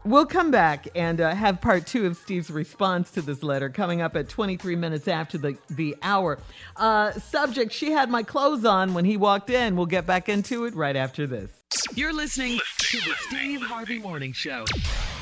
we'll 0.06 0.26
come 0.26 0.51
back 0.51 0.88
and 0.95 1.22
uh, 1.22 1.34
have 1.34 1.62
part 1.62 1.86
two 1.88 2.06
of 2.06 2.18
Steve's 2.18 2.49
response 2.49 3.12
to 3.12 3.22
this 3.22 3.43
letter 3.43 3.70
coming 3.70 4.01
up 4.01 4.16
at 4.16 4.30
23 4.30 4.76
minutes 4.76 5.08
after 5.08 5.38
the, 5.38 5.58
the 5.70 5.95
hour. 6.01 6.39
Uh, 6.76 7.12
subject 7.12 7.72
She 7.72 7.91
had 7.91 8.10
my 8.10 8.24
clothes 8.24 8.66
on 8.66 8.93
when 8.93 9.06
he 9.06 9.18
walked 9.18 9.49
in. 9.49 9.76
We'll 9.76 9.86
get 9.86 10.06
back 10.06 10.30
into 10.30 10.66
it 10.66 10.76
right 10.76 10.95
after 10.95 11.28
this. 11.28 11.49
You're 11.95 12.14
listening 12.14 12.60
to 12.78 12.97
the 12.97 13.14
Steve 13.28 13.62
Harvey 13.62 13.99
Morning 13.99 14.32
Show. 14.32 14.66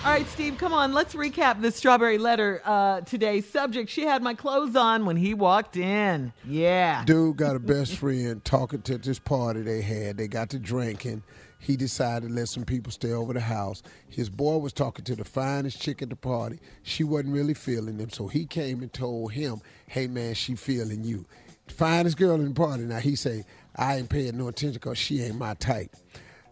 All 0.04 0.12
right, 0.12 0.28
Steve, 0.30 0.58
come 0.58 0.74
on. 0.74 0.94
Let's 0.94 1.14
recap 1.14 1.62
this 1.62 1.76
strawberry 1.76 2.18
letter 2.18 2.62
uh, 2.66 3.02
today. 3.02 3.42
Subject 3.42 3.90
She 3.90 4.02
had 4.02 4.24
my 4.24 4.34
clothes 4.34 4.76
on 4.76 5.06
when 5.06 5.16
he 5.16 5.34
walked 5.34 5.78
in. 5.78 6.34
Yeah. 6.46 7.06
Dude 7.06 7.38
got 7.38 7.56
a 7.56 7.60
best 7.60 7.96
friend 7.98 8.44
talking 8.44 8.82
to 8.82 8.98
this 8.98 9.20
party 9.20 9.62
they 9.62 9.82
had. 9.82 10.18
They 10.18 10.28
got 10.28 10.50
to 10.50 10.60
drinking. 10.60 11.24
He 11.62 11.78
decided 11.78 12.30
to 12.30 12.34
let 12.34 12.50
some 12.50 12.66
people 12.66 12.92
stay 12.92 13.12
over 13.12 13.34
the 13.34 13.40
house. 13.40 13.84
His 14.10 14.30
boy 14.30 14.58
was 14.58 14.74
talking 14.74 15.06
to 15.06 15.16
the 15.16 15.24
finest 15.24 15.80
chick 15.80 16.02
at 16.02 16.10
the 16.10 16.16
party. 16.16 16.60
She 16.82 17.04
wasn't 17.04 17.36
really 17.36 17.54
feeling 17.54 18.00
him, 18.00 18.10
so 18.10 18.28
he 18.28 18.48
came 18.48 18.82
and 18.82 18.92
told 18.92 19.34
him, 19.34 19.62
"Hey 19.86 20.08
man, 20.08 20.34
she 20.34 20.56
feeling 20.56 21.04
you." 21.04 21.28
Finest 21.68 22.18
girl 22.18 22.36
in 22.36 22.50
the 22.50 22.54
party. 22.54 22.84
Now 22.84 23.00
he 23.00 23.16
say, 23.16 23.46
"I 23.76 23.98
ain't 23.98 24.10
paying 24.10 24.38
no 24.38 24.48
attention 24.48 24.80
because 24.82 24.98
she 24.98 25.22
ain't 25.22 25.38
my 25.38 25.54
type." 25.54 25.96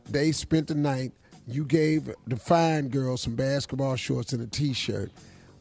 They 0.07 0.32
spent 0.32 0.68
the 0.68 0.76
night. 0.76 1.12
You 1.47 1.66
gave 1.66 2.14
the 2.28 2.38
fine 2.38 2.89
girl 2.89 3.18
some 3.18 3.36
basketball 3.36 3.95
shorts 3.95 4.32
and 4.34 4.43
a 4.43 4.47
t-shirt, 4.47 5.12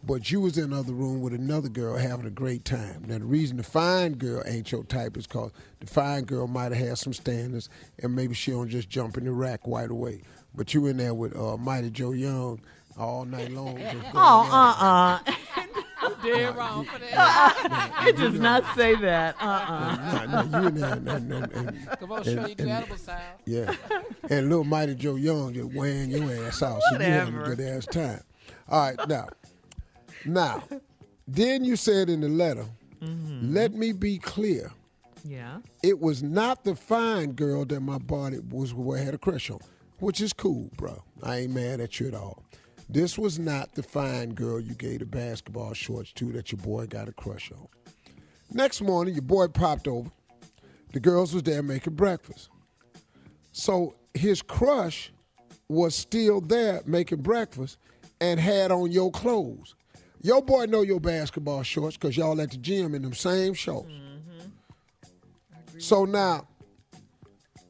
but 0.05 0.31
you 0.31 0.41
was 0.41 0.57
in 0.59 0.65
another 0.65 0.93
room 0.93 1.21
with 1.21 1.33
another 1.35 1.69
girl 1.69 1.97
having 1.97 2.27
a 2.27 2.31
great 2.31 2.65
time. 2.65 3.05
Now 3.07 3.19
the 3.19 3.25
reason 3.25 3.57
the 3.57 3.63
fine 3.63 4.13
girl 4.15 4.43
ain't 4.47 4.71
your 4.73 4.85
type 4.85 5.17
is 5.17 5.27
cause 5.27 5.51
the 5.81 5.87
fine 5.87 6.25
girl 6.25 6.47
might 6.47 6.73
have 6.73 6.89
had 6.89 6.99
some 6.99 7.13
standards 7.13 7.69
and 8.03 8.15
maybe 8.15 8.35
she 8.35 8.51
don't 8.53 8.69
just 8.69 8.89
jump 8.89 9.17
in 9.19 9.25
the 9.25 9.33
rack 9.33 9.61
right 9.67 9.91
away. 9.91 10.23
But 10.55 10.73
you 10.75 10.87
in 10.87 10.97
there 10.97 11.15
with 11.15 11.37
uh, 11.37 11.57
Mighty 11.57 11.91
Joe 11.91 12.13
Young 12.13 12.61
all 12.97 13.25
night 13.25 13.51
long. 13.53 13.77
just 13.79 13.93
going 13.95 14.13
Oh, 14.15 15.21
at 15.25 15.25
it. 15.27 15.33
uh 15.33 15.33
uh 15.33 15.69
Dead 16.23 16.57
wrong 16.57 16.85
for 16.85 16.99
that. 16.99 18.05
It 18.09 18.17
does 18.17 18.35
not 18.41 18.65
say 18.75 18.95
that. 18.97 19.37
Uh 19.41 19.45
uh 19.45 19.97
Nah, 20.27 20.43
nah, 20.45 20.61
you 20.63 20.69
in 20.69 20.75
there 20.75 20.93
and, 20.95 21.09
and, 21.09 21.33
and, 21.33 21.53
and, 21.53 21.89
Come 22.01 22.13
on, 22.13 22.25
show 22.25 22.31
you 22.47 22.55
and- 22.59 22.61
animal 22.71 22.97
sound. 22.97 23.21
Yeah. 23.45 23.75
And 24.31 24.49
little 24.49 24.65
Mighty 24.65 24.95
Joe 24.95 25.17
Young 25.17 25.55
just 25.55 25.73
weighing 25.75 26.11
your 26.11 26.25
ass 26.47 26.63
out. 26.63 26.81
So 26.91 26.95
you 26.99 27.05
having 27.05 27.37
a 27.37 27.45
good 27.45 27.61
ass 27.61 27.85
time. 27.87 28.23
All 28.69 28.81
right, 28.81 29.09
now. 29.09 29.29
Now, 30.25 30.63
then 31.27 31.65
you 31.65 31.77
said 31.77 32.09
in 32.11 32.21
the 32.21 32.29
letter, 32.29 32.67
Mm-hmm. 33.01 33.55
let 33.55 33.75
me 33.75 33.93
be 33.93 34.19
clear. 34.19 34.73
Yeah. 35.25 35.59
It 35.85 36.01
was 36.01 36.21
not 36.21 36.65
the 36.65 36.75
fine 36.75 37.31
girl 37.33 37.65
that 37.67 37.79
my 37.81 37.99
body 37.99 38.39
was 38.51 38.73
had 39.01 39.15
a 39.15 39.19
crush 39.19 39.51
on, 39.51 39.61
which 40.01 40.21
is 40.21 40.33
cool, 40.33 40.69
bro. 40.77 41.05
I 41.23 41.37
ain't 41.39 41.53
mad 41.55 41.81
at 41.81 42.01
you 42.01 42.09
at 42.09 42.15
all. 42.15 42.43
This 42.89 43.17
was 43.17 43.39
not 43.39 43.75
the 43.77 43.85
fine 43.85 44.31
girl 44.31 44.59
you 44.59 44.75
gave 44.75 44.99
the 44.99 45.07
basketball 45.07 45.75
shorts 45.75 46.13
to 46.15 46.33
that 46.33 46.51
your 46.51 46.61
boy 46.61 46.87
got 46.87 47.09
a 47.09 47.13
crush 47.13 47.53
on. 47.53 47.69
Next 48.51 48.81
morning, 48.81 49.15
your 49.15 49.23
boy 49.23 49.47
popped 49.47 49.87
over. 49.87 50.11
The 50.93 50.99
girls 50.99 51.33
was 51.35 51.45
there 51.45 51.63
making 51.63 51.95
breakfast. 51.95 52.49
So 53.53 53.95
his 54.15 54.43
crush 54.43 55.13
was 55.69 55.95
still 55.95 56.41
there 56.41 56.83
making 56.85 57.23
breakfast 57.23 57.79
and 58.21 58.41
had 58.41 58.73
on 58.73 58.91
your 58.91 59.13
clothes. 59.13 59.77
Your 60.23 60.43
boy 60.43 60.67
know 60.67 60.83
your 60.83 61.01
basketball 61.01 61.63
shorts 61.63 61.97
because 61.97 62.17
y'all 62.17 62.41
at 62.41 62.51
the 62.51 62.57
gym 62.57 62.95
in 62.95 63.03
them 63.03 63.15
same 63.15 63.55
shorts. 63.55 63.91
Mm-hmm. 63.91 65.79
So 65.79 66.05
now, 66.05 66.49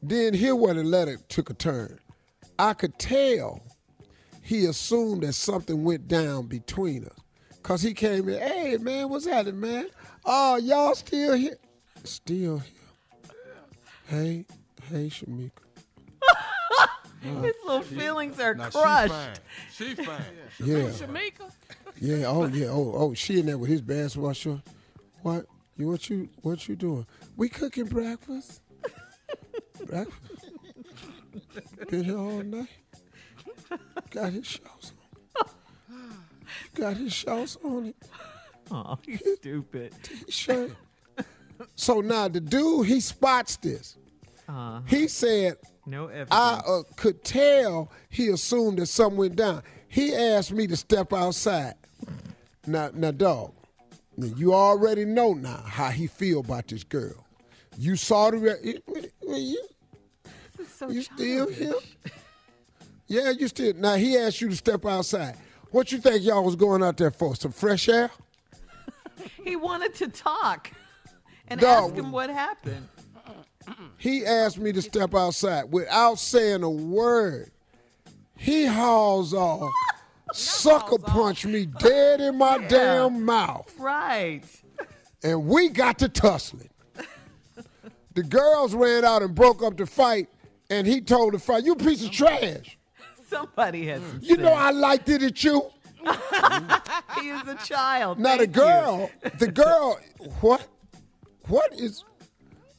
then 0.01 0.33
here 0.33 0.55
where 0.55 0.73
the 0.73 0.83
letter 0.83 1.17
took 1.29 1.49
a 1.49 1.53
turn. 1.53 1.99
I 2.57 2.73
could 2.73 2.97
tell 2.97 3.61
he 4.41 4.65
assumed 4.65 5.23
that 5.23 5.33
something 5.33 5.83
went 5.83 6.07
down 6.07 6.47
between 6.47 7.05
us. 7.05 7.13
Cause 7.61 7.81
he 7.81 7.93
came 7.93 8.27
in, 8.29 8.39
hey 8.39 8.77
man, 8.77 9.09
what's 9.09 9.25
happening, 9.27 9.59
man? 9.59 9.87
Oh, 10.25 10.55
y'all 10.57 10.95
still 10.95 11.33
here? 11.33 11.57
Still 12.03 12.57
here. 12.59 12.73
Hey, 14.07 14.45
hey, 14.89 15.07
Shamika. 15.07 15.51
His 17.21 17.53
little 17.63 17.81
feelings 17.83 18.39
are 18.39 18.55
Now, 18.55 18.69
she 18.69 18.79
crushed. 18.79 19.13
fine. 19.13 19.35
She 19.71 19.95
fine. 19.95 20.21
Yeah. 20.63 20.75
Shamika. 20.85 21.51
Yeah, 22.01 22.25
oh 22.27 22.45
yeah, 22.47 22.67
oh 22.67 22.93
oh 22.95 23.13
she 23.13 23.39
in 23.39 23.47
there 23.47 23.57
with 23.57 23.69
his 23.69 23.81
basketball 23.81 24.33
short. 24.33 24.61
What? 25.21 25.45
You 25.77 25.87
what 25.89 26.09
you 26.09 26.29
what 26.41 26.67
you 26.67 26.75
doing? 26.75 27.05
We 27.35 27.49
cooking 27.49 27.85
breakfast. 27.85 28.61
breakfast. 29.85 30.51
Been 31.89 32.03
here 32.03 32.17
all 32.17 32.43
night. 32.43 32.67
Got 34.11 34.33
his 34.33 34.45
shorts 34.47 34.93
on. 35.39 35.49
Got 36.73 36.97
his 36.97 37.13
shorts 37.13 37.57
on 37.63 37.87
it. 37.87 37.95
Oh, 38.71 38.97
you 39.05 39.17
stupid. 39.37 39.93
T-shirt. 40.03 40.71
So 41.75 42.01
now 42.01 42.27
the 42.27 42.39
dude 42.39 42.87
he 42.87 42.99
spots 42.99 43.57
this. 43.57 43.97
Uh, 44.47 44.81
He 44.85 45.07
said 45.07 45.57
no 45.85 46.07
evidence. 46.07 46.29
I 46.31 46.61
uh, 46.65 46.83
could 46.95 47.23
tell 47.23 47.91
he 48.09 48.29
assumed 48.29 48.79
that 48.79 48.85
something 48.87 49.17
went 49.17 49.35
down. 49.35 49.63
He 49.87 50.15
asked 50.15 50.51
me 50.51 50.67
to 50.67 50.77
step 50.77 51.13
outside. 51.13 51.75
Now, 52.69 52.91
now, 52.93 53.09
dog, 53.09 53.53
you 54.15 54.53
already 54.53 55.03
know 55.03 55.33
now 55.33 55.63
how 55.65 55.89
he 55.89 56.05
feel 56.05 56.41
about 56.41 56.67
this 56.67 56.83
girl. 56.83 57.25
You 57.79 57.95
saw 57.95 58.29
the 58.29 58.37
re- 58.37 58.81
you, 59.37 59.67
you 60.87 61.01
still 61.01 61.49
here? 61.49 61.73
Yeah, 63.07 63.31
you 63.31 63.47
still. 63.47 63.73
Now 63.75 63.95
he 63.95 64.17
asked 64.17 64.39
you 64.39 64.49
to 64.49 64.55
step 64.55 64.85
outside. 64.85 65.35
What 65.71 65.91
you 65.91 65.97
think 65.97 66.23
y'all 66.23 66.43
was 66.43 66.55
going 66.55 66.83
out 66.83 66.97
there 66.97 67.09
for? 67.09 67.35
Some 67.35 67.51
fresh 67.51 67.89
air? 67.89 68.11
he 69.43 69.55
wanted 69.55 69.95
to 69.95 70.07
talk 70.07 70.71
and 71.47 71.59
Dog. 71.59 71.91
ask 71.91 71.95
him 71.95 72.11
what 72.11 72.29
happened. 72.29 72.87
He 73.97 74.25
asked 74.25 74.59
me 74.59 74.71
to 74.73 74.81
step 74.81 75.15
outside 75.15 75.71
without 75.71 76.19
saying 76.19 76.61
a 76.61 76.69
word. 76.69 77.49
He 78.35 78.65
hauls 78.65 79.33
off, 79.33 79.71
sucker 80.33 80.97
punch 80.99 81.45
me 81.45 81.65
dead 81.65 82.21
in 82.21 82.37
my 82.37 82.57
damn 82.67 83.23
mouth, 83.25 83.73
Right. 83.77 84.43
and 85.23 85.45
we 85.45 85.69
got 85.69 85.99
to 85.99 86.09
tussling. 86.09 86.69
the 88.13 88.23
girls 88.23 88.73
ran 88.73 89.05
out 89.05 89.21
and 89.21 89.33
broke 89.35 89.63
up 89.63 89.77
the 89.77 89.85
fight, 89.85 90.27
and 90.69 90.85
he 90.85 91.01
told 91.01 91.33
the 91.33 91.39
fight, 91.39 91.63
"You 91.63 91.75
piece 91.75 92.03
of 92.03 92.11
trash." 92.11 92.77
Somebody 93.27 93.87
has 93.87 94.01
You 94.21 94.37
know 94.37 94.51
I 94.53 94.71
liked 94.71 95.07
it 95.09 95.21
at 95.21 95.43
you. 95.43 95.69
he 97.19 97.29
is 97.29 97.47
a 97.47 97.57
child. 97.63 98.17
Now 98.19 98.37
the 98.37 98.45
Thank 98.47 98.55
you. 98.55 98.61
girl, 98.61 99.11
the 99.37 99.51
girl, 99.51 99.99
what, 100.41 100.65
what 101.47 101.73
is, 101.73 102.03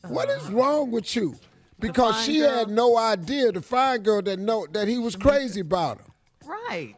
what 0.08 0.28
is 0.28 0.48
uh. 0.48 0.52
wrong 0.52 0.90
with 0.90 1.14
you? 1.14 1.36
Because 1.78 2.20
she 2.24 2.40
girl. 2.40 2.50
had 2.50 2.68
no 2.68 2.96
idea, 2.98 3.52
the 3.52 3.62
fine 3.62 4.02
girl 4.02 4.22
that 4.22 4.38
know 4.38 4.66
that 4.72 4.88
he 4.88 4.98
was 4.98 5.16
crazy 5.16 5.60
about 5.60 5.98
her. 5.98 6.04
Right. 6.44 6.96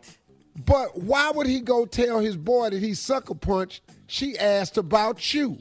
But 0.56 0.98
why 0.98 1.30
would 1.30 1.46
he 1.46 1.60
go 1.60 1.86
tell 1.86 2.18
his 2.18 2.36
boy 2.36 2.70
that 2.70 2.80
he 2.80 2.94
sucker 2.94 3.34
punched? 3.34 3.82
She 4.06 4.38
asked 4.38 4.76
about 4.76 5.32
you. 5.32 5.58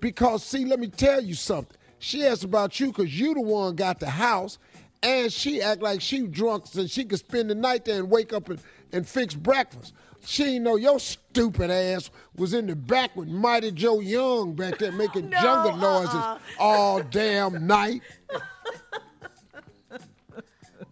Because 0.00 0.42
see, 0.42 0.64
let 0.64 0.80
me 0.80 0.88
tell 0.88 1.20
you 1.20 1.34
something. 1.34 1.76
She 1.98 2.24
asked 2.24 2.44
about 2.44 2.78
you 2.78 2.88
because 2.88 3.18
you 3.18 3.34
the 3.34 3.40
one 3.40 3.74
got 3.74 4.00
the 4.00 4.10
house, 4.10 4.58
and 5.02 5.32
she 5.32 5.62
act 5.62 5.82
like 5.82 6.00
she 6.00 6.26
drunk 6.26 6.66
so 6.66 6.86
she 6.86 7.04
could 7.04 7.18
spend 7.18 7.50
the 7.50 7.54
night 7.54 7.84
there 7.84 7.98
and 7.98 8.10
wake 8.10 8.32
up 8.32 8.48
and, 8.48 8.60
and 8.92 9.06
fix 9.06 9.34
breakfast. 9.34 9.92
She 10.24 10.58
know 10.58 10.76
your 10.76 10.98
stupid 10.98 11.70
ass 11.70 12.10
was 12.36 12.52
in 12.52 12.66
the 12.66 12.74
back 12.74 13.14
with 13.16 13.28
Mighty 13.28 13.70
Joe 13.70 14.00
Young 14.00 14.54
back 14.54 14.78
there 14.78 14.92
making 14.92 15.30
No, 15.30 15.40
jungle 15.40 15.76
noises 15.76 16.14
uh-uh. 16.14 16.38
all 16.58 17.02
damn 17.02 17.66
night. 17.66 18.02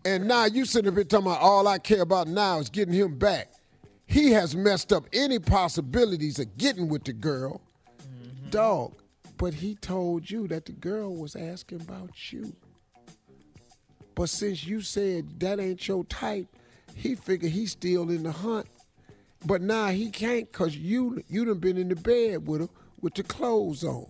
And 0.05 0.29
now 0.29 0.45
you 0.45 0.67
sitting 0.67 0.89
up 0.89 0.95
here 0.95 1.05
talking 1.05 1.27
about 1.27 1.41
all 1.41 1.67
I 1.67 1.79
care 1.79 2.03
about 2.03 2.29
now 2.29 2.59
is 2.59 2.69
getting 2.69 2.93
him 2.95 3.17
back. 3.19 3.53
He 4.07 4.33
has 4.33 4.55
messed 4.55 4.93
up 4.93 5.07
any 5.13 5.39
possibilities 5.39 6.39
of 6.39 6.57
getting 6.59 6.89
with 6.89 7.05
the 7.05 7.15
girl. 7.15 7.63
Mm-hmm. 8.03 8.51
Dog, 8.51 8.95
But 9.39 9.55
he 9.55 9.77
told 9.77 10.31
you 10.31 10.47
that 10.49 10.67
the 10.67 10.73
girl 10.73 11.17
was 11.17 11.35
asking 11.35 11.81
about 11.81 12.33
you. 12.33 12.55
But 14.15 14.29
since 14.29 14.65
you 14.65 14.81
said 14.83 15.41
that 15.41 15.59
ain't 15.59 15.89
your 15.89 16.05
type, 16.05 16.47
he 16.95 17.15
figured 17.15 17.51
he's 17.51 17.73
still 17.73 18.11
in 18.11 18.23
the 18.23 18.31
hunt. 18.31 18.67
But 19.47 19.61
now 19.61 19.89
he 19.89 20.11
can't 20.11 20.51
cause 20.53 20.77
you 20.77 21.23
you 21.29 21.45
done 21.45 21.59
been 21.59 21.77
in 21.77 21.89
the 21.89 21.97
bed 21.97 22.47
with 22.47 22.61
her 22.63 22.69
with 23.01 23.15
the 23.15 23.23
clothes 23.23 23.85
on. 23.85 24.07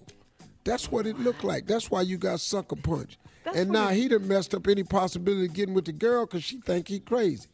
That's 0.64 0.90
what 0.90 1.06
it 1.06 1.18
looked 1.18 1.44
like. 1.44 1.66
That's 1.66 1.90
why 1.90 2.02
you 2.02 2.18
got 2.18 2.40
sucker 2.40 2.76
punched. 2.76 3.18
That's 3.44 3.56
and 3.58 3.70
now 3.70 3.88
it- 3.90 3.96
he 3.96 4.08
done 4.08 4.26
messed 4.26 4.54
up 4.54 4.66
any 4.66 4.82
possibility 4.82 5.46
of 5.46 5.52
getting 5.52 5.74
with 5.74 5.84
the 5.84 5.92
girl 5.92 6.26
because 6.26 6.44
she 6.44 6.60
think 6.60 6.88
he 6.88 7.00
crazy. 7.00 7.46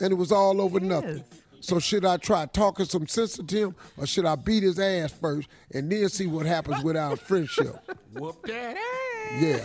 And 0.00 0.10
it 0.12 0.16
was 0.16 0.32
all 0.32 0.60
over 0.60 0.80
nothing. 0.80 1.22
So 1.60 1.78
should 1.78 2.04
I 2.04 2.16
try 2.18 2.44
talking 2.46 2.84
some 2.84 3.06
sense 3.06 3.38
into 3.38 3.56
him 3.68 3.76
or 3.96 4.06
should 4.06 4.26
I 4.26 4.34
beat 4.36 4.62
his 4.64 4.78
ass 4.78 5.12
first 5.12 5.48
and 5.72 5.90
then 5.90 6.08
see 6.10 6.26
what 6.26 6.44
happens 6.44 6.82
with 6.84 6.96
our 6.96 7.16
friendship? 7.16 7.76
Whoop 8.12 8.44
that 8.46 8.76
ass. 8.76 9.40
Yeah. 9.40 9.64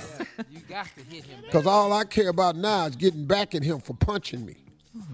You 0.49 0.59
got 0.69 0.87
to 0.95 1.03
hit 1.03 1.25
him. 1.25 1.41
Because 1.41 1.65
all 1.65 1.91
I 1.91 2.05
care 2.05 2.29
about 2.29 2.55
now 2.55 2.85
is 2.85 2.95
getting 2.95 3.25
back 3.25 3.53
at 3.53 3.63
him 3.63 3.79
for 3.81 3.93
punching 3.95 4.45
me. 4.45 4.55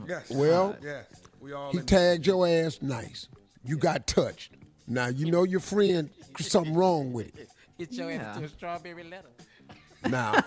Yes. 0.08 0.30
Well, 0.30 0.76
yes. 0.84 1.06
We 1.42 1.54
all 1.54 1.72
He 1.72 1.80
tagged 1.80 2.28
your 2.28 2.48
ass 2.48 2.80
nice. 2.82 3.30
You 3.64 3.78
got 3.78 4.06
touched. 4.06 4.52
Now 4.88 5.08
you 5.08 5.32
know 5.32 5.44
your 5.44 5.60
friend 5.62 6.10
something 6.40 6.76
wrong 6.76 7.14
with 7.14 7.36
it. 7.40 7.50
Hit 7.80 7.94
your 7.94 8.12
Yeah. 8.12 8.18
ass 8.32 8.38
to 8.38 8.44
a 8.44 8.50
strawberry 8.50 9.04
letter. 9.04 9.30
Now 10.10 10.44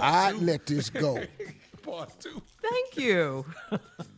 I'd 0.00 0.36
let 0.36 0.66
this 0.66 0.90
go. 0.90 1.22
part 1.82 2.10
two. 2.20 2.40
Thank 2.62 2.96
you. 2.98 3.44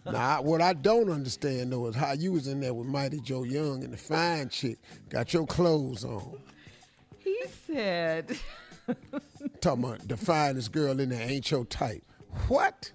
Now 0.05 0.43
what 0.43 0.61
I 0.61 0.73
don't 0.73 1.11
understand 1.11 1.73
though 1.73 1.87
is 1.87 1.95
how 1.95 2.13
you 2.13 2.33
was 2.33 2.49
in 2.49 2.61
there 2.61 2.75
with 2.75 2.87
Mighty 2.87 3.21
Joe 3.21 3.45
Young 3.45 3.83
and 3.85 3.93
the 3.93 3.97
fine 3.97 4.49
chick 4.49 4.79
got 5.09 5.33
your 5.33 5.47
clothes 5.47 6.05
on. 6.05 6.39
He 7.19 7.39
said, 7.67 8.37
Talking 9.61 9.85
about 9.85 10.09
the 10.09 10.17
finest 10.17 10.73
girl 10.73 10.99
in 10.99 11.11
there 11.11 11.23
ain't 11.29 11.51
your 11.51 11.65
type. 11.65 12.03
What? 12.49 12.91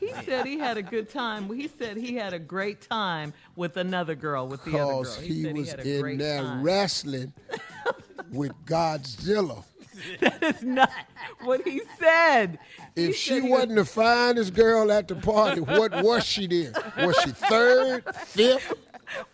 he 0.00 0.12
said 0.24 0.46
he 0.46 0.58
had 0.58 0.76
a 0.76 0.82
good 0.82 1.10
time. 1.10 1.52
He 1.52 1.68
said 1.68 1.96
he 1.96 2.14
had 2.14 2.32
a 2.32 2.38
great 2.38 2.80
time 2.80 3.34
with 3.56 3.76
another 3.76 4.14
girl, 4.14 4.46
with 4.46 4.64
the 4.64 4.70
other 4.70 4.78
girl. 4.78 5.04
Cause 5.04 5.18
He, 5.20 5.42
he, 5.42 5.52
was 5.52 5.74
he 5.82 5.98
in 5.98 6.18
there 6.18 6.42
time. 6.42 6.62
wrestling 6.62 7.32
with 8.32 8.52
Godzilla. 8.64 9.64
That's 10.20 10.62
not 10.62 10.90
what 11.44 11.62
he 11.66 11.82
said. 11.98 12.58
He 12.94 13.06
If 13.06 13.16
she 13.16 13.40
said 13.40 13.50
wasn't 13.50 13.76
the 13.76 13.84
finest 13.84 14.54
girl 14.54 14.90
at 14.90 15.06
the 15.08 15.14
party, 15.14 15.60
what 15.60 16.02
was 16.02 16.24
she 16.24 16.46
then? 16.46 16.72
Was 16.98 17.16
she 17.22 17.30
third, 17.30 18.02
fifth? 18.16 18.72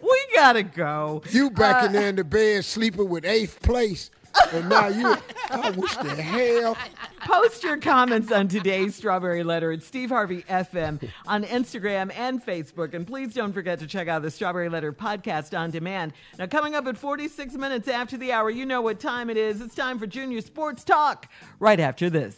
We 0.01 0.27
gotta 0.35 0.65
go. 0.65 1.23
You 1.31 1.51
back 1.51 1.83
Uh, 1.83 1.87
in 1.87 1.93
there 1.93 2.09
in 2.09 2.17
the 2.17 2.25
bed 2.25 2.65
sleeping 2.65 3.09
with 3.09 3.25
eighth 3.25 3.63
place, 3.63 4.11
and 4.53 4.69
now 4.69 4.89
you. 4.89 5.17
I 5.51 5.71
wish 5.71 5.97
the 5.97 6.15
hell. 6.15 6.77
Post 7.21 7.63
your 7.65 7.79
comments 7.79 8.31
on 8.33 8.49
today's 8.49 8.95
Strawberry 8.95 9.43
Letter 9.43 9.73
at 9.73 9.83
Steve 9.83 10.11
Harvey 10.11 10.43
FM 10.43 11.09
on 11.27 11.45
Instagram 11.45 12.13
and 12.17 12.45
Facebook. 12.45 12.95
And 12.95 13.07
please 13.07 13.35
don't 13.35 13.53
forget 13.53 13.79
to 13.81 13.87
check 13.87 14.09
out 14.09 14.23
the 14.23 14.31
Strawberry 14.31 14.69
Letter 14.69 14.93
podcast 14.93 15.59
on 15.59 15.71
demand. 15.71 16.13
Now, 16.39 16.47
coming 16.47 16.75
up 16.75 16.87
at 16.87 16.97
46 16.97 17.55
minutes 17.55 17.89
after 17.89 18.17
the 18.17 18.33
hour, 18.33 18.51
you 18.51 18.67
know 18.67 18.83
what 18.83 19.01
time 19.01 19.31
it 19.31 19.37
is. 19.37 19.61
It's 19.61 19.75
time 19.75 19.99
for 19.99 20.07
Junior 20.07 20.41
Sports 20.41 20.85
Talk 20.85 21.29
right 21.59 21.81
after 21.81 22.11
this. 22.11 22.37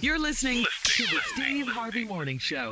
You're 0.00 0.18
listening 0.18 0.64
to 0.84 1.02
the 1.04 1.20
Steve 1.34 1.68
Harvey 1.68 2.04
Morning 2.04 2.38
Show. 2.38 2.70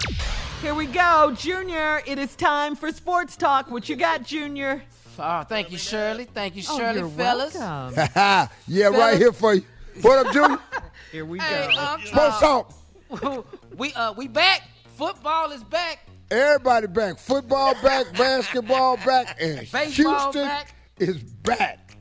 Here 0.61 0.75
we 0.75 0.87
go, 0.87 1.33
Junior. 1.37 2.03
It 2.07 2.19
is 2.19 2.35
time 2.35 2.75
for 2.75 2.91
Sports 2.91 3.37
Talk. 3.37 3.71
What 3.71 3.89
you 3.89 3.95
got, 3.95 4.25
Junior? 4.25 4.83
Oh, 5.19 5.43
thank 5.45 5.71
you, 5.71 5.79
Shirley. 5.79 6.25
Thank 6.25 6.57
you, 6.57 6.63
Oh, 6.69 6.79
Shirley, 6.79 7.01
you're 7.01 7.09
fellas. 7.09 7.55
welcome. 7.55 7.95
yeah, 8.69 8.87
right 8.89 9.17
here 9.19 9.33
for 9.33 9.55
you. 9.55 9.63
What 10.03 10.27
up, 10.27 10.33
Junior? 10.33 10.59
Here 11.13 11.25
we 11.25 11.39
Hey, 11.39 11.71
go. 11.73 11.79
um, 11.79 12.01
Sports 12.03 12.37
uh, 12.37 12.41
talk. 12.41 13.47
we 13.79 13.93
uh 13.95 14.13
we 14.13 14.29
back. 14.29 14.63
Football 14.97 15.53
is 15.53 15.63
back. 15.65 16.01
Everybody 16.31 16.89
back. 16.89 17.19
Football 17.19 17.75
back, 17.83 18.13
basketball 18.15 18.97
back, 18.99 19.37
and 19.41 19.61
Baseball 19.71 20.33
Houston 20.33 20.43
back. 20.43 20.75
is 20.99 21.23
back. 21.23 21.97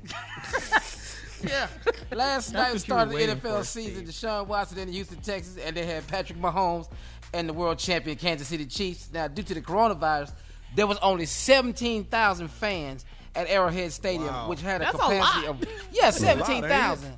Yeah. 1.44 1.68
Last 2.12 2.52
That's 2.52 2.54
night 2.54 2.60
we 2.60 2.64
what 2.64 2.74
you 2.74 2.80
started 2.80 3.12
the 3.12 3.16
waiting 3.16 3.36
NFL 3.38 3.58
for, 3.60 3.64
season. 3.64 4.06
Deshaun 4.06 4.48
Watson 4.48 4.80
in 4.80 4.92
Houston, 4.92 5.18
Texas, 5.22 5.58
and 5.64 5.78
they 5.78 5.86
had 5.86 6.06
Patrick 6.08 6.40
Mahomes 6.40 6.90
and 7.34 7.48
the 7.48 7.54
world 7.54 7.78
champion 7.78 8.18
Kansas 8.18 8.48
City 8.48 8.66
Chiefs. 8.66 9.10
Now, 9.14 9.28
due 9.28 9.44
to 9.44 9.54
the 9.54 9.62
coronavirus, 9.62 10.34
there 10.76 10.88
was 10.88 10.98
only 11.00 11.26
17,000 11.26 12.48
fans 12.50 13.06
at 13.36 13.48
Arrowhead 13.50 13.92
Stadium, 13.92 14.48
which 14.48 14.62
had 14.62 14.82
a 14.82 14.86
That's 14.86 14.96
a 14.96 15.00
capacity 15.00 15.48
lot. 15.48 15.62
of 15.64 15.70
yeah, 15.92 16.02
That's 16.12 16.22
a 16.22 16.26
lot, 16.26 16.50
ain't 16.50 16.66
it? 16.66 16.70
17,000. 16.70 17.14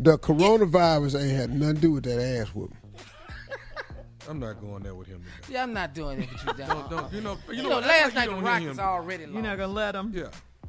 The 0.00 0.18
coronavirus 0.18 1.20
ain't 1.22 1.36
had 1.36 1.50
nothing 1.54 1.74
to 1.76 1.80
do 1.80 1.92
with 1.92 2.04
that 2.04 2.20
ass 2.20 2.48
whooping. 2.48 2.76
I'm 4.28 4.40
not 4.40 4.60
going 4.60 4.82
there 4.82 4.94
with 4.94 5.06
him. 5.06 5.22
Today. 5.42 5.54
Yeah, 5.54 5.62
I'm 5.62 5.72
not 5.72 5.94
doing 5.94 6.22
it 6.22 6.30
with 6.32 6.58
you, 6.58 6.64
Don't, 6.66 6.90
don't, 6.90 7.12
you 7.12 7.20
know, 7.20 7.36
you, 7.48 7.54
You 7.56 7.62
know, 7.64 7.68
know, 7.80 7.86
last 7.86 8.06
like 8.06 8.14
night 8.14 8.24
the 8.26 8.30
don't 8.32 8.34
hear 8.42 8.52
Rockets 8.52 8.78
him. 8.78 8.84
already 8.84 9.22
You're 9.24 9.42
not 9.42 9.56
gonna 9.58 9.72
let 9.72 9.94
him? 9.94 10.12
Yeah. 10.14 10.22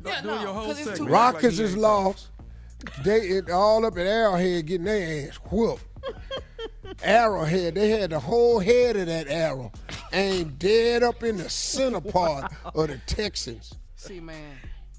Yeah, 0.06 0.22
Doing 0.22 0.36
no, 0.36 0.42
your 0.42 0.54
whole 0.54 0.66
'cause 0.68 0.78
it's 0.80 0.90
segment. 0.90 0.98
too- 0.98 1.04
act 1.16 1.34
like 1.34 1.34
Rockets 1.44 1.60
is 1.60 1.78
lost. 1.78 2.28
They 3.04 3.22
it 3.22 3.50
all 3.50 3.84
up 3.86 3.98
at 3.98 4.06
Arrowhead 4.06 4.66
getting 4.68 4.86
their 4.86 5.28
ass 5.30 5.36
whooped. 5.50 5.84
Arrowhead, 7.04 7.76
they 7.76 7.90
had 7.90 8.10
the 8.12 8.20
whole 8.20 8.60
head 8.60 8.96
of 8.96 9.08
that 9.08 9.28
arrow 9.28 9.72
aimed 10.14 10.58
dead 10.60 11.04
up 11.04 11.24
in 11.24 11.38
the 11.38 11.50
center 11.50 12.02
part 12.02 12.52
of 12.76 12.88
the 12.88 12.98
Texans. 13.06 13.74
See, 13.96 14.20
man, 14.20 14.56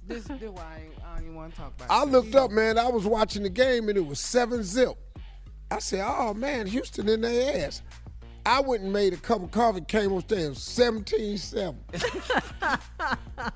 this 0.06 0.24
this 0.24 0.40
why 0.42 0.62
I, 0.62 0.80
ain't, 0.84 0.92
I 1.04 1.14
don't 1.16 1.24
even 1.24 1.34
want 1.36 1.54
to 1.54 1.60
talk 1.60 1.72
about. 1.76 1.90
I 1.90 2.02
it. 2.02 2.08
looked 2.10 2.34
up, 2.34 2.50
man. 2.50 2.78
I 2.78 2.88
was 2.88 3.06
watching 3.06 3.42
the 3.42 3.48
game 3.50 3.88
and 3.88 3.96
it 3.98 4.06
was 4.06 4.20
seven 4.20 4.62
zip. 4.62 4.94
I 5.70 5.78
said, 5.80 6.04
"Oh 6.06 6.32
man, 6.34 6.66
Houston 6.66 7.08
in 7.08 7.22
their 7.22 7.66
ass." 7.66 7.82
I 8.44 8.60
went 8.60 8.84
and 8.84 8.92
made 8.92 9.12
a 9.12 9.16
cup 9.16 9.42
of 9.42 9.50
coffee, 9.50 9.80
came 9.80 10.12
upstairs, 10.12 10.58
17-7. 10.58 11.74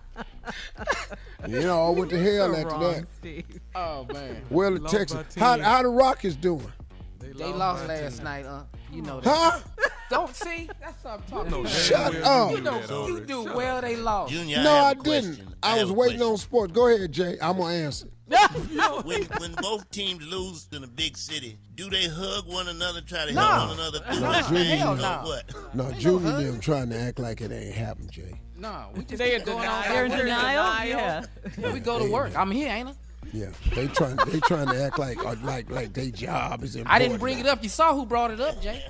you 1.48 1.60
know, 1.60 1.92
what 1.92 2.08
the 2.08 2.18
hell 2.18 2.52
So 2.52 2.56
after 2.56 2.68
wrong, 2.70 2.80
that? 2.94 3.06
Steve. 3.18 3.60
Oh 3.76 4.04
man, 4.12 4.42
Well, 4.50 4.72
the 4.74 4.80
Lost 4.80 4.94
Texans. 4.96 5.34
How, 5.36 5.54
10. 5.54 5.64
how 5.64 5.82
the 5.82 5.88
Rockets 5.90 6.34
doing? 6.34 6.72
They 7.20 7.52
lost 7.52 7.86
by 7.86 8.00
last 8.00 8.22
night, 8.22 8.46
uh. 8.46 8.62
You 8.92 9.02
know 9.02 9.20
that. 9.20 9.30
Huh? 9.30 9.88
Don't 10.10 10.34
see. 10.34 10.68
That's 10.80 11.04
what 11.04 11.14
I'm 11.14 11.22
talking 11.22 11.52
about. 11.60 11.68
Shut 11.68 12.16
up. 12.16 12.50
You 12.50 12.60
know, 12.62 12.80
that 12.80 13.08
you 13.08 13.20
do 13.20 13.44
Shut 13.44 13.54
well. 13.54 13.76
up. 13.76 13.82
They 13.82 13.94
lost. 13.96 14.32
Junior, 14.32 14.58
I 14.58 14.62
no, 14.64 14.70
have 14.70 14.84
I 14.84 14.90
a 14.90 14.94
didn't. 14.96 15.04
question. 15.36 15.54
I, 15.62 15.68
have 15.78 15.88
was 15.88 15.92
waiting 15.92 16.16
question. 16.18 16.32
on 16.32 16.36
sports. 16.38 16.72
Go 16.72 16.88
ahead, 16.88 17.12
Jay. 17.12 17.38
I'm 17.40 17.56
gonna 17.58 17.74
answer. 17.74 18.08
when 19.04 19.22
when 19.38 19.54
both 19.60 19.88
teams 19.90 20.24
lose 20.26 20.68
in 20.72 20.82
a 20.82 20.86
big 20.88 21.16
city, 21.16 21.58
do 21.76 21.88
they 21.90 22.08
hug 22.08 22.46
one 22.48 22.68
another, 22.68 23.00
try 23.00 23.26
to 23.26 23.32
No. 23.32 23.40
help 23.42 23.68
one 23.70 23.78
another 23.78 23.98
through 24.00 24.20
No, 24.20 24.32
the 24.32 24.48
Junior, 24.48 24.76
hell 24.76 24.92
or 24.92 24.96
no. 24.96 25.20
what? 25.24 25.74
No, 25.74 25.92
Junior 25.92 26.28
and 26.36 26.46
them 26.46 26.60
trying 26.60 26.90
to 26.90 26.96
act 26.98 27.18
like 27.18 27.40
it 27.40 27.52
ain't 27.52 27.74
happened, 27.74 28.10
Jay. 28.10 28.40
No, 28.56 28.86
we 28.94 29.04
just 29.04 29.18
They 29.18 29.30
keep 29.30 29.40
in 29.40 29.44
going 29.46 29.68
on. 29.68 29.82
They're 29.88 30.04
in 30.06 30.10
We're 30.12 30.18
denial? 30.24 30.84
denial. 30.84 31.24
Yeah. 31.58 31.72
We 31.72 31.80
go 31.80 31.98
to 31.98 32.10
work. 32.10 32.36
I'm 32.36 32.50
here, 32.50 32.68
ain't 32.68 32.88
I? 32.88 32.92
Yeah, 33.32 33.50
they 33.74 33.86
trying. 33.88 34.16
They 34.26 34.40
trying 34.40 34.68
to 34.68 34.82
act 34.82 34.98
like 34.98 35.18
uh, 35.24 35.36
like 35.42 35.70
like 35.70 35.92
their 35.92 36.10
job 36.10 36.62
is 36.64 36.74
important. 36.74 36.94
I 36.94 36.98
didn't 36.98 37.18
bring 37.20 37.38
it 37.38 37.46
up. 37.46 37.62
You 37.62 37.68
saw 37.68 37.94
who 37.94 38.04
brought 38.06 38.30
it 38.30 38.40
up, 38.40 38.60
Jay. 38.60 38.82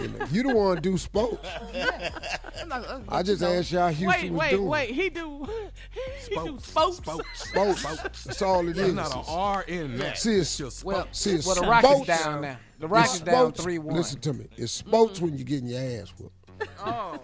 You, 0.00 0.08
know, 0.08 0.26
you 0.30 0.42
the 0.42 0.54
one 0.54 0.80
do 0.82 0.96
sports. 0.98 1.46
I'm 2.62 2.70
uh, 2.70 3.00
I 3.08 3.22
just 3.22 3.40
you 3.40 3.48
know, 3.48 3.54
asked 3.54 3.72
y'all 3.72 3.82
how 3.82 3.88
Houston 3.88 4.06
Wait, 4.06 4.30
was 4.30 4.38
wait, 4.40 4.50
doing. 4.50 4.68
wait. 4.68 4.90
He 4.90 5.08
do. 5.08 5.48
He 6.28 6.34
do 6.36 6.58
Sports. 6.60 6.66
spokes. 6.68 6.96
Sports. 7.48 7.80
Sports. 7.80 8.24
That's 8.24 8.42
all 8.42 8.68
it 8.68 8.74
There's 8.76 8.88
is. 8.90 8.94
not 8.94 9.14
an 9.16 9.24
R 9.26 9.62
in 9.62 9.96
that. 9.98 10.18
See, 10.18 10.34
it's, 10.36 10.56
just 10.58 10.84
Well, 10.84 11.08
see, 11.12 11.32
it's 11.32 11.46
well, 11.46 11.56
the 11.56 11.62
Rockets 11.62 11.92
sports. 12.04 12.22
down 12.24 12.42
now. 12.42 12.56
The 12.78 12.86
It's 12.86 12.92
Rockets 12.92 13.20
down 13.20 13.52
three 13.52 13.78
one. 13.78 13.96
Listen 13.96 14.20
to 14.20 14.32
me. 14.34 14.46
It's 14.56 14.70
sports 14.72 15.20
when 15.20 15.36
you're 15.36 15.44
getting 15.46 15.68
your 15.68 15.80
ass 16.02 16.12
whooped. 16.18 16.68
Oh, 16.84 17.18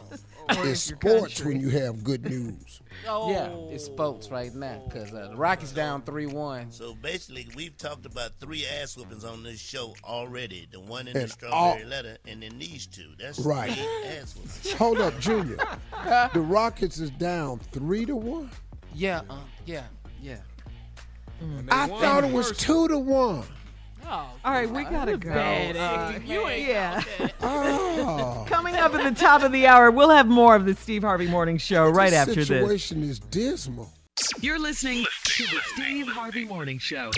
It's 0.49 0.81
sports 0.81 1.45
when 1.45 1.61
you 1.61 1.71
have 1.71 2.03
good 2.05 2.25
news. 2.29 2.81
Oh. 3.07 3.31
yeah, 3.31 3.51
it's 3.75 3.85
sports 3.85 4.31
right 4.31 4.53
now 4.55 4.83
because 4.89 5.13
uh, 5.13 5.29
the 5.31 5.37
Rockets 5.37 5.71
down 5.71 6.01
three 6.03 6.25
one. 6.27 6.73
So 6.73 6.95
basically, 6.95 7.47
we've 7.55 7.77
talked 7.77 8.07
about 8.07 8.31
three 8.41 8.65
ass 8.67 8.97
whoopings 8.97 9.23
on 9.23 9.43
this 9.43 9.61
show 9.61 9.95
already. 10.03 10.67
The 10.73 10.81
one 10.81 11.07
in 11.07 11.13
the 11.13 11.21
And 11.21 11.31
strawberry 11.31 11.83
all- 11.83 11.89
letter, 11.89 12.17
and 12.27 12.43
then 12.43 12.59
these 12.59 12.87
two. 12.87 13.11
That's 13.21 13.39
Right. 13.41 13.71
ass 13.71 14.35
whoopings. 14.35 14.73
Hold 14.79 14.99
up, 15.01 15.21
Junior. 15.21 15.59
The 16.33 16.41
Rockets 16.41 16.99
is 16.99 17.11
down 17.11 17.59
three 17.71 18.07
to 18.07 18.17
one. 18.17 18.51
Yeah, 18.95 19.21
uh, 19.29 19.41
yeah, 19.67 19.85
yeah. 20.23 20.39
I 21.71 21.87
thought 21.89 22.25
it 22.25 22.33
was 22.33 22.57
two 22.57 22.89
to 22.89 22.99
one. 22.99 23.45
Oh, 24.09 24.31
All 24.45 24.53
right, 24.53 24.71
we 24.71 24.85
gotta 24.85 25.17
go. 25.17 25.31
bad 25.31 25.77
Uh. 25.77 26.19
You 26.25 26.47
ain't 26.49 26.69
yeah. 26.69 27.03
Oh, 27.41 28.45
Coming 28.49 28.77
up 28.77 28.95
at 28.95 29.03
the 29.03 29.19
top 29.21 29.43
of 29.43 29.51
the 29.53 29.67
hour, 29.67 29.91
we'll 29.91 30.11
have 30.11 30.27
more 30.29 30.55
of 30.55 30.65
the 30.65 30.75
Steve 30.75 31.03
Harvey 31.03 31.27
Morning 31.27 31.59
Show 31.59 31.89
right 31.89 32.11
this 32.11 32.19
after 32.21 32.35
this. 32.35 32.49
The 32.49 32.55
situation 32.55 33.03
is 33.03 33.19
dismal. 33.19 33.91
You're 34.41 34.59
listening 34.59 35.05
to 35.25 35.43
the 35.45 35.61
Steve 35.75 36.07
Harvey 36.09 36.45
Morning 36.45 36.79
Show. 36.79 37.11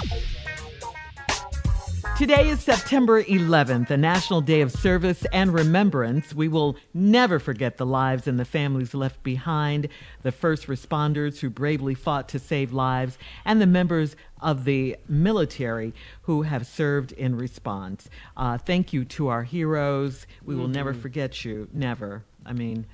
Today 2.18 2.48
is 2.48 2.58
September 2.58 3.22
11th, 3.22 3.90
a 3.90 3.96
national 3.96 4.40
day 4.40 4.60
of 4.60 4.72
service 4.72 5.24
and 5.32 5.54
remembrance. 5.54 6.34
We 6.34 6.48
will 6.48 6.76
never 6.92 7.38
forget 7.38 7.76
the 7.76 7.86
lives 7.86 8.26
and 8.26 8.40
the 8.40 8.44
families 8.44 8.92
left 8.92 9.22
behind, 9.22 9.86
the 10.22 10.32
first 10.32 10.66
responders 10.66 11.38
who 11.38 11.48
bravely 11.48 11.94
fought 11.94 12.28
to 12.30 12.40
save 12.40 12.72
lives, 12.72 13.18
and 13.44 13.60
the 13.60 13.68
members 13.68 14.16
of 14.40 14.64
the 14.64 14.96
military 15.08 15.94
who 16.22 16.42
have 16.42 16.66
served 16.66 17.12
in 17.12 17.36
response. 17.36 18.10
Uh, 18.36 18.58
thank 18.58 18.92
you 18.92 19.04
to 19.04 19.28
our 19.28 19.44
heroes. 19.44 20.26
We 20.44 20.56
will 20.56 20.68
never 20.68 20.92
Mhm. 20.94 21.00
forget 21.00 21.44
you. 21.44 21.68
Never. 21.72 22.24
I 22.44 22.52
mean, 22.52 22.86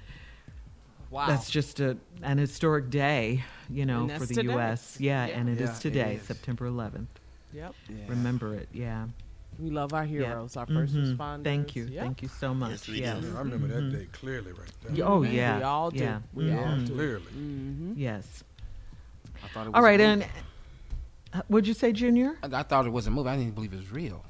Wow. 1.11 1.29
that's 1.29 1.49
just 1.49 1.81
a, 1.81 1.97
an 2.23 2.37
historic 2.37 2.91
day, 2.91 3.43
you 3.71 3.87
know, 3.87 4.07
for 4.09 4.27
the 4.27 4.35
today. 4.35 4.53
U.S. 4.53 4.99
Yeah, 5.01 5.25
Yeah. 5.27 5.39
and 5.39 5.49
it 5.49 5.61
is 5.63 5.71
Yeah, 5.71 5.77
it 5.77 5.81
today, 5.81 6.15
is. 6.17 6.23
September 6.25 6.67
11th. 6.67 7.14
Yep. 7.55 7.75
Yeah. 7.89 7.97
Remember 8.09 8.55
it, 8.55 8.69
yeah. 8.73 9.07
We 9.59 9.71
love 9.71 9.93
our 9.95 10.05
Yeah. 10.05 10.27
heroes, 10.27 10.57
our 10.57 10.67
1st 10.67 10.95
Mhm. 10.95 11.17
responders. 11.17 11.45
Thank 11.45 11.77
you. 11.77 11.85
Yep. 11.85 12.03
Thank 12.03 12.23
you 12.23 12.29
so 12.29 12.53
much. 12.53 12.89
we 12.89 13.01
yes. 13.01 13.23
do. 13.23 13.37
I 13.37 13.39
remember 13.39 13.69
Mhm. 13.69 13.93
that 13.93 13.99
day 13.99 14.07
clearly 14.13 14.53
right 14.53 14.73
there. 14.83 15.07
Oh, 15.07 15.23
yeah. 15.23 15.59
We 15.59 15.63
all 15.63 15.91
do. 15.93 15.99
Yeah. 16.03 16.19
We 16.33 16.53
all 16.53 16.59
Mhm. 16.65 16.87
do. 16.89 16.95
Clearly. 16.95 17.25
Mm-hmm. 17.27 17.93
Yes. 17.97 18.43
I 19.45 19.49
thought 19.49 19.67
it 19.67 19.71
was 19.71 19.75
All 19.77 19.83
right, 19.83 20.01
a 20.01 20.03
and 20.05 20.21
movie. 20.23 20.33
uh, 21.35 21.43
would 21.49 21.67
you 21.69 21.75
say, 21.75 21.93
Junior? 21.93 22.37
I, 22.43 22.49
I 22.61 22.63
thought 22.65 22.87
it 22.87 22.91
was 22.93 23.07
a 23.07 23.11
movie. 23.13 23.29
I 23.29 23.37
didn't 23.37 23.55
believe 23.55 23.73
it 23.73 23.77
was 23.77 23.93
real. 23.93 24.25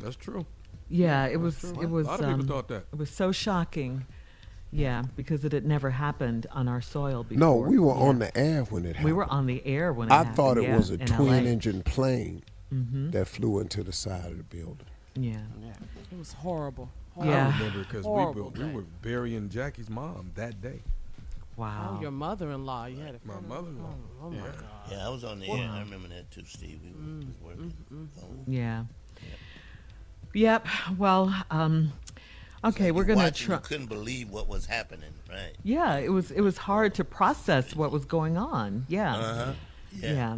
That's 0.00 0.16
true. 0.16 0.46
Yeah, 0.88 1.26
it 1.26 1.36
was. 1.40 1.60
true. 1.60 1.80
It 1.82 1.90
was. 1.90 2.06
A 2.06 2.10
lot 2.10 2.20
of 2.20 2.26
people 2.26 2.40
um, 2.42 2.48
thought 2.48 2.68
that. 2.68 2.86
It 2.92 2.98
was 2.98 3.10
so 3.10 3.30
shocking. 3.32 4.06
Yeah, 4.72 5.04
because 5.14 5.44
it 5.44 5.52
had 5.52 5.64
never 5.64 5.90
happened 5.90 6.46
on 6.50 6.66
our 6.68 6.80
soil 6.82 7.22
before. 7.22 7.38
No, 7.38 7.56
we 7.56 7.78
were 7.78 7.94
Yeah. 7.94 8.00
on 8.00 8.18
the 8.18 8.36
air 8.36 8.64
when 8.64 8.84
it 8.84 8.88
happened. 8.96 9.04
We 9.04 9.12
were 9.12 9.24
on 9.32 9.46
the 9.46 9.64
air 9.64 9.92
when 9.92 10.08
it 10.08 10.10
happened. 10.10 10.12
I 10.12 10.16
happened. 10.30 10.36
thought 10.36 10.58
it 10.58 10.64
yeah, 10.64 10.76
was 10.76 10.90
a 10.90 10.98
twin 10.98 11.44
LA. 11.44 11.50
engine 11.50 11.82
plane 11.82 12.42
Mhm. 12.72 13.12
that 13.12 13.28
flew 13.28 13.60
into 13.60 13.82
the 13.82 13.92
side 13.92 14.30
of 14.32 14.38
the 14.38 14.44
building. 14.44 14.86
Yeah. 15.14 15.40
It 16.12 16.18
was 16.18 16.32
horrible. 16.32 16.90
Yeah. 17.18 17.48
I 17.48 17.58
remember 17.58 17.78
because 17.84 18.04
we 18.04 18.10
Horrible 18.10 18.50
were, 18.50 18.66
we 18.66 18.72
were 18.74 18.84
burying 19.02 19.48
Jackie's 19.48 19.88
mom 19.88 20.32
that 20.34 20.60
day. 20.60 20.82
Wow. 21.56 21.94
Oh, 21.96 22.02
your 22.02 22.10
mother-in-law. 22.10 22.86
You 22.86 22.98
had 22.98 23.14
a 23.14 23.20
My 23.26 23.40
mother-in-law. 23.40 23.94
Oh, 24.20 24.26
oh 24.26 24.30
my 24.30 24.36
Yeah. 24.36 24.42
God. 24.42 24.90
Yeah, 24.90 25.06
I 25.06 25.08
was 25.08 25.24
on 25.24 25.40
the 25.40 25.48
Wow. 25.48 25.56
air. 25.56 25.70
I 25.70 25.80
remember 25.80 26.08
that 26.08 26.30
too, 26.30 26.44
Steve. 26.44 26.80
We 26.84 26.90
were, 26.92 27.16
was 27.26 27.34
working. 27.42 27.72
phone. 28.14 28.44
Yeah. 28.46 28.84
Yep. 30.34 30.66
Well, 30.98 31.34
um, 31.50 31.92
okay, 32.62 32.90
we're 32.90 33.04
gonna 33.04 33.20
Watching, 33.20 33.46
try. 33.46 33.56
You 33.56 33.62
couldn't 33.62 33.86
believe 33.86 34.28
what 34.30 34.48
was 34.48 34.66
happening, 34.66 35.14
right? 35.30 35.54
Yeah, 35.62 35.96
it 35.96 36.10
was. 36.10 36.30
It 36.30 36.42
was 36.42 36.58
hard 36.58 36.94
to 36.96 37.04
process 37.04 37.74
what 37.74 37.90
was 37.90 38.04
going 38.04 38.36
on. 38.36 38.84
Yeah. 38.88 39.16
Uh-huh. 39.16 39.52
Yeah. 39.94 40.12
Yeah. 40.12 40.36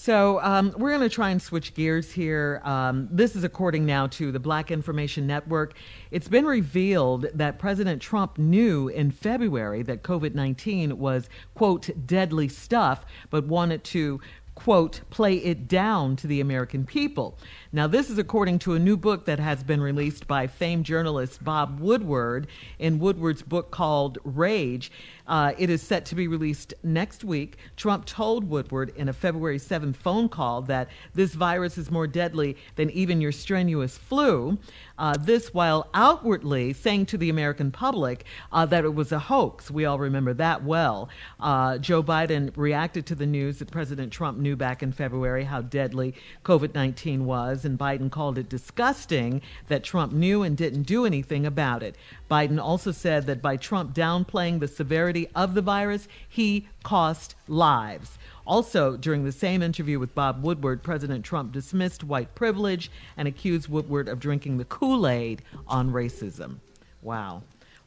So 0.00 0.40
um, 0.40 0.74
we're 0.78 0.96
going 0.96 1.06
to 1.06 1.14
try 1.14 1.28
and 1.28 1.42
switch 1.42 1.74
gears 1.74 2.10
here. 2.10 2.62
Um, 2.64 3.06
this 3.10 3.36
is 3.36 3.44
according 3.44 3.84
now 3.84 4.06
to 4.06 4.32
the 4.32 4.40
Black 4.40 4.70
Information 4.70 5.26
Network. 5.26 5.74
It's 6.10 6.26
been 6.26 6.46
revealed 6.46 7.26
that 7.34 7.58
President 7.58 8.00
Trump 8.00 8.38
knew 8.38 8.88
in 8.88 9.10
February 9.10 9.82
that 9.82 10.02
COVID 10.02 10.34
19 10.34 10.98
was, 10.98 11.28
quote, 11.54 11.90
deadly 12.06 12.48
stuff, 12.48 13.04
but 13.28 13.44
wanted 13.44 13.84
to, 13.84 14.22
quote, 14.54 15.02
play 15.10 15.34
it 15.34 15.68
down 15.68 16.16
to 16.16 16.26
the 16.26 16.40
American 16.40 16.86
people. 16.86 17.36
Now, 17.72 17.86
this 17.86 18.10
is 18.10 18.18
according 18.18 18.58
to 18.60 18.74
a 18.74 18.80
new 18.80 18.96
book 18.96 19.26
that 19.26 19.38
has 19.38 19.62
been 19.62 19.80
released 19.80 20.26
by 20.26 20.48
famed 20.48 20.84
journalist 20.84 21.44
Bob 21.44 21.78
Woodward 21.78 22.48
in 22.80 22.98
Woodward's 22.98 23.42
book 23.42 23.70
called 23.70 24.18
Rage. 24.24 24.90
Uh, 25.28 25.52
it 25.56 25.70
is 25.70 25.80
set 25.80 26.04
to 26.06 26.16
be 26.16 26.26
released 26.26 26.74
next 26.82 27.22
week. 27.22 27.58
Trump 27.76 28.06
told 28.06 28.42
Woodward 28.42 28.92
in 28.96 29.08
a 29.08 29.12
February 29.12 29.58
7th 29.60 29.94
phone 29.94 30.28
call 30.28 30.62
that 30.62 30.88
this 31.14 31.34
virus 31.34 31.78
is 31.78 31.92
more 31.92 32.08
deadly 32.08 32.56
than 32.74 32.90
even 32.90 33.20
your 33.20 33.30
strenuous 33.30 33.96
flu. 33.96 34.58
Uh, 34.98 35.14
this 35.18 35.54
while 35.54 35.88
outwardly 35.94 36.72
saying 36.72 37.06
to 37.06 37.16
the 37.16 37.30
American 37.30 37.70
public 37.70 38.24
uh, 38.52 38.66
that 38.66 38.84
it 38.84 38.94
was 38.94 39.12
a 39.12 39.18
hoax. 39.18 39.70
We 39.70 39.84
all 39.84 39.98
remember 39.98 40.34
that 40.34 40.64
well. 40.64 41.08
Uh, 41.38 41.78
Joe 41.78 42.02
Biden 42.02 42.52
reacted 42.56 43.06
to 43.06 43.14
the 43.14 43.24
news 43.24 43.60
that 43.60 43.70
President 43.70 44.12
Trump 44.12 44.36
knew 44.36 44.56
back 44.56 44.82
in 44.82 44.90
February 44.90 45.44
how 45.44 45.62
deadly 45.62 46.16
COVID 46.44 46.74
19 46.74 47.24
was, 47.24 47.59
and 47.64 47.78
Biden 47.78 48.10
called 48.10 48.38
it 48.38 48.48
disgusting 48.48 49.42
that 49.68 49.84
Trump 49.84 50.12
knew 50.12 50.42
and 50.42 50.56
didn't 50.56 50.84
do 50.84 51.04
anything 51.04 51.44
about 51.46 51.82
it. 51.82 51.94
Biden 52.30 52.62
also 52.62 52.92
said 52.92 53.26
that 53.26 53.42
by 53.42 53.56
Trump 53.56 53.94
downplaying 53.94 54.60
the 54.60 54.68
severity 54.68 55.28
of 55.34 55.54
the 55.54 55.62
virus, 55.62 56.08
he 56.28 56.66
cost 56.82 57.34
lives. 57.48 58.18
Also, 58.46 58.96
during 58.96 59.24
the 59.24 59.32
same 59.32 59.62
interview 59.62 59.98
with 59.98 60.14
Bob 60.14 60.42
Woodward, 60.42 60.82
President 60.82 61.24
Trump 61.24 61.52
dismissed 61.52 62.02
white 62.02 62.34
privilege 62.34 62.90
and 63.16 63.28
accused 63.28 63.68
Woodward 63.68 64.08
of 64.08 64.18
drinking 64.18 64.58
the 64.58 64.64
Kool 64.64 65.06
Aid 65.06 65.42
on 65.68 65.90
racism. 65.92 66.56
Wow. 67.02 67.42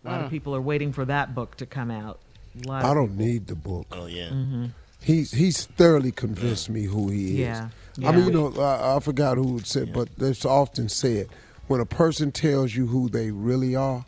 A 0.06 0.10
lot 0.10 0.22
of 0.22 0.28
Mm. 0.28 0.32
people 0.32 0.56
are 0.56 0.62
waiting 0.62 0.92
for 0.94 1.06
that 1.06 1.34
book 1.36 1.56
to 1.58 1.66
come 1.66 1.92
out. 1.92 2.20
I 2.70 2.94
don't 2.94 3.18
need 3.18 3.48
the 3.48 3.56
book. 3.56 3.88
Oh 3.92 4.06
yeah. 4.06 4.30
Mhm. 4.30 4.72
He's 5.04 5.32
he's 5.32 5.66
thoroughly 5.66 6.12
convinced 6.12 6.70
me 6.70 6.84
who 6.84 7.10
he 7.10 7.44
is. 7.44 7.48
Yeah, 7.50 7.70
I 8.10 8.12
mean, 8.12 8.26
you 8.28 8.32
know, 8.32 8.54
I, 8.62 8.96
I 8.96 9.00
forgot 9.00 9.38
who 9.38 9.58
it 9.58 9.68
said, 9.68 9.92
but 9.94 10.10
it's 10.18 10.46
often 10.46 10.88
said 10.90 11.28
when 11.68 11.80
a 11.82 11.86
person 11.86 12.32
tells 12.32 12.74
you 12.76 12.88
who 12.88 13.10
they 13.10 13.30
really 13.32 13.76
are, 13.76 14.06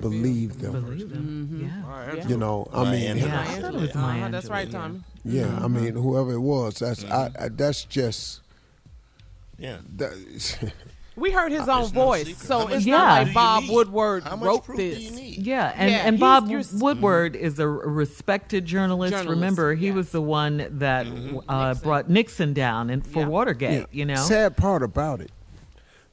believe 0.00 0.58
them. 0.60 0.72
Believe 0.72 1.10
them. 1.10 1.48
Mm-hmm. 1.48 2.16
Yeah. 2.16 2.28
You 2.28 2.36
know, 2.36 2.68
I 2.72 2.90
mean, 2.90 3.16
Yeah, 3.18 3.40
I 3.40 3.44
thought 3.60 3.74
it 3.74 3.80
was 3.80 3.90
Uh-huh, 3.96 4.28
that's 4.30 4.48
right, 4.48 4.68
Angelou. 4.68 4.72
Tommy. 4.72 5.00
yeah, 5.24 5.60
I 5.62 5.68
mean, 5.68 5.94
whoever 5.94 6.32
it 6.32 6.40
was, 6.40 6.78
that's 6.80 7.04
I, 7.04 7.30
I, 7.38 7.48
that's 7.48 7.84
just 7.84 8.40
Yeah. 9.58 9.78
that, 9.96 10.12
We 11.14 11.30
heard 11.30 11.52
his 11.52 11.66
There's 11.66 11.68
own 11.68 11.82
no 11.94 12.04
voice, 12.04 12.26
secret. 12.26 12.46
so 12.46 12.60
it's 12.68 12.84
proof 12.84 12.86
not 12.86 13.24
like 13.26 13.34
Bob? 13.34 13.64
Woodward 13.68 14.22
How 14.24 14.36
much 14.36 14.46
wrote 14.46 14.64
proof 14.64 14.78
do 14.78 14.90
this. 14.94 15.02
you 15.02 15.10
need? 15.10 15.46
Yeah, 15.46 15.72
and, 15.76 15.90
Yeah, 15.90 15.96
and 15.98 16.16
he's- 16.16 16.20
Bob 16.20 16.48
you're- 16.48 16.64
Woodward 16.72 17.36
is 17.36 17.58
a 17.58 17.68
respected 17.68 18.64
journalist. 18.64 19.12
Journalist, 19.12 19.28
Remember, 19.30 19.74
he 19.74 19.86
yes. 19.88 19.94
was 19.94 20.10
the 20.10 20.22
one 20.22 20.66
that 20.78 21.06
uh, 21.48 21.74
brought 21.74 22.08
Nixon 22.08 22.54
down 22.54 22.88
and 22.88 23.06
for 23.06 23.20
Yeah. 23.20 23.26
Watergate. 23.28 23.80
Yeah. 23.80 23.86
You 23.92 24.04
know, 24.06 24.14
Sad 24.16 24.56
part 24.56 24.82
about 24.82 25.20
it, 25.20 25.30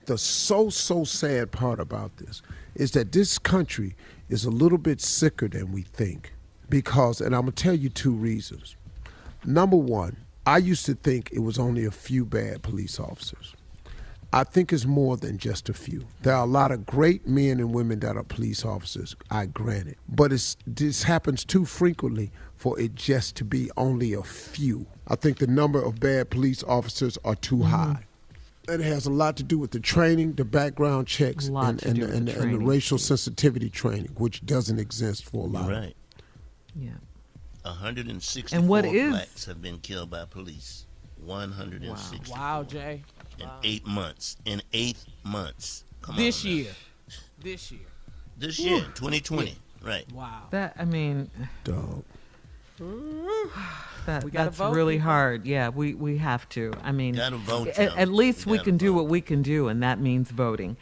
the 0.05 0.17
so 0.17 0.69
so 0.69 1.05
sad 1.05 1.51
part 1.51 1.80
about 1.80 2.17
this 2.17 2.41
is 2.76 2.91
that 2.91 3.11
this 3.13 3.38
country 3.39 3.95
is 4.27 4.43
a 4.43 4.49
little 4.51 4.77
bit 4.77 4.99
sicker 5.01 5.47
than 5.47 5.71
we 5.71 5.81
think. 5.84 6.34
Because, 6.69 7.19
and 7.21 7.34
I'm 7.34 7.41
gonna 7.43 7.51
tell 7.53 7.73
you 7.73 7.89
two 7.89 8.11
reasons. 8.13 8.76
Number 9.45 9.77
one, 9.77 10.17
I 10.45 10.57
used 10.57 10.85
to 10.88 10.93
think 10.93 11.30
it 11.31 11.39
was 11.39 11.57
only 11.57 11.85
a 11.85 11.91
few 11.91 12.26
bad 12.26 12.61
police 12.63 12.99
officers. 12.99 13.55
I 14.31 14.43
think 14.43 14.72
it's 14.72 14.85
more 14.85 15.18
than 15.18 15.39
just 15.39 15.69
a 15.69 15.73
few. 15.73 16.06
There 16.22 16.35
are 16.35 16.43
a 16.43 16.47
lot 16.47 16.72
of 16.72 16.85
great 16.85 17.27
men 17.27 17.60
and 17.60 17.73
women 17.73 17.99
that 18.01 18.15
are 18.15 18.23
police 18.23 18.64
officers, 18.64 19.15
I 19.31 19.47
grant 19.47 19.88
it. 19.88 19.97
But 20.07 20.31
it's, 20.31 20.56
this 20.68 21.03
happens 21.03 21.43
too 21.43 21.65
frequently 21.65 22.31
for 22.56 22.80
it 22.80 22.93
just 22.93 23.35
to 23.38 23.43
be 23.43 23.72
only 23.76 24.14
a 24.14 24.22
few. 24.22 24.85
I 25.07 25.15
think 25.15 25.39
the 25.39 25.47
number 25.47 25.81
of 25.81 25.99
bad 25.99 26.30
police 26.30 26.64
officers 26.64 27.18
are 27.23 27.35
too 27.35 27.56
mm-hmm. 27.56 27.72
high. 27.72 28.06
And 28.68 28.81
it 28.84 28.85
has 28.85 29.07
a 29.07 29.11
lot 29.11 29.35
to 29.38 29.43
do 29.43 29.57
with 29.57 29.72
the 29.72 29.80
training, 29.80 30.34
the 30.34 30.45
background 30.45 31.07
checks, 31.07 31.47
and, 31.47 31.57
and, 31.84 31.97
and, 31.97 32.27
the 32.27 32.39
and 32.39 32.53
the 32.53 32.60
racial 32.60 32.99
sensitivity 32.99 33.72
training, 33.72 34.11
which 34.18 34.45
doesn't 34.45 34.77
exist 34.77 35.26
for 35.26 35.47
a 35.47 35.49
lot 35.49 35.65
You're 35.65 35.73
of 35.73 35.84
right. 35.85 35.95
yeah. 36.76 36.91
164 37.64 38.60
And 38.60 38.69
what 38.69 38.85
is- 38.85 39.10
blacks 39.10 39.45
have 39.45 39.60
been 39.60 39.80
killed 39.80 40.11
by 40.11 40.26
police. 40.26 40.85
160 41.18 42.31
Wow, 42.31 42.64
Jay. 42.64 43.03
In 43.40 43.49
eight 43.64 43.86
months. 43.88 44.38
In 44.45 44.61
eight 44.74 44.98
months. 45.24 45.84
Come 46.02 46.16
This 46.16 46.44
on 46.45 46.49
now. 46.52 46.57
year. 46.57 46.72
This 47.41 47.72
year. 47.72 47.82
This 48.38 48.60
year, 48.60 48.82
2020. 48.95 49.56
Right. 49.82 50.10
Wow. 50.14 50.44
That 50.52 50.76
I 50.78 50.86
mean, 50.86 51.30
Dog. 51.64 52.03
that, 54.06 54.24
We 54.24 54.32
that's 54.32 54.57
vote, 54.57 54.74
really 54.74 54.95
people. 54.95 55.10
hard. 55.10 55.45
Yeah, 55.45 55.70
we 55.70 55.94
we 55.94 56.18
have 56.18 56.48
to. 56.49 56.74
I 56.84 56.91
mean, 56.91 57.16
Gotta 57.16 57.38
vote, 57.38 57.68
at, 57.70 57.98
at 57.98 58.10
least 58.10 58.45
We 58.45 58.53
we 58.53 58.57
gotta 58.57 58.70
can 58.72 58.78
do 58.78 58.94
what 58.94 59.07
we 59.07 59.22
can 59.22 59.41
do, 59.41 59.68
and 59.68 59.82
that 59.84 59.99
means 59.99 60.32
voting. 60.32 60.78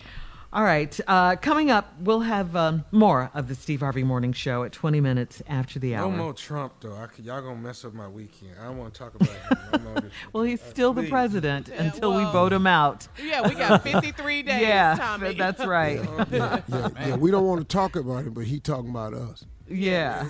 All 0.53 0.63
right. 0.63 0.97
Uh, 1.07 1.35
coming 1.35 1.69
up, 1.69 1.93
we'll 1.99 2.21
have 2.21 2.55
um, 2.55 2.85
more 2.91 3.29
of 3.33 3.47
the 3.49 3.55
Steve 3.55 3.81
Harvey 3.81 4.03
Morning 4.03 4.31
Show 4.31 4.63
at 4.63 4.71
20 4.71 5.01
minutes 5.01 5.41
after 5.47 5.77
the 5.77 5.95
hour. 5.95 6.07
No 6.07 6.11
hour. 6.11 6.17
more 6.23 6.33
Trump 6.33 6.73
though. 6.79 6.95
I, 6.95 7.07
c- 7.15 7.23
y'all 7.23 7.41
gonna 7.41 7.57
mess 7.57 7.83
up 7.83 7.93
my 7.93 8.07
weekend. 8.07 8.53
I 8.59 8.65
don't 8.65 8.77
want 8.77 8.93
to 8.93 8.97
talk 8.99 9.13
about 9.15 9.29
him. 9.29 9.83
no 9.83 10.09
Well, 10.33 10.43
he's 10.43 10.61
uh, 10.61 10.69
still 10.69 10.93
the 10.93 11.01
please. 11.01 11.09
president 11.09 11.67
until 11.69 12.15
we 12.15 12.23
vote 12.31 12.53
him 12.53 12.65
out. 12.65 13.07
Yeah, 13.21 13.45
we 13.47 13.55
got 13.55 13.83
53 13.83 14.43
days, 14.43 14.61
yeah, 14.61 14.95
Tommy. 14.97 15.33
that's 15.33 15.65
right. 15.65 15.99
Yeah, 16.31 16.61
yeah, 16.69 16.89
yeah, 17.07 17.15
we 17.17 17.29
don't 17.29 17.45
want 17.45 17.59
to 17.59 17.67
talk 17.67 17.95
about 17.97 18.23
him, 18.25 18.33
but 18.33 18.45
he 18.45 18.59
talking 18.61 18.89
about 18.89 19.13
us. 19.13 19.45
Yeah. 19.69 20.27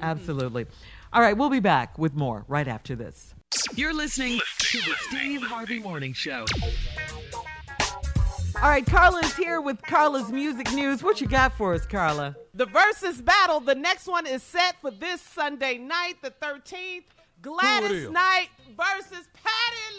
Absolutely. 0.00 0.66
All 1.12 1.20
right, 1.20 1.36
we'll 1.36 1.50
be 1.50 1.58
back 1.60 1.98
with 1.98 2.14
more 2.14 2.44
right 2.46 2.68
after 2.68 2.94
this. 2.94 3.34
You're 3.74 3.92
listening 3.94 4.40
to 4.58 4.78
the 4.78 4.94
Steve 5.08 5.42
Harvey 5.42 5.80
Morning 5.80 6.12
Show. 6.12 6.44
All 8.64 8.70
right, 8.70 8.86
Carla 8.86 9.18
is 9.18 9.36
here 9.36 9.60
with 9.60 9.82
Carla's 9.82 10.32
music 10.32 10.72
news. 10.72 11.02
What 11.02 11.20
you 11.20 11.26
got 11.26 11.52
for 11.52 11.74
us, 11.74 11.84
Carla? 11.84 12.34
The 12.54 12.64
versus 12.64 13.20
battle. 13.20 13.60
The 13.60 13.74
next 13.74 14.06
one 14.06 14.26
is 14.26 14.42
set 14.42 14.80
for 14.80 14.90
this 14.90 15.20
Sunday 15.20 15.76
night, 15.76 16.14
the 16.22 16.30
13th. 16.30 17.02
Gladys 17.42 17.90
is? 17.90 18.10
Knight 18.10 18.48
versus 18.74 19.28
Patti 19.34 19.98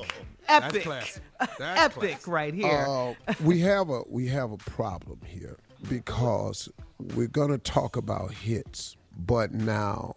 epic, 0.48 0.84
classic. 0.84 1.24
That's 1.58 1.60
epic 1.98 2.02
classic. 2.02 2.28
right 2.28 2.54
here. 2.54 2.86
Uh, 2.88 3.16
we 3.44 3.60
have 3.62 3.90
a 3.90 4.04
we 4.08 4.28
have 4.28 4.52
a 4.52 4.58
problem 4.58 5.22
here 5.26 5.58
because 5.90 6.70
we're 7.00 7.26
gonna 7.26 7.58
talk 7.58 7.98
about 7.98 8.34
hits, 8.36 8.96
but 9.18 9.52
now 9.52 10.16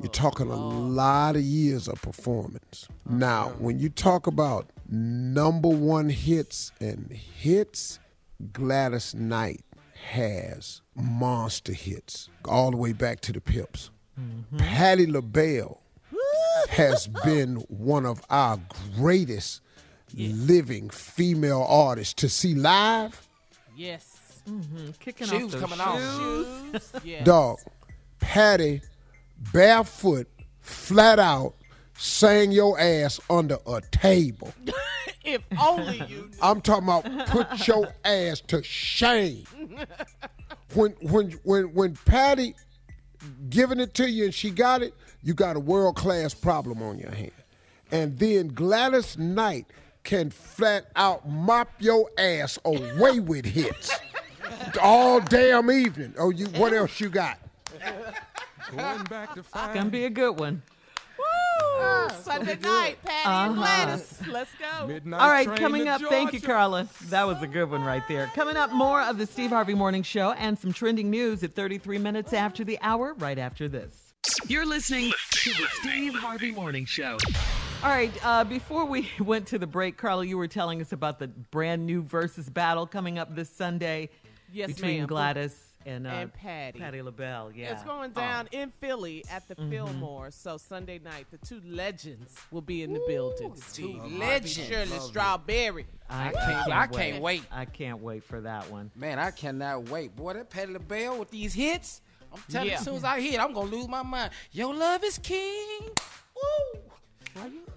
you're 0.00 0.10
talking 0.10 0.50
a 0.50 0.56
lot 0.56 1.36
of 1.36 1.42
years 1.42 1.88
of 1.88 2.00
performance. 2.02 2.88
Now, 3.08 3.54
when 3.58 3.78
you 3.78 3.88
talk 3.88 4.26
about 4.26 4.70
number 4.88 5.68
one 5.68 6.08
hits 6.08 6.72
and 6.80 7.10
hits, 7.10 7.98
Gladys 8.52 9.14
Knight 9.14 9.62
has 10.10 10.82
monster 10.94 11.72
hits 11.72 12.28
all 12.44 12.70
the 12.70 12.76
way 12.76 12.92
back 12.92 13.20
to 13.22 13.32
the 13.32 13.40
Pips. 13.40 13.90
Patti 14.56 15.06
LaBelle 15.06 15.80
has 16.70 17.06
been 17.24 17.56
one 17.68 18.06
of 18.06 18.20
our 18.30 18.58
greatest 18.96 19.60
living 20.14 20.88
female 20.90 21.66
artists 21.68 22.14
to 22.14 22.28
see 22.28 22.54
live. 22.54 23.26
Yes. 23.76 24.40
Mm-hmm. 24.48 24.90
Kicking 25.00 25.26
Shoes 25.26 25.54
off 25.54 25.60
those 25.60 25.60
coming 25.60 25.80
off. 25.80 26.72
shoes. 26.72 26.92
Yes. 27.04 27.24
Dog, 27.24 27.58
Patti, 28.20 28.80
barefoot, 29.52 30.28
flat 30.60 31.18
out, 31.18 31.54
sang 31.96 32.52
your 32.52 32.78
ass 32.78 33.20
under 33.30 33.58
a 33.66 33.80
table. 33.90 34.52
if 35.24 35.42
only 35.60 36.02
you. 36.08 36.30
I'm 36.40 36.60
talking 36.60 36.84
about 36.84 37.28
put 37.28 37.66
your 37.66 37.92
ass 38.04 38.40
to 38.48 38.62
shame. 38.62 39.44
When 40.74 40.92
when 41.02 41.32
when 41.42 41.74
when 41.74 41.96
Patti 42.04 42.54
giving 43.48 43.80
it 43.80 43.94
to 43.94 44.08
you 44.08 44.26
and 44.26 44.34
she 44.34 44.50
got 44.50 44.82
it, 44.82 44.94
you 45.22 45.34
got 45.34 45.56
a 45.56 45.60
world 45.60 45.96
class 45.96 46.34
problem 46.34 46.82
on 46.82 46.98
your 46.98 47.10
hand. 47.10 47.32
And 47.90 48.18
then 48.18 48.48
Gladys 48.48 49.16
Knight 49.16 49.66
can 50.02 50.30
flat 50.30 50.86
out 50.94 51.28
mop 51.28 51.70
your 51.80 52.08
ass 52.18 52.58
away 52.64 53.20
with 53.20 53.44
hits 53.44 53.90
all 54.80 55.20
damn 55.20 55.70
evening. 55.70 56.14
Oh, 56.18 56.30
you 56.30 56.46
what 56.46 56.72
else 56.72 57.00
you 57.00 57.08
got? 57.08 57.38
Going 58.74 59.04
back 59.04 59.34
to 59.34 59.42
five. 59.42 59.74
Gonna 59.74 59.90
be 59.90 60.04
a 60.04 60.10
good 60.10 60.38
one. 60.38 60.62
Woo! 61.18 62.08
Sunday 62.22 62.56
night, 62.56 62.96
Patti 63.04 63.26
and 63.28 63.52
Uh-huh. 63.52 63.54
Gladys. 63.54 64.20
Let's 64.28 64.50
go. 64.58 64.86
Midnight 64.86 65.20
All 65.20 65.30
right, 65.30 65.54
coming 65.56 65.84
to 65.84 65.92
up, 65.92 66.02
thank 66.02 66.32
you, 66.32 66.40
Carla. 66.40 66.88
That 67.08 67.26
was 67.26 67.40
a 67.42 67.46
good 67.46 67.70
one 67.70 67.84
right 67.84 68.02
there. 68.08 68.30
Coming 68.34 68.56
up, 68.56 68.72
more 68.72 69.00
of 69.02 69.18
the 69.18 69.26
Steve 69.26 69.50
Harvey 69.50 69.74
Morning 69.74 70.02
Show 70.02 70.32
and 70.32 70.58
some 70.58 70.72
trending 70.72 71.10
news 71.10 71.42
at 71.42 71.54
33 71.54 71.98
minutes 71.98 72.32
after 72.32 72.64
the 72.64 72.78
hour, 72.82 73.14
right 73.14 73.38
after 73.38 73.68
this. 73.68 74.12
You're 74.48 74.66
listening 74.66 75.12
to 75.30 75.50
the 75.50 75.66
Steve 75.80 76.14
Harvey 76.14 76.50
Morning 76.52 76.84
Show. 76.84 77.16
All 77.82 77.90
right, 77.90 78.12
uh, 78.24 78.42
before 78.44 78.84
we 78.84 79.08
went 79.20 79.46
to 79.48 79.58
the 79.58 79.66
break, 79.66 79.96
Carla, 79.96 80.24
you 80.24 80.36
were 80.38 80.48
telling 80.48 80.80
us 80.80 80.92
about 80.92 81.18
the 81.18 81.28
brand 81.28 81.86
new 81.86 82.02
versus 82.02 82.48
battle 82.50 82.86
coming 82.86 83.18
up 83.18 83.34
this 83.34 83.48
Sunday 83.50 84.10
Yes, 84.52 84.72
between 84.72 84.98
ma'am. 84.98 85.06
Gladys 85.06 85.65
and, 85.86 86.06
uh, 86.06 86.10
And 86.10 86.32
Patti. 86.34 86.78
Patti 86.78 87.00
LaBelle. 87.00 87.52
Yeah, 87.54 87.72
It's 87.72 87.82
going 87.84 88.10
down 88.10 88.48
Oh. 88.52 88.56
in 88.58 88.70
Philly 88.70 89.24
at 89.30 89.46
the 89.48 89.54
Mhm. 89.56 89.70
Fillmore. 89.70 90.30
So 90.30 90.58
Sunday 90.58 90.98
night, 90.98 91.26
the 91.30 91.38
two 91.38 91.62
legends 91.64 92.34
will 92.50 92.60
be 92.60 92.82
in 92.82 92.92
the 92.92 93.02
building. 93.06 93.54
Steve 93.56 93.98
Harvey, 93.98 94.18
legends. 94.18 94.66
Shirley 94.68 94.98
Strawberry. 94.98 95.86
I, 96.10 96.28
I 96.28 96.32
can't- 96.32 96.72
I 96.72 96.86
can't 96.88 97.22
wait. 97.22 97.44
I 97.50 97.64
can't 97.64 98.00
wait 98.00 98.24
for 98.24 98.40
that 98.42 98.70
one. 98.70 98.90
Man, 98.94 99.18
I 99.18 99.30
cannot 99.30 99.88
wait. 99.88 100.14
Boy, 100.14 100.34
that 100.34 100.50
Patti 100.50 100.72
LaBelle 100.72 101.18
with 101.18 101.30
these 101.30 101.54
hits. 101.54 102.02
I'm 102.32 102.42
telling 102.50 102.68
you, 102.68 102.74
as 102.74 102.84
soon 102.84 102.96
as 102.96 103.04
I 103.04 103.20
hear 103.20 103.34
it, 103.34 103.42
I'm 103.42 103.52
gonna 103.54 103.70
lose 103.70 103.88
my 103.88 104.02
mind. 104.02 104.30
Your 104.52 104.74
love 104.74 105.02
is 105.04 105.16
king. 105.18 105.80
Woo! 106.34 106.80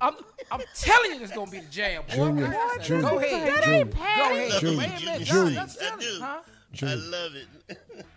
I'm, 0.01 0.15
I'm 0.51 0.61
telling 0.73 1.15
you, 1.15 1.21
it's 1.23 1.33
gonna 1.33 1.51
be 1.51 1.59
the 1.59 1.65
jam. 1.69 2.03
Boy. 2.07 2.15
Junior, 2.15 2.53
Junior, 2.81 3.09
Go 3.09 3.19
ahead. 3.19 3.47
That 3.57 3.67
ain't 3.67 3.91
Patti. 3.91 4.19
Go 4.19 4.35
ahead. 4.35 4.61
Junior, 4.61 4.77
Wait 4.79 4.87
a 4.87 5.05
minute. 5.05 5.27
Junior. 5.27 5.53
That's 5.53 5.77
I 5.77 5.89
telling 5.89 6.43
do. 6.73 6.85
you, 6.85 6.91
huh? 6.91 6.97
I 6.97 7.09
love 7.09 7.31
it. 7.35 7.47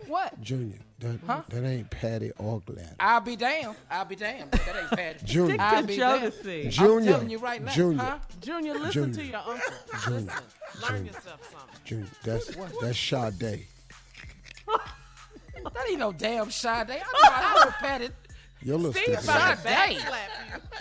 What? 0.09 0.41
Junior, 0.43 0.79
that, 0.99 1.19
Huh? 1.27 1.43
that 1.49 1.65
ain't 1.65 1.91
Patti 1.91 2.33
or 2.39 2.61
Gladys. 2.61 2.89
I'll 3.01 3.21
be 3.21 3.37
damned. 3.37 3.77
I'll 3.91 4.05
be 4.05 4.17
damned. 4.17 4.51
That 4.53 4.77
ain't 4.77 4.91
Patti. 4.91 5.19
Junior. 5.25 5.57
I'll 5.59 5.77
Stick 5.79 5.87
be 5.87 5.95
to 5.95 6.01
damned. 6.01 6.33
Jodeci. 6.33 6.65
I'm 6.65 6.71
Junior, 6.71 7.13
telling 7.13 7.31
you 7.31 7.39
right 7.39 7.63
now. 7.63 7.73
Junior. 7.73 8.03
Huh? 8.05 8.19
Junior, 8.41 8.75
listen 8.75 8.93
Junior. 9.13 9.15
to 9.15 9.25
your 9.25 9.37
uncle. 9.39 9.75
Junior. 10.05 10.21
Listen. 10.21 10.43
Learn 10.83 10.91
Junior. 10.99 11.13
yourself 11.13 11.51
something. 11.51 11.81
Junior, 11.85 12.07
that's 12.25 12.57
that's 12.81 12.99
Sade. 12.99 13.67
That 15.65 15.89
ain't 15.89 15.99
no 16.01 16.13
damn 16.13 16.51
Sade. 16.51 16.91
I 16.91 16.97
know, 16.97 17.03
I 17.23 17.65
know 17.65 17.71
Patti. 17.79 18.09
Your 18.63 18.77
little 18.79 18.93
Steve 18.93 19.05
stupid. 19.21 19.25
about 19.25 19.51
to 19.57 19.63
Sade. 19.63 19.99
backslap 19.99 20.05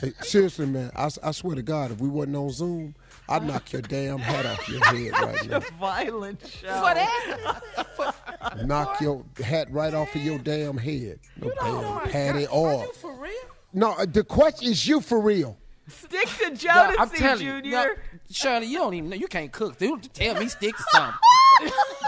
you. 0.02 0.08
Hey, 0.10 0.14
seriously, 0.22 0.66
man, 0.66 0.92
I, 0.96 1.10
I 1.24 1.32
swear 1.32 1.56
to 1.56 1.62
God, 1.62 1.92
if 1.92 2.00
we 2.00 2.10
wasn't 2.10 2.36
on 2.36 2.50
Zoom, 2.52 2.96
I'd 3.30 3.46
knock 3.46 3.72
your 3.72 3.82
damn 3.82 4.20
hat 4.20 4.46
off 4.46 4.68
your 4.68 4.84
head 4.86 5.12
right 5.22 5.48
now. 5.50 5.60
Violent 5.80 6.42
show. 6.48 6.68
For 6.68 6.94
that? 6.94 8.66
Knock 8.66 9.00
your 9.02 9.24
hat 9.44 9.72
right 9.72 9.94
off 9.94 10.14
of 10.14 10.22
your 10.22 10.40
damn 10.40 10.78
head. 10.78 11.20
No 11.40 11.52
Oh 11.60 11.82
damn 11.82 11.96
my 11.96 12.12
Patti 12.12 12.46
God. 12.48 12.54
Are 12.54 12.86
you 12.86 12.94
for 12.94 13.14
real? 13.14 13.32
No, 13.74 13.92
uh, 13.94 14.06
the 14.06 14.24
question 14.24 14.70
is 14.72 14.86
you 14.86 15.00
for 15.00 15.20
real. 15.22 15.58
Stick 15.88 16.28
to 16.40 16.68
Nah, 16.68 16.94
I'm 17.00 17.10
Jodeci, 17.10 17.18
telling 17.18 17.46
you. 17.46 17.62
Junior. 17.62 17.72
Nah, 17.72 18.20
Shirley, 18.30 18.68
you 18.68 18.78
don't 18.78 18.94
even 18.94 19.10
know. 19.10 19.16
You 19.16 19.28
can't 19.28 19.52
cook. 19.52 19.78
Dude, 19.78 20.14
tell 20.14 20.36
me 20.40 20.48
stick 20.48 20.76
to 20.76 20.84
something. 20.92 21.14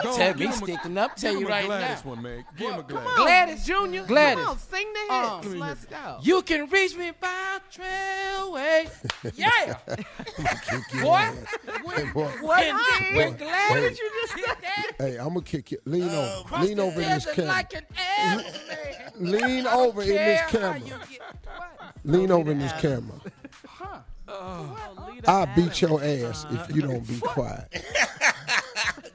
Go, 0.04 0.16
tell 0.18 0.34
give 0.34 0.38
me 0.40 0.46
him 0.48 0.52
a- 0.52 0.56
stick 0.58 0.82
to 0.82 0.90
nothing. 0.90 1.16
Tell 1.22 1.32
give 1.34 1.42
you 1.42 1.48
him 1.48 1.52
a 1.52 1.56
right 1.56 1.66
Gladys 1.66 2.04
now. 2.06 2.10
one, 2.12 2.22
man. 2.24 2.46
Give 2.58 2.72
him 2.72 2.80
a 2.80 2.84
Gladys. 2.84 3.16
Gladys. 3.16 3.66
Junior, 3.66 4.04
Gladys. 4.06 4.44
come 4.44 4.48
on, 4.54 4.60
sing 4.60 4.88
the 4.94 5.14
Uh, 5.14 5.42
hits. 5.42 5.56
Let's 5.56 5.86
go. 5.86 6.18
You 6.22 6.42
can 6.42 6.70
reach 6.70 6.96
me 6.98 7.12
by 7.20 7.60
trailway. 7.74 8.90
Yeah. 9.36 9.76
Kick 10.66 10.94
your 10.94 11.04
Boy. 11.04 11.16
ass. 11.18 11.36
Hey, 11.66 12.12
boy. 12.12 12.24
What? 12.42 12.44
Boy, 12.44 13.16
With 13.16 13.38
Gladys. 13.40 13.70
boy. 13.70 13.88
you 14.04 14.12
just 14.22 14.34
hit 14.34 14.58
that? 14.62 14.92
Hey, 15.00 15.18
I'm 15.18 15.30
gonna 15.30 15.42
kick 15.42 15.72
you. 15.72 15.78
Lean 15.86 16.10
over. 16.10 16.44
Cross 16.48 16.66
Lean 16.66 16.78
the 16.78 16.84
over 16.84 17.02
in 17.02 17.10
this 17.10 17.26
desert 17.26 17.36
camera. 17.36 17.52
Like 17.52 17.74
an 17.74 17.86
airplane. 18.30 19.32
Lean 19.32 19.60
I 19.68 19.72
don't 19.72 19.88
over 19.88 20.02
in 20.02 20.08
this 20.10 20.16
care 20.18 20.62
how 20.62 20.74
camera. 20.74 20.80
you 20.80 20.86
get- 21.10 21.22
what? 21.46 21.94
Lean 22.04 22.32
over 22.32 22.52
in 22.52 22.60
this 22.60 22.74
camera. 22.74 23.20
Huh? 24.35 24.64
I'll 25.27 25.55
beat 25.55 25.81
your 25.81 26.03
ass 26.03 26.45
if 26.49 26.76
you 26.76 26.81
don't 26.81 27.07
be 27.07 27.19
quiet. 27.19 27.68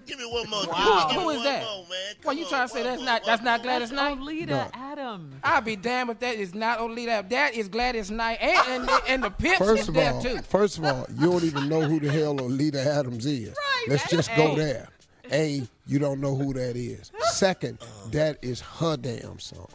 Give 0.07 0.19
me 0.19 0.25
one 0.25 0.49
more. 0.49 0.65
Wow. 0.67 1.09
Give 1.11 1.19
me 1.19 1.23
Who 1.25 1.31
is 1.31 1.37
one 1.37 1.45
that? 1.45 1.63
more, 1.65 1.83
man. 1.83 2.15
What 2.23 2.37
you 2.39 2.47
trying 2.47 2.69
to 2.69 2.73
say? 2.73 2.83
That's 2.83 3.03
not 3.03 3.25
that's 3.27 3.43
not 3.43 3.63
Gladys 3.63 3.93
Knight. 3.93 4.19
Oleta 4.19 4.47
No. 4.47 4.71
Adams. 4.73 5.35
I'll 5.45 5.61
be 5.61 5.77
damned 5.77 6.11
if 6.11 6.19
that 6.21 6.37
is 6.37 6.55
not 6.55 6.81
Oleta. 6.81 7.27
That 7.29 7.55
is 7.55 7.69
Gladys 7.69 8.11
Knight, 8.11 8.39
and 8.41 8.89
and, 8.89 8.91
and 9.07 9.23
the 9.25 9.31
Pips 9.31 9.59
First 9.59 9.83
is 9.83 9.89
of 9.89 9.95
there 9.95 10.13
all, 10.15 10.23
too. 10.23 10.39
first 10.43 10.79
of 10.79 10.85
all, 10.85 11.07
you 11.15 11.27
don't 11.31 11.45
even 11.45 11.69
know 11.69 11.83
who 11.83 12.01
the 12.01 12.11
hell 12.11 12.41
Oleta 12.41 12.81
Adams 12.81 13.27
is. 13.27 13.55
Let's 13.89 14.09
just 14.09 14.35
go 14.35 14.55
there. 14.55 14.89
A, 15.31 15.63
you 15.87 15.99
don't 15.99 16.21
know 16.23 16.35
who 16.35 16.55
that 16.55 16.75
is. 16.75 17.13
Second, 17.33 17.79
that 18.13 18.39
is 18.41 18.61
her 18.63 18.97
damn 18.97 19.39
song. 19.39 19.69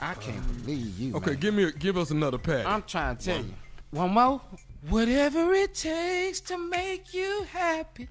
I 0.00 0.14
can't 0.14 0.64
believe 0.64 0.96
you. 0.98 1.16
Okay, 1.16 1.32
man. 1.32 1.40
give 1.40 1.54
me 1.54 1.64
a, 1.64 1.72
give 1.72 1.96
us 1.98 2.10
another 2.12 2.38
pack. 2.38 2.64
I'm 2.66 2.82
trying 2.82 3.16
to 3.16 3.24
tell 3.24 3.38
you. 3.38 3.54
One 3.90 4.10
more. 4.12 4.40
Whatever 4.88 5.52
it 5.52 5.74
takes 5.74 6.40
to 6.42 6.58
make 6.58 7.12
you 7.12 7.44
happy. 7.52 8.08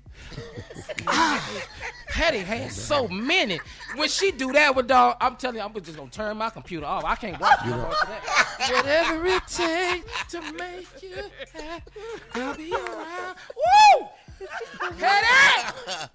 ah, 1.07 1.61
Patti 2.10 2.39
has 2.39 2.76
so 2.76 3.07
many. 3.07 3.60
When 3.95 4.10
she 4.10 4.31
do 4.31 4.52
that 4.52 4.76
with 4.76 4.88
dog, 4.88 5.15
I'm 5.22 5.38
telling 5.38 5.57
you, 5.57 5.61
I'm 5.61 5.73
just 5.73 5.95
gonna 5.95 6.10
turn 6.10 6.35
my 6.38 6.49
computer 6.49 6.85
off. 6.85 7.06
I 7.06 7.15
can't 7.15 7.39
watch 7.39 7.65
more 7.65 7.85
of 7.85 7.91
that. 7.91 8.69
Whatever 8.72 9.26
it 9.26 9.47
takes 9.47 10.31
to 10.31 10.41
make 10.53 10.88
you 11.02 11.15
happy, 11.53 11.91
I'll 12.34 12.56
be 12.56 12.73
around. 12.73 13.38
Woo! 13.56 14.07
Patti! 14.99 16.10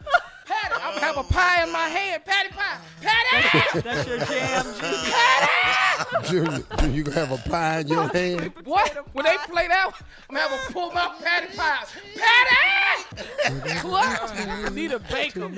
Patti, 0.50 0.74
I'm 0.82 0.94
gonna 0.94 1.06
have 1.06 1.16
a 1.18 1.22
pie 1.22 1.62
in 1.62 1.70
my 1.72 1.88
hand. 1.88 2.24
Patti 2.24 2.48
pie. 2.50 2.78
Patti! 3.00 3.80
That's 3.82 4.08
your 4.08 4.18
jam, 4.18 4.64
Junior. 4.64 5.12
Patti! 5.12 6.28
Junior, 6.28 6.62
Junior, 6.78 6.96
you 6.96 7.02
gonna 7.04 7.16
have 7.26 7.30
a 7.32 7.48
pie 7.48 7.78
in 7.80 7.88
your 7.88 8.08
hand? 8.08 8.52
What? 8.64 9.06
When 9.14 9.24
they 9.24 9.36
play 9.48 9.68
that, 9.68 9.92
I'm 10.28 10.34
gonna 10.36 10.48
have 10.48 10.68
a 10.68 10.72
pull 10.72 10.90
my 10.92 11.14
patty 11.22 11.56
pie. 11.56 11.84
Patti! 12.16 13.86
what? 13.86 14.38
Anita 14.66 14.98
Baker. 15.10 15.48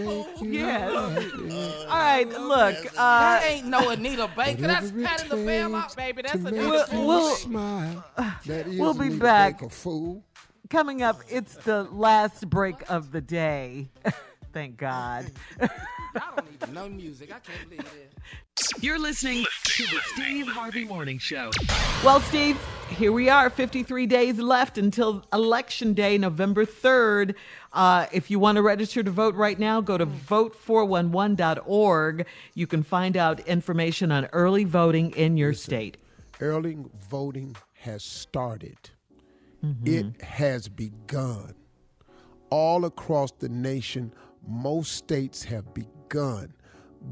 Yes. 0.42 0.92
All 1.88 1.98
right, 1.98 2.28
look. 2.28 2.76
Uh, 2.92 2.94
that 2.96 3.44
ain't 3.46 3.66
no 3.66 3.88
Anita 3.90 4.28
Baker. 4.36 4.62
That's 4.66 4.90
Whatever 4.90 5.00
it 5.00 5.06
Patti 5.06 5.28
LaBelle. 5.30 5.80
takes 5.82 5.94
Baby, 5.94 6.22
that's 6.22 6.42
to 6.42 6.48
a 6.48 6.52
make 6.52 6.60
We'll- 6.60 7.06
we'll- 7.06 7.34
smile. 7.36 8.04
That 8.46 8.66
is 8.66 8.78
we'll 8.78 8.94
be 8.94 9.06
Anita 9.06 9.22
back. 9.22 9.58
Baker, 9.60 9.70
fool. 9.70 10.22
coming 10.70 11.02
up, 11.02 11.20
it's 11.28 11.54
the 11.56 11.84
last 11.84 12.48
break 12.50 12.76
of 12.90 13.12
the 13.12 13.20
day. 13.22 13.88
Thank 14.52 14.76
God. 14.76 15.30
I 15.60 15.68
don't 16.36 16.46
even 16.52 16.74
know 16.74 16.88
music. 16.88 17.30
I 17.34 17.38
can't 17.38 17.70
believe 17.70 17.80
it. 17.80 18.12
You're 18.82 18.98
listening 18.98 19.44
to 19.64 19.82
the 19.84 19.98
Steve 20.14 20.46
Harvey 20.46 20.84
Morning 20.84 21.18
Show. 21.18 21.50
Well, 22.04 22.20
Steve, 22.20 22.58
here 22.90 23.12
we 23.12 23.30
are, 23.30 23.48
53 23.48 24.06
days 24.06 24.38
left 24.38 24.76
until 24.76 25.24
Election 25.32 25.94
Day, 25.94 26.18
November 26.18 26.66
3rd. 26.66 27.34
Uh, 27.72 28.06
if 28.12 28.30
you 28.30 28.38
want 28.38 28.56
to 28.56 28.62
register 28.62 29.02
to 29.02 29.10
vote 29.10 29.34
right 29.34 29.58
now, 29.58 29.80
go 29.80 29.96
to 29.96 30.04
vote411.org. 30.06 32.26
You 32.54 32.66
can 32.66 32.82
find 32.82 33.16
out 33.16 33.40
information 33.40 34.12
on 34.12 34.26
early 34.32 34.64
voting 34.64 35.12
in 35.12 35.36
your 35.38 35.54
state. 35.54 35.96
early 36.40 36.76
voting 37.08 37.56
has 37.74 38.02
started. 38.04 38.76
It 39.84 40.20
has 40.22 40.68
begun. 40.68 41.54
All 42.50 42.84
across 42.84 43.30
the 43.32 43.48
nation, 43.48 44.12
most 44.46 44.92
states 44.92 45.42
have 45.44 45.72
begun. 45.74 46.52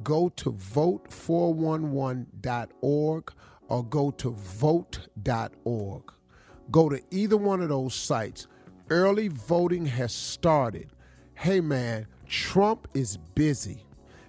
Go 0.03 0.29
to 0.31 0.53
vote411.org 0.53 3.33
or 3.69 3.85
go 3.85 4.11
to 4.11 4.31
vote.org. 4.31 6.03
Go 6.71 6.89
to 6.89 7.01
either 7.11 7.37
one 7.37 7.61
of 7.61 7.69
those 7.69 7.95
sites. 7.95 8.47
Early 8.89 9.29
voting 9.29 9.85
has 9.87 10.13
started. 10.13 10.91
Hey 11.35 11.61
man, 11.61 12.07
Trump 12.27 12.89
is 12.95 13.17
busy. 13.17 13.85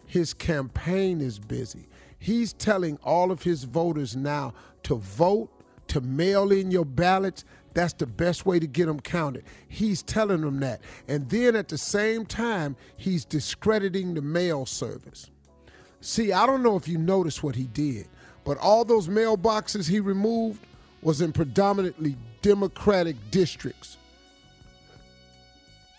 His 0.06 0.34
campaign 0.34 1.22
is 1.22 1.40
busy. 1.40 1.88
He's 2.20 2.54
telling 2.54 3.00
all 3.04 3.32
of 3.32 3.44
his 3.44 3.64
voters 3.64 4.16
now 4.16 4.54
to 4.84 4.96
vote, 4.96 5.50
to 5.88 6.02
mail 6.02 6.52
in 6.52 6.72
your 6.72 6.86
ballots. 6.86 7.46
That's 7.74 7.94
the 7.94 8.06
best 8.06 8.46
way 8.46 8.60
to 8.60 8.68
get 8.68 8.88
them 8.88 9.00
counted. 9.00 9.44
He's 9.68 10.02
telling 10.04 10.42
them 10.42 10.60
that. 10.60 10.82
And 11.08 11.30
then 11.30 11.56
at 11.56 11.70
the 11.70 11.78
same 11.78 12.26
time, 12.26 12.76
he's 12.98 13.24
discrediting 13.24 14.14
the 14.14 14.22
mail 14.22 14.66
service. 14.66 15.30
See, 16.02 16.34
I 16.34 16.46
don't 16.46 16.64
know 16.64 16.76
if 16.76 16.88
you 16.88 16.98
noticed 16.98 17.44
what 17.44 17.56
he 17.56 17.66
did, 17.68 18.08
but 18.44 18.58
all 18.58 18.84
those 18.84 19.08
mailboxes 19.08 19.88
he 19.88 20.00
removed 20.00 20.66
was 21.02 21.22
in 21.22 21.32
predominantly 21.32 22.18
Democratic 22.42 23.16
districts. 23.30 23.98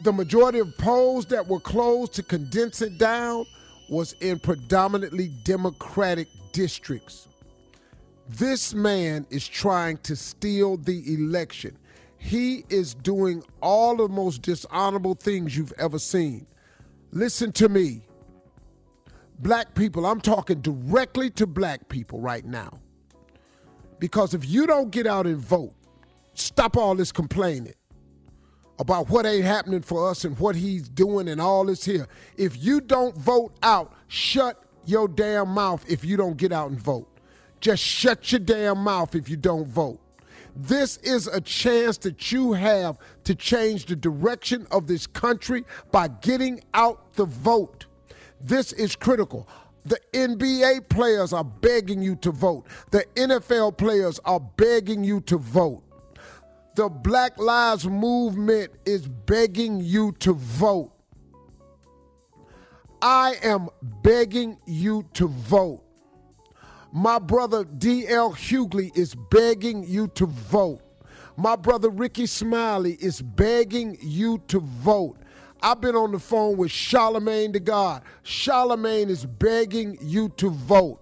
The 0.00 0.12
majority 0.12 0.58
of 0.58 0.76
polls 0.78 1.26
that 1.26 1.46
were 1.46 1.60
closed 1.60 2.12
to 2.14 2.22
condense 2.22 2.82
it 2.82 2.98
down 2.98 3.46
was 3.88 4.14
in 4.14 4.40
predominantly 4.40 5.28
Democratic 5.44 6.28
districts. 6.52 7.28
This 8.38 8.72
man 8.72 9.26
is 9.30 9.46
trying 9.46 9.98
to 9.98 10.16
steal 10.16 10.78
the 10.78 11.12
election. 11.12 11.76
He 12.16 12.64
is 12.70 12.94
doing 12.94 13.42
all 13.60 13.96
the 13.96 14.08
most 14.08 14.42
dishonorable 14.42 15.14
things 15.14 15.56
you've 15.56 15.72
ever 15.78 15.98
seen. 15.98 16.46
Listen 17.10 17.52
to 17.52 17.68
me. 17.68 18.06
Black 19.40 19.74
people, 19.74 20.06
I'm 20.06 20.20
talking 20.20 20.60
directly 20.60 21.28
to 21.30 21.46
black 21.46 21.88
people 21.88 22.20
right 22.20 22.44
now. 22.44 22.78
Because 23.98 24.34
if 24.34 24.48
you 24.48 24.66
don't 24.66 24.90
get 24.90 25.06
out 25.06 25.26
and 25.26 25.36
vote, 25.36 25.74
stop 26.34 26.76
all 26.76 26.94
this 26.94 27.12
complaining 27.12 27.74
about 28.78 29.10
what 29.10 29.26
ain't 29.26 29.44
happening 29.44 29.82
for 29.82 30.08
us 30.08 30.24
and 30.24 30.38
what 30.38 30.56
he's 30.56 30.88
doing 30.88 31.28
and 31.28 31.40
all 31.40 31.64
this 31.64 31.84
here. 31.84 32.08
If 32.36 32.64
you 32.64 32.80
don't 32.80 33.16
vote 33.16 33.54
out, 33.62 33.92
shut 34.08 34.62
your 34.86 35.06
damn 35.06 35.48
mouth 35.48 35.84
if 35.88 36.04
you 36.04 36.16
don't 36.16 36.36
get 36.36 36.52
out 36.52 36.70
and 36.70 36.80
vote. 36.80 37.11
Just 37.62 37.82
shut 37.84 38.32
your 38.32 38.40
damn 38.40 38.78
mouth 38.78 39.14
if 39.14 39.28
you 39.28 39.36
don't 39.36 39.68
vote. 39.68 40.00
This 40.56 40.96
is 40.98 41.28
a 41.28 41.40
chance 41.40 41.96
that 41.98 42.32
you 42.32 42.52
have 42.52 42.98
to 43.22 43.36
change 43.36 43.86
the 43.86 43.94
direction 43.94 44.66
of 44.72 44.88
this 44.88 45.06
country 45.06 45.64
by 45.92 46.08
getting 46.08 46.60
out 46.74 47.14
the 47.14 47.24
vote. 47.24 47.86
This 48.40 48.72
is 48.72 48.96
critical. 48.96 49.48
The 49.84 50.00
NBA 50.12 50.88
players 50.88 51.32
are 51.32 51.44
begging 51.44 52.02
you 52.02 52.16
to 52.16 52.32
vote. 52.32 52.66
The 52.90 53.04
NFL 53.14 53.78
players 53.78 54.18
are 54.24 54.40
begging 54.40 55.04
you 55.04 55.20
to 55.22 55.38
vote. 55.38 55.84
The 56.74 56.88
Black 56.88 57.38
Lives 57.38 57.86
Movement 57.86 58.72
is 58.84 59.06
begging 59.06 59.80
you 59.80 60.12
to 60.18 60.32
vote. 60.32 60.90
I 63.00 63.36
am 63.44 63.68
begging 64.02 64.58
you 64.66 65.04
to 65.14 65.28
vote. 65.28 65.84
My 66.94 67.18
brother 67.18 67.64
D.L. 67.64 68.34
Hughley 68.34 68.94
is 68.94 69.14
begging 69.14 69.82
you 69.84 70.08
to 70.08 70.26
vote. 70.26 70.82
My 71.38 71.56
brother 71.56 71.88
Rickey 71.88 72.26
Smiley 72.26 72.98
is 73.00 73.22
begging 73.22 73.96
you 74.02 74.42
to 74.48 74.60
vote. 74.60 75.16
I've 75.62 75.80
been 75.80 75.96
on 75.96 76.12
the 76.12 76.18
phone 76.18 76.58
with 76.58 76.70
Charlemagne 76.70 77.52
the 77.52 77.60
God. 77.60 78.02
Charlemagne 78.24 79.08
is 79.08 79.24
begging 79.24 79.96
you 80.02 80.28
to 80.36 80.50
vote. 80.50 81.00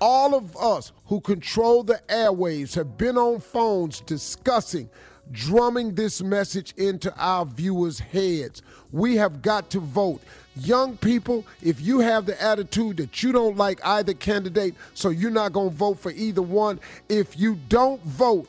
All 0.00 0.34
of 0.34 0.56
us 0.56 0.92
who 1.04 1.20
control 1.20 1.82
the 1.82 2.00
airwaves 2.08 2.74
have 2.74 2.96
been 2.96 3.18
on 3.18 3.40
phones 3.40 4.00
discussing, 4.00 4.88
drumming 5.30 5.94
this 5.94 6.22
message 6.22 6.72
into 6.78 7.14
our 7.18 7.44
viewers' 7.44 7.98
heads. 7.98 8.62
We 8.92 9.16
have 9.16 9.42
got 9.42 9.68
to 9.70 9.80
vote. 9.80 10.22
Young 10.60 10.96
people, 10.96 11.46
if 11.62 11.80
you 11.80 12.00
have 12.00 12.26
the 12.26 12.40
attitude 12.42 12.96
that 12.98 13.22
you 13.22 13.32
don't 13.32 13.56
like 13.56 13.84
either 13.84 14.14
candidate, 14.14 14.74
so 14.94 15.10
you're 15.10 15.30
not 15.30 15.52
going 15.52 15.70
to 15.70 15.76
vote 15.76 15.98
for 15.98 16.10
either 16.10 16.42
one, 16.42 16.80
if 17.08 17.38
you 17.38 17.58
don't 17.68 18.02
vote, 18.02 18.48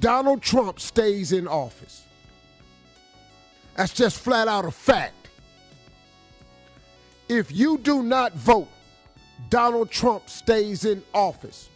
Donald 0.00 0.42
Trump 0.42 0.78
stays 0.78 1.32
in 1.32 1.48
office. 1.48 2.04
That's 3.76 3.92
just 3.92 4.18
flat 4.18 4.48
out 4.48 4.64
a 4.64 4.70
fact. 4.70 5.28
If 7.28 7.50
you 7.50 7.78
do 7.78 8.02
not 8.02 8.34
vote, 8.34 8.68
Donald 9.48 9.90
Trump 9.90 10.28
stays 10.28 10.84
in 10.84 11.02
office. 11.14 11.68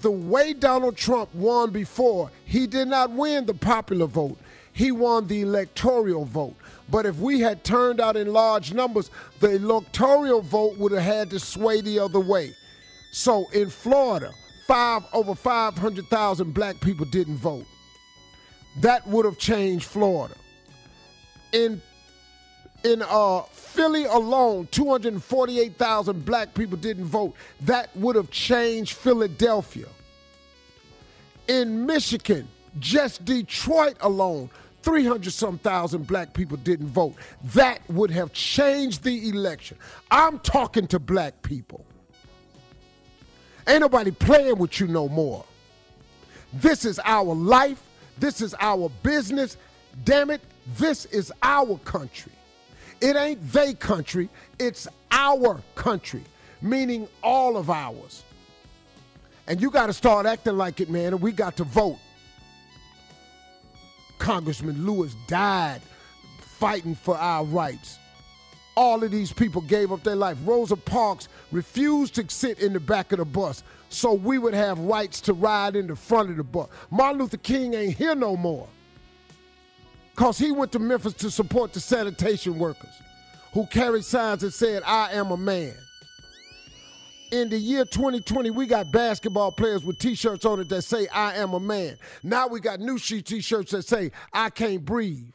The 0.00 0.10
way 0.10 0.52
Donald 0.52 0.96
Trump 0.96 1.34
won 1.34 1.70
before, 1.70 2.30
he 2.44 2.66
did 2.66 2.88
not 2.88 3.10
win 3.10 3.46
the 3.46 3.54
popular 3.54 4.06
vote. 4.06 4.38
He 4.74 4.90
won 4.90 5.28
the 5.28 5.40
electoral 5.42 6.24
vote. 6.24 6.56
But 6.90 7.06
if 7.06 7.16
we 7.16 7.40
had 7.40 7.62
turned 7.64 8.00
out 8.00 8.16
in 8.16 8.32
large 8.32 8.74
numbers, 8.74 9.10
the 9.38 9.52
electoral 9.52 10.42
vote 10.42 10.76
would 10.78 10.92
have 10.92 11.02
had 11.02 11.30
to 11.30 11.38
sway 11.40 11.80
the 11.80 12.00
other 12.00 12.20
way. 12.20 12.52
So 13.12 13.46
in 13.52 13.70
Florida, 13.70 14.32
five 14.66 15.04
over 15.12 15.36
500,000 15.36 16.52
black 16.52 16.80
people 16.80 17.06
didn't 17.06 17.36
vote. 17.36 17.64
That 18.80 19.06
would 19.06 19.24
have 19.24 19.38
changed 19.38 19.86
Florida. 19.86 20.34
In 21.52 21.80
in 22.82 23.02
uh, 23.08 23.42
Philly 23.42 24.04
alone, 24.04 24.68
248,000 24.72 26.24
black 26.24 26.52
people 26.52 26.76
didn't 26.76 27.06
vote. 27.06 27.34
That 27.62 27.96
would 27.96 28.16
have 28.16 28.30
changed 28.30 28.92
Philadelphia. 28.92 29.86
In 31.48 31.86
Michigan, 31.86 32.46
just 32.78 33.24
Detroit 33.24 33.96
alone, 34.00 34.50
300 34.84 35.32
some 35.32 35.58
thousand 35.58 36.06
black 36.06 36.34
people 36.34 36.58
didn't 36.58 36.88
vote. 36.88 37.14
That 37.54 37.80
would 37.88 38.10
have 38.10 38.32
changed 38.32 39.02
the 39.02 39.30
election. 39.30 39.78
I'm 40.10 40.38
talking 40.40 40.86
to 40.88 40.98
black 40.98 41.42
people. 41.42 41.86
Ain't 43.66 43.80
nobody 43.80 44.10
playing 44.10 44.58
with 44.58 44.78
you 44.78 44.86
no 44.86 45.08
more. 45.08 45.44
This 46.52 46.84
is 46.84 47.00
our 47.02 47.34
life. 47.34 47.82
This 48.18 48.42
is 48.42 48.54
our 48.60 48.90
business. 49.02 49.56
Damn 50.04 50.30
it, 50.30 50.42
this 50.76 51.06
is 51.06 51.32
our 51.42 51.78
country. 51.78 52.32
It 53.00 53.16
ain't 53.16 53.52
they 53.52 53.74
country, 53.74 54.28
it's 54.58 54.88
our 55.10 55.60
country, 55.74 56.22
meaning 56.60 57.08
all 57.22 57.56
of 57.56 57.70
ours. 57.70 58.22
And 59.46 59.60
you 59.60 59.70
got 59.70 59.86
to 59.86 59.92
start 59.92 60.26
acting 60.26 60.56
like 60.56 60.80
it, 60.80 60.88
man, 60.88 61.12
and 61.12 61.20
we 61.20 61.32
got 61.32 61.56
to 61.58 61.64
vote. 61.64 61.98
Congressman 64.24 64.86
Lewis 64.86 65.14
died 65.26 65.82
fighting 66.40 66.94
for 66.94 67.14
our 67.14 67.44
rights. 67.44 67.98
All 68.74 69.04
of 69.04 69.10
these 69.10 69.34
people 69.34 69.60
gave 69.60 69.92
up 69.92 70.02
their 70.02 70.16
life. 70.16 70.38
Rosa 70.46 70.76
Parks 70.76 71.28
refused 71.52 72.14
to 72.14 72.24
sit 72.30 72.58
in 72.58 72.72
the 72.72 72.80
back 72.80 73.12
of 73.12 73.18
the 73.18 73.26
bus 73.26 73.62
so 73.90 74.14
we 74.14 74.38
would 74.38 74.54
have 74.54 74.78
rights 74.78 75.20
to 75.20 75.34
ride 75.34 75.76
in 75.76 75.86
the 75.86 75.94
front 75.94 76.30
of 76.30 76.38
the 76.38 76.42
bus. 76.42 76.68
Martin 76.90 77.20
Luther 77.20 77.36
King 77.36 77.74
ain't 77.74 77.98
here 77.98 78.14
no 78.14 78.34
more 78.34 78.66
because 80.14 80.38
he 80.38 80.52
went 80.52 80.72
to 80.72 80.78
Memphis 80.78 81.12
to 81.12 81.30
support 81.30 81.74
the 81.74 81.80
sanitation 81.80 82.58
workers 82.58 82.94
who 83.52 83.66
carried 83.66 84.06
signs 84.06 84.40
that 84.40 84.52
said, 84.52 84.82
I 84.86 85.12
am 85.12 85.32
a 85.32 85.36
man. 85.36 85.74
In 87.34 87.48
the 87.48 87.58
year 87.58 87.84
2020, 87.84 88.50
we 88.50 88.64
got 88.64 88.92
basketball 88.92 89.50
players 89.50 89.84
with 89.84 89.98
t 89.98 90.14
shirts 90.14 90.44
on 90.44 90.60
it 90.60 90.68
that 90.68 90.82
say, 90.82 91.08
I 91.08 91.34
am 91.34 91.52
a 91.52 91.58
man. 91.58 91.98
Now 92.22 92.46
we 92.46 92.60
got 92.60 92.78
new 92.78 92.96
sheet 92.96 93.26
t 93.26 93.40
shirts 93.40 93.72
that 93.72 93.82
say, 93.82 94.12
I 94.32 94.50
can't 94.50 94.84
breathe. 94.84 95.34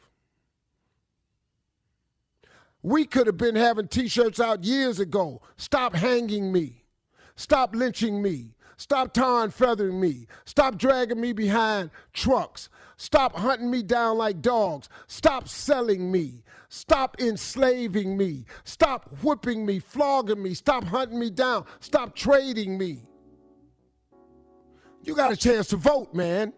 We 2.82 3.04
could 3.04 3.26
have 3.26 3.36
been 3.36 3.54
having 3.54 3.86
t 3.86 4.08
shirts 4.08 4.40
out 4.40 4.64
years 4.64 4.98
ago. 4.98 5.42
Stop 5.58 5.94
hanging 5.94 6.50
me. 6.50 6.84
Stop 7.36 7.74
lynching 7.74 8.22
me. 8.22 8.54
Stop 8.80 9.12
tarring 9.12 9.50
feathering 9.50 10.00
me. 10.00 10.26
Stop 10.46 10.78
dragging 10.78 11.20
me 11.20 11.34
behind 11.34 11.90
trucks. 12.14 12.70
Stop 12.96 13.36
hunting 13.36 13.70
me 13.70 13.82
down 13.82 14.16
like 14.16 14.40
dogs. 14.40 14.88
Stop 15.06 15.48
selling 15.48 16.10
me. 16.10 16.42
Stop 16.70 17.20
enslaving 17.20 18.16
me. 18.16 18.46
Stop 18.64 19.10
whipping 19.22 19.66
me, 19.66 19.80
flogging 19.80 20.42
me. 20.42 20.54
Stop 20.54 20.84
hunting 20.84 21.18
me 21.18 21.28
down. 21.28 21.66
Stop 21.80 22.16
trading 22.16 22.78
me. 22.78 23.02
You 25.04 25.14
got 25.14 25.30
a 25.30 25.36
chance 25.36 25.68
to 25.68 25.76
vote, 25.76 26.14
man. 26.14 26.54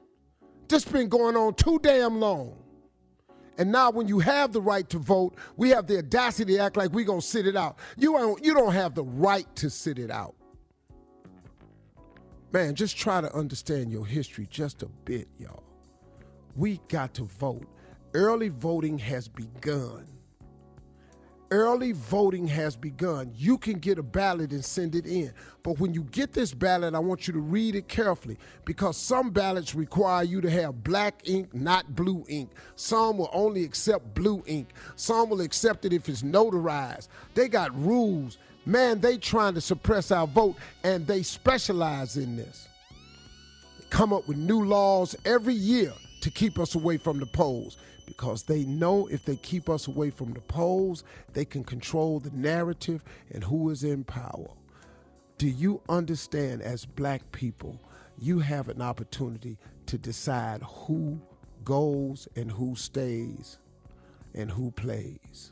This 0.69 0.85
been 0.85 1.09
going 1.09 1.37
on 1.37 1.55
too 1.55 1.81
damn 1.83 2.21
long. 2.21 2.57
And 3.59 3.73
now 3.73 3.91
when 3.91 4.07
you 4.07 4.21
have 4.21 4.53
the 4.53 4.63
right 4.63 4.89
to 4.91 4.99
vote, 4.99 5.35
we 5.57 5.71
have 5.71 5.89
the 5.89 5.99
audacity 5.99 6.55
to 6.55 6.61
act 6.61 6.77
like 6.77 6.93
we 6.93 7.03
gonna 7.03 7.21
sit 7.21 7.49
it 7.49 7.57
out. 7.57 7.81
You 7.97 8.13
don't, 8.13 8.45
you 8.45 8.55
don't 8.55 8.73
have 8.73 8.95
the 8.95 9.03
right 9.03 9.53
to 9.57 9.69
sit 9.69 9.99
it 9.99 10.13
out. 10.13 10.37
Man, 12.53 12.75
just 12.75 12.99
try 12.99 13.23
to 13.23 13.35
understand 13.35 13.91
your 13.91 14.05
history 14.05 14.47
just 14.51 14.83
a 14.83 14.87
bit, 15.07 15.27
y'all. 15.39 15.63
We 16.55 16.81
got 16.89 17.15
to 17.15 17.25
vote. 17.25 17.67
Early 18.13 18.51
voting 18.51 18.99
has 18.99 19.27
begun. 19.27 20.07
Early 21.51 21.93
voting 21.93 22.47
has 22.49 22.77
begun. 22.77 23.33
You 23.35 23.57
can 23.57 23.79
get 23.79 23.99
a 23.99 24.03
ballot 24.03 24.53
and 24.53 24.63
send 24.63 24.95
it 24.95 25.07
in. 25.07 25.33
But 25.63 25.81
when 25.81 25.95
you 25.95 26.03
get 26.05 26.33
this 26.33 26.53
ballot, 26.53 26.95
I 26.95 26.99
want 26.99 27.27
you 27.27 27.33
to 27.33 27.41
read 27.41 27.75
it 27.75 27.89
carefully 27.89 28.37
because 28.67 28.99
some 28.99 29.31
ballots 29.31 29.75
require 29.75 30.25
you 30.25 30.43
to 30.43 30.51
have 30.51 30.85
black 30.85 31.27
ink, 31.27 31.55
not 31.55 31.95
blue 31.95 32.25
ink. 32.29 32.51
Some 32.75 33.19
will 33.19 33.31
only 33.33 33.65
accept 33.65 34.15
blue 34.15 34.43
ink. 34.47 34.69
Some 34.97 35.31
will 35.31 35.41
accept 35.41 35.87
it 35.87 35.95
if 35.95 36.07
it's 36.09 36.23
notarized. 36.23 37.09
They 37.35 37.49
got 37.49 37.75
rules. 37.79 38.37
Man, 38.65 39.01
they 39.01 39.17
trying 39.17 39.55
to 39.55 39.61
suppress 39.61 40.11
our 40.13 40.27
vote 40.27 40.57
and 40.85 41.07
they 41.07 41.23
specialize 41.23 42.17
in 42.17 42.37
this. 42.37 42.69
They 43.79 43.87
come 43.91 44.13
up 44.13 44.29
with 44.29 44.37
new 44.37 44.65
laws 44.65 45.17
every 45.25 45.55
year 45.55 45.93
to 46.21 46.31
keep 46.31 46.59
us 46.59 46.77
away 46.77 46.97
from 46.97 47.19
the 47.19 47.27
polls 47.27 47.77
because 48.07 48.45
they 48.45 48.65
know 48.65 49.09
if 49.09 49.25
they 49.25 49.37
keep 49.37 49.69
us 49.69 49.89
away 49.89 50.11
from 50.11 50.33
the 50.33 50.41
polls, 50.41 51.03
they 51.33 51.45
can 51.45 51.65
control 51.65 52.21
the 52.21 52.31
narrative 52.31 53.03
and 53.33 53.43
who 53.43 53.71
is 53.71 53.83
in 53.83 54.05
power. 54.05 54.51
Do 55.39 55.49
you 55.49 55.81
understand, 55.89 56.63
as 56.63 56.85
black 56.85 57.33
people, 57.33 57.81
you 58.19 58.39
have 58.39 58.69
an 58.69 58.81
opportunity 58.81 59.59
to 59.87 59.99
decide 59.99 60.63
who 60.63 61.21
goes 61.65 62.29
and 62.37 62.51
who 62.51 62.77
stays 62.77 63.59
and 64.35 64.51
who 64.51 64.71
plays? 64.71 65.52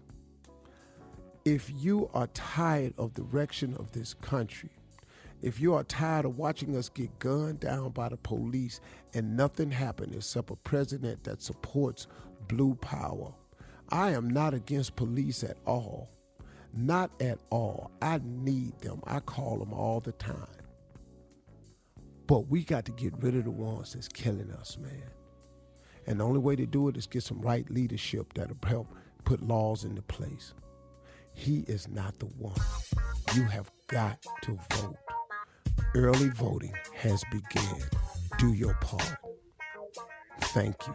If 1.44 1.72
you 1.74 2.10
are 2.12 2.26
tired 2.28 2.92
of 2.98 3.14
the 3.14 3.22
direction 3.22 3.74
of 3.78 3.92
this 3.92 4.12
country, 4.12 4.70
if 5.40 5.58
you 5.58 5.72
are 5.72 5.84
tired 5.84 6.26
of 6.26 6.36
watching 6.36 6.76
us 6.76 6.90
get 6.90 7.18
gunned 7.18 7.60
down 7.60 7.90
by 7.90 8.10
the 8.10 8.18
police 8.18 8.80
and 9.14 9.38
nothing 9.38 9.70
happened 9.70 10.14
except 10.14 10.50
a 10.50 10.56
president 10.56 11.24
that 11.24 11.40
supports 11.40 12.06
blue 12.46 12.74
power, 12.74 13.32
I 13.88 14.10
am 14.10 14.28
not 14.28 14.52
against 14.52 14.96
police 14.96 15.42
at 15.42 15.56
all. 15.66 16.10
Not 16.74 17.10
at 17.20 17.38
all. 17.48 17.90
I 18.02 18.20
need 18.22 18.78
them. 18.80 19.00
I 19.04 19.20
call 19.20 19.58
them 19.58 19.72
all 19.72 20.00
the 20.00 20.12
time. 20.12 20.46
But 22.26 22.48
we 22.48 22.64
got 22.64 22.84
to 22.84 22.92
get 22.92 23.14
rid 23.22 23.34
of 23.34 23.44
the 23.44 23.50
ones 23.50 23.94
that's 23.94 24.08
killing 24.08 24.52
us, 24.52 24.76
man. 24.78 25.10
And 26.06 26.20
the 26.20 26.24
only 26.24 26.38
way 26.38 26.54
to 26.54 26.66
do 26.66 26.88
it 26.88 26.96
is 26.98 27.06
get 27.06 27.22
some 27.22 27.40
right 27.40 27.68
leadership 27.70 28.34
that'll 28.34 28.56
help 28.64 28.94
put 29.24 29.42
laws 29.42 29.84
into 29.84 30.02
place. 30.02 30.52
He 31.34 31.60
is 31.60 31.88
not 31.88 32.18
the 32.18 32.26
one. 32.26 32.60
You 33.34 33.44
have 33.44 33.70
got 33.88 34.24
to 34.42 34.58
vote. 34.74 34.96
Early 35.94 36.28
voting 36.30 36.74
has 36.94 37.22
begun. 37.30 37.80
Do 38.38 38.52
your 38.52 38.74
part. 38.74 39.16
Thank 40.40 40.76
you. 40.86 40.94